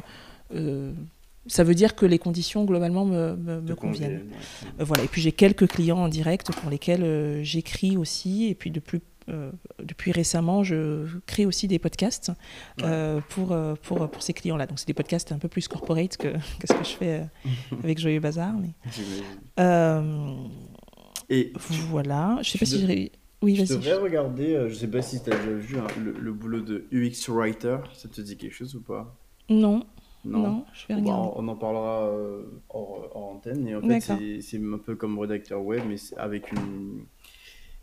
euh, 0.55 0.93
ça 1.47 1.65
veut 1.65 1.75
dire 1.75 1.95
que 1.95 2.07
les 2.07 2.19
conditions 2.19 2.65
globalement 2.65 3.05
me, 3.05 3.37
me, 3.37 3.75
conviennent. 3.75 4.25
voilà. 4.79 5.05
Et 5.05 5.09
puis 5.09 5.21
j'ai 5.21 5.33
quelques 5.33 5.69
clients 5.69 5.99
en 5.99 6.09
direct 6.09 6.53
pour 6.53 6.71
lesquels 6.71 7.43
j'écris 7.43 7.97
aussi, 7.97 8.47
et 8.47 8.55
puis 8.55 8.71
de 8.71 8.81
plus 8.81 9.01
euh, 9.29 9.51
depuis 9.83 10.13
récemment, 10.13 10.65
je 10.65 11.07
crée 11.27 11.47
aussi 11.47 11.67
des 11.67 11.79
podcasts 11.79 12.31
euh, 12.83 13.21
pour, 13.31 13.53
euh, 13.53 13.75
pour, 13.83 14.09
pour, 14.11 14.23
ces 14.23 14.35
clients-là. 14.35 14.67
Donc, 14.67 14.79
c'est 14.79 14.87
des 14.87 14.95
podcasts 14.95 15.33
un 15.33 15.39
peu 15.39 15.49
plus 15.49 15.67
corporate 15.67 16.17
que, 16.17 16.29
que 16.59 16.67
ce 16.69 16.73
que 16.75 16.85
je 16.85 16.97
fais 16.97 17.27
avec 17.83 17.99
Joyeux 17.99 18.21
Bazar. 18.21 18.55
Mais... 18.55 18.75
Et 21.31 21.53
voilà. 21.91 22.39
Je 22.43 22.51
sais 22.51 22.59
pas 22.59 22.67
si 22.67 22.87
j'ai. 22.87 23.13
Oui. 23.43 23.55
Tu 23.57 23.75
devrais 23.75 23.95
regarder, 23.97 24.69
je 24.69 24.75
sais 24.75 24.89
pas 24.89 25.03
si 25.03 25.23
tu 25.23 25.31
as 25.31 25.37
déjà 25.37 25.53
vu 25.53 25.79
hein, 25.79 25.87
le, 26.03 26.33
boulot 26.33 26.61
de 26.61 26.87
UX 26.93 27.29
Writer. 27.29 27.77
Ça 27.93 28.09
te 28.09 28.21
dit 28.23 28.39
quelque 28.39 28.55
chose 28.55 28.75
ou 28.75 28.81
pas? 28.81 29.15
Non. 29.51 29.85
Non. 30.25 30.65
je 30.73 30.87
vais 30.89 30.95
regarder. 30.95 31.31
on 31.37 31.49
en 31.49 31.57
parlera 31.57 32.11
hors, 32.71 33.11
hors, 33.15 33.27
antenne. 33.35 33.67
Et 33.69 33.77
en 33.77 33.83
fait, 33.83 34.41
c'est 34.41 34.59
un 34.59 34.79
peu 34.79 34.97
comme 34.97 35.19
rédacteur 35.19 35.63
web, 35.63 35.83
mais 35.87 35.97
avec 36.17 36.53
une 36.53 37.05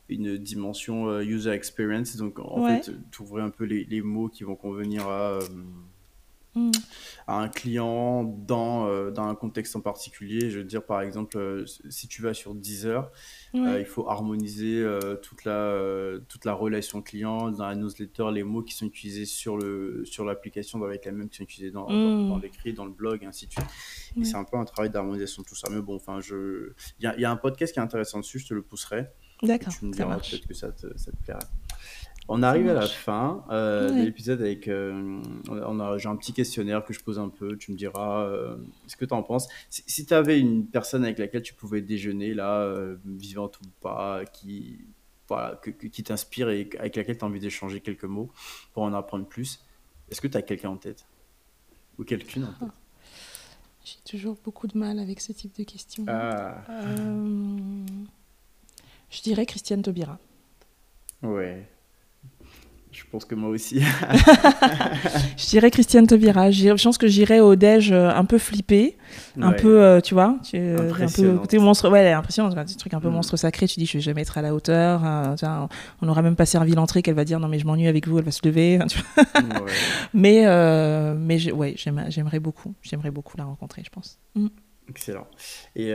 une 0.10 0.38
dimension 0.38 1.10
euh, 1.10 1.24
user 1.24 1.52
experience. 1.52 2.16
Donc, 2.18 2.40
en 2.40 2.66
fait, 2.68 2.92
tu 3.12 3.22
ouvrais 3.22 3.42
un 3.42 3.50
peu 3.50 3.64
les, 3.64 3.86
les, 3.86 4.02
mots 4.02 4.28
qui 4.28 4.44
vont 4.44 4.56
convenir 4.56 5.08
à, 5.08 5.32
euh, 5.32 5.42
mm. 6.56 6.72
à 7.28 7.40
un 7.40 7.48
client 7.48 8.24
dans, 8.24 8.88
euh, 8.88 9.12
dans 9.12 9.24
un 9.24 9.36
contexte 9.36 9.76
en 9.76 9.80
particulier. 9.80 10.50
Je 10.50 10.60
veux 10.60 10.66
dire, 10.66 10.84
par 10.84 11.02
exemple, 11.02 11.64
si 11.90 12.08
tu 12.08 12.22
vas 12.22 12.34
sur 12.34 12.54
Deezer, 12.56 13.10
il 13.54 13.86
faut 13.86 14.10
harmoniser 14.10 14.86
toute, 15.22 15.46
la, 15.46 16.18
toute 16.28 16.44
la 16.44 16.54
relation 16.54 17.02
client 17.02 17.50
dans 17.52 17.68
la 17.68 17.76
newsletter, 17.76 18.32
les 18.34 18.44
mots 18.44 18.64
qui 18.64 18.74
sont 18.74 18.88
utilisés 18.88 19.26
sur 19.26 19.58
l'application 20.26 20.78
sur 20.78 20.80
doivent 20.80 20.94
être 20.94 21.06
les 21.06 21.12
mêmes 21.14 21.30
qui 21.30 21.38
sont 21.38 21.44
utilisés 21.44 21.72
dans, 21.72 21.88
dans, 21.88 22.38
mm. 22.38 22.42
l'écrit, 22.42 22.74
dans 22.74 22.86
le 22.86 22.92
blog, 22.92 23.24
et 23.24 23.28
ainsi 23.28 23.48
de 23.48 23.52
suite. 23.54 23.68
Et 24.18 24.26
c'est 24.26 24.36
un 24.36 24.44
peu 24.44 24.58
un 24.58 24.66
travail 24.66 24.90
d'harmonisation, 24.90 25.44
tout 25.44 25.56
ça. 25.56 25.70
Mais 25.72 25.82
bon, 25.82 25.96
enfin, 25.96 26.20
je... 26.20 26.74
il 27.00 27.14
y 27.18 27.26
a, 27.26 27.32
un 27.32 27.38
podcast 27.38 27.72
qui 27.72 27.80
est 27.80 27.84
intéressant 27.84 28.20
dessus, 28.20 28.40
je 28.40 28.48
te 28.48 28.54
le 28.54 28.62
pousserai. 28.62 29.08
D'accord. 29.44 29.74
Tu 29.78 29.86
me 29.86 29.94
diras 29.94 30.18
peut-être 30.18 30.48
que 30.48 30.54
ça 30.54 30.72
te, 30.72 30.98
ça 30.98 31.12
te 31.12 31.18
plairait. 31.18 31.40
On 32.28 32.44
arrive 32.44 32.70
à 32.70 32.74
la 32.74 32.88
fin 32.88 33.44
euh, 33.50 33.90
de 33.90 34.06
l'épisode 34.06 34.42
avec. 34.42 34.68
Euh, 34.68 35.22
on 35.50 35.80
a, 35.80 35.98
j'ai 35.98 36.08
un 36.08 36.16
petit 36.16 36.34
questionnaire 36.34 36.86
que 36.86 36.94
je 36.94 37.02
pose 37.02 37.20
un 37.20 37.30
peu. 37.30 37.58
Tu 37.58 37.72
me 37.72 37.78
diras 37.78 38.24
euh, 38.24 38.56
ce 38.88 38.96
que 38.96 39.06
tu 39.06 39.14
en 39.14 39.24
penses. 39.24 39.50
Si, 39.70 40.06
tu 40.06 40.14
avais 40.14 40.40
une 40.40 40.66
personne 40.66 41.04
avec 41.04 41.18
laquelle 41.18 41.42
tu 41.42 41.54
pouvais 41.54 41.82
déjeuner, 41.82 42.34
là, 42.34 42.74
vivante 43.06 43.60
ou 43.60 43.68
pas, 43.82 44.24
qui, 44.26 44.80
voilà, 45.28 45.60
qui 45.92 46.04
t'inspire 46.04 46.50
et 46.50 46.70
avec 46.80 46.96
laquelle 46.96 47.18
tu 47.18 47.26
as 47.26 47.28
envie 47.28 47.40
d'échanger 47.40 47.82
quelques 47.82 48.06
mots 48.06 48.32
pour 48.74 48.84
en 48.84 48.94
apprendre 48.94 49.26
plus, 49.26 49.66
est-ce 50.10 50.22
que 50.22 50.28
tu 50.28 50.38
as 50.38 50.42
quelqu'un 50.42 50.70
en 50.70 50.78
tête? 50.78 51.06
Ou 51.98 52.04
quelqu'une 52.04 52.46
en 52.46 52.54
tête? 52.54 52.70
J'ai 53.84 53.98
toujours 54.06 54.38
beaucoup 54.44 54.68
de 54.68 54.78
mal 54.78 55.00
avec 55.00 55.20
ce 55.20 55.34
type 55.34 55.58
de 55.58 55.64
questions. 55.64 56.06
Ah. 56.08 56.64
Je 59.12 59.22
dirais 59.22 59.46
Christiane 59.46 59.84
Taubira. 59.84 60.18
Ouais. 61.22 61.68
Je 62.92 63.04
pense 63.10 63.24
que 63.24 63.36
moi 63.36 63.50
aussi. 63.50 63.80
je 65.38 65.50
dirais 65.50 65.72
Christiane 65.72 66.08
Taubira. 66.08 66.52
Je 66.52 66.84
pense 66.84 66.98
que 66.98 67.08
j'irais 67.08 67.40
au 67.40 67.56
déj 67.56 67.92
euh, 67.92 68.10
un 68.10 68.26
peu 68.26 68.38
flippé, 68.38 68.98
un 69.40 69.54
peu, 69.54 69.82
euh, 69.82 70.02
tu 70.02 70.14
vois, 70.14 70.38
tu, 70.44 70.58
euh, 70.58 70.92
un 70.92 71.08
peu 71.08 71.38
côté 71.38 71.58
monstre. 71.58 71.90
Ouais, 71.90 72.00
elle 72.00 72.08
est 72.08 72.14
impressionnante. 72.14 72.54
Des 72.54 72.76
trucs 72.76 72.94
un 72.94 73.00
peu 73.00 73.10
mm. 73.10 73.14
monstre 73.14 73.38
sacré. 73.38 73.66
Tu 73.68 73.80
dis, 73.80 73.86
je 73.86 73.94
vais 73.98 74.02
jamais 74.02 74.22
être 74.22 74.38
à 74.38 74.42
la 74.42 74.54
hauteur. 74.54 75.02
on 76.02 76.06
n'aura 76.06 76.22
même 76.22 76.36
pas 76.36 76.46
servi 76.46 76.74
l'entrée 76.74 77.02
qu'elle 77.02 77.16
va 77.16 77.24
dire, 77.24 77.40
non 77.40 77.48
mais 77.48 77.60
je 77.60 77.66
m'ennuie 77.66 77.88
avec 77.88 78.08
vous. 78.10 78.18
Elle 78.20 78.26
va 78.26 78.32
se 78.32 78.46
lever. 78.46 78.80
mais, 80.14 80.46
mais 81.16 81.52
ouais, 81.52 81.76
j'aimerais 81.78 82.40
beaucoup. 82.40 82.74
J'aimerais 82.82 83.12
beaucoup 83.12 83.38
la 83.38 83.46
rencontrer, 83.46 83.84
je 83.86 83.90
pense. 83.90 84.20
Mm. 84.36 84.48
Excellent. 84.90 85.28
Et, 85.78 85.94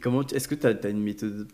comment, 0.00 0.22
est-ce 0.28 0.46
que 0.46 0.54
tu 0.54 0.66
as, 0.68 0.76
as, 0.84 0.88
une 0.88 1.02
méthode 1.02 1.48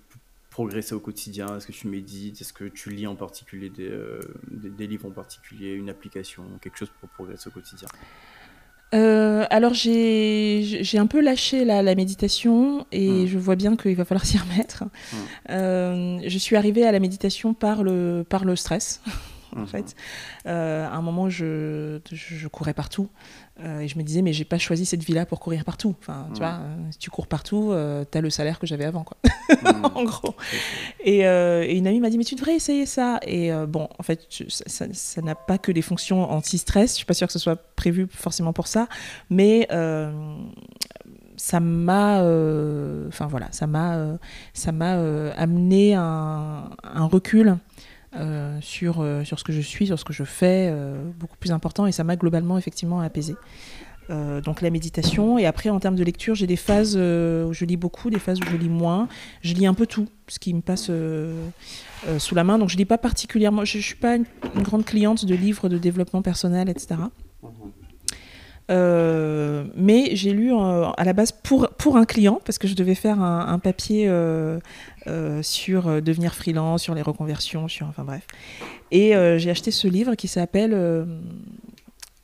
progresser 0.59 0.93
au 0.93 0.99
quotidien? 0.99 1.57
Est-ce 1.57 1.69
que 1.69 1.73
tu 1.73 1.87
médites? 1.87 2.41
Est-ce 2.41 2.53
que 2.53 2.65
tu 2.65 2.91
lis 2.91 3.07
en 3.07 3.15
particulier 3.15 3.71
des, 3.71 3.89
euh, 3.89 4.19
des, 4.51 4.89
livres 4.89 5.07
en 5.07 5.13
particulier, 5.13 5.73
une 5.73 5.89
application, 5.89 6.43
quelque 6.61 6.77
chose 6.77 6.91
pour 6.99 7.09
progresser 7.11 7.49
au 7.49 7.53
quotidien? 7.53 7.87
Euh, 8.93 9.45
alors 9.51 9.75
j'ai 9.75 10.99
un 10.99 11.07
peu 11.07 11.21
lâché 11.21 11.65
la, 11.65 11.83
la 11.83 11.95
méditation 11.95 12.87
et 12.91 13.09
hmm. 13.09 13.27
je 13.27 13.39
vois 13.39 13.55
bien 13.55 13.77
qu'il 13.77 13.95
va 13.95 14.05
falloir 14.05 14.27
s'y 14.31 14.37
remettre. 14.37 14.83
Hmm. 14.83 15.17
Euh, 15.51 16.19
je 16.27 16.39
suis 16.39 16.57
arrivée 16.57 16.85
à 16.85 16.91
la 16.91 16.99
méditation 16.99 17.55
par 17.55 17.85
le, 17.85 18.25
par 18.29 18.45
le 18.45 18.57
stress. 18.57 19.01
en 19.57 19.61
mhm. 19.61 19.67
fait. 19.67 19.95
Euh, 20.47 20.87
à 20.87 20.95
un 20.95 21.03
moment, 21.03 21.29
je, 21.29 22.01
je, 22.11 22.49
courais 22.49 22.75
partout 22.75 23.09
euh, 23.61 23.81
et 23.81 23.89
je 23.89 23.99
me 23.99 24.03
disais, 24.03 24.23
mais 24.23 24.33
j'ai 24.33 24.45
pas 24.45 24.59
choisi 24.59 24.85
cette 24.87 25.03
vie-là 25.03 25.27
pour 25.27 25.41
courir 25.41 25.65
partout. 25.65 25.95
Enfin, 26.01 26.29
tu 26.33 26.41
vois, 26.41 26.61
euh, 26.61 26.77
si 26.91 26.99
tu 26.99 27.11
cours 27.11 27.27
partout, 27.27 27.73
tu 28.11 28.19
as 28.19 28.21
le 28.21 28.31
salaire 28.31 28.59
que 28.59 28.67
j'avais 28.67 28.85
avant, 28.85 29.05
quoi. 29.05 29.17
Mhm. 29.51 29.85
en 29.95 30.05
gros. 30.05 30.35
Et, 31.05 31.25
une 31.25 31.87
amie 31.87 32.01
m'a 32.01 32.11
dit, 32.11 32.19
mais 32.19 32.25
tu 32.25 32.35
devrais 32.35 32.55
essayer 32.55 32.87
ça. 32.87 33.21
Et 33.23 33.51
bon, 33.67 33.89
en 33.99 34.03
fait, 34.03 34.27
ça 34.49 35.23
n'a 35.23 35.35
pas 35.35 35.59
que 35.59 35.73
des 35.73 35.83
fonctions 35.83 36.31
anti-stress. 36.31 36.93
Je 36.93 36.97
suis 36.97 37.07
pas 37.07 37.15
sûre 37.15 37.27
que 37.27 37.33
ce 37.33 37.39
soit 37.39 37.57
prévu 37.57 38.07
forcément 38.11 38.53
pour 38.53 38.67
ça, 38.67 38.89
mais 39.31 39.67
ça 41.41 41.61
m'a 41.61 42.17
enfin 43.07 43.29
voilà 43.29 43.47
ça 43.53 43.69
m'a 43.69 44.19
ça 44.55 44.73
m'a 44.73 44.95
amené 45.37 45.95
un, 45.95 46.71
un 46.83 47.05
recul 47.07 47.59
euh, 48.19 48.59
sur, 48.61 49.01
euh, 49.01 49.23
sur 49.25 49.39
ce 49.39 49.45
que 49.45 49.53
je 49.53 49.61
suis, 49.61 49.87
sur 49.87 49.99
ce 49.99 50.05
que 50.05 50.13
je 50.13 50.25
fais, 50.25 50.69
euh, 50.71 51.03
beaucoup 51.19 51.37
plus 51.37 51.53
important 51.53 51.87
et 51.87 51.93
ça 51.93 52.05
m'a 52.05 52.17
globalement 52.17 52.59
effectivement 52.59 53.01
apaisé. 53.01 53.37
donc 54.43 54.63
la 54.63 54.71
méditation 54.71 55.37
et 55.39 55.45
après 55.45 55.69
en 55.69 55.79
termes 55.79 55.95
de 55.95 56.03
lecture 56.03 56.35
j'ai 56.35 56.47
des 56.47 56.57
phases 56.57 56.97
où 56.97 57.53
je 57.53 57.65
lis 57.67 57.77
beaucoup, 57.77 58.09
des 58.09 58.19
phases 58.19 58.41
où 58.41 58.45
je 58.51 58.57
lis 58.57 58.71
moins. 58.71 59.07
Je 59.43 59.53
lis 59.55 59.67
un 59.67 59.75
peu 59.75 59.87
tout, 59.87 60.09
ce 60.29 60.39
qui 60.39 60.55
me 60.55 60.63
passe 60.63 60.91
sous 62.19 62.35
la 62.35 62.45
main. 62.45 62.59
Donc 62.59 62.71
je 62.71 62.79
lis 62.79 62.87
pas 62.87 62.97
particulièrement, 62.97 63.67
je, 63.67 63.77
ne 63.77 63.83
suis 63.83 63.97
pas 63.97 64.17
une, 64.17 64.25
grande 64.63 64.87
cliente 64.87 65.27
de 65.27 65.35
livres 65.35 65.69
de 65.69 65.77
développement 65.77 66.23
personnel, 66.23 66.71
etc. 66.71 66.97
Euh, 68.71 69.65
mais 69.75 70.11
j'ai 70.13 70.33
lu 70.33 70.53
euh, 70.53 70.85
à 70.97 71.05
la 71.05 71.13
base 71.13 71.33
pour, 71.33 71.69
pour 71.79 71.97
un 71.97 72.05
client, 72.05 72.41
parce 72.45 72.59
que 72.59 72.69
je 72.69 72.75
devais 72.75 72.95
faire 72.95 73.21
un, 73.21 73.59
papier 73.59 74.07
euh, 74.09 74.61
sur 75.43 76.03
devenir 76.03 76.35
freelance, 76.35 76.83
sur 76.83 76.95
les 76.95 77.03
reconversions, 77.03 77.69
sur, 77.69 77.87
enfin 77.87 78.05
bref. 78.05 78.27
Et 78.91 79.13
j'ai 79.39 79.51
acheté 79.51 79.71
ce 79.71 79.89
livre 79.89 80.15
qui 80.15 80.29
s'appelle 80.29 81.07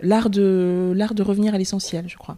L'art 0.00 0.28
de, 0.28 0.94
de 0.94 1.22
revenir 1.22 1.54
à 1.54 1.58
l'essentiel, 1.58 2.08
je 2.08 2.16
crois. 2.16 2.36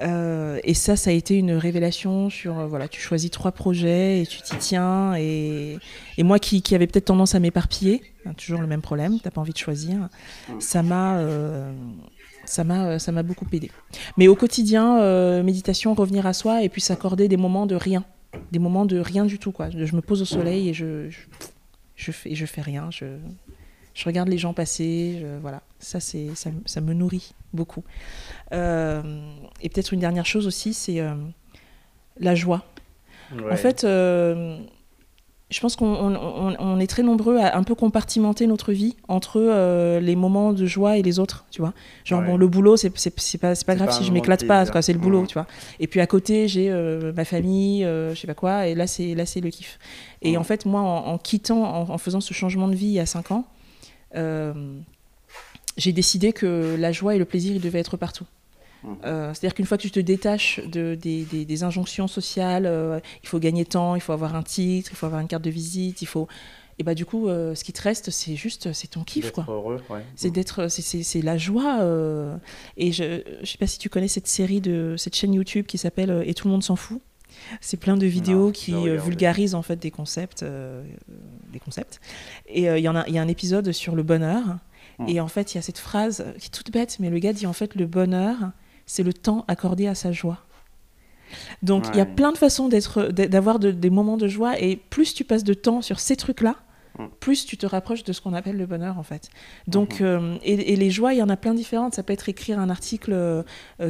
et 0.00 0.74
ça, 0.74 0.96
ça 0.96 1.10
a 1.10 1.12
été 1.12 1.36
une 1.36 1.52
révélation 1.52 2.30
sur, 2.30 2.54
voilà, 2.68 2.86
tu 2.88 3.00
choisis 3.00 3.30
trois 3.30 3.52
projets 3.52 4.22
et 4.22 4.26
tu 4.26 4.40
t'y 4.40 4.56
tiens. 4.56 5.14
Et, 5.16 5.78
moi 6.18 6.38
qui, 6.38 6.62
qui 6.62 6.74
avais 6.74 6.86
peut-être 6.86 7.06
tendance 7.06 7.34
à 7.34 7.40
m'éparpiller, 7.40 8.02
hein, 8.24 8.34
toujours 8.34 8.60
le 8.60 8.66
même 8.66 8.82
problème, 8.82 9.18
t'as 9.20 9.30
pas 9.30 9.40
envie 9.40 9.52
de 9.52 9.58
choisir, 9.58 10.08
ça 10.60 10.82
m'a 10.82 11.20
ça 12.46 12.64
m'a 12.64 12.86
euh, 12.86 12.98
ça 12.98 13.12
m'a 13.12 13.22
beaucoup 13.22 13.46
aidé. 13.52 13.70
Mais 14.16 14.28
au 14.28 14.34
quotidien, 14.34 15.00
euh, 15.00 15.42
méditation, 15.42 15.94
revenir 15.94 16.26
à 16.26 16.32
soi 16.32 16.62
et 16.62 16.68
puis 16.68 16.80
s'accorder 16.80 17.28
des 17.28 17.36
moments 17.36 17.66
de 17.66 17.74
rien, 17.74 18.04
des 18.52 18.58
moments 18.58 18.84
de 18.86 18.98
rien 18.98 19.24
du 19.24 19.38
tout 19.38 19.52
quoi. 19.52 19.70
Je 19.70 19.94
me 19.94 20.00
pose 20.00 20.22
au 20.22 20.24
soleil 20.24 20.68
et 20.68 20.74
je 20.74 21.08
je, 21.96 22.12
fais 22.12 22.34
je 22.34 22.46
fais 22.46 22.60
rien, 22.60 22.90
je 22.90 23.06
je 23.94 24.04
regarde 24.06 24.28
les 24.28 24.38
gens 24.38 24.54
passer, 24.54 25.24
voilà. 25.40 25.62
Ça 25.78 26.00
c'est 26.00 26.34
ça, 26.34 26.50
ça, 26.66 26.80
me 26.80 26.94
nourrit 26.94 27.34
beaucoup. 27.52 27.84
Euh, 28.52 29.02
et 29.60 29.68
peut-être 29.68 29.92
une 29.92 30.00
dernière 30.00 30.26
chose 30.26 30.46
aussi, 30.46 30.74
c'est 30.74 31.00
la 32.18 32.34
joie. 32.34 32.64
En 33.50 33.56
fait, 33.56 33.86
je 35.50 35.60
pense 35.60 35.76
qu'on 35.76 36.80
est 36.80 36.86
très 36.86 37.02
nombreux 37.02 37.36
à 37.36 37.56
un 37.56 37.62
peu 37.62 37.74
compartimenter 37.74 38.46
notre 38.46 38.72
vie 38.72 38.96
entre 39.08 39.40
euh, 39.40 40.00
les 40.00 40.16
moments 40.16 40.52
de 40.52 40.64
joie 40.64 40.96
et 40.96 41.02
les 41.02 41.18
autres, 41.18 41.44
tu 41.50 41.60
vois. 41.60 41.74
Genre, 42.04 42.22
bon, 42.22 42.36
le 42.36 42.48
boulot, 42.48 42.76
c'est 42.76 42.90
pas, 43.38 43.54
pas 43.54 43.74
grave 43.74 43.92
si 43.92 44.04
je 44.04 44.12
m'éclate 44.12 44.46
pas, 44.46 44.64
c'est 44.82 44.92
le 44.92 44.98
boulot, 44.98 45.26
tu 45.26 45.34
vois. 45.34 45.46
Et 45.80 45.86
puis 45.86 46.00
à 46.00 46.06
côté, 46.06 46.48
j'ai 46.48 46.70
euh, 46.70 47.12
ma 47.12 47.24
famille, 47.24 47.84
euh, 47.84 48.14
je 48.14 48.20
sais 48.20 48.26
pas 48.26 48.34
quoi, 48.34 48.66
et 48.66 48.74
là, 48.74 48.86
c'est 48.86 49.14
le 49.14 49.50
kiff. 49.50 49.78
Et 50.22 50.38
en 50.38 50.44
fait, 50.44 50.64
moi, 50.64 50.80
en, 50.80 51.18
quittant, 51.18 51.90
en, 51.90 51.98
faisant 51.98 52.20
ce 52.20 52.32
changement 52.32 52.66
de 52.66 52.74
vie 52.74 52.86
il 52.86 52.92
y 52.92 53.00
a 53.00 53.06
5 53.06 53.30
ans, 53.30 53.44
j'ai 55.76 55.92
décidé 55.92 56.32
que 56.32 56.74
la 56.78 56.90
joie 56.90 57.14
et 57.14 57.18
le 57.18 57.26
plaisir, 57.26 57.54
ils 57.54 57.60
devaient 57.60 57.80
être 57.80 57.98
partout. 57.98 58.24
Euh, 59.04 59.32
c'est-à-dire 59.32 59.54
qu'une 59.54 59.66
fois 59.66 59.76
que 59.76 59.82
tu 59.82 59.90
te 59.90 60.00
détaches 60.00 60.60
de, 60.66 60.94
des, 60.94 61.62
injonctions 61.62 62.08
sociales, 62.08 62.66
euh, 62.66 63.00
il 63.22 63.28
faut 63.28 63.38
gagner 63.38 63.64
temps, 63.64 63.94
il 63.94 64.00
faut 64.00 64.12
avoir 64.12 64.34
un 64.34 64.42
titre, 64.42 64.90
il 64.92 64.96
faut 64.96 65.06
avoir 65.06 65.20
une 65.20 65.28
carte 65.28 65.44
de 65.44 65.50
visite, 65.50 66.02
il 66.02 66.06
faut. 66.06 66.28
Et 66.80 66.82
bah 66.82 66.96
du 66.96 67.06
coup, 67.06 67.28
euh, 67.28 67.54
ce 67.54 67.62
qui 67.62 67.72
te 67.72 67.80
reste, 67.80 68.10
c'est 68.10 68.34
juste, 68.34 68.72
c'est 68.72 68.88
ton 68.88 69.04
kiff, 69.04 69.30
quoi. 69.30 69.46
C'est 70.16 70.30
d'être, 70.30 70.68
c'est 70.68 71.22
la 71.22 71.38
joie. 71.38 71.78
Et 72.76 72.92
je, 72.92 73.22
je 73.42 73.46
sais 73.46 73.58
pas 73.58 73.66
si 73.66 73.78
tu 73.78 73.88
connais 73.88 74.08
cette 74.08 74.26
série 74.26 74.60
de 74.60 74.96
cette 74.98 75.14
chaîne 75.14 75.34
YouTube 75.34 75.66
qui 75.66 75.78
s'appelle 75.78 76.22
Et 76.26 76.34
tout 76.34 76.48
le 76.48 76.52
monde 76.52 76.64
s'en 76.64 76.76
fout. 76.76 77.00
C'est 77.60 77.76
plein 77.76 77.96
de 77.96 78.06
vidéos 78.06 78.50
qui 78.52 78.72
vulgarisent 78.98 79.54
en 79.54 79.62
fait 79.62 79.76
des 79.76 79.90
concepts, 79.90 80.44
des 80.44 81.60
concepts. 81.60 82.00
Et 82.48 82.64
il 82.64 82.80
y 82.80 82.88
en 82.88 82.96
a, 82.96 83.06
il 83.06 83.14
y 83.14 83.18
a 83.18 83.22
un 83.22 83.28
épisode 83.28 83.70
sur 83.72 83.94
le 83.94 84.02
bonheur. 84.02 84.42
Et 85.06 85.20
en 85.20 85.28
fait, 85.28 85.54
il 85.54 85.56
y 85.56 85.58
a 85.58 85.62
cette 85.62 85.78
phrase 85.78 86.24
qui 86.38 86.46
est 86.46 86.50
toute 86.50 86.72
bête, 86.72 86.96
mais 86.98 87.10
le 87.10 87.18
gars 87.18 87.32
dit 87.32 87.46
en 87.46 87.52
fait 87.52 87.74
le 87.74 87.86
bonheur, 87.86 88.52
c'est 88.86 89.02
le 89.02 89.12
temps 89.12 89.44
accordé 89.48 89.86
à 89.86 89.94
sa 89.94 90.12
joie. 90.12 90.38
Donc 91.62 91.84
il 91.92 91.96
y 91.96 92.00
a 92.00 92.06
plein 92.06 92.32
de 92.32 92.38
façons 92.38 92.68
d'être, 92.68 93.08
d'avoir 93.08 93.58
des 93.58 93.90
moments 93.90 94.16
de 94.16 94.28
joie 94.28 94.60
et 94.60 94.76
plus 94.76 95.14
tu 95.14 95.24
passes 95.24 95.44
de 95.44 95.54
temps 95.54 95.82
sur 95.82 95.98
ces 95.98 96.16
trucs-là, 96.16 96.56
Mm. 96.98 97.06
plus 97.18 97.44
tu 97.44 97.56
te 97.56 97.66
rapproches 97.66 98.04
de 98.04 98.12
ce 98.12 98.20
qu'on 98.20 98.34
appelle 98.34 98.56
le 98.56 98.66
bonheur 98.66 98.98
en 98.98 99.02
fait. 99.02 99.28
Donc, 99.66 99.94
mm-hmm. 99.94 100.04
euh, 100.04 100.36
et, 100.44 100.76
les 100.76 100.90
joies, 100.90 101.12
il 101.12 101.18
y 101.18 101.22
en 101.22 101.28
a 101.28 101.36
plein 101.36 101.54
différentes. 101.54 101.94
Ça 101.94 102.04
peut 102.04 102.12
être 102.12 102.28
écrire 102.28 102.60
un 102.60 102.70
article 102.70 103.12
euh, 103.12 103.42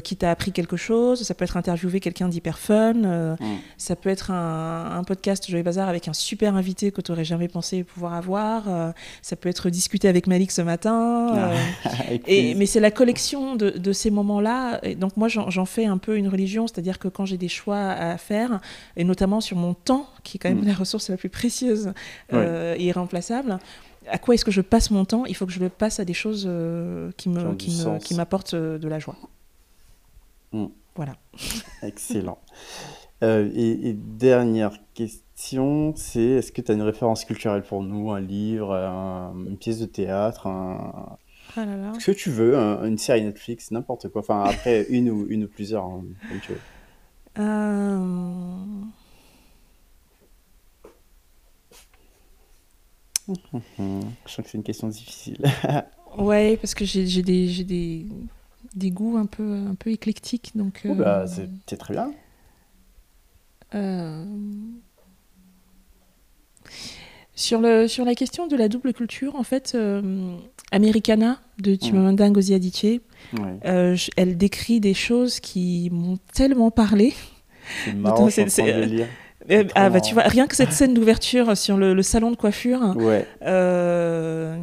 qui 0.02 0.16
t'a 0.16 0.30
appris 0.30 0.52
quelque 0.52 0.78
chose, 0.78 1.22
ça 1.22 1.34
peut 1.34 1.44
être 1.44 1.58
interviewer 1.58 2.00
quelqu'un 2.00 2.28
d'hyper 2.28 2.58
fun, 2.58 3.04
euh, 3.04 3.36
mm. 3.38 3.58
ça 3.76 3.94
peut 3.94 4.08
être 4.08 4.30
un, 4.30 5.02
podcast 5.06 5.46
Joyeux 5.46 5.62
Bazar 5.62 5.90
avec 5.90 6.08
un 6.08 6.14
super 6.14 6.56
invité 6.56 6.90
que 6.90 7.02
tu 7.02 7.12
n'aurais 7.12 7.26
jamais 7.26 7.48
pensé 7.48 7.84
pouvoir 7.84 8.14
avoir, 8.14 8.94
ça 9.20 9.36
peut 9.36 9.50
être 9.50 9.68
discuter 9.68 10.08
avec 10.08 10.26
Malik 10.26 10.50
ce 10.50 10.62
matin. 10.62 11.52
et, 12.26 12.54
mais 12.54 12.64
c'est 12.64 12.80
la 12.80 12.90
collection 12.90 13.54
de, 13.54 13.68
de 13.70 13.92
ces 13.92 14.10
moments-là. 14.10 14.80
Donc 14.96 15.18
moi, 15.18 15.28
j'en 15.28 15.64
fais 15.66 15.84
un 15.84 15.98
peu 15.98 16.16
une 16.16 16.28
religion, 16.28 16.66
c'est-à-dire 16.66 16.98
que 16.98 17.08
quand 17.08 17.26
j'ai 17.26 17.36
des 17.36 17.48
choix 17.48 17.90
à 17.90 18.16
faire, 18.16 18.60
et 18.96 19.04
notamment 19.04 19.42
sur 19.42 19.58
mon 19.58 19.74
temps, 19.74 20.08
qui 20.22 20.38
est 20.38 20.40
quand 20.40 20.48
même 20.48 20.62
mm. 20.62 20.68
la 20.68 20.74
ressource 20.74 21.10
la 21.10 21.18
plus 21.18 21.28
précieuse 21.28 21.92
et 22.32 22.93
remplaçable. 22.98 23.58
À 24.08 24.18
quoi 24.18 24.34
est-ce 24.34 24.44
que 24.44 24.50
je 24.50 24.60
passe 24.60 24.90
mon 24.90 25.04
temps? 25.04 25.24
Il 25.24 25.34
faut 25.34 25.46
que 25.46 25.52
je 25.52 25.60
le 25.60 25.68
passe 25.68 26.00
à 26.00 26.04
des 26.04 26.14
choses 26.14 26.44
euh, 26.46 27.10
qui 27.16 27.28
me 27.28 27.54
qui 27.54 28.14
m'apportent 28.14 28.54
euh, 28.54 28.78
de 28.78 28.88
la 28.88 28.98
joie. 28.98 29.16
Mm. 30.52 30.66
Voilà. 30.94 31.14
Excellent. 31.82 32.38
Euh, 33.22 33.50
et, 33.54 33.94
dernière 33.94 34.78
question, 34.92 35.94
c'est 35.96 36.20
est-ce 36.20 36.52
que 36.52 36.60
tu 36.60 36.70
as 36.70 36.74
une 36.74 36.82
référence 36.82 37.24
culturelle 37.24 37.62
pour 37.62 37.82
nous, 37.82 38.10
un 38.10 38.20
livre, 38.20 38.72
une 38.74 39.56
pièce 39.56 39.78
de 39.78 39.86
théâtre, 39.86 40.46
un... 40.46 41.16
Ah 41.56 41.64
ce 42.00 42.10
que 42.10 42.16
tu 42.16 42.30
veux, 42.30 42.56
une 42.56 42.98
série 42.98 43.22
Netflix, 43.22 43.70
n'importe 43.70 44.08
quoi. 44.08 44.22
Enfin, 44.22 44.42
après, 44.44 44.86
une 44.88 45.08
ou, 45.08 45.26
une 45.28 45.44
ou 45.44 45.48
plusieurs, 45.48 45.84
hein, 45.84 46.02
comme 46.28 46.40
tu 46.40 46.52
veux. 46.52 46.58
Je 53.28 53.32
sens 54.26 54.44
que 54.44 54.50
c'est 54.50 54.58
une 54.58 54.62
question 54.62 54.88
difficile. 54.88 55.38
ouais, 56.18 56.56
parce 56.56 56.74
que 56.74 56.84
j'ai 56.84 57.22
des, 57.22 57.64
des, 57.64 58.06
des, 58.74 58.90
goûts 58.90 59.16
un 59.16 59.26
peu, 59.26 59.54
un 59.54 59.74
peu 59.74 59.90
éclectiques. 59.90 60.52
Donc, 60.54 60.82
oh, 60.88 60.94
bah, 60.94 61.24
c'est 61.26 61.76
très 61.76 61.94
bien. 61.94 62.12
Euh... 63.74 64.24
Sur, 67.36 67.60
le, 67.60 67.88
sur 67.88 68.04
la 68.04 68.14
question 68.14 68.46
de 68.46 68.56
la 68.56 68.68
double 68.68 68.92
culture, 68.92 69.34
en 69.34 69.42
fait, 69.42 69.72
euh, 69.74 70.36
Americana 70.70 71.40
de 71.58 71.76
Chimamanda 71.80 72.30
Ngozi 72.30 72.54
Adichie, 72.54 73.00
euh, 73.64 73.96
elle 74.16 74.36
décrit 74.36 74.78
des 74.78 74.94
choses 74.94 75.40
qui 75.40 75.88
m'ont 75.90 76.18
tellement 76.32 76.70
parlé. 76.70 77.12
C'est 77.84 77.94
marrant, 77.94 78.30
c'est, 78.30 78.86
lire. 78.86 79.08
Euh, 79.50 79.64
ah 79.74 79.90
bah 79.90 80.00
tu 80.00 80.14
vois, 80.14 80.22
rien 80.22 80.46
que 80.46 80.56
cette 80.56 80.72
scène 80.72 80.94
d'ouverture 80.94 81.56
sur 81.56 81.76
le, 81.76 82.02
salon 82.02 82.30
de 82.30 82.36
coiffure, 82.36 82.94
ouais. 82.96 83.26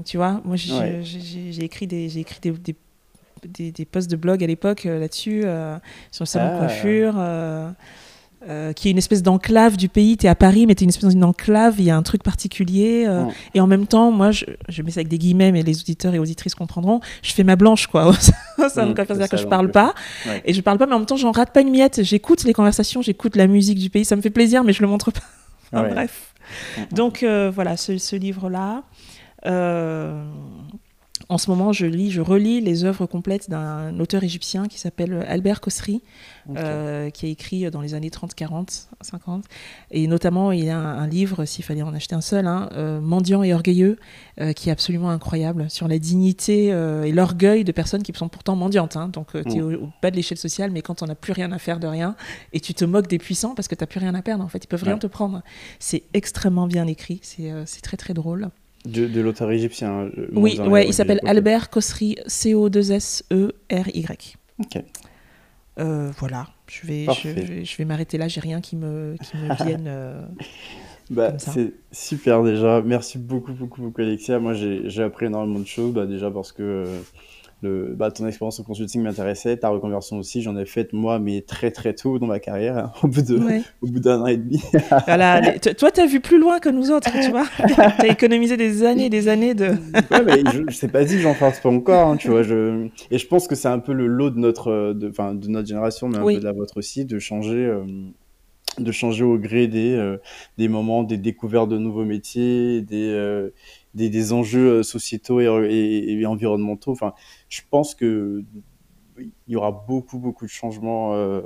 tu 0.06 0.18
vois, 0.18 0.41
moi 0.44 0.56
j'ai, 0.56 1.64
écrit 1.64 1.88
des, 1.88 2.10
j'ai 2.10 2.22
écrit 2.22 2.40
des, 2.41 2.52
des, 3.44 3.72
des, 3.72 3.86
posts 3.86 4.10
de 4.10 4.16
blog 4.16 4.44
à 4.44 4.48
l'époque 4.48 4.86
là-dessus, 4.86 5.44
sur 6.12 6.24
le 6.24 6.26
salon 6.26 6.49
de 6.49 6.56
ah. 6.56 6.60
coiffure. 6.60 7.16
Euh, 8.49 8.73
qui 8.73 8.88
est 8.88 8.91
une 8.91 8.97
espèce 8.97 9.22
d'enclave 9.22 9.77
du 9.77 9.88
pays. 9.88 10.18
Tu 10.18 10.26
es 10.26 10.30
à 10.30 10.34
Paris, 10.34 10.65
mais 10.65 10.73
tu 10.73 10.84
es 10.84 10.85
une 10.85 10.89
espèce 10.89 11.15
d'enclave, 11.15 11.76
il 11.77 11.85
y 11.85 11.91
a 11.91 11.95
un 11.95 12.01
truc 12.01 12.23
particulier. 12.23 13.05
Euh, 13.07 13.26
et 13.53 13.61
en 13.61 13.68
même 13.68 13.85
temps, 13.85 14.09
moi, 14.09 14.31
je, 14.31 14.45
je, 14.68 14.81
mets 14.81 14.89
ça 14.89 15.01
avec 15.01 15.09
des 15.09 15.19
guillemets, 15.19 15.51
mais 15.51 15.61
les 15.61 15.80
auditeurs 15.80 16.15
et 16.15 16.18
auditrices 16.18 16.55
comprendront, 16.55 17.01
je 17.22 17.34
fais 17.34 17.43
ma 17.43 17.55
blanche, 17.55 17.85
quoi. 17.85 18.11
ça 18.69 18.84
veut 18.84 18.95
dire 18.95 19.30
que 19.30 19.38
je 19.38 19.45
parle 19.45 19.69
pas. 19.69 19.93
Et 20.43 20.53
je 20.53 20.61
parle 20.61 20.80
pas, 20.80 20.88
mais 20.88 20.95
en 20.95 20.99
même 20.99 21.05
temps, 21.05 21.18
j'en 21.18 21.31
rate 21.31 21.53
pas 21.53 21.61
une 21.61 21.69
miette. 21.69 22.01
J'écoute 22.01 22.43
les 22.43 22.53
conversations, 22.53 23.03
j'écoute 23.03 23.35
la 23.35 23.45
musique 23.45 23.77
du 23.77 23.91
pays. 23.91 24.05
Ça 24.05 24.15
me 24.15 24.22
fait 24.22 24.31
plaisir, 24.31 24.63
mais 24.63 24.73
je 24.73 24.81
le 24.81 24.88
montre 24.88 25.11
pas. 25.11 25.22
Bref. 25.72 26.34
Donc, 26.91 27.22
euh, 27.22 27.51
voilà, 27.53 27.77
ce, 27.77 27.99
ce 27.99 28.15
livre-là. 28.15 28.81
En 31.32 31.38
ce 31.38 31.49
moment, 31.49 31.72
je 31.72 31.86
lis, 31.86 32.12
je 32.12 32.20
relis 32.20 32.60
les 32.60 32.84
œuvres 32.84 33.06
complètes 33.06 33.49
d'un 33.49 33.98
auteur 34.02 34.22
égyptien 34.22 34.68
qui 34.68 34.78
s'appelle 34.78 35.26
Albert 35.30 35.62
Kosri, 35.62 36.03
euh, 36.58 37.10
qui 37.10 37.26
a 37.26 37.30
écrit 37.30 37.72
dans 37.72 37.80
les 37.80 37.94
années 37.94 38.10
30, 38.10 38.36
40, 38.36 38.90
50. 38.99 39.45
Et 39.91 40.08
notamment, 40.08 40.52
il 40.52 40.68
a 40.68 40.78
un, 40.78 41.08
livre, 41.08 41.45
s'il 41.45 41.64
fallait 41.64 41.84
en 41.84 41.94
acheter 41.94 42.16
un 42.16 42.22
seul, 42.22 42.48
hein, 42.48 42.68
euh, 42.74 42.99
Mendiant 42.99 43.44
et 43.44 43.53
orgueilleux, 43.53 43.98
euh, 44.41 44.52
qui 44.52 44.68
est 44.68 44.74
absolument 44.74 45.10
incroyable, 45.10 45.70
sur 45.70 45.88
la 45.88 45.99
dignité 45.99 46.66
et 46.66 47.14
l'orgueil 47.14 47.64
de 47.64 47.72
personnes 47.72 48.03
qui 48.03 48.12
sont 48.12 48.28
pourtant 48.28 48.58
mendiantes. 48.58 48.98
Hein. 48.98 49.08
Donc, 49.08 49.28
tu 49.32 49.58
es 49.58 49.62
au, 49.62 49.88
bas 50.02 50.12
de 50.12 50.18
l'échelle 50.18 50.38
sociale, 50.38 50.72
mais 50.72 50.82
quand 50.82 51.02
on 51.02 51.06
n'a 51.06 51.16
plus 51.16 51.32
rien 51.32 51.53
à 51.53 51.60
faire 51.60 51.80
de 51.80 51.88
rien, 51.88 52.18
et 52.52 52.60
tu 52.60 52.74
te 52.74 52.84
moques 52.84 53.08
des 53.08 53.20
puissants 53.20 53.56
parce 53.56 53.70
que 53.70 53.76
tu 53.76 53.84
n'as 53.84 53.88
plus 53.88 54.02
rien 54.02 54.16
à 54.16 54.22
perdre, 54.22 54.44
en 54.44 54.49
fait, 54.49 54.66
ils 54.66 54.68
peuvent 54.68 54.84
rien 54.84 54.98
te 54.98 55.08
prendre. 55.08 55.44
C'est 55.80 56.03
extrêmement 56.14 56.68
bien 56.68 56.88
écrit, 56.88 57.22
c'est 57.24 57.82
très 57.82 57.95
très 57.95 58.14
drôle. 58.14 58.52
De, 58.86 59.22
l'auteur 59.22 59.52
égyptien. 59.52 60.10
Oui, 60.32 60.60
ouais, 60.60 60.88
il 60.88 60.94
s'appelle 60.94 61.20
Albert 61.26 61.70
Kosri, 61.70 62.18
C-O-2-S-E-R-Y. 62.26 64.08
Ok. 64.60 64.84
Euh, 65.80 66.12
voilà, 66.18 66.48
je 66.68 66.86
vais, 66.86 67.06
je, 67.64 67.78
vais, 67.78 67.86
m'arrêter 67.86 68.18
là, 68.18 68.28
j'ai 68.28 68.41
rien 68.41 68.60
qui 68.60 68.76
me, 68.76 69.16
qui 69.24 69.38
me 69.38 69.56
vienne. 69.64 69.86
Euh, 69.88 70.22
bah, 71.10 71.38
c'est 71.38 71.74
super 71.91 72.44
déjà. 72.44 72.82
Merci 72.82 73.18
beaucoup, 73.18 73.53
beaucoup, 73.53 73.82
beaucoup, 73.82 74.02
Alexia. 74.02 74.40
Moi, 74.40 74.53
j'ai 74.53 75.03
appris 75.03 75.28
énormément 75.28 75.60
de 75.60 75.68
choses. 75.68 75.94
Bah, 75.94 76.06
déjà 76.06 76.30
parce 76.30 76.52
que 76.52 76.64
euh, 76.64 76.99
le, 77.61 77.93
bah, 77.95 78.11
ton 78.11 78.27
expérience 78.27 78.59
au 78.59 78.63
consulting 78.63 79.03
m'intéressait, 79.03 79.57
ta 79.57 79.69
reconversion 79.69 80.17
aussi, 80.17 80.41
j'en 80.41 80.57
ai 80.57 80.65
fait 80.65 80.93
moi, 80.93 81.19
mais 81.19 81.41
très 81.41 81.71
très 81.71 81.93
tôt 81.93 82.17
dans 82.19 82.27
ma 82.27 82.39
carrière, 82.39 82.77
hein, 82.77 82.91
au 83.03 83.07
bout 83.07 83.21
de, 83.21 83.38
au 83.81 83.88
bout 83.88 83.99
d'un 83.99 84.21
an 84.21 84.27
et 84.27 84.38
demi. 84.38 84.61
voilà, 85.05 85.59
toi, 85.59 85.91
tu 85.91 86.01
as 86.01 86.05
vu 86.05 86.19
plus 86.19 86.39
loin 86.39 86.59
que 86.59 86.69
nous 86.69 86.91
autres, 86.91 87.11
tu 87.21 87.29
vois. 87.29 87.45
tu 87.67 87.81
as 87.81 88.07
économisé 88.07 88.57
des 88.57 88.83
années 88.83 89.05
et 89.05 89.09
des 89.09 89.27
années 89.27 89.53
de. 89.53 89.69
ouais, 89.69 90.23
mais 90.25 90.43
je, 90.51 90.63
je 90.67 90.75
sais 90.75 90.88
pas 90.88 91.05
si 91.05 91.19
j'en 91.19 91.33
fasse 91.33 91.59
pas 91.59 91.69
encore, 91.69 92.09
hein, 92.09 92.17
tu 92.17 92.29
vois. 92.29 92.43
Je... 92.43 92.88
Et 93.11 93.17
je 93.17 93.27
pense 93.27 93.47
que 93.47 93.55
c'est 93.55 93.67
un 93.67 93.79
peu 93.79 93.93
le 93.93 94.07
lot 94.07 94.31
de 94.31 94.39
notre, 94.39 94.93
de, 94.93 95.09
de 95.09 95.47
notre 95.47 95.67
génération, 95.67 96.07
mais 96.07 96.17
un 96.17 96.25
peu 96.25 96.39
de 96.39 96.43
la 96.43 96.53
vôtre 96.53 96.77
aussi, 96.77 97.05
de 97.05 97.19
changer. 97.19 97.65
Euh, 97.65 97.83
de 98.79 98.91
changer 98.91 99.23
au 99.23 99.38
gré 99.38 99.67
des, 99.67 99.93
euh, 99.93 100.17
des 100.57 100.67
moments, 100.67 101.03
des 101.03 101.17
découvertes 101.17 101.69
de 101.69 101.77
nouveaux 101.77 102.05
métiers, 102.05 102.81
des, 102.81 103.09
euh, 103.09 103.49
des, 103.93 104.09
des, 104.09 104.34
enjeux 104.34 104.84
sociétaux 104.84 105.39
et, 105.41 105.45
et 105.45 106.26
environnementaux. 106.26 106.91
Enfin, 106.91 107.13
je 107.49 107.61
pense 107.69 107.95
que 107.95 108.43
il 109.47 109.53
y 109.53 109.55
aura 109.55 109.72
beaucoup, 109.72 110.18
beaucoup 110.18 110.45
de 110.45 110.49
changements 110.49 111.13
euh, 111.13 111.41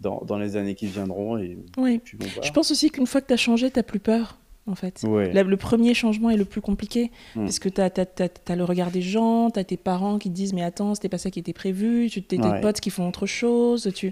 dans, 0.00 0.22
dans, 0.24 0.38
les 0.38 0.56
années 0.56 0.74
qui 0.74 0.86
viendront. 0.86 1.38
Et, 1.38 1.58
oui. 1.76 2.00
Je 2.42 2.50
pense 2.50 2.70
aussi 2.70 2.90
qu'une 2.90 3.06
fois 3.06 3.20
que 3.20 3.26
tu 3.26 3.32
as 3.32 3.38
changé, 3.38 3.70
tu 3.70 3.78
n'as 3.78 3.82
plus 3.82 4.00
peur. 4.00 4.38
En 4.66 4.74
fait. 4.74 5.02
le 5.02 5.54
premier 5.56 5.92
changement 5.92 6.30
est 6.30 6.38
le 6.38 6.46
plus 6.46 6.62
compliqué 6.62 7.10
mm. 7.36 7.40
parce 7.44 7.58
que 7.58 7.68
tu 7.68 7.82
as, 7.82 7.90
as, 7.90 8.56
le 8.56 8.64
regard 8.64 8.90
des 8.90 9.02
gens, 9.02 9.50
tu 9.50 9.58
as 9.58 9.64
tes 9.64 9.76
parents 9.76 10.18
qui 10.18 10.30
te 10.30 10.34
disent 10.34 10.54
Mais 10.54 10.62
attends, 10.62 10.94
c'était 10.94 11.10
pas 11.10 11.18
ça 11.18 11.30
qui 11.30 11.38
était 11.38 11.52
prévu, 11.52 12.08
tu 12.08 12.20
as 12.20 12.22
tes 12.22 12.38
potes 12.62 12.80
qui 12.80 12.88
font 12.88 13.06
autre 13.06 13.26
chose. 13.26 13.90
Tu... 13.94 14.10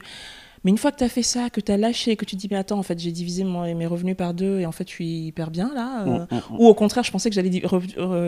Mais 0.64 0.70
une 0.70 0.78
fois 0.78 0.92
que 0.92 0.98
tu 0.98 1.04
as 1.04 1.08
fait 1.08 1.22
ça, 1.22 1.50
que 1.50 1.60
tu 1.60 1.72
as 1.72 1.76
lâché, 1.76 2.16
que 2.16 2.24
tu 2.24 2.36
te 2.36 2.40
dis, 2.40 2.48
mais 2.50 2.56
attends, 2.56 2.78
en 2.78 2.82
fait, 2.82 2.98
j'ai 2.98 3.10
divisé 3.10 3.44
mes 3.44 3.86
revenus 3.86 4.16
par 4.16 4.32
deux 4.32 4.60
et 4.60 4.66
en 4.66 4.72
fait, 4.72 4.88
je 4.88 4.92
suis 4.92 5.26
hyper 5.26 5.50
bien 5.50 5.72
là. 5.74 6.02
Euh, 6.02 6.06
mm, 6.06 6.26
mm, 6.30 6.36
mm. 6.36 6.60
Ou 6.60 6.66
au 6.66 6.74
contraire, 6.74 7.02
je 7.02 7.10
pensais 7.10 7.30
que 7.30 7.34
j'allais 7.34 7.50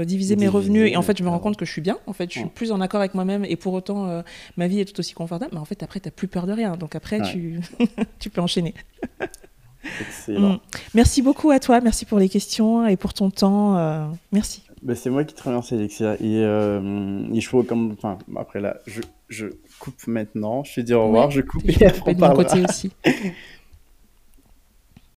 diviser 0.04 0.36
mes 0.36 0.48
revenus 0.48 0.90
et 0.90 0.96
en 0.96 1.02
fait, 1.02 1.16
je 1.16 1.22
me 1.22 1.28
rends 1.28 1.38
compte 1.38 1.56
que 1.56 1.64
je 1.64 1.70
suis 1.70 1.82
bien. 1.82 1.98
En 2.06 2.12
fait, 2.12 2.32
je 2.32 2.40
suis 2.40 2.48
plus 2.48 2.72
en 2.72 2.80
accord 2.80 3.00
avec 3.00 3.14
moi-même 3.14 3.44
et 3.44 3.56
pour 3.56 3.72
autant, 3.72 4.08
euh, 4.08 4.22
ma 4.56 4.66
vie 4.66 4.80
est 4.80 4.84
tout 4.84 4.98
aussi 4.98 5.14
confortable. 5.14 5.52
Mais 5.54 5.60
en 5.60 5.64
fait, 5.64 5.82
après, 5.82 6.00
tu 6.00 6.08
n'as 6.08 6.12
plus 6.12 6.28
peur 6.28 6.46
de 6.46 6.52
rien. 6.52 6.76
Donc 6.76 6.96
après, 6.96 7.22
tu... 7.22 7.60
tu 8.18 8.30
peux 8.30 8.40
enchaîner. 8.40 8.74
Excellent. 10.00 10.60
Merci 10.94 11.22
beaucoup 11.22 11.50
à 11.50 11.60
toi. 11.60 11.80
Merci 11.80 12.04
pour 12.04 12.18
les 12.18 12.28
questions 12.28 12.86
et 12.86 12.96
pour 12.96 13.14
ton 13.14 13.30
temps. 13.30 13.76
Euh, 13.76 14.06
merci. 14.32 14.62
Bah, 14.82 14.94
c'est 14.94 15.10
moi 15.10 15.24
qui 15.24 15.34
te 15.34 15.42
remercie, 15.42 15.74
Alexia. 15.74 16.14
Et, 16.14 16.38
euh, 16.38 17.22
il 17.32 17.42
faut 17.42 17.62
comme. 17.62 17.92
Enfin, 17.92 18.18
après 18.36 18.60
là, 18.60 18.78
je, 18.86 19.00
je 19.28 19.46
coupe 19.78 20.06
maintenant. 20.06 20.64
Je 20.64 20.74
te 20.74 20.80
dis 20.80 20.94
au 20.94 21.04
revoir, 21.04 21.30
je 21.30 21.40
coupe 21.40 21.62
et, 21.68 21.86
après 21.86 22.14
on 22.16 22.28
mon 22.28 22.34
côté 22.34 22.62
aussi. 22.68 22.92